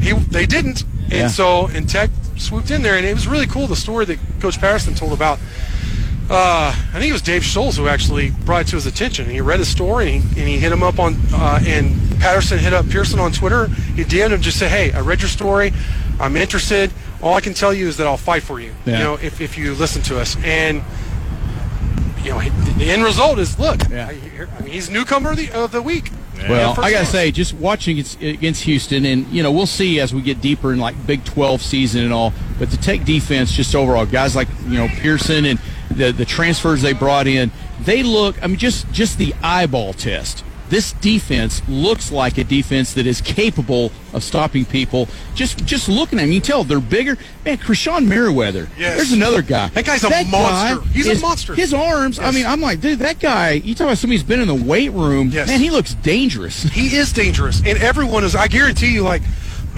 he 0.01 0.13
they 0.13 0.45
didn't. 0.45 0.83
And 1.11 1.11
Yeah. 1.13 1.27
so 1.27 1.67
and 1.73 1.87
Tech 1.89 2.09
swooped 2.39 2.71
in 2.71 2.81
there, 2.81 2.95
and 2.95 3.05
it 3.05 3.13
was 3.13 3.27
really 3.27 3.47
cool 3.47 3.67
the 3.67 3.75
story 3.75 4.05
that 4.05 4.19
Coach 4.39 4.59
Patterson 4.59 4.95
told 4.95 5.13
about 5.13 5.39
uh, 6.29 6.71
I 6.93 6.99
think 6.99 7.09
it 7.09 7.13
was 7.13 7.23
Dave 7.23 7.41
Scholes 7.41 7.75
who 7.75 7.87
actually 7.87 8.29
brought 8.29 8.61
it 8.61 8.67
to 8.67 8.75
his 8.75 8.85
attention. 8.85 9.27
He 9.27 9.41
read 9.41 9.57
his 9.57 9.67
story 9.67 10.13
and 10.13 10.23
he, 10.23 10.39
and 10.39 10.47
he 10.49 10.59
hit 10.59 10.71
him 10.71 10.83
up 10.83 10.99
on, 10.99 11.15
uh, 11.33 11.59
and 11.65 11.95
Patterson 12.19 12.59
hit 12.59 12.71
up 12.71 12.87
Pearson 12.87 13.19
on 13.19 13.31
Twitter. 13.31 13.65
He 13.67 14.03
DM'd 14.03 14.33
him, 14.33 14.41
just 14.41 14.59
say, 14.59 14.69
"Hey, 14.69 14.91
I 14.91 14.99
read 14.99 15.21
your 15.21 15.29
story. 15.29 15.73
I'm 16.19 16.37
interested. 16.37 16.91
All 17.23 17.33
I 17.33 17.41
can 17.41 17.55
tell 17.55 17.73
you 17.73 17.87
is 17.87 17.97
that 17.97 18.05
I'll 18.05 18.15
fight 18.17 18.43
for 18.43 18.59
you. 18.59 18.73
Yeah. 18.85 18.97
You 18.99 19.03
know, 19.05 19.13
if, 19.15 19.41
if 19.41 19.57
you 19.57 19.73
listen 19.73 20.03
to 20.03 20.19
us." 20.19 20.37
And 20.43 20.83
you 22.23 22.31
know, 22.31 22.41
the 22.77 22.91
end 22.91 23.03
result 23.03 23.39
is, 23.39 23.57
look, 23.57 23.81
Yeah. 23.89 24.09
I, 24.09 24.47
I 24.57 24.61
mean, 24.61 24.73
he's 24.73 24.89
newcomer 24.89 25.31
of 25.31 25.37
the, 25.37 25.51
of 25.51 25.71
the 25.71 25.81
week. 25.81 26.11
Well, 26.47 26.75
I 26.79 26.91
gotta 26.91 27.05
say, 27.05 27.31
just 27.31 27.53
watching 27.53 27.97
against, 27.99 28.21
against 28.21 28.63
Houston, 28.63 29.05
and 29.05 29.27
you 29.27 29.43
know, 29.43 29.51
we'll 29.51 29.65
see 29.67 29.99
as 29.99 30.13
we 30.13 30.21
get 30.21 30.41
deeper 30.41 30.71
in 30.71 30.79
like 30.79 30.95
Big 31.05 31.25
12 31.25 31.61
season 31.61 32.03
and 32.03 32.13
all. 32.13 32.33
But 32.57 32.71
to 32.71 32.77
take 32.77 33.05
defense, 33.05 33.51
just 33.51 33.75
overall, 33.75 34.05
guys 34.05 34.35
like 34.35 34.47
you 34.67 34.77
know 34.77 34.87
Pearson 34.87 35.45
and 35.45 35.59
the 35.91 36.11
the 36.11 36.25
transfers 36.25 36.81
they 36.81 36.93
brought 36.93 37.27
in, 37.27 37.51
they 37.81 38.03
look. 38.03 38.41
I 38.43 38.47
mean, 38.47 38.57
just 38.57 38.91
just 38.91 39.17
the 39.17 39.33
eyeball 39.43 39.93
test. 39.93 40.43
This 40.69 40.93
defense 40.93 41.61
looks 41.67 42.11
like 42.11 42.37
a 42.37 42.43
defense 42.43 42.93
that 42.93 43.07
is 43.07 43.21
capable 43.21 43.91
of 44.13 44.23
stopping 44.23 44.65
people. 44.65 45.07
Just 45.33 45.65
just 45.65 45.89
looking 45.89 46.19
at 46.19 46.23
them, 46.23 46.31
you 46.31 46.39
can 46.39 46.47
tell 46.47 46.63
they're 46.63 46.79
bigger. 46.79 47.17
Man, 47.43 47.57
Krishon 47.57 48.07
Merriweather. 48.07 48.69
Yes. 48.77 48.97
There's 48.97 49.11
another 49.11 49.41
guy. 49.41 49.69
That 49.69 49.85
guy's 49.85 50.03
a 50.03 50.09
guy 50.09 50.23
monster. 50.25 50.87
He's 50.91 51.07
a 51.07 51.19
monster. 51.19 51.55
His 51.55 51.73
arms. 51.73 52.19
I 52.19 52.31
mean, 52.31 52.45
I'm 52.45 52.61
like, 52.61 52.81
dude, 52.81 52.99
that 52.99 53.19
guy. 53.19 53.53
You 53.53 53.73
talk 53.73 53.85
about 53.85 53.97
somebody 53.97 54.17
who's 54.17 54.27
been 54.27 54.41
in 54.41 54.47
the 54.47 54.55
weight 54.55 54.91
room. 54.91 55.29
Yes. 55.29 55.47
Man, 55.47 55.59
he 55.59 55.71
looks 55.71 55.95
dangerous. 55.95 56.63
He 56.63 56.95
is 56.95 57.11
dangerous, 57.13 57.59
and 57.65 57.77
everyone 57.79 58.23
is. 58.23 58.35
I 58.35 58.47
guarantee 58.47 58.93
you, 58.93 59.01
like 59.01 59.23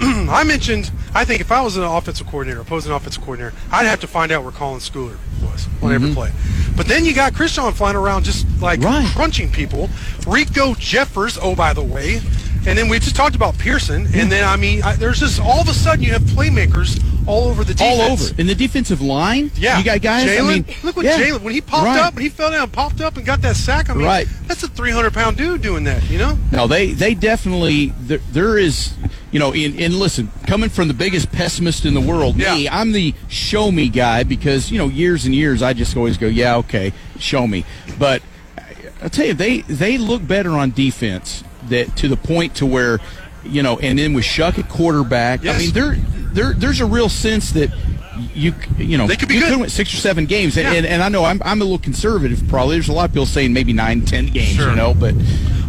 I 0.00 0.44
mentioned, 0.44 0.90
I 1.14 1.24
think 1.24 1.40
if 1.40 1.52
I 1.52 1.60
was 1.62 1.76
an 1.76 1.82
offensive 1.84 2.26
coordinator, 2.26 2.60
opposing 2.60 2.92
offensive 2.92 3.22
coordinator, 3.22 3.54
I'd 3.70 3.86
have 3.86 4.00
to 4.00 4.06
find 4.06 4.32
out 4.32 4.42
where 4.42 4.52
Colin 4.52 4.80
Schooler 4.80 5.16
was 5.42 5.66
on 5.82 5.92
every 5.92 6.12
play. 6.12 6.30
But 6.76 6.86
then 6.86 7.04
you 7.04 7.14
got 7.14 7.34
Christian 7.34 7.70
flying 7.72 7.96
around 7.96 8.24
just 8.24 8.46
like 8.60 8.80
Mm-hmm. 8.80 8.88
Right. 9.06 9.14
crunching 9.14 9.50
people. 9.52 9.90
Rico 10.26 10.74
Jeffers, 10.74 11.38
oh 11.40 11.54
by 11.54 11.72
the 11.72 11.82
way, 11.82 12.20
and 12.66 12.78
then 12.78 12.88
we 12.88 12.98
just 12.98 13.16
talked 13.16 13.34
about 13.36 13.58
Pearson, 13.58 14.06
and 14.14 14.30
then 14.32 14.44
I 14.44 14.56
mean, 14.56 14.82
I, 14.82 14.94
there's 14.96 15.20
just 15.20 15.40
all 15.40 15.60
of 15.60 15.68
a 15.68 15.74
sudden 15.74 16.02
you 16.04 16.12
have 16.12 16.22
playmakers 16.22 17.02
all 17.28 17.48
over 17.48 17.62
the 17.64 17.74
defense. 17.74 18.00
all 18.00 18.12
over 18.12 18.24
in 18.40 18.46
the 18.46 18.54
defensive 18.54 19.00
line. 19.00 19.50
Yeah, 19.56 19.78
you 19.78 19.84
got 19.84 20.00
guys. 20.00 20.26
Jalen, 20.28 20.40
I 20.48 20.54
mean, 20.54 20.64
look 20.82 20.96
what 20.96 21.04
yeah. 21.04 21.18
Jalen 21.20 21.42
when 21.42 21.52
he 21.54 21.60
popped 21.60 21.84
Right. 21.86 21.98
up, 22.00 22.14
when 22.14 22.22
he 22.22 22.28
fell 22.28 22.50
down, 22.50 22.70
popped 22.70 23.00
up, 23.00 23.16
and 23.16 23.26
got 23.26 23.42
that 23.42 23.56
sack. 23.56 23.90
I 23.90 23.94
mean, 23.94 24.04
Right. 24.06 24.26
that's 24.46 24.62
a 24.62 24.68
300 24.68 25.12
pound 25.12 25.36
dude 25.36 25.60
doing 25.62 25.84
that. 25.84 26.08
You 26.08 26.18
know. 26.18 26.38
No, 26.52 26.66
they 26.66 26.92
they 26.92 27.14
definitely 27.14 27.92
there, 28.00 28.20
there 28.32 28.58
is 28.58 28.92
you 29.32 29.38
know 29.40 29.52
in 29.54 29.78
and 29.80 29.94
listen 29.94 30.30
coming 30.46 30.68
from 30.68 30.86
the 30.88 30.94
biggest 30.94 31.32
pessimist 31.32 31.84
in 31.84 31.94
the 31.94 32.00
world 32.00 32.36
me 32.36 32.68
I'm 32.68 32.92
the 32.92 33.14
show 33.28 33.72
me 33.72 33.88
guy 33.88 34.22
because 34.22 34.70
you 34.70 34.78
know 34.78 34.88
years 34.88 35.24
and 35.24 35.34
years 35.34 35.62
I 35.62 35.72
just 35.72 35.96
always 35.96 36.16
go 36.18 36.26
yeah 36.26 36.56
okay 36.58 36.92
show 37.18 37.46
me 37.46 37.64
but 37.98 38.22
I'll 39.02 39.10
tell 39.10 39.26
you 39.26 39.34
they 39.34 39.62
they 39.62 39.98
look 39.98 40.24
better 40.26 40.50
on 40.52 40.70
defense 40.70 41.42
that 41.68 41.96
to 41.96 42.08
the 42.08 42.16
point 42.16 42.54
to 42.56 42.66
where 42.66 42.98
you 43.44 43.62
know 43.62 43.78
and 43.78 43.98
then 43.98 44.12
with 44.12 44.24
Shough 44.24 44.58
at 44.58 44.68
quarterback 44.68 45.40
I 45.40 45.44
Yes. 45.44 45.58
mean 45.60 45.70
there 45.72 45.94
there 46.34 46.52
there's 46.52 46.80
a 46.80 46.86
real 46.86 47.08
sense 47.08 47.52
that 47.52 47.70
you 48.34 48.54
you 48.76 48.98
know 48.98 49.06
They 49.06 49.16
could 49.16 49.28
be 49.28 49.34
you 49.36 49.40
good. 49.40 49.50
could 49.52 49.60
win 49.62 49.70
six 49.70 49.92
or 49.94 49.96
seven 49.96 50.26
games 50.26 50.56
and, 50.58 50.66
Yeah. 50.68 50.74
and, 50.74 50.86
and 50.86 51.02
I 51.02 51.08
know 51.08 51.24
I'm, 51.24 51.40
I'm 51.44 51.60
a 51.62 51.64
little 51.64 51.78
conservative 51.78 52.42
probably 52.48 52.76
there's 52.76 52.88
a 52.90 52.92
lot 52.92 53.06
of 53.06 53.12
people 53.12 53.24
saying 53.26 53.52
maybe 53.54 53.72
nine 53.72 54.02
ten 54.04 54.26
games 54.26 54.56
Sure. 54.56 54.68
you 54.70 54.76
know 54.76 54.92
but 54.94 55.14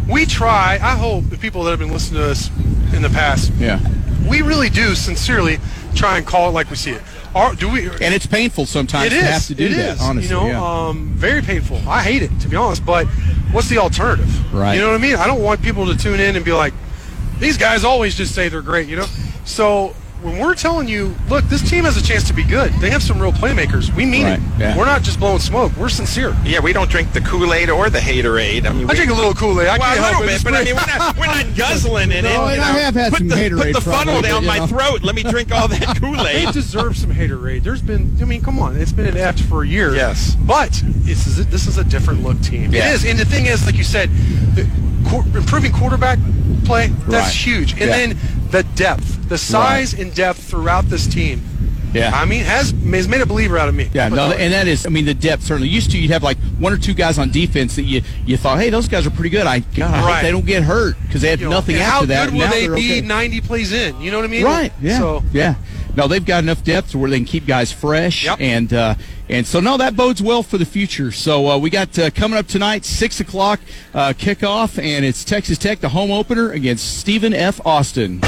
we 0.08 0.26
try. 0.26 0.74
I 0.82 0.96
hope 0.96 1.24
the 1.30 1.38
people 1.38 1.64
that 1.64 1.70
have 1.70 1.78
been 1.78 1.92
listening 1.92 2.20
to 2.20 2.30
us 2.30 2.50
in 2.94 3.02
the 3.02 3.10
past, 3.10 3.52
yeah 3.54 3.80
we 4.26 4.42
really 4.42 4.70
do 4.70 4.94
sincerely 4.94 5.58
try 5.94 6.16
and 6.16 6.26
call 6.26 6.48
it 6.48 6.52
like 6.52 6.70
we 6.70 6.76
see 6.76 6.92
it. 6.92 7.02
Are, 7.34 7.54
do 7.54 7.68
we? 7.68 7.88
and 7.88 8.14
it's 8.14 8.26
painful 8.26 8.66
sometimes 8.66 9.12
it 9.12 9.18
to 9.18 9.24
have 9.24 9.46
to 9.46 9.54
do 9.54 9.66
it 9.66 9.70
that. 9.70 9.94
is, 9.96 10.00
Honestly, 10.00 10.28
you 10.28 10.40
know, 10.40 10.46
yeah. 10.46 10.88
um, 10.88 11.08
very 11.14 11.42
painful. 11.42 11.78
I 11.88 12.02
hate 12.02 12.22
it 12.22 12.30
to 12.40 12.48
be 12.48 12.56
honest. 12.56 12.86
But 12.86 13.06
what's 13.50 13.68
the 13.68 13.78
alternative? 13.78 14.54
Right. 14.54 14.74
You 14.74 14.80
know 14.80 14.88
what 14.88 15.00
I 15.00 15.02
mean? 15.02 15.16
I 15.16 15.26
don't 15.26 15.42
want 15.42 15.60
people 15.60 15.86
to 15.86 15.96
tune 15.96 16.20
in 16.20 16.36
and 16.36 16.44
be 16.44 16.52
like, 16.52 16.72
these 17.40 17.58
guys 17.58 17.82
always 17.82 18.14
just 18.14 18.34
say 18.34 18.48
they're 18.48 18.62
great. 18.62 18.88
You 18.88 18.98
know. 18.98 19.06
So 19.44 19.96
when 20.24 20.38
we're 20.38 20.54
telling 20.54 20.88
you, 20.88 21.14
look, 21.28 21.44
this 21.44 21.60
team 21.68 21.84
has 21.84 21.98
a 21.98 22.02
chance 22.02 22.24
to 22.28 22.32
be 22.32 22.42
good. 22.44 22.72
They 22.80 22.88
have 22.88 23.02
some 23.02 23.20
real 23.20 23.30
playmakers. 23.32 23.94
We 23.94 24.06
mean 24.06 24.24
Right, 24.24 24.38
it. 24.38 24.42
yeah. 24.58 24.76
We're 24.78 24.86
not 24.86 25.02
just 25.02 25.20
blowing 25.20 25.38
smoke. 25.38 25.70
We're 25.76 25.90
sincere. 25.90 26.34
yeah, 26.46 26.60
we 26.60 26.72
don't 26.72 26.88
drink 26.90 27.12
the 27.12 27.20
Kool-Aid 27.20 27.68
or 27.68 27.90
the 27.90 27.98
Haterade. 27.98 28.64
I 28.66 28.72
mean, 28.72 28.84
I 28.84 28.92
we- 28.92 28.94
drink 28.96 29.10
a 29.10 29.14
little 29.14 29.34
Kool 29.34 29.60
Aid. 29.60 29.68
I 29.68 29.76
well, 29.76 29.88
can't 29.94 29.98
a 29.98 30.02
help 30.02 30.10
little 30.12 30.22
it. 30.22 30.26
bit, 30.26 30.34
It's 30.36 30.44
but 30.44 30.54
I 30.54 30.64
mean, 30.64 30.74
we're 30.76 30.86
not, 30.98 31.18
we're 31.18 31.26
not 31.26 31.56
guzzling 31.56 32.10
in 32.10 32.24
it. 32.24 32.32
No, 32.32 32.46
and 32.46 32.56
you 32.56 32.62
I 32.62 32.72
know. 32.72 32.78
have 32.80 32.94
had 32.94 33.10
put 33.12 33.18
some 33.18 33.28
the, 33.28 33.34
Haterade 33.36 33.72
Put 33.74 33.84
the 33.84 33.90
funnel 33.90 34.22
down 34.22 34.42
you 34.42 34.48
my 34.48 34.58
know. 34.58 34.66
throat. 34.66 35.02
Let 35.02 35.14
me 35.14 35.22
drink 35.24 35.52
all 35.52 35.68
that 35.68 35.96
Kool-Aid. 36.00 36.48
They 36.48 36.52
deserve 36.52 36.96
some 36.96 37.10
haterade. 37.12 37.62
There's 37.62 37.82
been, 37.82 38.16
I 38.20 38.24
mean, 38.24 38.40
come 38.42 38.58
on, 38.58 38.76
it's 38.76 38.92
been 38.92 39.06
an 39.06 39.18
F 39.18 39.38
for 39.42 39.62
years. 39.62 39.94
Yes. 39.96 40.34
but 40.36 40.72
this 41.04 41.26
is 41.26 41.38
a, 41.40 41.44
this 41.44 41.66
is 41.66 41.76
a 41.76 41.84
different 41.84 42.22
look 42.22 42.40
team. 42.40 42.72
Yeah. 42.72 42.88
It 42.90 42.94
is, 42.94 43.04
and 43.04 43.18
the 43.18 43.24
thing 43.26 43.44
is, 43.46 43.66
like 43.66 43.76
you 43.76 43.84
said, 43.84 44.08
the 44.54 44.66
qu- 45.08 45.36
improving 45.38 45.72
quarterback 45.72 46.18
play 46.64 46.86
that's 47.08 47.26
Right. 47.26 47.32
huge, 47.34 47.72
and 47.72 47.80
Yeah. 47.82 47.86
then 47.88 48.18
the 48.50 48.62
depth, 48.74 49.13
the 49.28 49.38
size 49.38 49.94
and 49.94 50.14
depth 50.14 50.42
throughout 50.42 50.84
this 50.86 51.06
team. 51.06 51.42
Yeah. 51.92 52.10
I 52.12 52.24
mean, 52.24 52.42
has 52.44 52.72
has 52.72 53.06
made 53.08 53.20
a 53.20 53.26
believer 53.26 53.56
out 53.56 53.68
of 53.68 53.74
me. 53.76 53.88
Yeah, 53.94 54.08
no, 54.08 54.32
and 54.32 54.52
that 54.52 54.66
is, 54.66 54.84
I 54.84 54.88
mean, 54.88 55.04
the 55.04 55.14
depth 55.14 55.44
certainly. 55.44 55.68
Used 55.68 55.92
to, 55.92 55.98
you'd 55.98 56.10
have 56.10 56.24
like 56.24 56.38
one 56.58 56.72
or 56.72 56.76
two 56.76 56.92
guys 56.92 57.18
on 57.20 57.30
defense 57.30 57.76
that 57.76 57.82
you 57.84 58.02
you 58.26 58.36
thought, 58.36 58.58
hey, 58.58 58.68
those 58.70 58.88
guys 58.88 59.06
are 59.06 59.10
pretty 59.10 59.30
good. 59.30 59.46
I 59.46 59.60
God, 59.60 59.94
I 59.94 59.98
hope 59.98 60.08
Right. 60.08 60.22
they 60.22 60.32
don't 60.32 60.44
get 60.44 60.64
hurt 60.64 60.96
because 61.02 61.22
they 61.22 61.30
had 61.30 61.38
you 61.38 61.46
know, 61.46 61.52
nothing 61.52 61.76
after 61.76 61.90
how 61.90 62.04
that. 62.06 62.30
good 62.30 62.38
will 62.38 62.50
they 62.50 62.66
be 62.66 62.98
okay. 62.98 63.00
90 63.00 63.40
plays 63.42 63.72
in? 63.72 64.00
You 64.00 64.10
know 64.10 64.18
what 64.18 64.24
I 64.24 64.28
mean? 64.28 64.42
Right. 64.44 64.72
Yeah. 64.82 64.98
So 64.98 65.22
yeah. 65.32 65.54
No, 65.96 66.08
they've 66.08 66.24
got 66.24 66.42
enough 66.42 66.64
depth 66.64 66.90
to 66.90 66.98
where 66.98 67.08
they 67.08 67.18
can 67.18 67.24
keep 67.26 67.46
guys 67.46 67.70
fresh, 67.70 68.24
Yep. 68.24 68.40
and 68.40 68.72
uh, 68.72 68.96
and 69.28 69.46
so 69.46 69.60
no, 69.60 69.76
that 69.76 69.94
bodes 69.94 70.20
well 70.20 70.42
for 70.42 70.58
the 70.58 70.66
future. 70.66 71.12
So 71.12 71.48
uh, 71.48 71.58
we 71.58 71.70
got 71.70 71.96
uh, 71.96 72.10
coming 72.10 72.36
up 72.36 72.48
tonight, 72.48 72.84
six 72.84 73.20
o'clock 73.20 73.60
uh, 73.94 74.08
kickoff, 74.18 74.82
and 74.82 75.04
it's 75.04 75.22
Texas 75.24 75.58
Tech, 75.58 75.78
the 75.78 75.90
home 75.90 76.10
opener 76.10 76.50
against 76.50 76.98
Stephen 76.98 77.32
F. 77.32 77.64
Austin. 77.64 78.20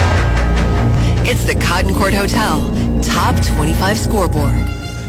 It's 1.29 1.45
the 1.45 1.57
Cotton 1.57 1.93
Court 1.93 2.15
Hotel 2.15 2.61
Top 3.03 3.35
25 3.45 3.99
Scoreboard. 3.99 4.55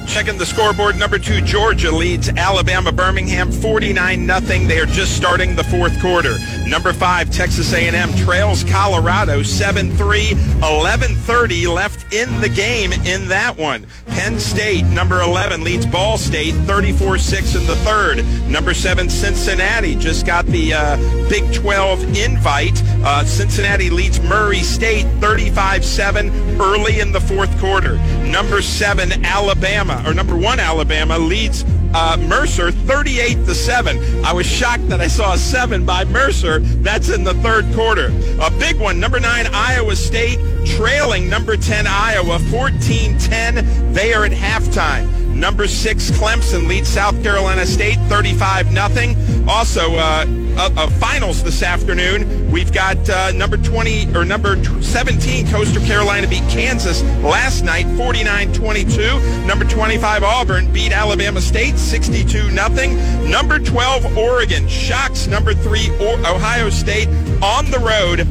Checking 0.08 0.36
the 0.40 0.48
scoreboard, 0.48 0.98
number 0.98 1.20
two, 1.20 1.42
Georgia 1.42 1.92
leads 1.92 2.30
Alabama 2.30 2.92
Birmingham 2.92 3.52
49 3.52 4.26
nothing. 4.26 4.68
They 4.68 4.80
are 4.80 4.88
just 4.88 5.16
starting 5.16 5.56
the 5.56 5.64
fourth 5.66 6.02
quarter. 6.02 6.38
Number 6.68 6.92
five, 6.92 7.32
Texas 7.32 7.74
A&M 7.74 8.14
trails 8.16 8.66
Colorado 8.66 9.40
7-3, 9.40 10.36
11:30 10.62 11.74
left 11.74 12.14
in 12.14 12.42
the 12.42 12.50
game 12.50 12.92
in 12.92 13.30
that 13.30 13.56
one. 13.58 13.88
Penn 14.08 14.38
State, 14.38 14.84
number 14.86 15.22
11, 15.22 15.64
leads 15.64 15.86
Ball 15.86 16.18
State 16.18 16.54
34-6 16.66 17.56
in 17.56 17.66
the 17.68 17.76
third. 17.78 18.26
Number 18.50 18.74
seven, 18.74 19.10
Cincinnati 19.10 19.96
just 19.96 20.26
got 20.26 20.46
the 20.48 20.74
uh, 20.74 20.98
Big 21.30 21.54
12 21.54 22.18
invite. 22.18 22.82
Uh, 23.02 23.24
Cincinnati 23.24 23.90
leads 23.90 24.20
Murray 24.20 24.60
State 24.60 25.06
35-7 25.22 26.60
early 26.60 27.00
in 27.00 27.14
the 27.14 27.22
fourth 27.22 27.58
quarter. 27.60 27.98
Number 28.26 28.62
seven, 28.62 29.24
Alabama, 29.26 30.04
or 30.06 30.14
number 30.14 30.36
one, 30.36 30.60
Alabama 30.60 31.18
leads 31.18 31.64
uh, 31.98 32.16
Mercer 32.18 32.72
38 32.72 33.34
to 33.46 33.56
7. 33.56 34.24
I 34.24 34.32
was 34.32 34.46
shocked 34.46 34.88
that 34.90 35.02
I 35.02 35.08
saw 35.08 35.34
a 35.34 35.38
7 35.38 35.84
by 35.84 36.06
Mercer. 36.06 36.60
That's 36.60 37.10
in 37.10 37.24
the 37.24 37.34
third 37.36 37.66
quarter. 37.74 38.14
A 38.40 38.52
big 38.52 38.80
one, 38.80 39.00
number 39.00 39.20
9 39.20 39.48
Iowa 39.48 39.96
State 39.96 40.38
trailing 40.64 41.28
number 41.28 41.58
10 41.58 41.88
Iowa 41.88 42.38
14-10. 42.38 43.94
They 43.94 44.14
are 44.14 44.26
at 44.26 44.32
halftime. 44.32 45.27
Number 45.38 45.68
6 45.68 46.12
Clemson 46.12 46.68
leads 46.68 46.90
South 46.90 47.22
Carolina 47.22 47.66
State 47.66 47.98
35 48.10 48.74
nothing. 48.74 49.16
Also 49.48 49.94
uh, 49.96 50.26
uh, 50.58 50.70
uh, 50.76 50.90
finals 51.00 51.44
this 51.44 51.62
afternoon. 51.62 52.52
We've 52.52 52.74
got 52.74 53.08
uh, 53.10 53.32
number 53.34 53.56
20 53.58 54.16
or 54.16 54.26
number 54.26 54.62
17 54.82 55.48
Coastal 55.50 55.84
Carolina 55.86 56.28
beat 56.28 56.42
Kansas 56.50 57.04
last 57.24 57.64
night 57.64 57.86
49-22. 57.86 59.46
Number 59.46 59.66
25 59.66 60.24
Auburn 60.24 60.74
beat 60.74 60.92
Alabama 60.92 61.40
State 61.40 61.78
62 61.78 62.50
nothing. 62.52 62.96
Number 63.30 63.60
12 63.60 64.18
Oregon 64.18 64.68
shocks 64.68 65.28
number 65.28 65.54
3 65.54 65.92
o- 66.00 66.36
Ohio 66.36 66.72
State 66.72 67.08
on 67.44 67.70
the 67.70 67.80
road 67.80 68.28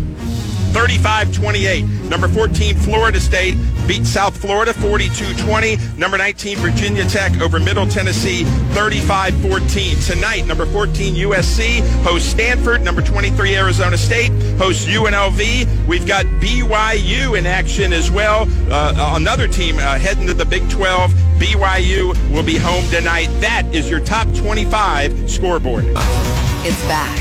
35-28. 0.77 2.11
Number 2.11 2.28
14, 2.28 2.77
Florida 2.77 3.19
State 3.19 3.57
beat 3.89 4.05
South 4.05 4.36
Florida 4.36 4.74
42-20. 4.74 5.97
Number 5.97 6.19
19, 6.19 6.59
Virginia 6.59 7.05
Tech 7.05 7.40
over 7.40 7.59
Middle 7.59 7.86
Tennessee 7.86 8.44
35-14. 8.74 10.07
Tonight, 10.07 10.47
number 10.47 10.66
14, 10.66 11.15
USC 11.15 11.81
hosts 12.03 12.28
Stanford. 12.28 12.82
Number 12.82 13.01
23, 13.01 13.57
Arizona 13.57 13.97
State 13.97 14.31
hosts 14.59 14.85
UNLV. 14.85 15.86
We've 15.86 16.07
got 16.07 16.27
BYU 16.27 17.39
in 17.39 17.47
action 17.47 17.94
as 17.94 18.11
well. 18.11 18.47
Uh, 18.70 19.15
another 19.16 19.48
team 19.48 19.77
uh, 19.78 19.98
heading 19.98 20.27
to 20.27 20.35
the 20.35 20.44
Big 20.44 20.69
12. 20.69 21.11
BYU 21.39 22.09
will 22.31 22.44
be 22.44 22.59
home 22.59 22.85
tonight. 22.90 23.28
That 23.40 23.65
is 23.73 23.89
your 23.89 24.01
top 24.01 24.28
25 24.35 25.31
scoreboard. 25.31 25.86
It's 25.89 26.82
back, 26.82 27.19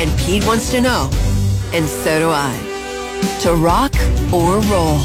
and 0.00 0.10
Pete 0.18 0.44
wants 0.44 0.72
to 0.72 0.80
know, 0.80 1.08
and 1.72 1.86
so 1.86 2.18
do 2.18 2.30
I. 2.30 2.65
To 3.42 3.54
rock 3.54 3.94
or 4.32 4.60
roll? 4.62 4.98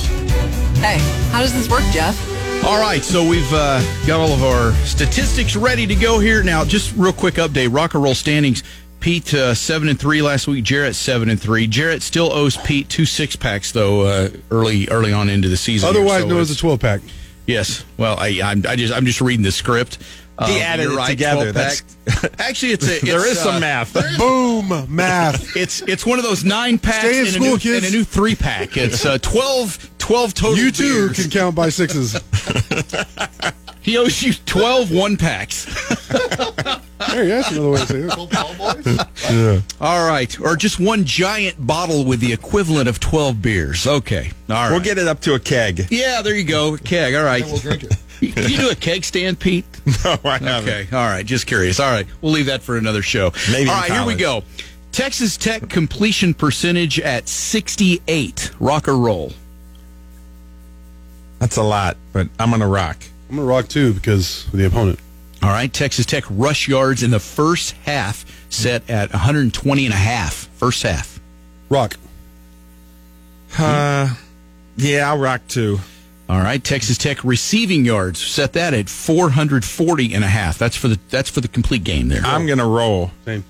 Hey, 0.81 0.97
how 1.31 1.41
does 1.41 1.53
this 1.53 1.69
work, 1.69 1.83
Jeff? 1.91 2.17
All 2.63 2.79
right, 2.79 3.03
so 3.03 3.27
we've 3.27 3.51
uh, 3.53 3.81
got 4.05 4.19
all 4.19 4.31
of 4.33 4.43
our 4.43 4.71
statistics 4.85 5.55
ready 5.55 5.85
to 5.87 5.95
go 5.95 6.19
here. 6.19 6.43
Now, 6.43 6.63
just 6.63 6.95
real 6.95 7.13
quick 7.13 7.35
update: 7.35 7.73
rock 7.73 7.93
and 7.93 8.03
roll 8.03 8.15
standings. 8.15 8.63
Pete 8.99 9.33
uh, 9.33 9.55
seven 9.55 9.89
and 9.89 9.99
three 9.99 10.21
last 10.21 10.47
week. 10.47 10.63
Jarrett 10.63 10.95
seven 10.95 11.29
and 11.29 11.41
three. 11.41 11.65
Jarrett 11.67 12.03
still 12.03 12.31
owes 12.31 12.57
Pete 12.57 12.87
two 12.87 13.05
six 13.05 13.35
packs 13.35 13.71
though 13.71 14.01
uh, 14.01 14.29
early 14.51 14.87
early 14.89 15.11
on 15.11 15.27
into 15.27 15.49
the 15.49 15.57
season. 15.57 15.91
here, 15.91 16.01
Otherwise 16.01 16.21
so 16.21 16.27
known 16.27 16.39
as 16.39 16.51
a 16.51 16.55
12 16.55 16.79
pack. 16.79 17.01
Yes. 17.47 17.83
Well, 17.97 18.15
I, 18.19 18.39
I'm, 18.43 18.63
I 18.67 18.75
just 18.75 18.93
I'm 18.93 19.05
just 19.05 19.19
reading 19.21 19.43
the 19.43 19.51
script. 19.51 19.97
He 20.45 20.55
Um, 20.57 20.61
added 20.61 20.91
it 20.91 20.95
right, 20.95 21.07
together. 21.09 21.51
12 21.51 21.55
pack. 21.55 21.83
That's 22.05 22.39
Actually, 22.39 22.71
it's 22.73 22.87
a 22.87 22.95
it's, 22.95 23.05
there 23.05 23.27
is 23.27 23.37
uh, 23.39 23.43
some 23.43 23.61
math. 23.61 23.93
Boom, 24.17 24.85
math. 24.93 25.55
It's 25.61 25.81
it's 25.81 26.05
one 26.05 26.17
of 26.19 26.25
those 26.25 26.43
nine 26.43 26.77
packs 26.79 26.99
Stay 26.99 27.19
in 27.19 27.25
and, 27.25 27.33
school, 27.35 27.45
a 27.47 27.49
new, 27.51 27.57
kids. 27.59 27.85
and 27.85 27.93
a 27.93 27.97
new 27.97 28.03
three 28.03 28.35
pack. 28.35 28.75
It's 28.77 29.05
uh, 29.05 29.17
12, 29.19 29.89
12 29.99 30.33
total. 30.33 30.57
You 30.57 30.71
too 30.71 31.07
beers. 31.09 31.21
can 31.21 31.29
count 31.29 31.55
by 31.55 31.69
sixes. 31.69 32.13
He 33.81 33.97
owes 33.97 34.21
you 34.21 34.33
12 34.45 34.91
one 34.91 35.17
packs. 35.17 35.65
There, 36.07 37.23
yeah, 37.23 37.41
that's 37.41 37.51
another 37.51 37.69
way 37.71 37.79
to 37.79 39.09
say 39.15 39.33
it. 39.55 39.63
All 39.81 40.07
right, 40.07 40.39
or 40.39 40.55
just 40.55 40.79
one 40.79 41.03
giant 41.03 41.65
bottle 41.65 42.05
with 42.05 42.19
the 42.19 42.31
equivalent 42.31 42.87
of 42.87 42.99
12 42.99 43.41
beers. 43.41 43.87
Okay, 43.87 44.31
all 44.49 44.55
right. 44.55 44.71
We'll 44.71 44.79
get 44.81 44.97
it 44.99 45.07
up 45.07 45.19
to 45.21 45.33
a 45.33 45.39
keg. 45.39 45.87
Yeah, 45.89 46.21
there 46.21 46.35
you 46.35 46.43
go. 46.43 46.77
Keg. 46.77 47.15
All 47.15 47.23
right. 47.23 47.43
We'll 47.43 47.57
drink 47.57 47.83
it. 47.83 47.93
You- 48.21 48.33
you 48.35 48.57
do 48.57 48.69
a 48.69 48.75
keg 48.75 49.03
stand, 49.03 49.39
Pete? 49.39 49.65
No, 50.05 50.15
I 50.23 50.37
haven't. 50.37 50.69
Okay. 50.69 50.87
All 50.95 51.07
right. 51.07 51.25
Just 51.25 51.47
curious. 51.47 51.79
All 51.79 51.89
right. 51.91 52.05
We'll 52.21 52.31
leave 52.33 52.45
that 52.45 52.61
for 52.61 52.77
another 52.77 53.01
show. 53.01 53.31
Maybe 53.51 53.67
All 53.71 53.83
in. 53.83 53.91
Here 53.91 54.05
we 54.05 54.13
go. 54.13 54.43
Texas 54.91 55.37
Tech 55.37 55.69
completion 55.69 56.35
percentage 56.35 56.99
at 56.99 57.27
68. 57.27 58.51
Rock 58.59 58.87
or 58.87 58.95
roll. 58.95 59.31
That's 61.39 61.57
a 61.57 61.63
lot, 61.63 61.97
but 62.13 62.27
I'm 62.37 62.49
going 62.49 62.61
to 62.61 62.67
rock. 62.67 62.97
I'm 63.31 63.37
going 63.37 63.47
to 63.47 63.49
rock 63.49 63.69
too 63.69 63.93
because 63.93 64.45
of 64.47 64.51
the 64.59 64.65
opponent. 64.65 64.99
All 65.41 65.49
right. 65.49 65.71
Texas 65.71 66.05
Tech 66.05 66.25
rush 66.29 66.67
yards 66.67 67.01
in 67.01 67.11
the 67.11 67.19
first 67.19 67.77
half 67.85 68.25
set 68.49 68.89
at 68.89 69.09
120 69.13 69.85
and 69.85 69.93
a 69.93 69.97
half. 69.97 70.33
First 70.57 70.83
half. 70.83 71.17
Rock. 71.69 71.95
Uh, 73.57 74.13
yeah, 74.75 75.09
I'll 75.09 75.17
rock 75.17 75.47
too. 75.47 75.79
All 76.27 76.39
right. 76.39 76.61
Texas 76.61 76.97
Tech 76.97 77.23
receiving 77.23 77.85
yards 77.85 78.19
set 78.19 78.51
that 78.53 78.73
at 78.73 78.89
440 78.89 80.13
and 80.13 80.25
a 80.25 80.27
half. 80.27 80.57
That's 80.57 80.75
for 80.75 80.89
the 80.89 80.99
that's 81.09 81.29
for 81.29 81.39
the 81.39 81.47
complete 81.47 81.85
game 81.85 82.09
there. 82.09 82.23
I'm 82.25 82.45
going 82.45 82.59
to 82.59 82.65
roll. 82.65 83.11
Same. 83.23 83.45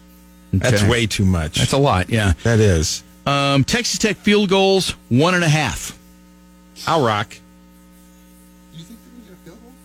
That's 0.53 0.83
way 0.83 1.07
too 1.07 1.25
much. 1.25 1.57
That's 1.57 1.73
a 1.73 1.77
lot. 1.79 2.11
Yeah. 2.11 2.33
that 2.43 2.59
is. 2.59 3.03
Um, 3.25 3.63
Texas 3.63 3.97
Tech 3.97 4.17
field 4.17 4.49
goals 4.49 4.91
one 5.09 5.33
and 5.33 5.43
a 5.43 5.49
half. 5.49 5.97
I'll 6.85 7.03
rock. 7.03 7.35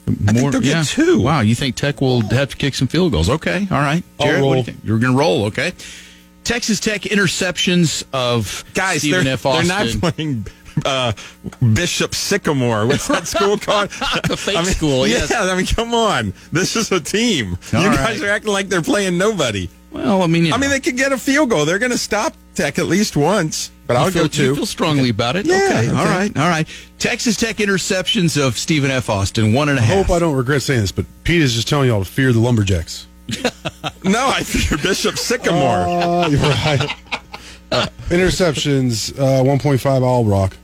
More, 0.07 0.35
think 0.35 0.53
they'll 0.53 0.61
get 0.61 0.87
two. 0.87 1.21
Wow, 1.21 1.41
you 1.41 1.55
think 1.55 1.75
Tech 1.77 2.01
will 2.01 2.21
have 2.29 2.51
to 2.51 2.57
kick 2.57 2.75
some 2.75 2.87
field 2.89 3.13
goals? 3.13 3.29
Okay, 3.29 3.67
all 3.71 3.79
right. 3.81 4.05
I'll 4.21 4.27
Jarrett, 4.27 4.45
what 4.45 4.53
do 4.53 4.59
you 4.59 4.65
think? 4.65 4.79
you're 4.85 4.99
going 4.99 5.13
to 5.13 5.19
roll, 5.19 5.45
okay? 5.47 5.73
Texas 6.45 6.79
Tech 6.79 7.03
interceptions 7.03 8.05
of 8.13 8.65
Guys, 8.75 9.01
Stephen 9.01 9.25
they're, 9.25 9.35
F. 9.35 9.43
they're 9.43 9.65
not 9.65 9.87
playing 10.15 10.47
uh, 10.85 11.13
Bishop 11.75 12.15
Sycamore. 12.15 12.87
What's 12.87 13.09
that 13.09 13.27
school 13.35 13.59
called? 13.59 13.91
The 14.29 14.37
fake 14.37 14.65
school, 14.67 15.07
Yeah. 15.09 15.27
I 15.31 15.57
mean, 15.57 15.67
come 15.67 15.93
on. 15.95 16.33
This 16.53 16.77
is 16.77 16.93
a 16.93 17.01
team. 17.01 17.59
All 17.75 17.83
you 17.83 17.89
right. 17.89 17.97
guys 17.97 18.23
are 18.23 18.29
acting 18.29 18.53
like 18.53 18.69
they're 18.69 18.83
playing 18.83 19.19
nobody. 19.19 19.69
well, 19.91 20.23
I 20.23 20.27
mean, 20.29 20.53
I 20.53 20.57
mean, 20.57 20.71
they 20.71 20.81
could 20.81 20.97
get 20.97 21.13
a 21.13 21.19
field 21.19 21.51
goal. 21.51 21.65
They're 21.65 21.79
going 21.81 21.93
to 21.93 21.99
stop 21.99 22.35
Tech 22.55 22.79
at 22.79 22.87
least 22.87 23.17
once, 23.17 23.71
but 23.87 23.97
I'll 23.97 24.11
feel, 24.11 24.25
go 24.25 24.29
too. 24.29 24.45
You 24.45 24.57
feel 24.57 24.67
strongly 24.67 25.09
about 25.11 25.37
it? 25.37 25.47
Yeah, 25.47 25.57
okay, 25.57 25.89
all 25.89 25.95
okay. 26.03 26.05
right, 26.05 26.37
all 26.37 26.49
right. 26.49 26.69
Texas 26.99 27.37
Tech 27.37 27.57
interceptions 27.57 28.41
of 28.41 28.59
Stephen 28.59 28.91
F. 28.91 29.09
Austin 29.11 29.53
one 29.53 29.69
and 29.69 29.79
a 29.79 29.83
I 29.83 29.85
half. 29.85 30.07
hope 30.07 30.17
I 30.17 30.19
don't 30.19 30.35
regret 30.35 30.63
saying 30.63 30.81
this, 30.81 30.93
but 30.93 31.05
Pete 31.25 31.43
is 31.43 31.55
just 31.55 31.69
telling 31.69 31.89
y'all 31.89 32.03
to 32.05 32.11
fear 32.11 32.33
the 32.33 32.41
Lumberjacks. 32.41 33.07
no, 34.05 34.27
I 34.29 34.43
fear 34.43 34.79
Bishop 34.79 35.19
Sycamore. 35.19 35.79
Uh, 35.87 36.29
you're 36.31 36.41
right. 36.41 36.97
Uh, 37.73 37.87
interceptions, 38.09 39.19
uh, 39.19 39.43
1.5 39.43 40.03
all 40.03 40.25
rock. 40.25 40.57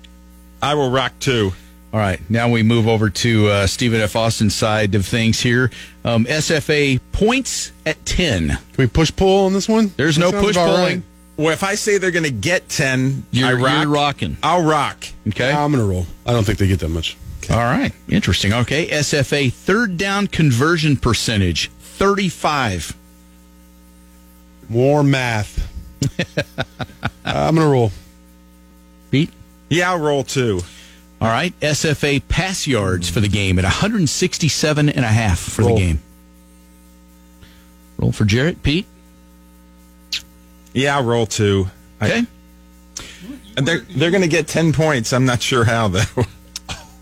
I 0.61 0.75
will 0.75 0.91
rock 0.91 1.13
too. 1.19 1.53
All 1.93 2.01
right, 2.01 2.19
now 2.31 2.49
we 2.49 2.63
move 2.63 2.89
over 2.89 3.11
to 3.11 3.49
uh, 3.49 3.67
Stephen 3.67 4.01
F. 4.01 4.17
Austin's 4.17 4.55
side 4.55 4.95
of 4.95 5.05
things 5.05 5.41
here. 5.41 5.71
Um, 6.07 6.25
SFA 6.25 6.99
points 7.13 7.71
at 7.85 8.03
ten. 8.07 8.49
Can 8.49 8.59
we 8.79 8.87
push 8.87 9.15
pull 9.15 9.45
on 9.45 9.53
this 9.53 9.69
one? 9.69 9.93
There's 9.99 10.17
That 10.17 10.33
no 10.33 10.41
push 10.41 10.57
about 10.57 10.69
pulling. 10.69 10.85
right. 11.01 11.03
Well, 11.37 11.51
if 11.51 11.63
I 11.63 11.75
say 11.77 11.99
they're 11.99 12.11
going 12.11 12.25
to 12.25 12.31
get 12.31 12.69
10, 12.69 13.27
You're, 13.31 13.49
I 13.49 13.53
rock. 13.55 13.83
you're 13.85 13.93
rocking. 13.93 14.37
I'll 14.43 14.63
rock. 14.63 15.05
Okay. 15.29 15.51
I'm 15.51 15.73
going 15.73 15.83
to 15.85 15.91
roll. 15.91 16.07
I 16.27 16.33
don't 16.33 16.45
think 16.45 16.59
they 16.59 16.67
get 16.69 16.81
that 16.81 16.89
much. 16.91 17.17
All 17.51 17.57
right. 17.57 17.93
Interesting. 18.09 18.53
Okay. 18.53 18.87
SFA 18.89 19.53
third 19.53 19.97
down 19.97 20.27
conversion 20.27 20.97
percentage 20.97 21.71
35. 21.81 22.95
More 24.69 25.03
math. 25.03 25.69
Uh, 27.25 27.47
I'm 27.47 27.55
going 27.55 27.65
to 27.65 27.71
roll. 27.73 27.93
Pete? 29.13 29.31
Yeah, 29.71 29.93
I'll 29.93 30.01
roll 30.01 30.25
too. 30.25 30.61
All 31.21 31.29
right. 31.29 31.59
SFA 31.61 32.21
pass 32.29 32.67
yards 32.67 33.09
for 33.09 33.21
the 33.21 33.29
game 33.29 33.61
at 33.61 33.65
167 33.65 34.89
and 34.89 35.05
a 35.05 35.09
half 35.09 35.39
for 35.39 35.63
Roll. 35.63 35.77
the 35.77 35.81
game. 35.81 36.03
Roll 37.97 38.11
for 38.11 38.25
Jarrett. 38.25 38.65
Pete? 38.65 38.87
Yeah, 40.75 40.97
I'll 40.97 41.05
roll 41.05 41.27
two. 41.27 41.69
I- 42.01 42.07
Okay. 42.07 42.27
And 43.57 43.67
they're 43.69 43.81
they're 43.81 44.11
going 44.11 44.23
to 44.23 44.29
get 44.29 44.49
10 44.49 44.73
points. 44.73 45.13
I'm 45.13 45.25
not 45.27 45.43
sure 45.43 45.65
how, 45.65 45.89
though. 45.89 46.01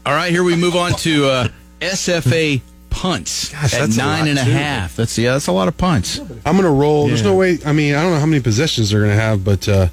All 0.06 0.12
right. 0.14 0.30
Here 0.32 0.42
we 0.42 0.56
move 0.56 0.74
on 0.76 0.92
to 0.94 1.26
uh, 1.26 1.48
SFA 1.80 2.60
punts 2.90 3.50
Gosh, 3.52 3.72
at 3.74 3.80
that's 3.80 3.94
a 3.96 3.98
nine 3.98 4.20
lot, 4.20 4.28
and 4.30 4.38
a 4.40 4.44
too. 4.44 4.50
half. 4.50 4.96
That's, 4.96 5.16
yeah, 5.16 5.32
that's 5.32 5.46
a 5.46 5.52
lot 5.52 5.68
of 5.68 5.76
punts. 5.76 6.18
I'm 6.18 6.56
going 6.56 6.62
to 6.64 6.70
roll. 6.70 7.06
There's 7.06 7.22
no 7.22 7.34
way. 7.36 7.58
I 7.64 7.72
mean, 7.72 7.94
I 7.94 8.02
don't 8.02 8.12
know 8.12 8.18
how 8.18 8.26
many 8.26 8.42
possessions 8.42 8.90
they're 8.90 9.00
going 9.00 9.12
to 9.16 9.22
have, 9.22 9.44
but 9.44 9.68
uh, 9.68 9.86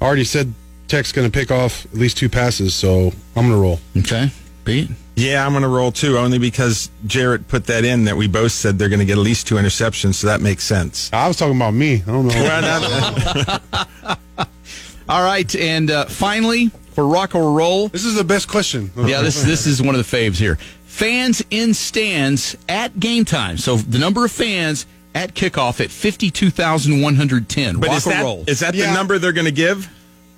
I 0.00 0.04
already 0.04 0.24
said 0.24 0.52
Tech's 0.88 1.12
going 1.12 1.30
to 1.30 1.32
pick 1.32 1.50
off 1.50 1.84
at 1.86 1.94
least 1.94 2.16
two 2.16 2.30
passes, 2.30 2.74
so 2.74 3.12
I'm 3.36 3.48
going 3.48 3.50
to 3.50 3.56
roll. 3.58 3.80
Okay. 3.98 4.30
Pete? 4.64 4.90
Yeah, 5.18 5.44
I'm 5.44 5.52
going 5.52 5.62
to 5.62 5.68
roll 5.68 5.90
two, 5.90 6.16
only 6.16 6.38
because 6.38 6.90
Jarrett 7.06 7.48
put 7.48 7.66
that 7.66 7.84
in 7.84 8.04
that 8.04 8.16
we 8.16 8.28
both 8.28 8.52
said 8.52 8.78
they're 8.78 8.88
going 8.88 9.00
to 9.00 9.04
get 9.04 9.14
at 9.18 9.18
least 9.24 9.48
two 9.48 9.56
interceptions, 9.56 10.14
so 10.14 10.28
that 10.28 10.40
makes 10.40 10.62
sense. 10.64 11.10
I 11.12 11.26
was 11.26 11.36
talking 11.36 11.56
about 11.56 11.74
me. 11.74 11.94
I 12.02 12.06
don't 12.06 12.26
know. 12.28 12.34
Well, 12.34 13.60
not- 14.04 14.18
All 15.08 15.22
right. 15.24 15.52
And 15.56 15.90
uh, 15.90 16.04
finally, 16.06 16.68
for 16.92 17.06
rock 17.06 17.34
or 17.34 17.52
roll. 17.52 17.88
This 17.88 18.04
is 18.04 18.14
the 18.14 18.24
best 18.24 18.48
question. 18.48 18.90
Yeah, 18.96 19.22
this 19.22 19.42
this 19.42 19.66
is 19.66 19.80
one 19.82 19.94
of 19.94 20.08
the 20.08 20.16
faves 20.16 20.36
here. 20.36 20.56
Fans 20.84 21.42
in 21.50 21.74
stands 21.74 22.56
at 22.68 22.98
game 23.00 23.24
time. 23.24 23.56
So 23.56 23.76
the 23.76 23.98
number 23.98 24.24
of 24.24 24.30
fans 24.32 24.86
at 25.14 25.34
kickoff 25.34 25.80
at 25.82 25.90
fifty 25.90 26.30
two 26.30 26.50
thousand 26.50 27.00
one 27.00 27.14
hundred 27.16 27.48
ten. 27.48 27.80
but 27.80 27.88
Rock 27.88 27.96
is 27.98 28.06
or 28.06 28.10
that, 28.10 28.22
roll? 28.22 28.44
is 28.46 28.60
that 28.60 28.74
Yeah. 28.74 28.88
the 28.88 28.94
number 28.94 29.18
they're 29.18 29.32
going 29.32 29.46
to 29.46 29.50
give? 29.52 29.88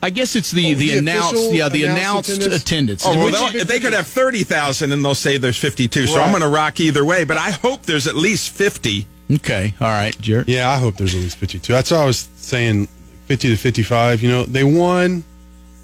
I 0.02 0.10
guess 0.10 0.34
it's 0.34 0.50
the 0.50 0.72
Oh, 0.72 0.74
the, 0.74 0.90
the 0.90 0.98
announced 0.98 1.52
yeah 1.52 1.68
the 1.68 1.84
announced 1.84 2.30
announced 2.30 2.30
attendance. 2.62 2.62
attendance? 2.62 3.02
Oh, 3.06 3.18
well, 3.18 3.52
they'll- 3.52 3.80
could 3.80 3.92
have 3.92 4.06
30,000 4.06 4.92
and 4.92 5.04
they'll 5.04 5.14
say 5.14 5.36
there's 5.36 5.58
52. 5.58 6.06
So 6.06 6.20
I'm 6.20 6.30
going 6.30 6.42
to 6.42 6.48
rock 6.48 6.80
either 6.80 7.04
way, 7.04 7.24
but 7.24 7.36
I 7.36 7.50
hope 7.50 7.82
there's 7.82 8.06
at 8.06 8.14
least 8.16 8.50
50. 8.52 9.06
okay, 9.36 9.74
all 9.80 9.88
right, 9.88 10.18
Jarrett. 10.20 10.48
Yeah, 10.48 10.70
I 10.70 10.76
hope 10.78 10.96
there's 10.96 11.14
at 11.14 11.20
least 11.20 11.36
52. 11.36 11.72
That's 11.72 11.90
what 11.90 12.00
I 12.00 12.04
was 12.06 12.28
saying, 12.36 12.88
50 13.26 13.48
to 13.50 13.56
55. 13.56 14.22
You 14.22 14.30
know, 14.30 14.44
they 14.44 14.64
won. 14.64 15.22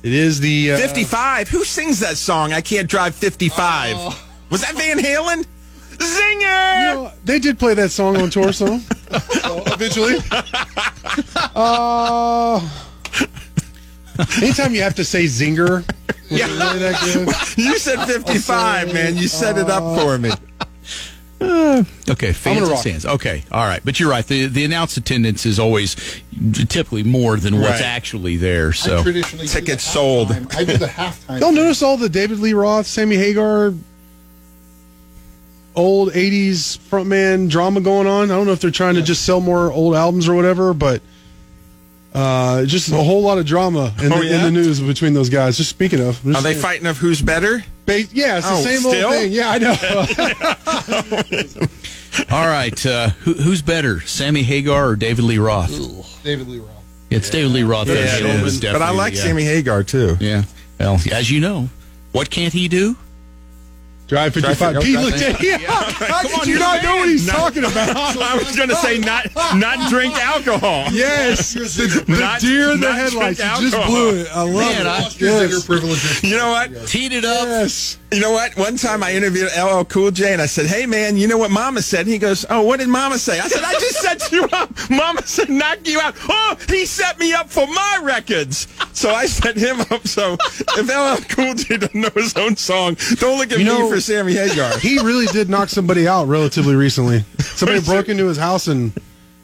It 0.02 0.12
is 0.12 0.40
the 0.40 0.72
uh, 0.72 0.78
55? 0.78 1.48
Who 1.48 1.64
sings 1.64 2.00
that 2.00 2.16
song? 2.16 2.52
I 2.52 2.60
can't 2.60 2.88
drive 2.88 3.14
55. 3.14 3.96
Was 4.50 4.60
that 4.62 4.74
Van 4.74 4.98
Halen? 4.98 5.44
Zinger! 5.96 6.80
You 6.80 6.94
know, 6.94 7.12
they 7.24 7.38
did 7.38 7.58
play 7.58 7.74
that 7.74 7.90
song 7.90 8.16
on 8.18 8.30
tour, 8.30 8.52
so 8.52 8.78
so 9.42 9.62
eventually. 9.66 10.16
Uh, 11.54 12.60
anytime 14.42 14.74
you 14.74 14.82
have 14.82 14.94
to 14.96 15.04
say 15.04 15.24
zinger, 15.24 15.86
was 16.30 16.40
it 16.40 16.46
really 16.46 16.78
that 16.78 17.00
good? 17.56 17.58
you 17.64 17.78
said 17.78 18.04
55, 18.06 18.92
man. 18.92 19.16
You 19.16 19.28
set 19.28 19.58
it 19.58 19.68
up 19.70 19.82
uh, 19.82 19.96
for 19.98 20.18
me. 20.18 20.30
Uh, 21.38 21.84
okay, 22.08 22.32
fans 22.32 22.66
and 22.68 22.78
stands. 22.78 23.04
Okay, 23.06 23.44
all 23.52 23.66
right. 23.66 23.82
But 23.84 24.00
you're 24.00 24.08
right. 24.10 24.26
The 24.26 24.46
the 24.46 24.64
announced 24.64 24.96
attendance 24.96 25.44
is 25.44 25.58
always 25.58 25.94
typically 26.68 27.02
more 27.02 27.36
than 27.36 27.60
what's 27.60 27.72
Right. 27.72 27.82
actually 27.82 28.36
there. 28.38 28.72
So 28.72 29.00
I 29.00 29.02
traditionally 29.02 29.46
do 29.46 29.52
the 29.52 29.60
Tickets 29.60 29.84
sold. 29.84 30.28
halftime. 30.28 30.56
I 30.56 30.64
do 30.64 30.76
the 30.78 30.86
halftime. 30.86 31.40
Y'all 31.42 31.52
notice 31.52 31.82
all 31.82 31.98
the 31.98 32.08
David 32.08 32.38
Lee 32.38 32.54
Roth, 32.54 32.86
Sammy 32.86 33.16
Hagar, 33.16 33.74
old 35.74 36.12
'80s 36.12 36.78
frontman 36.78 37.50
drama 37.50 37.82
going 37.82 38.06
on? 38.06 38.30
I 38.30 38.34
don't 38.34 38.46
know 38.46 38.52
if 38.52 38.60
they're 38.60 38.70
trying 38.70 38.94
to 38.94 39.02
just 39.02 39.26
sell 39.26 39.40
more 39.42 39.70
old 39.70 39.94
albums 39.94 40.28
or 40.28 40.34
whatever, 40.34 40.72
but 40.72 41.02
uh, 42.16 42.64
just 42.64 42.90
a 42.90 42.96
whole 42.96 43.22
lot 43.22 43.38
of 43.38 43.44
drama 43.46 43.92
in, 44.02 44.12
Oh, 44.12 44.18
the, 44.18 44.26
yeah? 44.26 44.36
in 44.38 44.42
the 44.44 44.50
news 44.50 44.80
between 44.80 45.12
those 45.14 45.28
guys. 45.28 45.56
Just 45.56 45.70
speaking 45.70 46.00
of, 46.00 46.24
Are 46.34 46.40
they 46.42 46.54
fighting 46.54 46.86
of 46.86 46.96
who's 46.98 47.20
better? 47.22 47.62
Ba- 47.84 48.02
yeah, 48.12 48.38
it's 48.38 48.48
the 48.48 48.54
Oh, 48.54 48.62
same 48.62 48.80
still? 48.80 49.04
old 49.06 49.14
thing. 49.14 49.32
Yeah, 49.32 49.50
I 49.50 49.58
know. 49.58 49.76
all 52.36 52.46
right, 52.48 52.86
uh, 52.86 53.10
who, 53.20 53.34
who's 53.34 53.62
better, 53.62 54.00
Sammy 54.00 54.42
Hagar 54.42 54.88
or 54.90 54.96
David 54.96 55.24
Lee 55.24 55.38
Roth? 55.38 55.70
David 56.24 56.48
Lee 56.48 56.58
Roth. 56.58 56.70
It's 57.10 57.30
David 57.30 57.52
Lee 57.52 57.62
Roth. 57.62 57.86
Van 57.86 58.06
Halen 58.08 58.42
was 58.42 58.60
but 58.60 58.82
I 58.82 58.90
like 58.90 59.14
yeah. 59.14 59.20
Sammy 59.22 59.44
Hagar 59.44 59.84
too. 59.84 60.16
Yeah. 60.18 60.42
Well, 60.80 60.98
as 61.12 61.30
you 61.30 61.40
know, 61.40 61.68
what 62.12 62.30
can't 62.30 62.52
he 62.52 62.66
do? 62.68 62.96
Drive 64.06 64.34
55. 64.34 64.58
Drive- 64.74 64.82
Pete 64.84 64.96
oh, 64.96 65.02
looked 65.02 65.20
at 65.20 65.42
yeah. 65.42 65.58
How 65.66 66.22
Come 66.22 66.30
could 66.30 66.40
on, 66.42 66.48
you 66.48 66.58
not 66.60 66.80
the 66.80 66.82
know 66.82 66.96
what 66.96 67.08
he's 67.08 67.26
Not- 67.26 67.36
talking 67.36 67.64
about? 67.70 67.96
I 68.16 68.36
was 68.36 68.54
going 68.56 68.68
to 68.68 68.76
say 68.76 68.98
not 68.98 69.26
not 69.56 69.90
drink 69.90 70.14
alcohol. 70.14 70.86
Yes, 70.92 71.54
the, 71.54 72.04
the 72.06 72.20
Not- 72.20 72.40
deer 72.40 72.70
in 72.70 72.80
the 72.80 72.92
headlights. 72.92 73.40
drink 73.40 73.60
You 73.60 73.70
just 73.70 73.86
blew 73.88 74.14
it. 74.20 74.28
I 74.32 74.42
love 74.42 74.54
Man, 74.54 74.82
it. 74.82 74.86
I- 74.86 75.10
Yes. 75.18 75.66
Privileges. 75.66 76.22
You 76.22 76.36
know 76.36 76.50
what? 76.50 76.86
Teed 76.86 77.12
it 77.12 77.24
up. 77.24 77.46
Yes. 77.48 77.98
You 78.12 78.20
know 78.20 78.30
what? 78.30 78.56
One 78.56 78.76
time 78.76 79.02
I 79.02 79.14
interviewed 79.14 79.48
LL 79.58 79.82
Cool 79.84 80.12
J 80.12 80.32
and 80.32 80.40
I 80.40 80.46
said, 80.46 80.66
"Hey 80.66 80.86
man, 80.86 81.16
you 81.16 81.26
know 81.26 81.38
what 81.38 81.50
Mama 81.50 81.82
said?" 81.82 82.00
And 82.02 82.08
he 82.08 82.18
goes, 82.18 82.46
"Oh, 82.48 82.62
what 82.62 82.78
did 82.78 82.88
Mama 82.88 83.18
say?" 83.18 83.40
I 83.40 83.48
said, 83.48 83.64
"I 83.64 83.72
just 83.72 84.00
set 84.00 84.30
you 84.30 84.44
up. 84.52 84.70
Mama 84.88 85.26
said 85.26 85.48
knock 85.50 85.78
you 85.84 86.00
out. 86.00 86.14
Oh, 86.28 86.56
he 86.68 86.86
set 86.86 87.18
me 87.18 87.32
up 87.32 87.50
for 87.50 87.66
my 87.66 88.00
records. 88.02 88.68
So 88.92 89.10
I 89.10 89.26
set 89.26 89.56
him 89.56 89.80
up. 89.90 90.06
So 90.06 90.36
if 90.40 90.88
LL 90.88 91.20
Cool 91.34 91.54
J 91.54 91.78
doesn't 91.78 91.94
know 92.00 92.10
his 92.14 92.34
own 92.36 92.56
song, 92.56 92.96
don't 93.16 93.38
look 93.38 93.50
at 93.50 93.58
You 93.58 93.64
me 93.64 93.78
know- 93.78 93.90
for 93.90 94.00
Sammy 94.00 94.34
Hagar. 94.34 94.78
He 94.78 94.98
really 95.00 95.26
did 95.26 95.50
knock 95.50 95.68
somebody 95.68 96.06
out 96.06 96.28
relatively 96.28 96.76
recently. 96.76 97.24
Somebody 97.40 97.80
broke 97.84 98.08
into 98.08 98.26
his 98.26 98.38
house 98.38 98.68
and 98.68 98.92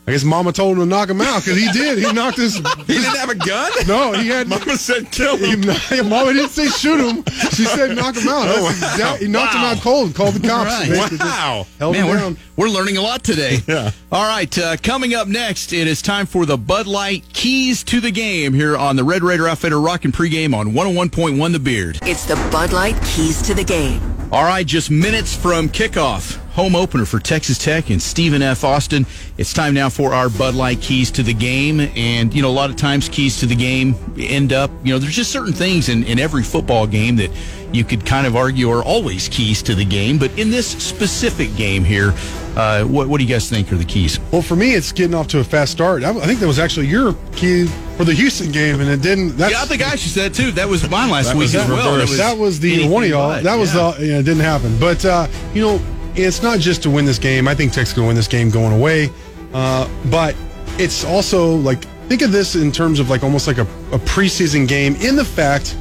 I 0.04 0.10
guess 0.10 0.24
Mama 0.24 0.52
told 0.52 0.72
him 0.78 0.80
to 0.82 0.86
knock 0.86 1.08
him 1.08 1.20
out 1.20 1.44
because 1.44 1.56
he 1.56 1.70
did. 1.70 1.98
He 1.98 2.12
knocked 2.12 2.36
his. 2.36 2.56
He 2.86 2.94
didn't 2.98 3.16
have 3.16 3.30
a 3.30 3.34
gun. 3.36 3.70
No, 3.86 4.12
he 4.12 4.26
had. 4.28 4.48
Mama 4.48 4.76
said 4.76 5.10
kill 5.12 5.36
He, 5.36 5.50
him. 5.52 5.60
Mama 6.08 6.32
didn't 6.32 6.50
say 6.50 6.66
shoot 6.68 6.98
him. 7.00 7.24
She 7.52 7.64
said 7.64 7.94
knock 7.96 8.16
him 8.16 8.26
out. 8.28 8.44
That's 8.46 8.58
Oh, 8.58 8.62
wow. 8.64 8.68
exact- 8.70 9.22
he 9.22 9.28
knocked 9.28 9.54
him 9.54 9.60
out 9.62 9.78
cold. 9.78 10.14
Called 10.14 10.34
the 10.34 10.46
cops. 10.46 10.88
Right. 10.90 11.12
Wow. 11.20 11.66
Held 11.78 11.94
Man, 11.94 12.06
him 12.06 12.36
we're, 12.56 12.66
we're 12.66 12.70
learning 12.72 12.96
a 12.96 13.02
lot 13.02 13.22
today. 13.22 13.58
Yeah. 13.68 13.92
All 14.10 14.26
right, 14.28 14.58
uh, 14.58 14.76
coming 14.78 15.14
up 15.14 15.28
next, 15.28 15.72
it 15.72 15.86
is 15.86 16.02
time 16.02 16.26
for 16.26 16.44
the 16.44 16.58
Bud 16.58 16.86
Light 16.86 17.24
Keys 17.32 17.82
to 17.84 18.00
the 18.00 18.10
Game 18.10 18.52
here 18.52 18.76
on 18.76 18.96
the 18.96 19.04
Red 19.04 19.22
Raider 19.22 19.46
Outfitter 19.48 19.80
Rockin' 19.80 20.12
Pregame 20.12 20.54
on 20.54 20.72
101.1 20.72 21.52
The 21.52 21.58
Beard. 21.58 21.98
It's 22.02 22.26
the 22.26 22.34
Bud 22.50 22.72
Light 22.72 23.00
Keys 23.04 23.40
to 23.42 23.54
the 23.54 23.64
Game. 23.64 24.00
All 24.32 24.44
right, 24.44 24.66
just 24.66 24.90
minutes 24.90 25.36
from 25.36 25.68
kickoff. 25.68 26.36
Home 26.54 26.74
opener 26.74 27.04
for 27.04 27.18
Texas 27.18 27.58
Tech 27.58 27.90
and 27.90 28.00
Stephen 28.00 28.40
F. 28.40 28.64
Austin. 28.64 29.04
It's 29.36 29.52
time 29.52 29.74
now 29.74 29.90
for 29.90 30.14
our 30.14 30.30
Bud 30.30 30.54
Light 30.54 30.80
keys 30.80 31.10
to 31.10 31.22
the 31.22 31.34
game. 31.34 31.80
And, 31.80 32.32
you 32.32 32.40
know, 32.40 32.48
a 32.48 32.50
lot 32.50 32.70
of 32.70 32.76
times 32.76 33.10
keys 33.10 33.40
to 33.40 33.46
the 33.46 33.54
game 33.54 33.94
end 34.18 34.54
up, 34.54 34.70
you 34.82 34.94
know, 34.94 34.98
there's 34.98 35.14
just 35.14 35.30
certain 35.30 35.52
things 35.52 35.90
in, 35.90 36.04
in 36.04 36.18
every 36.18 36.42
football 36.44 36.86
game 36.86 37.16
that 37.16 37.30
you 37.72 37.84
could 37.84 38.04
kind 38.04 38.26
of 38.26 38.36
argue 38.36 38.70
are 38.70 38.82
always 38.82 39.28
keys 39.28 39.62
to 39.62 39.74
the 39.74 39.84
game. 39.84 40.18
But 40.18 40.38
in 40.38 40.50
this 40.50 40.66
specific 40.66 41.54
game 41.56 41.84
here, 41.84 42.12
uh, 42.56 42.84
what, 42.84 43.08
what 43.08 43.18
do 43.18 43.24
you 43.24 43.30
guys 43.32 43.48
think 43.48 43.72
are 43.72 43.76
the 43.76 43.84
keys? 43.84 44.20
Well, 44.30 44.42
for 44.42 44.56
me, 44.56 44.74
it's 44.74 44.92
getting 44.92 45.14
off 45.14 45.28
to 45.28 45.40
a 45.40 45.44
fast 45.44 45.72
start. 45.72 46.04
I, 46.04 46.10
I 46.10 46.26
think 46.26 46.40
that 46.40 46.46
was 46.46 46.58
actually 46.58 46.86
your 46.86 47.14
key 47.32 47.66
for 47.96 48.04
the 48.04 48.12
Houston 48.12 48.52
game, 48.52 48.80
and 48.80 48.90
it 48.90 49.00
didn't. 49.00 49.36
That's, 49.36 49.52
yeah, 49.52 49.62
I 49.62 49.64
think 49.64 49.82
I 49.82 49.96
should 49.96 50.12
said 50.12 50.34
too. 50.34 50.52
That 50.52 50.68
was 50.68 50.88
mine 50.90 51.10
last 51.10 51.28
That 51.28 51.36
week 51.36 51.44
was 51.44 51.54
as 51.54 51.68
well. 51.68 51.96
reverse. 51.96 52.18
that 52.18 52.36
was 52.36 52.60
the 52.60 52.88
one 52.88 53.04
of 53.04 53.08
y'all. 53.08 53.30
but, 53.30 53.44
that 53.44 53.56
was 53.56 53.74
yeah. 53.74 53.92
the 53.92 54.06
yeah, 54.06 54.18
it 54.18 54.24
didn't 54.24 54.42
happen. 54.42 54.76
But 54.78 55.04
uh, 55.04 55.26
you 55.54 55.62
know, 55.62 55.80
it's 56.14 56.42
not 56.42 56.58
just 56.58 56.82
to 56.82 56.90
win 56.90 57.04
this 57.04 57.18
game. 57.18 57.48
I 57.48 57.54
think 57.54 57.72
Texas 57.72 57.94
going 57.94 58.06
to 58.06 58.08
win 58.08 58.16
this 58.16 58.28
game 58.28 58.50
going 58.50 58.72
away. 58.72 59.10
Uh, 59.54 59.88
but 60.10 60.34
it's 60.78 61.04
also 61.04 61.56
like 61.56 61.84
think 62.08 62.22
of 62.22 62.32
this 62.32 62.54
in 62.54 62.72
terms 62.72 63.00
of 63.00 63.10
like 63.10 63.22
almost 63.22 63.46
like 63.46 63.58
a, 63.58 63.62
a 63.92 63.98
preseason 64.00 64.66
game 64.66 64.94
in 64.96 65.16
the 65.16 65.24
fact 65.24 65.76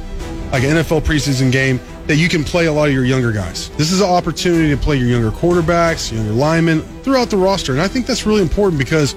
like 0.52 0.64
an 0.64 0.70
NFL 0.70 1.00
preseason 1.00 1.50
game 1.50 1.80
that 2.06 2.16
you 2.16 2.28
can 2.28 2.44
play 2.44 2.66
a 2.66 2.72
lot 2.72 2.88
of 2.88 2.94
your 2.94 3.06
younger 3.06 3.32
guys. 3.32 3.70
This 3.70 3.90
is 3.90 4.02
an 4.02 4.08
opportunity 4.08 4.68
to 4.68 4.76
play 4.76 4.96
your 4.98 5.08
younger 5.08 5.30
quarterbacks, 5.30 6.12
younger 6.12 6.32
linemen 6.32 6.82
throughout 7.02 7.30
the 7.30 7.38
roster, 7.38 7.72
and 7.72 7.80
I 7.80 7.88
think 7.88 8.06
that's 8.06 8.26
really 8.26 8.42
important 8.42 8.78
because 8.78 9.14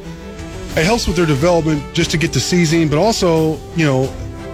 it 0.77 0.85
helps 0.85 1.07
with 1.07 1.17
their 1.17 1.25
development 1.25 1.83
just 1.93 2.09
to 2.11 2.17
get 2.17 2.31
to 2.33 2.39
season, 2.39 2.87
but 2.87 2.97
also, 2.97 3.57
you 3.75 3.85
know, 3.85 4.05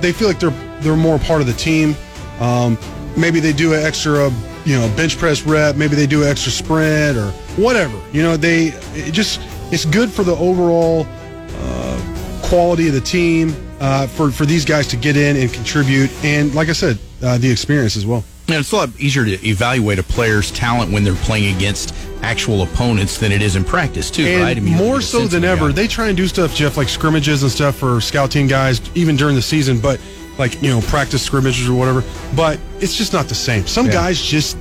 they 0.01 0.11
feel 0.11 0.27
like 0.27 0.39
they're 0.39 0.53
they're 0.81 0.97
more 0.97 1.19
part 1.19 1.41
of 1.41 1.47
the 1.47 1.53
team. 1.53 1.95
Um, 2.39 2.77
maybe 3.15 3.39
they 3.39 3.53
do 3.53 3.73
an 3.73 3.83
extra, 3.83 4.31
you 4.65 4.77
know, 4.77 4.91
bench 4.95 5.17
press 5.17 5.43
rep. 5.43 5.75
Maybe 5.75 5.95
they 5.95 6.07
do 6.07 6.23
an 6.23 6.29
extra 6.29 6.51
sprint 6.51 7.17
or 7.17 7.29
whatever. 7.61 7.99
You 8.11 8.23
know, 8.23 8.37
they 8.37 8.67
it 8.95 9.11
just 9.11 9.39
it's 9.71 9.85
good 9.85 10.11
for 10.11 10.23
the 10.23 10.35
overall 10.35 11.05
uh, 11.07 12.41
quality 12.43 12.87
of 12.87 12.95
the 12.95 13.01
team 13.01 13.55
uh, 13.81 14.07
for 14.07 14.31
for 14.31 14.45
these 14.45 14.63
guys 14.63 14.87
to 14.87 14.95
get 14.95 15.17
in 15.17 15.35
and 15.35 15.51
contribute. 15.51 16.09
And 16.23 16.53
like 16.55 16.69
I 16.69 16.73
said, 16.73 16.97
uh, 17.21 17.37
the 17.37 17.51
experience 17.51 17.97
as 17.97 18.05
well. 18.05 18.23
Yeah, 18.47 18.59
it's 18.59 18.71
a 18.71 18.75
lot 18.75 18.89
easier 18.99 19.25
to 19.25 19.47
evaluate 19.47 19.97
a 19.99 20.03
player's 20.03 20.51
talent 20.51 20.91
when 20.91 21.03
they're 21.03 21.15
playing 21.15 21.55
against 21.55 21.93
actual 22.21 22.63
opponents 22.63 23.17
than 23.17 23.31
it 23.31 23.41
is 23.41 23.55
in 23.55 23.63
practice, 23.63 24.11
too, 24.11 24.23
and 24.25 24.43
right? 24.43 24.57
I 24.57 24.59
mean, 24.59 24.75
more 24.75 24.99
so 25.01 25.25
than 25.25 25.43
ever, 25.43 25.67
guy. 25.67 25.73
they 25.73 25.87
try 25.87 26.07
and 26.09 26.17
do 26.17 26.27
stuff, 26.27 26.53
Jeff, 26.55 26.75
like 26.77 26.89
scrimmages 26.89 27.43
and 27.43 27.51
stuff 27.51 27.75
for 27.77 27.99
scout 28.01 28.29
team 28.31 28.47
guys, 28.47 28.81
even 28.95 29.15
during 29.15 29.35
the 29.35 29.41
season. 29.41 29.79
But 29.79 29.99
like 30.37 30.61
you 30.61 30.69
know, 30.69 30.81
practice 30.81 31.21
scrimmages 31.23 31.67
or 31.69 31.73
whatever. 31.75 32.03
But 32.35 32.59
it's 32.79 32.95
just 32.95 33.13
not 33.13 33.27
the 33.27 33.35
same. 33.35 33.65
Some 33.67 33.85
Yeah. 33.87 33.93
guys 33.93 34.21
just, 34.21 34.57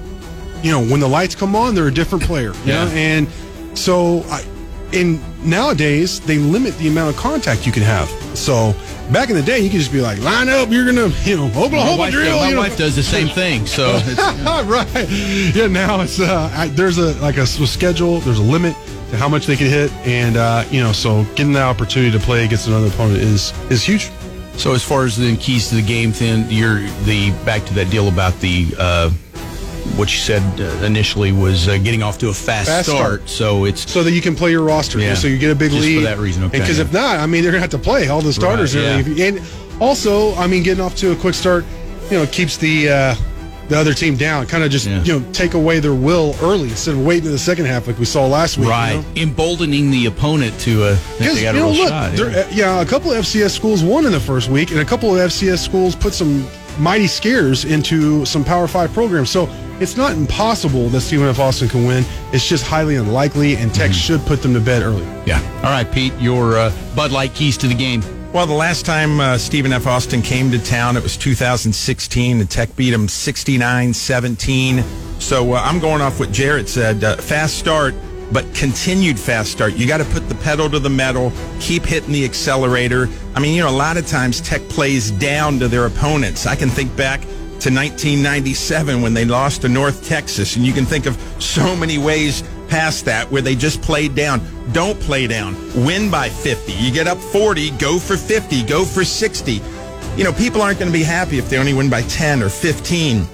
you 0.62 0.70
know, 0.70 0.82
when 0.84 1.00
the 1.00 1.08
lights 1.08 1.34
come 1.34 1.54
on, 1.56 1.74
they're 1.74 1.88
a 1.88 1.92
different 1.94 2.24
player. 2.24 2.52
You 2.64 2.72
Yeah. 2.72 2.84
know? 2.84 2.90
and 2.92 3.26
so 3.74 4.24
I, 4.30 4.44
in 4.92 5.20
nowadays 5.44 6.20
they 6.20 6.38
limit 6.38 6.76
the 6.78 6.88
amount 6.88 7.10
of 7.10 7.16
contact 7.16 7.66
you 7.66 7.72
can 7.72 7.82
have. 7.82 8.08
So 8.34 8.74
back 9.12 9.30
in 9.30 9.36
the 9.36 9.42
day, 9.42 9.60
you 9.60 9.70
could 9.70 9.78
just 9.78 9.92
be 9.92 10.00
like, 10.00 10.18
line 10.20 10.48
up, 10.48 10.70
you're 10.70 10.86
gonna, 10.86 11.08
you 11.24 11.36
know, 11.36 11.48
my 11.48 11.64
Oklahoma 11.64 11.96
wife, 11.96 12.12
drill. 12.12 12.36
my 12.36 12.48
you 12.48 12.54
know. 12.54 12.60
wife 12.60 12.76
does 12.76 12.96
the 12.96 13.02
same 13.02 13.28
thing, 13.28 13.66
so 13.66 13.92
it's, 14.04 14.18
right. 14.18 15.54
Yeah. 15.54 15.66
Now 15.66 16.00
it's 16.00 16.20
uh, 16.20 16.50
I, 16.54 16.68
there's 16.68 16.98
a 16.98 17.14
like 17.20 17.36
a, 17.36 17.46
schedule. 17.46 18.20
There's 18.20 18.38
a 18.38 18.42
limit 18.42 18.74
to 19.10 19.16
how 19.16 19.28
much 19.28 19.46
they 19.46 19.56
can 19.56 19.66
hit, 19.66 19.92
and 20.06 20.36
uh, 20.36 20.64
you 20.70 20.80
know, 20.80 20.92
so 20.92 21.24
getting 21.34 21.52
the 21.52 21.62
opportunity 21.62 22.16
to 22.16 22.24
play 22.24 22.44
against 22.44 22.68
another 22.68 22.88
opponent 22.88 23.18
is 23.20 23.52
is 23.70 23.82
huge. 23.84 24.10
So 24.56 24.74
as 24.74 24.82
far 24.82 25.04
as 25.04 25.16
the 25.16 25.36
keys 25.36 25.68
to 25.70 25.76
the 25.76 25.82
game, 25.82 26.12
then 26.12 26.46
you're 26.50 26.80
the 27.04 27.30
back 27.44 27.64
to 27.66 27.74
that 27.74 27.90
deal 27.90 28.08
about 28.08 28.38
the 28.40 28.74
uh, 28.78 29.10
what 29.96 30.10
you 30.12 30.18
said 30.18 30.42
uh, 30.60 30.84
initially 30.84 31.32
was 31.32 31.68
uh, 31.68 31.76
getting 31.78 32.02
off 32.02 32.18
to 32.18 32.28
a 32.28 32.32
fast, 32.34 32.68
Fast 32.68 32.88
start. 32.88 33.20
start. 33.20 33.28
So 33.28 33.64
it's 33.64 33.90
So 33.90 34.02
that 34.02 34.12
you 34.12 34.20
can 34.22 34.34
play 34.34 34.50
your 34.50 34.62
roster, 34.62 34.98
Yeah. 34.98 35.14
so 35.14 35.26
you 35.28 35.38
get 35.38 35.50
a 35.50 35.54
big 35.54 35.70
Just 35.70 35.82
for 35.82 35.88
lead. 35.88 36.04
that 36.06 36.18
reason, 36.18 36.44
okay, 36.44 36.58
Because 36.60 36.78
yeah. 36.78 36.84
if 36.84 36.92
not, 36.92 37.18
I 37.20 37.26
mean, 37.26 37.42
they're 37.42 37.52
gonna 37.52 37.60
have 37.62 37.70
to 37.70 37.78
play 37.78 38.08
all 38.08 38.22
the 38.22 38.32
starters. 38.32 38.74
Right, 38.76 39.04
and. 39.06 39.18
And 39.20 39.40
also, 39.80 40.34
I 40.34 40.46
mean, 40.46 40.62
getting 40.62 40.84
off 40.84 40.94
to 40.96 41.12
a 41.12 41.16
quick 41.16 41.34
start, 41.34 41.64
you 42.10 42.18
know, 42.18 42.26
keeps 42.26 42.58
the 42.58 42.90
uh, 42.90 43.14
the 43.68 43.78
other 43.78 43.94
team 43.94 44.14
down. 44.16 44.46
Kind 44.46 44.62
of 44.62 44.70
just 44.70 44.86
Yeah. 44.86 45.02
you 45.04 45.18
know 45.18 45.26
take 45.32 45.54
away 45.54 45.80
their 45.80 45.94
will 45.94 46.36
early 46.42 46.68
instead 46.68 46.94
of 46.96 47.04
waiting 47.06 47.24
to 47.24 47.30
the 47.30 47.38
second 47.38 47.64
half 47.66 47.86
like 47.86 47.98
we 47.98 48.04
saw 48.04 48.26
last 48.26 48.58
week. 48.58 48.66
you 48.66 48.70
right 48.72 48.94
know? 48.96 49.04
emboldening 49.22 49.90
the 49.90 50.04
opponent 50.06 50.58
to 50.60 50.84
uh, 50.84 50.98
Because 51.18 51.34
they 51.34 51.40
you 51.40 51.46
got 51.46 51.54
a 51.54 51.58
know, 51.58 51.70
look, 51.70 51.88
shot. 51.88 52.12
yeah. 52.18 52.24
uh, 52.24 52.46
yeah, 52.52 52.80
a 52.82 52.84
couple 52.84 53.10
of 53.10 53.18
FCS 53.24 53.50
schools 53.52 53.82
won 53.82 54.04
in 54.04 54.12
the 54.12 54.20
first 54.20 54.50
week, 54.50 54.70
and 54.70 54.80
a 54.80 54.84
couple 54.84 55.14
of 55.14 55.20
FCS 55.30 55.58
schools 55.64 55.94
put 55.96 56.12
some 56.12 56.46
mighty 56.78 57.06
scares 57.06 57.64
into 57.64 58.24
some 58.26 58.44
Power 58.44 58.68
Five 58.68 58.92
programs. 58.92 59.30
So 59.30 59.46
it's 59.80 59.96
not 59.96 60.12
impossible 60.12 60.88
that 60.90 61.00
Stephen 61.00 61.26
F. 61.26 61.38
Austin 61.38 61.68
can 61.68 61.86
win. 61.86 62.04
It's 62.32 62.46
just 62.46 62.66
highly 62.66 62.96
unlikely, 62.96 63.56
and 63.56 63.74
Tech 63.74 63.92
should 63.92 64.20
put 64.26 64.42
them 64.42 64.52
to 64.54 64.60
bed 64.60 64.82
early. 64.82 65.04
yeah. 65.26 65.40
All 65.64 65.70
right, 65.70 65.90
Pete, 65.90 66.12
your 66.18 66.58
uh, 66.58 66.72
Bud 66.94 67.12
Light 67.12 67.34
keys 67.34 67.56
to 67.58 67.66
the 67.66 67.74
game. 67.74 68.02
Well, 68.32 68.46
the 68.46 68.54
last 68.54 68.86
time 68.86 69.18
uh, 69.18 69.38
Stephen 69.38 69.72
F. 69.72 69.86
Austin 69.86 70.22
came 70.22 70.50
to 70.52 70.58
town, 70.62 70.96
it 70.96 71.02
was 71.02 71.16
2016. 71.16 72.40
and 72.40 72.48
Tech 72.50 72.74
beat 72.76 72.92
him 72.92 73.08
69 73.08 73.92
17. 73.92 74.84
So 75.18 75.54
uh, 75.54 75.60
I'm 75.64 75.80
going 75.80 76.00
off 76.00 76.20
what 76.20 76.30
Jarrett 76.30 76.68
said. 76.68 77.02
Uh, 77.02 77.16
fast 77.16 77.58
start, 77.58 77.94
but 78.32 78.44
continued 78.54 79.18
fast 79.18 79.50
start. 79.50 79.74
You 79.74 79.86
got 79.88 79.98
to 79.98 80.04
put 80.04 80.28
the 80.28 80.36
pedal 80.36 80.70
to 80.70 80.78
the 80.78 80.90
metal, 80.90 81.32
keep 81.58 81.84
hitting 81.84 82.12
the 82.12 82.24
accelerator. 82.24 83.08
I 83.34 83.40
mean, 83.40 83.54
you 83.54 83.62
know, 83.62 83.70
a 83.70 83.72
lot 83.72 83.96
of 83.96 84.06
times 84.06 84.40
Tech 84.40 84.60
plays 84.68 85.10
down 85.10 85.58
to 85.58 85.66
their 85.68 85.86
opponents. 85.86 86.46
I 86.46 86.54
can 86.54 86.68
think 86.68 86.94
back 86.96 87.22
to 87.60 87.68
1997 87.68 89.02
when 89.02 89.12
they 89.12 89.24
lost 89.24 89.62
to 89.62 89.68
North 89.68 90.06
Texas, 90.06 90.56
and 90.56 90.64
you 90.64 90.72
can 90.72 90.86
think 90.86 91.06
of 91.06 91.18
so 91.38 91.76
many 91.76 91.98
ways 91.98 92.42
past 92.68 93.04
that 93.04 93.30
where 93.30 93.42
they 93.42 93.54
just 93.54 93.82
played 93.82 94.14
down. 94.14 94.40
Don't 94.72 94.98
play 95.00 95.26
down. 95.26 95.54
Win 95.84 96.10
by 96.10 96.28
50. 96.30 96.72
You 96.72 96.90
get 96.90 97.06
up 97.06 97.18
40, 97.18 97.70
go 97.72 97.98
for 97.98 98.16
50, 98.16 98.62
go 98.64 98.84
for 98.84 99.04
60. 99.04 99.60
You 100.16 100.24
know, 100.24 100.32
people 100.32 100.62
aren't 100.62 100.78
going 100.78 100.90
to 100.90 100.96
be 100.96 101.04
happy 101.04 101.38
if 101.38 101.50
they 101.50 101.58
only 101.58 101.74
win 101.74 101.90
by 101.90 102.02
10 102.02 102.42
or 102.42 102.48
15. 102.48 103.26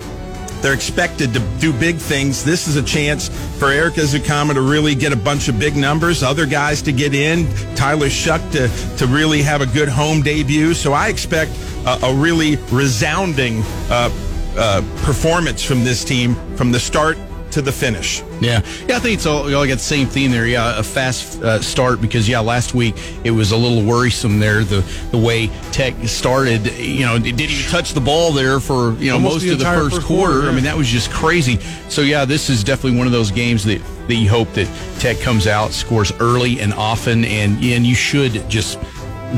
They're 0.62 0.74
expected 0.74 1.32
to 1.34 1.40
do 1.60 1.72
big 1.72 1.96
things. 1.96 2.42
This 2.42 2.66
is 2.66 2.76
a 2.76 2.82
chance 2.82 3.28
for 3.58 3.70
Erik 3.70 3.94
Ezukanma 3.94 4.54
to 4.54 4.62
really 4.62 4.94
get 4.94 5.12
a 5.12 5.16
bunch 5.16 5.48
of 5.48 5.58
big 5.58 5.76
numbers, 5.76 6.22
other 6.22 6.46
guys 6.46 6.82
to 6.82 6.92
get 6.92 7.14
in, 7.14 7.46
Tyler 7.76 8.08
Shough 8.08 8.50
to, 8.52 8.96
to 8.96 9.06
really 9.06 9.42
have 9.42 9.60
a 9.60 9.66
good 9.66 9.88
home 9.88 10.22
debut. 10.22 10.74
So 10.74 10.92
I 10.92 11.08
expect 11.08 11.52
a, 11.86 11.98
a 12.02 12.14
really 12.14 12.56
resounding 12.70 13.62
uh, 13.90 14.10
uh, 14.56 14.80
performance 15.04 15.62
from 15.62 15.84
this 15.84 16.04
team 16.04 16.34
from 16.56 16.72
the 16.72 16.80
start 16.80 17.16
to 17.52 17.62
the 17.62 17.72
finish. 17.72 18.22
Yeah, 18.40 18.60
yeah, 18.86 18.96
I 18.96 18.98
think 18.98 19.14
it's 19.14 19.24
all, 19.24 19.44
all 19.54 19.66
got 19.66 19.74
the 19.74 19.78
same 19.78 20.08
theme 20.08 20.30
there. 20.30 20.46
Yeah, 20.46 20.78
a 20.78 20.82
fast 20.82 21.40
uh, 21.42 21.62
start 21.62 22.02
because 22.02 22.28
yeah, 22.28 22.40
last 22.40 22.74
week 22.74 22.94
it 23.24 23.30
was 23.30 23.52
a 23.52 23.56
little 23.56 23.82
worrisome 23.82 24.38
there 24.38 24.62
the 24.62 24.80
the 25.10 25.16
way 25.18 25.46
Tech 25.72 25.94
started. 26.06 26.66
You 26.76 27.06
know, 27.06 27.16
it 27.16 27.22
didn't 27.22 27.40
even 27.40 27.70
touch 27.70 27.94
the 27.94 28.00
ball 28.00 28.32
there 28.32 28.60
for 28.60 28.92
you 28.94 29.10
know 29.10 29.16
Almost 29.16 29.34
most 29.36 29.42
the 29.44 29.52
of 29.52 29.58
the 29.60 29.64
first, 29.64 29.96
first 29.96 30.06
quarter. 30.06 30.32
quarter, 30.34 30.48
I 30.50 30.52
mean, 30.52 30.64
that 30.64 30.76
was 30.76 30.88
just 30.88 31.10
crazy. 31.10 31.58
So 31.88 32.02
yeah, 32.02 32.24
this 32.24 32.50
is 32.50 32.62
definitely 32.62 32.98
one 32.98 33.06
of 33.06 33.12
those 33.12 33.30
games 33.30 33.64
that 33.64 33.80
that 34.08 34.14
you 34.16 34.28
hope 34.28 34.52
that 34.52 34.68
Tech 34.98 35.18
comes 35.20 35.46
out, 35.46 35.72
scores 35.72 36.12
early 36.20 36.60
and 36.60 36.74
often, 36.74 37.24
and 37.24 37.62
and 37.64 37.86
you 37.86 37.94
should 37.94 38.48
just 38.50 38.78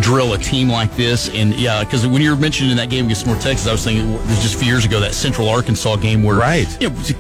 drill 0.00 0.32
a 0.34 0.38
team 0.38 0.68
like 0.68 0.94
this 0.96 1.28
and 1.34 1.54
yeah 1.54 1.82
because 1.82 2.06
when 2.06 2.20
you 2.22 2.30
were 2.30 2.36
mentioning 2.36 2.76
that 2.76 2.90
game 2.90 3.04
against 3.06 3.26
North 3.26 3.40
Texas 3.42 3.66
I 3.66 3.72
was 3.72 3.82
thinking 3.84 4.12
it 4.12 4.20
was 4.26 4.40
just 4.40 4.54
a 4.54 4.58
few 4.58 4.68
years 4.68 4.84
ago 4.84 5.00
that 5.00 5.14
Central 5.14 5.48
Arkansas 5.48 5.96
game 5.96 6.22
where 6.22 6.36
Right. 6.36 6.68
you 6.80 6.88
know, 6.90 6.96
Tech 7.02 7.16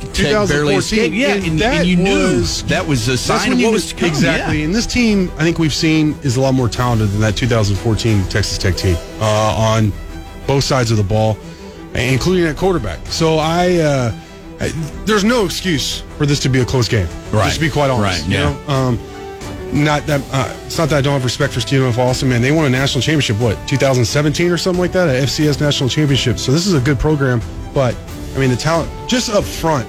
barely 0.48 0.76
2014, 0.76 0.78
escaped 0.78 1.14
yeah 1.14 1.34
and 1.34 1.44
and, 1.44 1.58
that 1.60 1.74
and 1.80 1.88
you 1.88 1.96
knew 1.96 2.38
was- 2.38 2.62
that 2.64 2.86
was 2.86 3.08
a 3.08 3.16
sign 3.16 3.52
of 3.52 3.58
you 3.58 3.66
what 3.66 3.70
knew- 3.70 3.74
was 3.74 3.88
to 3.90 3.94
come. 3.96 4.08
exactly. 4.08 4.58
Yeah. 4.60 4.64
And 4.66 4.74
this 4.74 4.86
team, 4.86 5.30
I 5.38 5.42
think 5.42 5.58
we've 5.58 5.74
seen, 5.74 6.16
is 6.22 6.36
a 6.36 6.40
lot 6.40 6.52
more 6.54 6.68
talented 6.68 7.08
than 7.10 7.20
that 7.20 7.36
2014 7.36 8.24
Texas 8.28 8.58
Tech 8.58 8.76
team 8.76 8.96
uh, 9.20 9.24
on 9.56 9.92
both 10.46 10.64
sides 10.64 10.90
of 10.90 10.96
the 10.96 11.02
ball, 11.02 11.36
including 11.94 12.44
at 12.46 12.56
quarterback. 12.56 12.98
So 13.06 13.38
I, 13.38 13.76
uh, 13.76 14.12
I, 14.60 14.68
there's 15.04 15.24
no 15.24 15.44
excuse 15.44 16.02
for 16.16 16.26
this 16.26 16.40
to 16.40 16.48
be 16.48 16.60
a 16.60 16.64
close 16.64 16.88
game. 16.88 17.06
Right. 17.32 17.44
Just 17.44 17.56
to 17.56 17.60
be 17.60 17.70
quite 17.70 17.90
honest. 17.90 18.20
Right, 18.22 18.28
you 18.30 18.38
yeah. 18.38 18.50
know? 18.66 18.72
Um, 18.72 18.98
not 19.72 20.06
that 20.06 20.22
uh, 20.32 20.52
it's 20.66 20.78
not 20.78 20.88
that 20.90 20.96
I 20.98 21.00
don't 21.00 21.12
have 21.12 21.24
respect 21.24 21.52
for 21.52 21.60
Stephen 21.60 21.88
F. 21.88 21.98
Austin, 21.98 22.28
man. 22.28 22.40
They 22.42 22.52
won 22.52 22.64
a 22.64 22.70
national 22.70 23.02
championship, 23.02 23.38
what 23.38 23.56
2017 23.68 24.50
or 24.50 24.56
something 24.56 24.80
like 24.80 24.92
that, 24.92 25.08
a 25.08 25.24
FCS 25.24 25.60
national 25.60 25.88
championship. 25.90 26.38
So 26.38 26.52
this 26.52 26.66
is 26.66 26.74
a 26.74 26.80
good 26.80 26.98
program, 26.98 27.40
but 27.74 27.94
I 28.34 28.38
mean 28.38 28.50
the 28.50 28.56
talent 28.56 28.90
just 29.08 29.30
up 29.30 29.44
front 29.44 29.86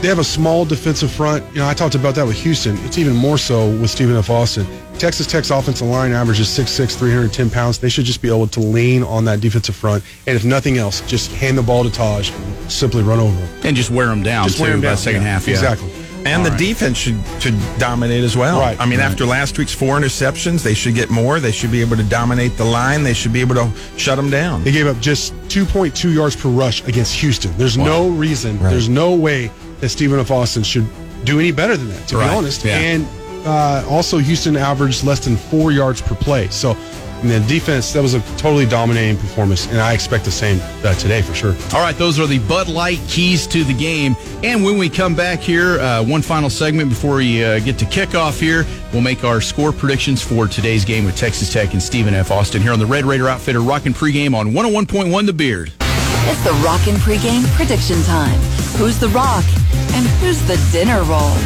they 0.00 0.08
have 0.08 0.18
a 0.18 0.24
small 0.24 0.64
defensive 0.64 1.10
front. 1.10 1.44
You 1.52 1.58
know, 1.58 1.68
I 1.68 1.74
talked 1.74 1.94
about 1.94 2.14
that 2.14 2.26
with 2.26 2.40
Houston. 2.40 2.78
It's 2.86 2.96
even 2.96 3.14
more 3.14 3.36
so 3.36 3.68
with 3.68 3.90
Stephen 3.90 4.16
F. 4.16 4.30
Austin. 4.30 4.66
Texas 4.98 5.26
Tech's 5.26 5.50
offensive 5.50 5.86
line 5.88 6.12
averages 6.12 6.48
6'6", 6.48 6.96
310 6.96 7.50
pounds. 7.50 7.78
They 7.78 7.90
should 7.90 8.06
just 8.06 8.22
be 8.22 8.28
able 8.28 8.46
to 8.46 8.60
lean 8.60 9.02
on 9.02 9.26
that 9.26 9.42
defensive 9.42 9.76
front. 9.76 10.02
And 10.26 10.34
if 10.36 10.42
nothing 10.42 10.78
else, 10.78 11.02
just 11.02 11.30
hand 11.32 11.58
the 11.58 11.62
ball 11.62 11.84
to 11.84 11.90
Tahj 11.90 12.34
and 12.34 12.72
simply 12.72 13.02
run 13.02 13.18
over 13.18 13.36
him. 13.38 13.60
and 13.64 13.76
just 13.76 13.90
wear 13.90 14.06
them 14.06 14.22
down 14.22 14.48
Just 14.48 14.58
wear 14.58 14.70
by 14.76 14.80
down. 14.80 14.92
the 14.92 14.96
second 14.96 15.20
Yeah, 15.20 15.28
half 15.28 15.46
yeah 15.46 15.52
Exactly. 15.52 15.90
And 16.26 16.44
the 16.44 16.50
defense 16.50 16.98
should 16.98 17.18
should 17.40 17.58
dominate 17.78 18.22
as 18.24 18.36
well. 18.36 18.60
Right. 18.60 18.78
I 18.80 18.86
mean, 18.86 19.00
after 19.00 19.24
last 19.24 19.58
week's 19.58 19.74
four 19.74 19.98
interceptions, 19.98 20.62
they 20.62 20.74
should 20.74 20.94
get 20.94 21.08
more. 21.10 21.40
They 21.40 21.52
should 21.52 21.70
be 21.70 21.80
able 21.80 21.96
to 21.96 22.02
dominate 22.02 22.56
the 22.56 22.64
line. 22.64 23.02
They 23.02 23.14
should 23.14 23.32
be 23.32 23.40
able 23.40 23.54
to 23.56 23.70
shut 23.96 24.16
them 24.16 24.28
down. 24.30 24.62
They 24.62 24.72
gave 24.72 24.86
up 24.86 24.98
just 25.00 25.32
2.2 25.48 26.14
yards 26.14 26.36
per 26.36 26.48
rush 26.50 26.86
against 26.86 27.14
Houston. 27.16 27.56
There's 27.56 27.78
no 27.78 28.08
reason, 28.10 28.58
there's 28.58 28.88
no 28.88 29.14
way 29.14 29.50
that 29.80 29.88
Stephen 29.88 30.20
F. 30.20 30.30
Austin 30.30 30.62
should 30.62 30.86
do 31.24 31.38
any 31.38 31.52
better 31.52 31.76
than 31.76 31.88
that, 31.88 32.08
to 32.08 32.16
Right, 32.18 32.30
be 32.30 32.36
honest. 32.36 32.64
yeah. 32.64 32.76
And 32.78 33.06
uh, 33.46 33.84
also, 33.88 34.18
Houston 34.18 34.56
averaged 34.56 35.04
less 35.04 35.20
than 35.24 35.36
four 35.36 35.72
yards 35.72 36.02
per 36.02 36.14
play. 36.14 36.48
So, 36.48 36.76
I 37.20 37.22
mean, 37.22 37.42
the 37.42 37.48
defense, 37.48 37.92
that 37.92 38.02
was 38.02 38.14
a 38.14 38.20
totally 38.38 38.64
dominating 38.64 39.18
performance, 39.18 39.66
and 39.66 39.78
I 39.78 39.92
expect 39.92 40.24
the 40.24 40.30
same 40.30 40.58
uh, 40.82 40.94
today 40.94 41.20
for 41.20 41.34
sure. 41.34 41.54
All 41.74 41.80
right, 41.80 41.96
those 41.96 42.18
are 42.18 42.26
the 42.26 42.38
Bud 42.38 42.68
Light 42.68 42.98
keys 43.08 43.46
to 43.48 43.62
the 43.62 43.74
game. 43.74 44.16
And 44.42 44.64
when 44.64 44.78
we 44.78 44.88
come 44.88 45.14
back 45.14 45.40
here, 45.40 45.78
uh, 45.80 46.02
one 46.02 46.22
final 46.22 46.48
segment 46.48 46.88
before 46.88 47.16
we 47.16 47.44
uh, 47.44 47.58
get 47.60 47.78
to 47.78 47.84
kickoff 47.84 48.40
here, 48.40 48.64
we'll 48.92 49.02
make 49.02 49.22
our 49.22 49.42
score 49.42 49.70
predictions 49.70 50.22
for 50.22 50.48
today's 50.48 50.84
game 50.84 51.04
with 51.04 51.14
Texas 51.14 51.52
Tech 51.52 51.74
and 51.74 51.82
Stephen 51.82 52.14
F. 52.14 52.30
Austin 52.30 52.62
here 52.62 52.72
on 52.72 52.78
the 52.78 52.86
Red 52.86 53.04
Raider 53.04 53.28
Outfitter 53.28 53.60
Rockin' 53.60 53.92
Pregame 53.92 54.34
on 54.34 54.52
101.1 54.52 55.26
The 55.26 55.32
Beard. 55.34 55.72
It's 55.80 56.42
the 56.42 56.52
Rockin' 56.64 56.94
Pregame 56.96 57.44
prediction 57.54 58.02
time. 58.04 58.40
Who's 58.78 58.98
the 58.98 59.08
rock 59.08 59.44
and 59.92 60.06
who's 60.20 60.40
the 60.46 60.56
dinner 60.72 61.02
roll? 61.02 61.36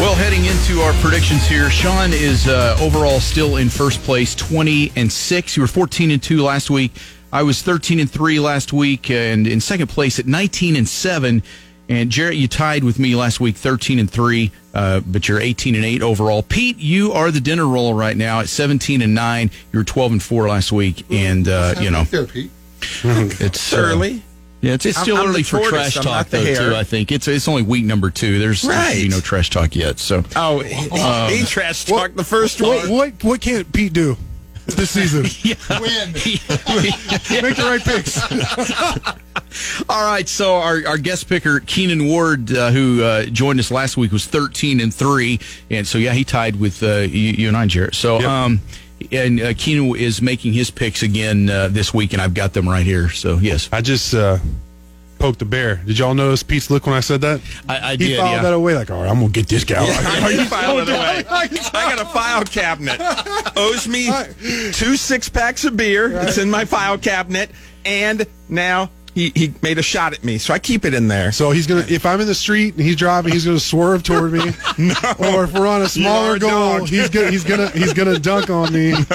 Well, 0.00 0.14
heading 0.14 0.44
into 0.44 0.80
our 0.82 0.92
predictions 0.94 1.46
here, 1.46 1.70
Sean 1.70 2.12
is 2.12 2.46
uh, 2.46 2.76
overall 2.80 3.20
still 3.20 3.56
in 3.56 3.70
first 3.70 4.02
place, 4.02 4.34
twenty 4.34 4.92
and 4.96 5.10
six. 5.10 5.56
You 5.56 5.62
were 5.62 5.66
fourteen 5.66 6.10
and 6.10 6.22
two 6.22 6.42
last 6.42 6.68
week. 6.68 6.92
I 7.32 7.42
was 7.42 7.62
thirteen 7.62 8.00
and 8.00 8.10
three 8.10 8.38
last 8.38 8.72
week, 8.72 9.10
and 9.10 9.46
in 9.46 9.60
second 9.60 9.86
place 9.86 10.18
at 10.18 10.26
nineteen 10.26 10.76
and 10.76 10.86
seven. 10.86 11.42
And 11.88 12.10
Jarrett, 12.10 12.36
you 12.36 12.48
tied 12.48 12.82
with 12.82 12.98
me 12.98 13.14
last 13.14 13.40
week, 13.40 13.56
thirteen 13.56 13.98
and 13.98 14.10
three, 14.10 14.50
uh, 14.74 15.00
but 15.00 15.28
you're 15.28 15.40
eighteen 15.40 15.74
and 15.74 15.84
eight 15.84 16.02
overall. 16.02 16.42
Pete, 16.42 16.76
you 16.78 17.12
are 17.12 17.30
the 17.30 17.40
dinner 17.40 17.66
roll 17.66 17.94
right 17.94 18.16
now 18.16 18.40
at 18.40 18.48
seventeen 18.48 19.00
and 19.00 19.14
nine. 19.14 19.50
You 19.72 19.78
were 19.78 19.84
twelve 19.84 20.12
and 20.12 20.22
four 20.22 20.48
last 20.48 20.70
week, 20.72 21.06
and 21.10 21.48
uh, 21.48 21.76
you 21.80 21.90
know 21.90 22.04
there, 22.04 22.26
Pete. 22.26 22.50
it's 22.82 23.72
uh, 23.72 23.76
early. 23.76 24.22
Yeah, 24.64 24.72
it's, 24.74 24.86
it's 24.86 24.96
I'm- 24.98 25.04
still 25.04 25.16
I'm 25.18 25.28
early 25.28 25.42
for 25.42 25.58
tortoise, 25.58 25.70
trash 25.92 25.96
I'm 25.98 26.02
talk 26.02 26.28
though. 26.30 26.44
hare. 26.44 26.70
Too, 26.70 26.74
I 26.76 26.84
think 26.84 27.12
it's 27.12 27.28
it's 27.28 27.46
only 27.48 27.62
week 27.62 27.84
number 27.84 28.10
two. 28.10 28.38
There's, 28.38 28.62
there 28.62 28.72
should 28.90 28.96
be 28.96 29.02
Right. 29.02 29.10
no 29.10 29.20
trash 29.20 29.50
talk 29.50 29.76
yet. 29.76 29.98
So 29.98 30.24
Oh, 30.36 30.60
he, 30.60 31.38
he 31.38 31.44
trash 31.44 31.84
talked 31.84 32.16
the 32.16 32.24
first 32.24 32.60
What, 32.60 32.88
one. 32.88 32.90
what, 32.90 33.24
what 33.24 33.40
can't 33.40 33.70
Pete 33.72 33.92
do 33.92 34.16
this 34.66 34.90
season? 34.92 35.22
Win. 35.80 36.12
Make 36.14 37.56
the 37.56 37.64
right 37.64 37.82
picks. 37.84 38.18
All 39.88 40.04
right, 40.04 40.28
so 40.28 40.56
our, 40.56 40.80
our 40.86 40.98
guest 40.98 41.28
picker 41.28 41.60
Keenan 41.60 42.06
Ward, 42.08 42.52
uh, 42.52 42.70
who 42.72 43.02
uh, 43.04 43.24
joined 43.26 43.60
us 43.60 43.70
last 43.70 43.96
week, 43.96 44.10
was 44.10 44.26
thirteen 44.26 44.80
and 44.80 44.92
three, 44.92 45.38
and 45.70 45.86
so 45.86 45.96
yeah, 45.98 46.12
he 46.12 46.24
tied 46.24 46.56
with 46.56 46.82
uh, 46.82 46.98
you, 47.00 47.32
you 47.32 47.48
and 47.48 47.56
I, 47.56 47.66
Jarrett. 47.66 47.94
So, 47.94 48.18
Yep. 48.18 48.28
um, 48.28 48.60
and 49.12 49.40
uh, 49.40 49.54
Keenan 49.56 49.96
is 49.96 50.20
making 50.22 50.52
his 50.52 50.70
picks 50.70 51.02
again 51.02 51.48
uh, 51.50 51.68
this 51.68 51.92
week, 51.94 52.12
and 52.12 52.22
I've 52.22 52.34
got 52.34 52.52
them 52.52 52.68
right 52.68 52.84
here. 52.84 53.08
So 53.10 53.38
yes, 53.38 53.68
I 53.72 53.80
just 53.80 54.14
uh, 54.14 54.38
poked 55.18 55.38
the 55.38 55.44
bear. 55.44 55.76
Did 55.76 55.98
y'all 55.98 56.14
notice 56.14 56.42
Pete's 56.42 56.70
look 56.70 56.86
when 56.86 56.94
I 56.94 57.00
said 57.00 57.20
that? 57.22 57.40
I, 57.68 57.78
I 57.78 57.90
He 57.92 57.96
did. 58.08 58.18
filed 58.18 58.30
Yeah. 58.32 58.42
that 58.42 58.52
away 58.52 58.74
like, 58.74 58.90
all 58.90 59.00
right, 59.02 59.08
I'm 59.10 59.20
going 59.20 59.32
to 59.32 59.40
get 59.40 59.48
this 59.48 59.64
guy. 59.64 59.78
Are 60.22 60.30
you 60.32 60.44
file 60.44 60.78
it 60.78 60.88
away? 60.88 61.24
I 61.30 61.46
got 61.94 62.00
a 62.00 62.04
file 62.06 62.44
cabinet. 62.44 63.00
Owes 63.56 63.86
me 63.88 64.10
two 64.72 64.96
six 64.96 65.28
packs 65.28 65.64
of 65.64 65.76
beer. 65.76 66.10
It's 66.22 66.38
in 66.38 66.50
my 66.50 66.64
file 66.64 66.98
cabinet, 66.98 67.50
and 67.84 68.26
now 68.48 68.90
he, 69.14 69.30
he 69.34 69.54
made 69.62 69.78
a 69.78 69.82
shot 69.82 70.12
at 70.12 70.24
me, 70.24 70.38
so 70.38 70.52
I 70.52 70.58
keep 70.58 70.84
it 70.84 70.92
in 70.94 71.08
there. 71.08 71.30
So 71.32 71.50
he's 71.52 71.66
gonna. 71.66 71.84
If 71.88 72.04
I'm 72.04 72.20
in 72.20 72.26
the 72.26 72.34
street 72.34 72.74
and 72.74 72.82
he's 72.82 72.96
driving, 72.96 73.32
he's 73.32 73.44
gonna 73.44 73.60
swerve 73.60 74.02
toward 74.02 74.32
me. 74.32 74.44
no. 74.78 74.94
Or 75.18 75.44
if 75.44 75.52
we're 75.54 75.66
on 75.66 75.76
a 75.76 75.78
You 75.80 75.84
are 75.84 75.88
smaller 75.88 76.34
a 76.34 76.38
goal, 76.38 76.78
dog. 76.80 76.88
he's 76.88 77.08
gonna 77.08 77.30
he's 77.30 77.44
gonna 77.44 77.68
he's 77.70 77.92
gonna 77.92 78.18
dunk 78.18 78.50
on 78.50 78.72
me 78.72 78.92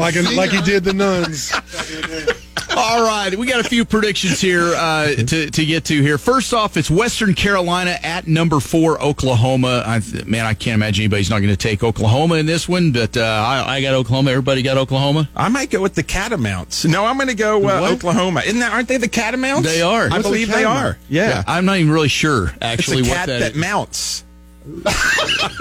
like 0.00 0.16
a, 0.16 0.22
like 0.34 0.50
he 0.50 0.62
did 0.62 0.84
the 0.84 0.92
nuns. 0.94 1.52
All 2.74 3.04
right, 3.04 3.36
we 3.36 3.46
got 3.46 3.64
a 3.64 3.68
few 3.68 3.84
predictions 3.84 4.40
here 4.40 4.72
uh, 4.74 5.14
to 5.14 5.50
to 5.50 5.66
get 5.66 5.84
to 5.86 6.02
here. 6.02 6.16
First 6.16 6.54
off, 6.54 6.76
it's 6.76 6.90
Western 6.90 7.34
Carolina 7.34 7.98
at 8.02 8.26
number 8.26 8.60
four, 8.60 9.00
Oklahoma. 9.02 9.82
I, 9.86 10.00
man, 10.26 10.46
I 10.46 10.54
can't 10.54 10.74
imagine 10.74 11.02
anybody's 11.02 11.28
not 11.28 11.40
going 11.40 11.50
to 11.50 11.56
take 11.56 11.84
Oklahoma 11.84 12.36
in 12.36 12.46
this 12.46 12.68
one, 12.68 12.92
but 12.92 13.16
uh, 13.16 13.20
I, 13.20 13.76
I 13.76 13.82
got 13.82 13.94
Oklahoma. 13.94 14.30
Everybody 14.30 14.62
got 14.62 14.78
Oklahoma. 14.78 15.28
I 15.36 15.48
might 15.48 15.70
go 15.70 15.82
with 15.82 15.94
the 15.94 16.02
Catamounts. 16.02 16.84
No, 16.86 17.04
I'm 17.04 17.16
going 17.16 17.28
to 17.28 17.34
go 17.34 17.68
uh, 17.68 17.90
Oklahoma. 17.90 18.40
Isn't 18.44 18.60
that? 18.60 18.72
Aren't 18.72 18.88
they 18.88 18.96
the 18.96 19.08
Catamounts? 19.08 19.68
They 19.68 19.82
are. 19.82 20.04
I 20.04 20.08
What's 20.08 20.22
believe 20.22 20.50
they 20.50 20.64
are. 20.64 20.98
Yeah. 21.08 21.44
I'm 21.46 21.66
not 21.66 21.76
even 21.76 21.92
really 21.92 22.08
sure 22.08 22.48
It's 22.48 22.56
actually 22.60 23.02
what 23.02 23.12
cat 23.12 23.26
that, 23.26 23.38
that 23.40 23.56
mounts. 23.56 24.24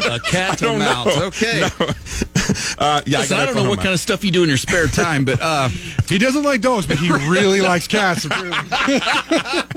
A 0.10 0.20
cat 0.20 0.58
don't 0.60 0.80
mount. 0.80 1.08
know. 1.08 1.26
Okay. 1.28 1.62
Uh, 2.78 3.02
yeah, 3.06 3.20
Listen, 3.20 3.38
I 3.38 3.46
don't 3.46 3.56
know 3.56 3.70
what 3.70 3.80
kind 3.80 3.94
of 3.94 4.00
stuff 4.00 4.24
you 4.26 4.32
do 4.32 4.44
in 4.44 4.50
your 4.50 4.58
spare 4.58 4.88
time, 4.88 5.24
but 5.26 5.40
uh, 5.42 5.70
He 6.10 6.18
doesn't 6.18 6.44
like 6.44 6.62
dogs, 6.62 6.86
but 6.86 6.98
he 6.98 7.10
really 7.12 7.62
likes 7.72 7.88
cats. 7.88 8.26
meow. 8.28 8.36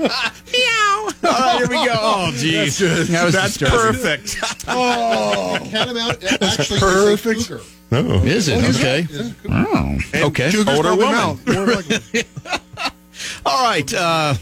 all 0.01 1.09
right, 1.23 1.55
here 1.57 1.67
we 1.69 1.85
go. 1.85 1.93
Oh, 1.97 2.31
geez, 2.35 2.77
that 2.79 3.23
was 3.25 3.33
That's 3.33 3.57
perfect. 3.57 4.37
Oh, 4.67 5.57
Catamount 5.71 6.23
actually 6.41 6.79
perfect. 6.79 7.39
is 7.39 7.51
a 7.51 7.57
cougar. 7.91 8.27
Is 8.27 8.47
it 8.47 8.75
okay? 8.75 8.99
It 9.01 9.09
is 9.11 9.29
a. 9.31 9.35
Oh, 9.49 9.97
okay. 10.27 10.51
Older 10.67 10.95
woman. 10.95 11.39
like- 11.45 12.27
All 13.45 13.63
right. 13.63 13.93
Uh, 13.93 14.33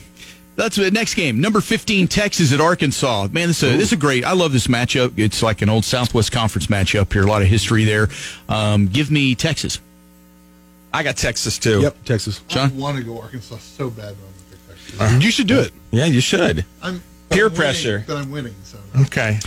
that's 0.56 0.76
the 0.76 0.92
next 0.92 1.16
game. 1.16 1.42
Number 1.42 1.62
15, 1.62 2.08
Texas 2.08 2.54
at 2.54 2.62
Arkansas. 2.62 3.28
Man, 3.32 3.48
this 3.48 3.64
is, 3.64 3.74
a, 3.74 3.78
this 3.78 3.88
is 3.88 3.94
a 3.94 3.98
great. 3.98 4.24
I 4.24 4.34
love 4.34 4.52
this 4.54 4.68
matchup. 4.68 5.18
It's 5.18 5.42
like 5.42 5.62
an 5.62 5.70
old 5.70 5.86
Southwest 5.86 6.32
Conference 6.32 6.68
matchup 6.68 7.12
here. 7.12 7.24
A 7.24 7.28
lot 7.28 7.42
of 7.42 7.48
history 7.48 7.86
there. 7.86 8.10
Um, 8.48 8.88
give 8.88 9.10
me 9.12 9.36
Texas. 9.36 9.80
I 10.94 11.02
got 11.02 11.18
Texas 11.18 11.58
too. 11.58 11.82
Yep, 11.82 12.04
Texas. 12.06 12.42
John? 12.48 12.70
I 12.70 12.74
want 12.76 12.98
to 12.98 13.04
go 13.04 13.20
Arkansas 13.20 13.58
so 13.58 13.90
bad, 13.90 14.16
but 14.16 14.28
I'm 14.28 14.34
going 14.34 14.34
to 14.34 14.92
pick 14.92 15.00
Texas. 15.00 15.24
You 15.24 15.32
should 15.32 15.48
do 15.48 15.60
it. 15.60 15.72
Yeah, 15.92 16.06
you 16.06 16.22
should. 16.22 16.66
I'm 16.84 17.02
Peer 17.30 17.46
I'm 17.46 17.52
winning, 17.52 17.56
pressure. 17.56 18.04
But 18.06 18.18
I'm 18.18 18.30
winning. 18.30 18.56
So 18.64 18.78
Okay. 19.02 19.40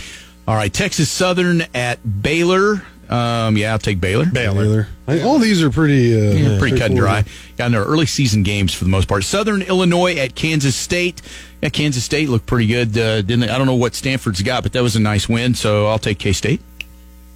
All 0.45 0.55
right. 0.55 0.73
Texas 0.73 1.09
Southern 1.09 1.63
at 1.73 2.21
Baylor. 2.21 2.83
Um, 3.09 3.55
yeah, 3.57 3.71
I'll 3.71 3.79
take 3.79 4.01
Baylor. 4.01 4.25
Baylor. 4.25 4.87
I- 5.07 5.21
All 5.21 5.39
these 5.39 5.63
are 5.63 5.69
pretty, 5.69 6.13
uh, 6.13 6.33
Yeah, 6.33 6.59
pretty 6.59 6.77
cut 6.77 6.91
and 6.91 6.99
dry. 6.99 7.21
straightforward. 7.21 7.57
Got 7.57 7.65
into 7.67 7.79
early 7.79 8.05
season 8.05 8.43
games 8.43 8.73
for 8.73 8.83
the 8.83 8.89
most 8.89 9.07
part. 9.07 9.23
Southern 9.23 9.61
Illinois 9.61 10.15
at 10.17 10.35
Kansas 10.35 10.75
State. 10.75 11.21
Yeah, 11.61 11.69
Kansas 11.69 12.03
State 12.03 12.29
looked 12.29 12.45
pretty 12.45 12.67
good. 12.67 12.97
Uh, 12.97 13.21
didn't 13.21 13.39
they? 13.41 13.49
I 13.49 13.57
don't 13.57 13.67
know 13.67 13.75
what 13.75 13.95
Stanford's 13.95 14.41
got, 14.41 14.63
but 14.63 14.73
that 14.73 14.83
was 14.83 14.95
a 14.95 14.99
nice 14.99 15.27
win. 15.29 15.55
So 15.55 15.87
I'll 15.87 15.99
take 15.99 16.19
K 16.19 16.33
State. 16.33 16.61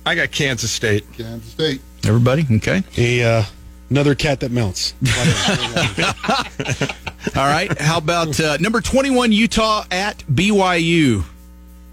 I 0.05 0.15
got 0.15 0.31
Kansas 0.31 0.71
State. 0.71 1.05
Kansas 1.17 1.49
State. 1.51 1.81
Everybody, 2.05 2.45
okay. 2.57 2.83
A 2.97 3.23
uh, 3.23 3.43
another 3.89 4.15
cat 4.15 4.41
that 4.41 4.51
melts. 4.51 4.93
All 7.35 7.45
right. 7.45 7.79
How 7.79 7.97
about 7.99 8.39
uh, 8.39 8.57
number 8.57 8.81
twenty-one 8.81 9.31
Utah 9.31 9.85
at 9.91 10.19
BYU? 10.31 11.23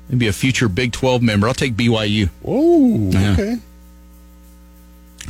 Maybe 0.08 0.26
a 0.26 0.32
future 0.32 0.68
Big 0.68 0.92
Twelve 0.92 1.22
member. 1.22 1.46
I'll 1.48 1.54
take 1.54 1.74
BYU. 1.74 2.28
Whoa. 2.42 3.10
Yeah. 3.10 3.32
Okay. 3.32 3.56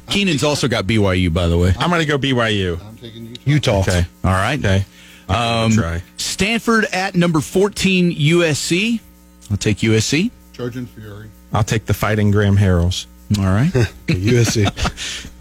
Keenan's 0.08 0.42
also 0.44 0.68
got 0.68 0.84
BYU, 0.86 1.32
by 1.32 1.48
the 1.48 1.58
way. 1.58 1.74
I'm 1.78 1.90
going 1.90 2.00
to 2.00 2.06
go 2.06 2.18
BYU. 2.18 2.80
I'm 2.84 2.96
taking 2.96 3.26
Utah. 3.28 3.40
Utah. 3.44 3.80
Okay. 3.80 4.06
All 4.24 4.30
right. 4.32 4.58
Okay. 4.58 4.84
Um, 5.28 5.72
try. 5.72 6.02
Stanford 6.16 6.86
at 6.86 7.14
number 7.14 7.40
fourteen 7.40 8.14
USC. 8.14 9.00
I'll 9.50 9.56
take 9.56 9.78
USC. 9.78 10.30
Trojan 10.54 10.86
Fury. 10.86 11.30
I'll 11.52 11.64
take 11.64 11.86
the 11.86 11.94
Fighting 11.94 12.30
Graham 12.30 12.56
Harrells. 12.56 13.06
All 13.36 13.44
right. 13.44 13.70
USC. 14.06 14.64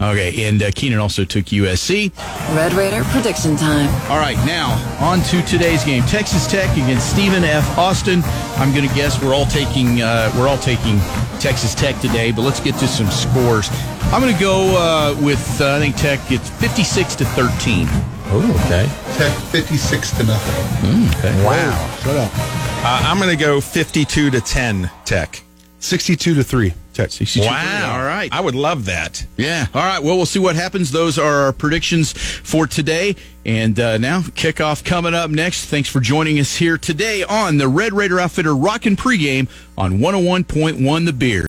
okay, 0.00 0.46
and 0.46 0.62
uh, 0.62 0.70
Keenan 0.74 0.98
also 0.98 1.24
took 1.24 1.46
USC. 1.46 2.12
Red 2.54 2.74
Raider 2.74 3.02
prediction 3.04 3.56
time. 3.56 3.88
All 4.10 4.18
right, 4.18 4.36
now 4.44 4.76
on 5.00 5.22
to 5.22 5.40
today's 5.42 5.84
game: 5.84 6.02
Texas 6.02 6.46
Tech 6.46 6.70
against 6.72 7.10
Stephen 7.10 7.44
F. 7.44 7.78
Austin. 7.78 8.22
I'm 8.56 8.74
going 8.74 8.86
to 8.86 8.94
guess 8.94 9.22
we're 9.22 9.34
all 9.34 9.46
taking 9.46 10.02
uh, 10.02 10.30
we're 10.36 10.48
all 10.48 10.58
taking 10.58 10.98
Texas 11.40 11.74
Tech 11.74 11.98
today, 12.00 12.30
but 12.30 12.42
let's 12.42 12.60
get 12.60 12.74
to 12.76 12.86
some 12.86 13.08
scores. 13.08 13.70
I'm 14.12 14.20
going 14.20 14.34
to 14.34 14.40
go 14.40 14.76
uh, 14.76 15.16
with 15.22 15.60
uh, 15.60 15.76
I 15.76 15.78
think 15.78 15.96
Tech 15.96 16.20
gets 16.28 16.50
56 16.50 17.16
to 17.16 17.24
13. 17.24 17.86
Oh, 18.30 18.64
okay. 18.66 18.86
Tech 19.16 19.32
56 19.50 20.10
to 20.18 20.24
nothing. 20.24 20.90
Mm, 20.90 21.18
okay. 21.18 21.44
Wow. 21.44 21.96
Shut 22.02 22.16
up. 22.16 22.30
Uh, 22.34 23.02
I'm 23.04 23.16
going 23.18 23.30
to 23.30 23.42
go 23.42 23.60
52 23.60 24.30
to 24.30 24.40
10 24.42 24.90
Tech. 25.06 25.42
62 25.80 26.34
to 26.34 26.44
3. 26.44 26.74
Tech. 26.98 27.10
62 27.12 27.46
Wow. 27.46 27.96
All 27.96 28.04
right. 28.04 28.28
I 28.32 28.40
would 28.40 28.56
love 28.56 28.86
that. 28.86 29.24
Yeah. 29.36 29.66
All 29.72 29.82
right. 29.82 30.02
Well, 30.02 30.16
we'll 30.16 30.26
see 30.26 30.40
what 30.40 30.56
happens. 30.56 30.90
Those 30.90 31.18
are 31.18 31.44
our 31.44 31.52
predictions 31.52 32.12
for 32.12 32.66
today. 32.66 33.14
And 33.46 33.78
uh, 33.78 33.98
now, 33.98 34.20
kickoff 34.20 34.84
coming 34.84 35.14
up 35.14 35.30
next. 35.30 35.66
Thanks 35.66 35.88
for 35.88 36.00
joining 36.00 36.38
us 36.40 36.56
here 36.56 36.76
today 36.76 37.22
on 37.22 37.56
the 37.56 37.68
Red 37.68 37.92
Raider 37.92 38.18
Outfitter 38.18 38.54
Rockin' 38.54 38.96
Pregame 38.96 39.48
on 39.78 39.98
101.1 40.00 41.06
The 41.06 41.12
Beard. 41.12 41.46